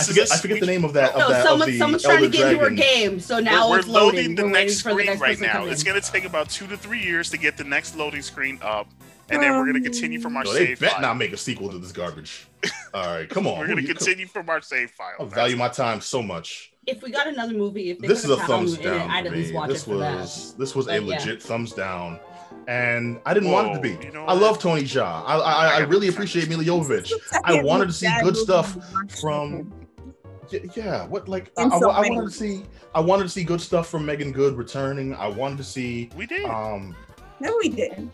I 0.00 0.04
forget, 0.04 0.24
is 0.24 0.30
a 0.30 0.34
I 0.34 0.36
forget 0.38 0.60
the 0.60 0.66
name 0.66 0.84
of 0.84 0.92
that. 0.94 1.12
Of 1.12 1.18
No, 1.18 1.28
that 1.30 1.42
someone, 1.44 1.68
of 1.68 1.72
the 1.72 1.78
someone's 1.78 2.04
Elder 2.04 2.18
trying 2.18 2.30
to 2.30 2.36
get 2.36 2.52
into 2.52 2.64
her 2.64 2.70
game, 2.70 3.20
so 3.20 3.38
now 3.40 3.70
we're, 3.70 3.78
it's 3.78 3.86
we're 3.86 3.92
loading. 3.94 4.18
loading 4.20 4.34
the 4.36 4.42
We're 4.44 4.50
next 4.50 4.80
for 4.82 4.88
the 4.90 4.94
screen 4.94 5.06
next 5.06 5.20
right 5.20 5.40
now. 5.40 5.64
It's 5.66 5.82
going 5.82 6.00
to 6.00 6.12
take 6.12 6.24
about 6.24 6.48
two 6.50 6.66
to 6.68 6.76
three 6.76 7.02
years 7.02 7.30
to 7.30 7.36
get 7.38 7.56
the 7.56 7.64
next 7.64 7.96
loading 7.96 8.22
screen 8.22 8.58
up, 8.62 8.88
and 9.30 9.42
then 9.42 9.52
we're 9.56 9.64
going 9.70 9.82
to 9.82 9.88
continue 9.88 10.20
from 10.20 10.36
our 10.36 10.44
No, 10.44 10.52
they 10.52 10.66
save 10.66 10.80
bet 10.80 10.92
file. 10.92 11.00
not 11.02 11.16
make 11.16 11.32
a 11.32 11.36
sequel 11.36 11.70
to 11.70 11.78
this 11.78 11.92
garbage. 11.92 12.46
All 12.94 13.06
right, 13.06 13.28
come 13.28 13.46
on. 13.46 13.58
we're 13.58 13.66
going 13.66 13.78
to 13.78 13.82
you- 13.82 13.94
continue 13.94 14.26
from 14.26 14.48
our 14.48 14.60
save 14.62 14.90
file. 14.92 15.14
I 15.20 15.24
value 15.24 15.56
my 15.56 15.68
time 15.68 16.00
so 16.00 16.22
much. 16.22 16.70
If 16.86 17.00
we 17.02 17.10
got 17.12 17.28
another 17.28 17.54
movie, 17.54 17.90
if 17.90 18.00
they 18.00 18.08
This 18.08 18.24
is 18.24 18.30
a 18.30 18.34
a 18.34 18.36
thumbs 18.38 18.76
Town 18.76 18.86
in 18.86 18.92
it, 18.94 18.98
down 18.98 19.10
I'd 19.10 19.26
at 19.26 19.32
least 19.32 19.54
watch 19.54 19.68
This 19.68 19.82
it 19.82 19.90
for 19.90 19.96
that. 19.98 20.16
was 20.16 20.54
this 20.58 20.74
was 20.74 20.86
a 20.88 20.98
But, 20.98 21.04
yeah. 21.04 21.16
legit 21.18 21.40
thumbs 21.42 21.72
down, 21.72 22.18
and 22.66 23.20
I 23.24 23.34
didn't 23.34 23.52
want 23.52 23.68
it 23.70 23.74
to 23.74 23.80
be. 23.80 24.04
You 24.04 24.12
know 24.12 24.24
I 24.24 24.34
love 24.34 24.58
Tony 24.58 24.82
Jaa. 24.82 25.22
I 25.24 25.36
I, 25.36 25.52
I 25.52 25.76
I 25.76 25.78
really 25.80 26.08
appreciate 26.08 26.48
defend 26.48 26.66
Milla. 26.66 26.80
Jovovich. 26.84 27.12
I 27.44 27.62
wanted 27.62 27.86
to 27.86 27.92
see 27.92 28.08
good 28.22 28.36
stuff 28.36 28.76
from- 29.20 29.70
Y- 29.70 29.81
Yeah, 30.74 31.06
what 31.06 31.28
like 31.28 31.50
I, 31.56 31.62
In 31.64 31.72
I- 31.72 31.76
I 31.76 32.08
wanted 32.08 32.24
to 32.24 32.30
see 32.30 32.62
I 32.94 33.00
wanted 33.00 33.22
to 33.24 33.28
see 33.28 33.44
good 33.44 33.60
stuff 33.60 33.88
from 33.88 34.04
Meagan 34.06 34.32
Good 34.32 34.56
returning. 34.56 35.14
I 35.14 35.26
wanted 35.28 35.58
to 35.58 35.64
see 35.64 36.10
We 36.16 36.26
did. 36.26 36.44
um 36.44 36.94
No, 37.40 37.56
we 37.62 37.68
didn't. 37.68 38.12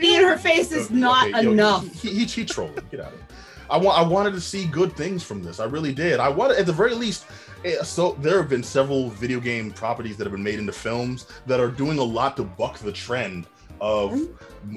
Seeing 0.00 0.22
her 0.22 0.36
face 0.38 0.72
is 0.72 0.86
okay, 0.86 0.94
not 0.96 1.28
okay, 1.28 1.42
yo, 1.44 1.52
enough. 1.52 1.84
He, 2.02 2.10
he, 2.10 2.24
he 2.24 2.44
trolling. 2.44 2.74
Get 2.90 3.00
out 3.00 3.12
of 3.12 3.18
here. 3.18 3.28
I 3.70 3.76
want. 3.78 3.98
I 3.98 4.02
wanted 4.02 4.32
to 4.32 4.40
see 4.40 4.66
good 4.66 4.94
things 4.96 5.22
from 5.22 5.42
this. 5.42 5.60
I 5.60 5.64
really 5.64 5.92
did. 5.94 6.20
I 6.20 6.28
wanted, 6.28 6.58
at 6.58 6.66
the 6.66 6.72
very 6.72 6.94
least. 6.94 7.24
eh, 7.64 7.82
So 7.82 8.12
there 8.20 8.36
have 8.38 8.48
been 8.48 8.62
several 8.62 9.08
video 9.10 9.40
game 9.40 9.70
properties 9.70 10.16
that 10.18 10.24
have 10.24 10.32
been 10.32 10.42
made 10.42 10.58
into 10.58 10.72
films 10.72 11.26
that 11.46 11.60
are 11.60 11.70
doing 11.70 11.98
a 11.98 12.02
lot 12.02 12.36
to 12.38 12.42
buck 12.44 12.78
the 12.78 12.92
trend 12.92 13.46
of 13.80 14.18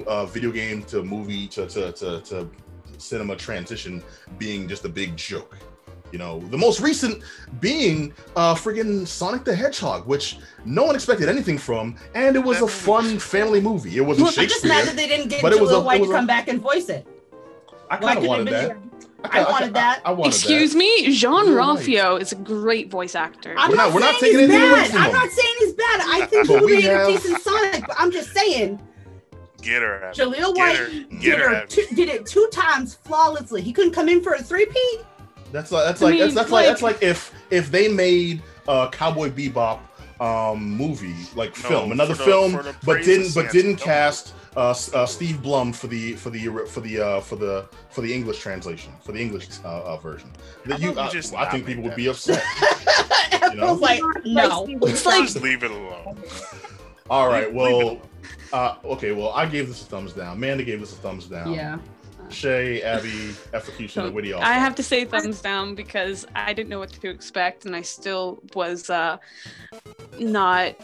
uh, 0.06 0.24
video 0.26 0.50
game 0.52 0.82
to 0.84 1.02
movie 1.02 1.46
to, 1.48 1.66
to 1.66 1.92
to 1.92 2.20
to 2.22 2.48
cinema 2.98 3.36
transition 3.36 4.02
being 4.38 4.66
just 4.68 4.84
a 4.84 4.88
big 4.88 5.16
joke. 5.16 5.58
You 6.12 6.18
know, 6.18 6.40
the 6.50 6.56
most 6.56 6.80
recent 6.80 7.22
being 7.60 8.14
uh 8.34 8.54
friggin' 8.54 9.06
Sonic 9.06 9.44
the 9.44 9.54
Hedgehog, 9.54 10.06
which 10.06 10.38
no 10.64 10.84
one 10.84 10.94
expected 10.94 11.28
anything 11.28 11.58
from, 11.58 11.96
and 12.14 12.34
it 12.34 12.42
was 12.42 12.60
a 12.62 12.68
fun 12.68 13.18
family 13.18 13.60
movie. 13.60 13.96
It 13.96 14.00
wasn't 14.00 14.28
I'm 14.28 14.32
just 14.34 14.62
Shakespeare. 14.62 14.68
mad 14.70 14.86
that 14.88 14.96
they 14.96 15.06
didn't 15.06 15.28
get 15.28 15.42
but 15.42 15.52
it 15.52 15.60
was 15.60 15.70
a- 15.70 15.74
Jaleel 15.74 15.80
it 15.80 15.84
White 15.84 16.00
was 16.00 16.08
to 16.08 16.14
a- 16.14 16.16
come 16.18 16.26
back 16.26 16.48
and 16.48 16.60
voice 16.62 16.88
it. 16.88 17.06
I 17.90 17.96
kind 17.96 18.18
of 18.18 18.24
wanted 18.24 18.48
that. 18.48 18.76
I 19.24 19.28
kinda- 19.28 19.50
wanted 19.50 19.74
that. 19.74 20.00
I, 20.04 20.12
wanted 20.12 20.28
Excuse 20.34 20.72
that. 20.72 20.78
me, 20.78 21.12
Jean 21.12 21.46
You're 21.48 21.56
right. 21.56 21.78
Ralphio 21.78 22.20
is 22.20 22.32
a 22.32 22.36
great 22.36 22.88
voice 22.88 23.14
actor. 23.14 23.54
I'm 23.58 23.70
We're 23.70 23.76
not, 23.76 23.86
not- 23.88 23.94
we're 23.94 24.00
not 24.00 24.20
saying 24.20 24.32
taking 24.34 24.38
he's 24.50 24.50
anything 24.50 24.70
away 24.70 24.80
bad. 24.82 24.90
from 24.92 25.02
I'm 25.02 25.12
not 25.12 25.30
saying 25.30 25.54
he's 25.58 25.72
bad. 25.72 26.00
I 26.04 26.26
think 26.26 26.46
he 26.46 26.52
But 26.54 26.62
would 26.62 26.70
we 26.70 26.76
be 26.82 26.86
a 26.86 27.06
decent 27.06 27.42
Sonic. 27.42 27.86
But 27.86 27.96
I'm 27.98 28.10
just 28.12 28.30
saying, 28.32 28.80
Get 29.60 29.82
her. 29.82 30.04
Abby. 30.04 30.18
Jaleel 30.20 30.54
Get 30.54 30.56
White 30.56 30.76
her. 30.76 30.86
did, 30.88 31.20
Get 31.20 31.38
her. 31.40 31.48
her 31.56 31.66
two, 31.66 31.84
did 31.94 32.08
it 32.08 32.24
two 32.26 32.48
times 32.52 32.94
flawlessly. 32.94 33.60
He 33.60 33.72
couldn't 33.72 33.92
come 33.92 34.08
in 34.08 34.22
for 34.22 34.34
a 34.34 34.42
three-peat. 34.42 35.00
That's 35.52 35.70
like 35.72 35.84
that's 35.86 36.02
I 36.02 36.04
like 36.06 36.12
mean, 36.12 36.20
that's, 36.22 36.34
that's 36.34 36.50
like, 36.50 36.66
like- 36.66 36.66
that's 36.66 36.82
like 36.82 37.02
if 37.02 37.32
if 37.50 37.70
they 37.70 37.88
made 37.88 38.42
a 38.68 38.88
Cowboy 38.92 39.30
Bebop 39.30 39.80
um 40.20 40.70
movie 40.76 41.14
like 41.36 41.50
No, 41.62 41.68
film 41.68 41.92
another 41.92 42.14
the- 42.14 42.24
film 42.24 42.52
but 42.84 43.02
didn't 43.04 43.34
but 43.34 43.52
didn't 43.52 43.76
Don't- 43.78 43.84
cast 43.84 44.34
uh, 44.56 44.74
uh 44.92 45.06
Steve 45.06 45.40
Blum 45.40 45.72
for 45.72 45.86
the 45.86 46.14
for 46.14 46.30
the 46.30 46.46
for 46.68 46.80
the 46.80 47.00
uh 47.00 47.20
for 47.20 47.36
the 47.36 47.66
for 47.90 48.00
the 48.00 48.12
English 48.12 48.40
translation 48.40 48.92
for 49.04 49.12
the 49.12 49.20
English 49.20 49.46
uh, 49.64 49.68
uh 49.82 49.96
version. 49.98 50.30
That 50.66 50.80
you 50.80 50.90
about 50.90 51.10
uh, 51.10 51.12
just 51.12 51.34
I 51.34 51.48
think 51.50 51.66
people 51.66 51.84
would 51.84 51.94
be 51.94 52.08
upset. 52.08 52.42
Everyone's 53.32 53.80
like, 53.80 54.02
no. 54.24 54.66
It's 54.82 55.06
like 55.06 55.22
Just 55.22 55.40
leave 55.40 55.62
it 55.62 55.70
alone. 55.70 56.18
all 57.08 57.28
right 57.28 57.54
Leave- 57.54 57.62
leave 57.62 57.76
well 57.76 58.00
uh 58.52 58.74
okay 58.86 59.12
well 59.12 59.30
I 59.30 59.46
gave 59.46 59.68
this 59.68 59.82
a 59.82 59.84
thumbs 59.84 60.12
down. 60.14 60.36
Amanda 60.36 60.64
gave 60.64 60.80
this 60.80 60.92
a 60.92 60.96
thumbs 60.96 61.26
down. 61.26 61.52
Yeah. 61.54 61.78
Shay 62.30 62.82
Abby 62.82 63.34
efocutioner 63.52 64.22
do 64.22 64.28
y'all 64.28 64.42
I 64.42 64.54
have 64.54 64.74
to 64.76 64.82
say 64.82 65.04
thumbs 65.04 65.40
down 65.40 65.74
because 65.74 66.26
I 66.34 66.52
didn't 66.52 66.68
know 66.68 66.78
what 66.78 66.90
to 66.90 67.08
expect 67.08 67.66
and 67.66 67.74
I 67.74 67.82
still 67.82 68.42
was 68.54 68.90
uh 68.90 69.18
not 70.18 70.76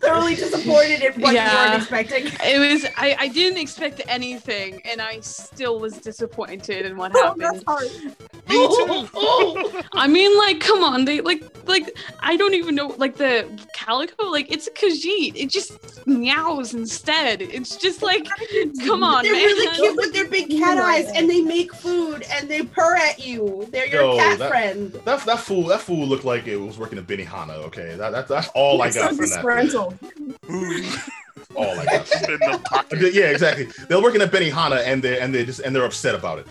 Thoroughly 0.00 0.34
disappointed 0.36 1.02
in 1.02 1.20
what 1.20 1.32
you 1.32 1.38
weren't 1.40 1.74
expecting. 1.82 2.26
it 2.44 2.72
was 2.72 2.84
I, 2.96 3.16
I 3.18 3.28
didn't 3.28 3.58
expect 3.58 4.00
anything 4.08 4.80
and 4.84 5.00
I 5.00 5.20
still 5.20 5.78
was 5.80 5.94
disappointed 5.98 6.86
in 6.86 6.96
what 6.96 7.12
Oh, 7.14 7.34
that's 7.36 7.62
happened. 7.64 7.64
hard. 7.66 7.88
Me 8.48 8.66
too. 8.66 9.82
I 9.92 10.06
mean 10.06 10.36
like 10.38 10.60
come 10.60 10.82
on 10.82 11.04
they 11.04 11.20
like 11.20 11.42
like 11.66 11.96
I 12.20 12.36
don't 12.36 12.54
even 12.54 12.74
know 12.74 12.94
like 12.96 13.16
the 13.16 13.48
calico 13.74 14.26
like 14.26 14.50
it's 14.50 14.66
a 14.66 14.70
Khajiit 14.70 15.32
it 15.36 15.50
just 15.50 16.06
meows 16.06 16.74
instead 16.74 17.42
it's 17.42 17.76
just 17.76 18.00
like 18.02 18.26
come 18.86 19.02
on 19.02 19.24
They're 19.24 19.32
man 19.32 19.42
really 19.44 19.76
cute 19.76 19.96
with 19.96 20.12
their 20.12 20.28
big 20.28 20.48
cat 20.50 20.76
You're 20.76 20.84
eyes, 20.84 21.10
and 21.14 21.28
they 21.28 21.42
make 21.42 21.74
food 21.74 22.24
and 22.32 22.48
they 22.48 22.62
purr 22.62 22.96
at 22.96 23.24
you. 23.24 23.66
They're 23.70 23.86
your 23.86 24.02
Yo, 24.02 24.16
cat 24.16 24.38
that- 24.38 24.48
friend. 24.50 24.92
That 25.04 25.24
that 25.26 25.40
fool 25.40 25.64
that 25.64 25.80
fool 25.80 26.06
looked 26.06 26.24
like 26.24 26.46
it 26.46 26.56
was 26.56 26.78
working 26.78 26.98
at 26.98 27.06
Benihana. 27.06 27.54
Okay, 27.68 27.94
that, 27.96 28.10
that 28.12 28.28
that's 28.28 28.48
all 28.54 28.80
I 28.80 28.86
That's 28.90 28.96
got 28.96 29.10
so 29.10 29.16
from 29.16 29.28
that. 29.28 29.40
Disgruntled. 29.90 31.00
All 31.54 31.78
I 31.80 31.84
got. 31.84 32.06
From 32.08 32.34
in 32.42 32.50
the 32.52 32.58
pocket. 32.64 33.14
Yeah, 33.14 33.30
exactly. 33.30 33.68
They're 33.88 34.02
working 34.02 34.20
at 34.22 34.30
Benihana 34.30 34.82
and 34.84 35.02
they 35.02 35.18
and 35.20 35.34
they 35.34 35.44
just 35.44 35.60
and 35.60 35.74
they're 35.74 35.84
upset 35.84 36.14
about 36.14 36.38
it. 36.40 36.46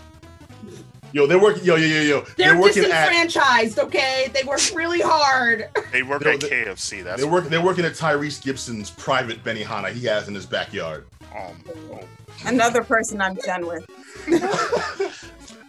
Yo, 1.12 1.26
they're 1.26 1.38
working. 1.40 1.64
Yo, 1.64 1.76
yo, 1.76 1.86
yo, 1.86 2.00
yo. 2.02 2.20
They're, 2.36 2.52
They're 2.52 2.60
working 2.60 2.84
at. 2.84 3.08
disenfranchised, 3.08 3.78
okay? 3.78 4.30
They 4.34 4.42
work 4.46 4.60
really 4.74 5.00
hard. 5.00 5.68
They 5.90 6.02
work 6.02 6.22
No, 6.22 6.32
at 6.32 6.40
they- 6.40 6.48
KFC. 6.50 7.02
That's 7.02 7.22
They're 7.22 7.30
working. 7.30 7.50
They're 7.50 7.62
working 7.64 7.86
at 7.86 7.92
Tyrese 7.92 8.42
Gibson's 8.42 8.90
private 8.90 9.42
Benihana 9.42 9.90
he 9.92 10.04
has 10.06 10.28
in 10.28 10.34
his 10.34 10.44
backyard. 10.44 11.06
um, 11.34 11.56
oh, 11.92 12.00
Another 12.44 12.84
person 12.84 13.20
I'm 13.22 13.34
done 13.36 13.66
with. 13.66 13.86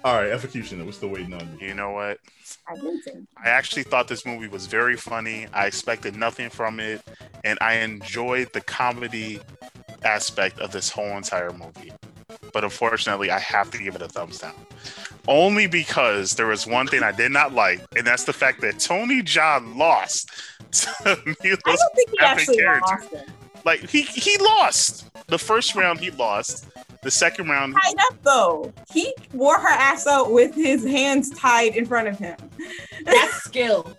All 0.04 0.16
right, 0.16 0.32
Efocutioner. 0.32 0.86
We're 0.86 0.92
still 0.94 1.10
waiting 1.10 1.34
on 1.34 1.58
you. 1.60 1.68
you 1.68 1.74
know 1.74 1.92
what? 1.92 2.20
I 2.68 2.76
didn't. 2.76 3.28
I 3.44 3.50
actually 3.50 3.84
thought 3.84 4.08
this 4.08 4.26
movie 4.26 4.48
was 4.48 4.66
very 4.66 4.96
funny. 4.96 5.48
I 5.54 5.66
expected 5.68 6.16
nothing 6.16 6.50
from 6.50 6.80
it, 6.80 7.02
and 7.44 7.58
I 7.62 7.76
enjoyed 7.76 8.54
the 8.54 8.62
comedy 8.62 9.42
aspect 10.04 10.60
of 10.60 10.72
this 10.72 10.90
whole 10.90 11.18
entire 11.18 11.52
movie. 11.52 11.92
But 12.54 12.64
unfortunately, 12.64 13.30
I 13.30 13.40
have 13.40 13.70
to 13.72 13.78
give 13.78 13.96
it 13.96 14.02
a 14.02 14.08
thumbs 14.08 14.40
down. 14.40 14.54
Only 15.28 15.68
because 15.68 16.34
there 16.36 16.48
was 16.48 16.66
one 16.66 16.88
thing 16.88 17.04
I 17.04 17.12
did 17.12 17.32
not 17.32 17.54
like, 17.54 17.82
and 17.98 18.08
that's 18.08 18.24
the 18.24 18.34
fact 18.34 18.62
that 18.62 18.80
Tony 18.80 19.22
Jaa 19.22 19.60
lost 19.76 20.32
to 20.72 20.90
I 21.06 21.16
don't 21.16 21.26
think 21.26 21.38
he 21.42 21.52
epic 21.52 22.22
actually 22.22 22.58
character. 22.58 22.96
lost 22.96 23.14
it. 23.14 23.30
Like 23.66 23.82
he 23.90 24.04
he 24.04 24.38
lost. 24.38 25.10
The 25.28 25.38
first 25.38 25.76
round 25.76 26.00
he 26.00 26.10
lost. 26.12 26.68
The 27.02 27.12
second 27.12 27.48
round 27.50 27.74
Tied 27.82 27.96
up 28.12 28.22
though. 28.24 28.74
He 28.94 29.14
wore 29.34 29.58
her 29.60 29.68
ass 29.70 30.06
out 30.06 30.32
with 30.32 30.54
his 30.54 30.84
hands 30.86 31.30
tied 31.32 31.76
in 31.76 31.86
front 31.86 32.08
of 32.10 32.18
him. 32.20 32.36
That's 33.06 33.44
skill. 33.44 33.96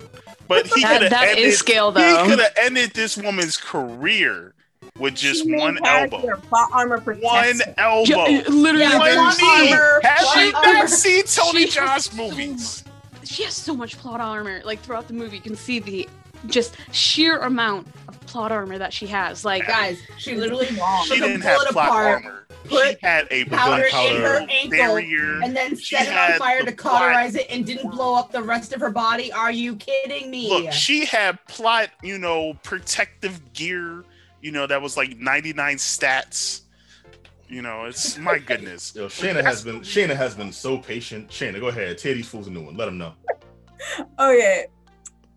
but 0.48 0.66
he 0.66 0.72
could 0.72 0.82
that, 0.82 1.02
have 1.02 1.10
that 1.10 1.28
ended 1.28 1.44
is 1.46 1.58
scale 1.58 1.92
he 1.92 2.28
could 2.28 2.38
have 2.40 2.52
ended 2.58 2.90
this 2.92 3.16
woman's 3.16 3.56
career 3.56 4.54
with 4.98 5.14
just 5.14 5.44
She 5.44 5.54
one 5.54 5.78
elbow. 5.86 6.36
Plot 6.42 6.68
armor 6.72 6.98
One 7.00 7.60
elbow. 7.78 8.04
Ju- 8.04 8.42
literally 8.50 8.80
Yeah, 8.80 8.98
One 8.98 9.14
plot 9.14 9.36
knee. 9.38 9.72
armor, 9.72 10.00
Have 10.02 10.18
plot 10.18 10.36
you 10.36 10.52
armor. 10.54 10.72
not 10.74 10.90
seen 10.90 11.24
Tony 11.24 11.60
She 11.66 11.70
John's 11.70 12.08
has 12.08 12.14
movies? 12.14 12.84
she 13.24 13.44
has 13.44 13.54
so 13.54 13.74
much 13.74 13.96
plot 13.96 14.20
armor 14.20 14.60
like 14.64 14.80
throughout 14.80 15.06
the 15.08 15.14
movie 15.14 15.36
you 15.36 15.42
can 15.42 15.54
see 15.56 15.78
the 15.78 16.06
just 16.46 16.74
sheer 16.92 17.38
amount 17.40 17.86
of 18.08 18.19
plot 18.30 18.52
armor 18.52 18.78
that 18.78 18.92
she 18.92 19.06
has 19.08 19.44
like 19.44 19.66
Guys, 19.66 20.00
she 20.18 20.34
literally 20.36 20.68
Long. 20.76 21.04
She 21.04 21.16
took 21.16 21.24
a 21.24 21.28
didn't 21.28 21.42
have 21.42 21.58
plot 21.68 21.70
apart, 21.88 22.24
armor. 22.24 22.46
She 22.64 22.68
put 22.68 22.98
had 23.02 23.26
a 23.30 23.44
powder 23.46 23.84
in 23.84 24.20
her 24.22 24.46
ankle, 24.48 24.70
barrier. 24.70 25.40
and 25.42 25.56
then 25.56 25.76
She 25.76 25.96
set 25.96 26.06
it 26.06 26.10
on 26.10 26.14
had 26.14 26.38
fire 26.38 26.64
the 26.64 26.70
to 26.70 26.76
plot- 26.76 27.00
cauterize 27.00 27.34
it 27.34 27.46
and 27.50 27.66
didn't 27.66 27.90
blow 27.90 28.14
up 28.14 28.30
the 28.30 28.42
rest 28.42 28.72
of 28.72 28.80
her 28.80 28.90
body. 28.90 29.32
Are 29.32 29.50
you 29.50 29.76
kidding 29.76 30.30
me? 30.30 30.48
Look, 30.48 30.72
she 30.72 31.04
had 31.04 31.38
plot, 31.48 31.90
you 32.02 32.18
know, 32.18 32.54
protective 32.62 33.52
gear, 33.52 34.04
you 34.40 34.52
know, 34.52 34.66
that 34.66 34.80
was 34.80 34.96
like 34.96 35.16
99 35.18 35.76
stats. 35.76 36.62
You 37.48 37.62
know, 37.62 37.86
it's 37.86 38.16
my 38.16 38.38
goodness. 38.50 38.94
Yo, 38.94 39.06
Shayna 39.08 39.42
has 39.42 39.64
been 39.64 39.80
Shayna 39.80 40.14
has 40.14 40.36
been 40.36 40.52
so 40.52 40.78
patient. 40.78 41.28
Shayna, 41.30 41.58
go 41.58 41.66
ahead. 41.68 41.98
Tear 41.98 42.14
these 42.14 42.28
fools 42.28 42.46
a 42.46 42.50
new 42.50 42.62
one. 42.64 42.76
Let 42.76 42.84
them 42.84 42.96
know. 42.98 43.14
Okay. 44.20 44.66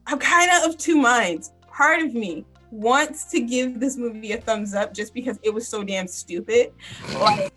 I'm 0.05 0.19
kind 0.19 0.51
of 0.51 0.69
of 0.69 0.77
two 0.77 0.97
minds. 0.97 1.51
Part 1.71 2.01
of 2.03 2.13
me 2.13 2.45
wants 2.73 3.25
to 3.25 3.39
give 3.39 3.79
this 3.79 3.97
movie 3.97 4.31
a 4.31 4.41
thumbs 4.41 4.73
up 4.73 4.93
just 4.93 5.13
because 5.13 5.39
it 5.43 5.53
was 5.53 5.67
so 5.67 5.83
damn 5.83 6.07
stupid. 6.07 6.73
Like 7.19 7.53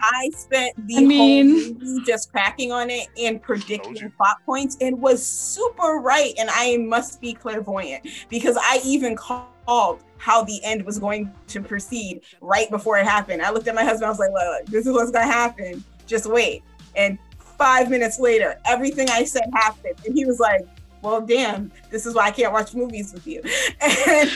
I 0.00 0.30
spent 0.30 0.74
the 0.88 0.96
I 0.96 1.00
mean- 1.02 1.60
whole 1.60 1.74
movie 1.74 2.04
just 2.06 2.32
cracking 2.32 2.72
on 2.72 2.88
it 2.90 3.08
and 3.18 3.40
predicting 3.42 3.96
you. 3.96 4.10
plot 4.16 4.38
points 4.46 4.78
and 4.80 5.00
was 5.00 5.24
super 5.24 6.00
right. 6.02 6.32
And 6.38 6.48
I 6.52 6.78
must 6.78 7.20
be 7.20 7.34
clairvoyant 7.34 8.06
because 8.30 8.56
I 8.58 8.80
even 8.84 9.14
called 9.14 10.02
how 10.16 10.42
the 10.42 10.58
end 10.64 10.84
was 10.84 10.98
going 10.98 11.32
to 11.48 11.62
proceed 11.62 12.22
right 12.40 12.70
before 12.70 12.98
it 12.98 13.06
happened. 13.06 13.42
I 13.42 13.50
looked 13.50 13.68
at 13.68 13.74
my 13.74 13.84
husband, 13.84 14.06
I 14.06 14.08
was 14.10 14.18
like, 14.18 14.32
look, 14.32 14.66
this 14.66 14.86
is 14.86 14.92
what's 14.94 15.10
gonna 15.10 15.26
happen. 15.26 15.84
Just 16.06 16.26
wait. 16.26 16.62
And 16.96 17.18
five 17.38 17.90
minutes 17.90 18.18
later, 18.18 18.58
everything 18.64 19.08
I 19.10 19.24
said 19.24 19.44
happened. 19.54 19.94
And 20.06 20.14
he 20.14 20.24
was 20.24 20.40
like, 20.40 20.62
well, 21.02 21.20
damn, 21.20 21.72
this 21.90 22.06
is 22.06 22.14
why 22.14 22.26
I 22.26 22.30
can't 22.30 22.52
watch 22.52 22.74
movies 22.74 23.12
with 23.12 23.26
you. 23.26 23.42
And 23.80 24.30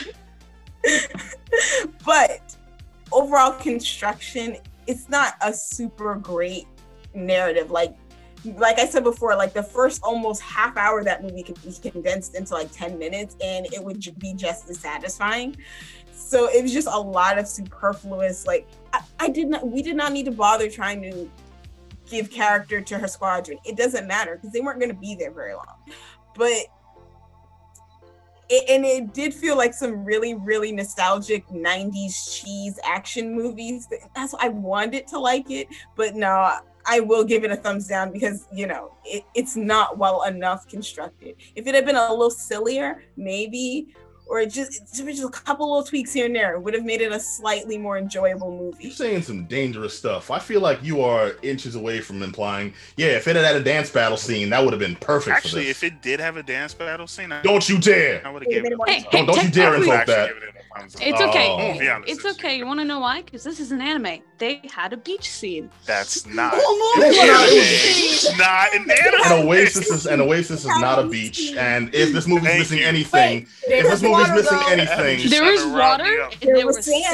but 2.05 2.55
overall 3.11 3.53
construction, 3.53 4.57
it's 4.87 5.09
not 5.09 5.33
a 5.41 5.53
super 5.53 6.15
great 6.15 6.65
narrative. 7.13 7.71
Like 7.71 7.95
like 8.57 8.77
I 8.77 8.85
said 8.85 9.03
before, 9.03 9.35
like 9.35 9.53
the 9.53 9.63
first 9.63 10.03
almost 10.03 10.41
half 10.41 10.77
hour 10.77 11.03
that 11.03 11.23
movie 11.23 11.41
could 11.41 11.59
be 11.63 11.71
condensed 11.89 12.35
into 12.35 12.53
like 12.53 12.71
10 12.71 12.99
minutes 12.99 13.35
and 13.43 13.65
it 13.73 13.83
would 13.83 13.99
be 14.19 14.33
just 14.33 14.69
as 14.69 14.77
satisfying. 14.77 15.55
So 16.11 16.47
it 16.49 16.61
was 16.61 16.71
just 16.71 16.87
a 16.87 16.99
lot 16.99 17.37
of 17.39 17.47
superfluous, 17.47 18.45
like 18.45 18.67
I, 18.93 19.01
I 19.19 19.29
did 19.29 19.47
not 19.49 19.67
we 19.67 19.81
did 19.81 19.95
not 19.95 20.11
need 20.11 20.25
to 20.25 20.31
bother 20.31 20.69
trying 20.69 21.01
to 21.03 21.29
give 22.09 22.29
character 22.29 22.81
to 22.81 22.97
her 22.97 23.07
squadron. 23.07 23.57
It 23.65 23.75
doesn't 23.75 24.07
matter 24.07 24.35
because 24.35 24.51
they 24.51 24.61
weren't 24.61 24.79
gonna 24.79 24.93
be 24.93 25.15
there 25.15 25.31
very 25.31 25.53
long. 25.53 25.77
But 26.35 26.67
it, 28.49 28.69
and 28.69 28.85
it 28.85 29.13
did 29.13 29.33
feel 29.33 29.57
like 29.57 29.73
some 29.73 30.05
really, 30.05 30.35
really 30.35 30.71
nostalgic 30.71 31.47
90s 31.47 32.41
cheese 32.41 32.79
action 32.83 33.35
movies. 33.35 33.87
That's 34.15 34.33
why 34.33 34.39
I 34.43 34.49
wanted 34.49 35.07
to 35.07 35.19
like 35.19 35.49
it, 35.49 35.67
but 35.95 36.15
no, 36.15 36.59
I 36.87 36.99
will 36.99 37.23
give 37.23 37.43
it 37.43 37.51
a 37.51 37.55
thumbs 37.55 37.87
down 37.87 38.11
because 38.11 38.47
you 38.53 38.67
know 38.67 38.93
it, 39.03 39.23
it's 39.33 39.55
not 39.55 39.97
well 39.97 40.23
enough 40.23 40.67
constructed. 40.67 41.35
If 41.55 41.65
it 41.67 41.73
had 41.73 41.85
been 41.85 41.95
a 41.95 42.09
little 42.11 42.29
sillier, 42.29 43.03
maybe, 43.17 43.95
or 44.27 44.45
just 44.45 44.95
just 44.95 45.23
a 45.23 45.29
couple 45.29 45.69
little 45.69 45.83
tweaks 45.83 46.13
here 46.13 46.25
and 46.25 46.35
there 46.35 46.59
would 46.59 46.73
have 46.73 46.83
made 46.83 47.01
it 47.01 47.11
a 47.11 47.19
slightly 47.19 47.77
more 47.77 47.97
enjoyable 47.97 48.51
movie. 48.51 48.85
You're 48.85 48.93
saying 48.93 49.21
some 49.23 49.45
dangerous 49.45 49.97
stuff. 49.97 50.31
I 50.31 50.39
feel 50.39 50.61
like 50.61 50.83
you 50.83 51.01
are 51.01 51.33
inches 51.43 51.75
away 51.75 52.01
from 52.01 52.23
implying, 52.23 52.73
yeah, 52.97 53.07
if 53.07 53.27
it 53.27 53.35
had 53.35 53.45
had 53.45 53.55
a 53.55 53.63
dance 53.63 53.89
battle 53.89 54.17
scene, 54.17 54.49
that 54.49 54.63
would 54.63 54.73
have 54.73 54.79
been 54.79 54.95
perfect. 54.95 55.35
Actually, 55.35 55.69
if 55.69 55.83
it 55.83 56.01
did 56.01 56.19
have 56.19 56.37
a 56.37 56.43
dance 56.43 56.73
battle 56.73 57.07
scene, 57.07 57.31
I, 57.31 57.41
don't 57.41 57.67
you 57.69 57.77
dare! 57.79 58.25
I 58.25 58.31
would 58.31 58.43
have 58.43 58.51
given 58.51 58.73
it. 58.73 58.79
Hey, 58.87 59.05
Don't, 59.11 59.27
don't 59.27 59.43
you 59.43 59.51
dare 59.51 59.71
technically- 59.71 59.91
invoke 59.91 60.05
that. 60.07 60.31
It's 60.77 61.21
okay. 61.21 61.47
Oh. 61.49 62.01
It's 62.05 62.25
okay. 62.25 62.57
You 62.57 62.65
want 62.65 62.81
to 62.81 62.85
know 62.85 62.99
why? 62.99 63.21
Because 63.21 63.45
this 63.45 63.61
is 63.61 63.71
an 63.71 63.79
anime. 63.79 64.21
They 64.39 64.61
had 64.69 64.91
a 64.91 64.97
beach 64.97 65.29
scene. 65.29 65.69
That's 65.85 66.25
not. 66.35 66.51
Whole 66.53 67.01
movie 67.01 67.17
an 67.17 67.29
anime. 67.29 67.47
It's 67.49 68.37
not 68.37 68.75
an 68.75 68.81
anime. 68.91 69.39
An 69.39 69.47
oasis 69.47 69.89
is 69.89 70.05
an 70.05 70.19
oasis 70.19 70.61
is 70.65 70.79
not 70.79 70.99
a 70.99 71.07
beach, 71.07 71.53
and 71.57 71.93
if 71.95 72.11
this 72.11 72.27
movie's 72.27 72.47
Thank 72.47 72.59
missing 72.59 72.79
anything, 72.81 73.47
if 73.63 73.87
this 73.87 74.01
movie's 74.01 74.14
water, 74.21 74.33
missing 74.35 74.57
though. 74.59 74.67
anything, 74.67 75.29
There 75.29 75.43
was 75.43 75.61
to 75.61 75.67
round 75.69 76.03
me 76.03 76.09
water 76.09 76.21
and 76.23 76.41
There 76.41 76.55
there 76.57 76.65
was 76.65 76.75
was 76.77 76.85
sand. 76.85 77.05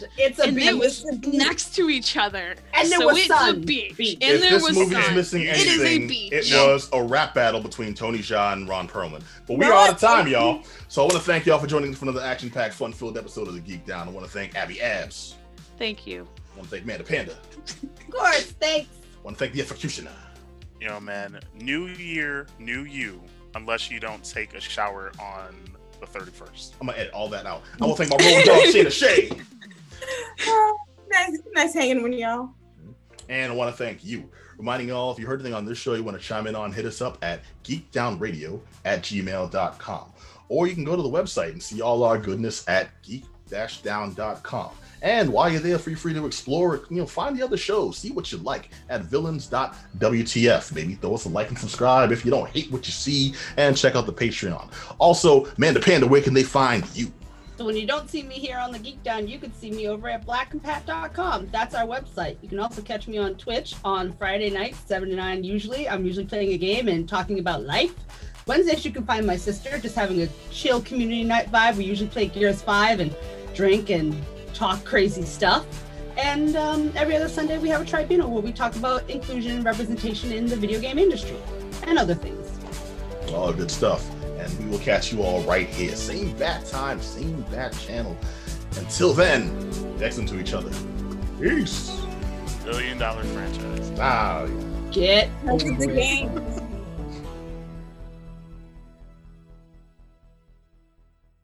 sand. 0.00 0.08
It's 0.18 0.38
a 0.38 0.42
And 0.44 0.56
beach. 0.56 0.64
there 0.64 0.76
was 0.76 1.04
It's 1.04 1.16
a 1.16 1.18
beach. 1.18 1.34
next 1.34 1.74
to 1.76 1.88
each 1.90 2.16
other. 2.16 2.54
And 2.74 2.90
there 2.90 2.98
so 3.00 3.06
was 3.06 3.18
it's 3.18 3.26
sun. 3.28 3.54
a 3.54 3.58
beach. 3.58 3.96
Beach. 3.96 4.18
And 4.20 4.32
if 4.34 4.40
there 4.40 4.50
this 4.50 4.62
was 4.62 4.76
movie 4.76 4.94
sun. 4.94 5.04
is 5.04 5.14
missing 5.14 5.42
It 5.42 5.56
is 5.56 5.80
a 5.80 5.86
anything, 5.86 6.08
beach. 6.08 6.32
it 6.52 6.54
was 6.66 6.88
a 6.92 7.02
rap 7.02 7.34
battle 7.34 7.60
between 7.60 7.94
Tony 7.94 8.18
Jaa 8.18 8.52
and 8.52 8.68
Ron 8.68 8.88
Perlman. 8.88 9.22
But 9.46 9.58
we 9.58 9.64
are 9.66 9.72
out 9.72 9.90
of 9.90 9.98
time, 10.00 10.26
y'all. 10.28 10.62
So 10.88 11.02
I 11.02 11.04
want 11.04 11.14
to 11.16 11.20
thank 11.20 11.46
y'all 11.46 11.58
for 11.58 11.66
joining 11.66 11.90
us 11.92 11.98
for 11.98 12.04
another 12.06 12.22
action-packed, 12.24 12.74
fun-filled 12.74 13.16
episode 13.16 13.48
of 13.48 13.54
the 13.54 13.60
Geek 13.60 13.86
Down. 13.86 14.08
I 14.08 14.10
want 14.10 14.26
to 14.26 14.32
thank 14.32 14.54
Abby 14.56 14.80
Abs. 14.82 15.36
Thank 15.78 16.06
you. 16.06 16.26
I 16.52 16.56
want 16.58 16.68
to 16.68 16.70
thank 16.76 16.84
Amanda 16.84 17.04
Panda. 17.04 17.32
Of 17.32 18.10
course, 18.10 18.46
thanks. 18.60 18.88
I 18.92 19.22
want 19.22 19.38
to 19.38 19.44
thank 19.44 19.54
the 19.54 19.60
Efocutioner. 19.62 20.10
You 20.80 20.88
know, 20.88 20.98
man. 21.00 21.38
New 21.54 21.86
year, 21.86 22.46
new 22.58 22.82
you. 22.84 23.20
Unless 23.54 23.90
you 23.90 24.00
don't 24.00 24.24
take 24.24 24.54
a 24.54 24.60
shower 24.60 25.12
on 25.20 25.54
the 26.00 26.06
thirty 26.06 26.30
first. 26.30 26.74
I'm 26.80 26.86
gonna 26.86 26.98
edit 26.98 27.12
all 27.12 27.28
that 27.28 27.46
out. 27.46 27.62
I 27.80 27.86
want 27.86 27.98
to 27.98 28.06
thank 28.06 28.20
my 28.20 28.26
road 28.26 28.44
dog 28.44 28.62
Shayna 28.74 28.90
Shay, 28.90 29.30
nice, 31.10 31.38
nice 31.54 31.74
hanging 31.74 32.02
with 32.02 32.12
y'all. 32.14 32.50
Mm-hmm. 32.80 32.92
and 33.28 33.52
I 33.52 33.54
want 33.54 33.70
to 33.74 33.76
thank 33.76 34.04
you. 34.04 34.28
Reminding 34.58 34.88
y'all, 34.88 35.10
if 35.12 35.18
you 35.18 35.26
heard 35.26 35.40
anything 35.40 35.54
on 35.54 35.64
this 35.64 35.78
show 35.78 35.94
you 35.94 36.02
want 36.02 36.20
to 36.20 36.22
chime 36.22 36.46
in 36.46 36.54
on, 36.54 36.70
hit 36.72 36.84
us 36.84 37.00
up 37.00 37.16
at 37.22 37.40
geekdownradio 37.64 38.60
at 38.84 39.00
gmail.com. 39.02 40.12
Or 40.50 40.66
you 40.66 40.74
can 40.74 40.84
go 40.84 40.96
to 40.96 41.02
the 41.02 41.08
website 41.08 41.52
and 41.52 41.62
see 41.62 41.80
all 41.80 42.02
our 42.04 42.18
goodness 42.18 42.68
at 42.68 42.90
geek-down.com. 43.02 44.70
And 45.02 45.32
while 45.32 45.50
you're 45.50 45.60
there, 45.60 45.78
feel 45.78 45.96
free 45.96 46.14
to 46.14 46.26
explore, 46.26 46.82
you 46.90 46.96
know, 46.96 47.06
find 47.06 47.36
the 47.36 47.42
other 47.42 47.56
shows, 47.56 47.98
see 47.98 48.10
what 48.10 48.30
you 48.32 48.38
like 48.38 48.70
at 48.88 49.02
villains.wtf. 49.02 50.74
Maybe 50.74 50.94
throw 50.94 51.14
us 51.14 51.24
a 51.24 51.28
like 51.28 51.48
and 51.48 51.58
subscribe 51.58 52.12
if 52.12 52.24
you 52.24 52.30
don't 52.30 52.48
hate 52.50 52.70
what 52.70 52.86
you 52.86 52.92
see, 52.92 53.34
and 53.56 53.76
check 53.76 53.96
out 53.96 54.06
the 54.06 54.12
Patreon. 54.12 54.70
Also, 54.98 55.46
Manda 55.56 55.80
Panda, 55.80 56.06
where 56.06 56.22
can 56.22 56.34
they 56.34 56.42
find 56.42 56.84
you? 56.94 57.12
So 57.56 57.66
when 57.66 57.76
you 57.76 57.86
don't 57.86 58.08
see 58.08 58.22
me 58.22 58.36
here 58.36 58.56
on 58.56 58.72
the 58.72 58.78
Geek 58.78 59.02
Down, 59.02 59.28
you 59.28 59.38
can 59.38 59.52
see 59.52 59.70
me 59.70 59.86
over 59.86 60.08
at 60.08 60.26
blackcompat.com. 60.26 61.50
That's 61.52 61.74
our 61.74 61.84
website. 61.84 62.38
You 62.40 62.48
can 62.48 62.58
also 62.58 62.80
catch 62.80 63.06
me 63.06 63.18
on 63.18 63.34
Twitch 63.34 63.74
on 63.84 64.14
Friday 64.14 64.48
nights, 64.48 64.78
7 64.86 65.10
to 65.10 65.14
9 65.14 65.44
usually. 65.44 65.86
I'm 65.86 66.06
usually 66.06 66.24
playing 66.24 66.52
a 66.54 66.56
game 66.56 66.88
and 66.88 67.06
talking 67.06 67.38
about 67.38 67.64
life. 67.64 67.94
Wednesdays, 68.46 68.82
you 68.86 68.90
can 68.90 69.04
find 69.04 69.26
my 69.26 69.36
sister 69.36 69.78
just 69.78 69.94
having 69.94 70.22
a 70.22 70.28
chill 70.50 70.80
community 70.80 71.22
night 71.22 71.52
vibe. 71.52 71.76
We 71.76 71.84
usually 71.84 72.08
play 72.08 72.28
Gears 72.28 72.62
5 72.62 73.00
and 73.00 73.14
drink 73.54 73.90
and 73.90 74.14
talk 74.60 74.84
crazy 74.84 75.22
stuff. 75.22 75.64
And 76.18 76.54
um, 76.54 76.92
every 76.94 77.16
other 77.16 77.30
Sunday, 77.30 77.56
we 77.56 77.70
have 77.70 77.80
a 77.80 77.84
tribunal 77.84 78.30
where 78.30 78.42
we 78.42 78.52
talk 78.52 78.76
about 78.76 79.08
inclusion 79.08 79.52
and 79.52 79.64
representation 79.64 80.32
in 80.32 80.46
the 80.46 80.56
video 80.56 80.78
game 80.78 80.98
industry 80.98 81.38
and 81.84 81.98
other 81.98 82.14
things. 82.14 82.46
All 83.32 83.54
good 83.54 83.70
stuff. 83.70 84.06
And 84.38 84.58
we 84.58 84.66
will 84.66 84.78
catch 84.78 85.12
you 85.12 85.22
all 85.22 85.40
right 85.44 85.66
here. 85.66 85.96
Same 85.96 86.36
bat 86.36 86.66
time, 86.66 87.00
same 87.00 87.40
bat 87.50 87.72
channel. 87.72 88.14
Until 88.76 89.14
then, 89.14 89.48
be 89.98 90.04
excellent 90.04 90.28
to 90.28 90.38
each 90.38 90.52
other. 90.52 90.70
Peace. 91.40 91.98
Billion 92.62 92.98
dollar 92.98 93.24
franchise. 93.24 93.92
Ah, 93.98 94.46
Get 94.90 95.30
That's 95.44 95.64
over 95.64 95.74
the 95.74 95.86
game. 95.86 96.59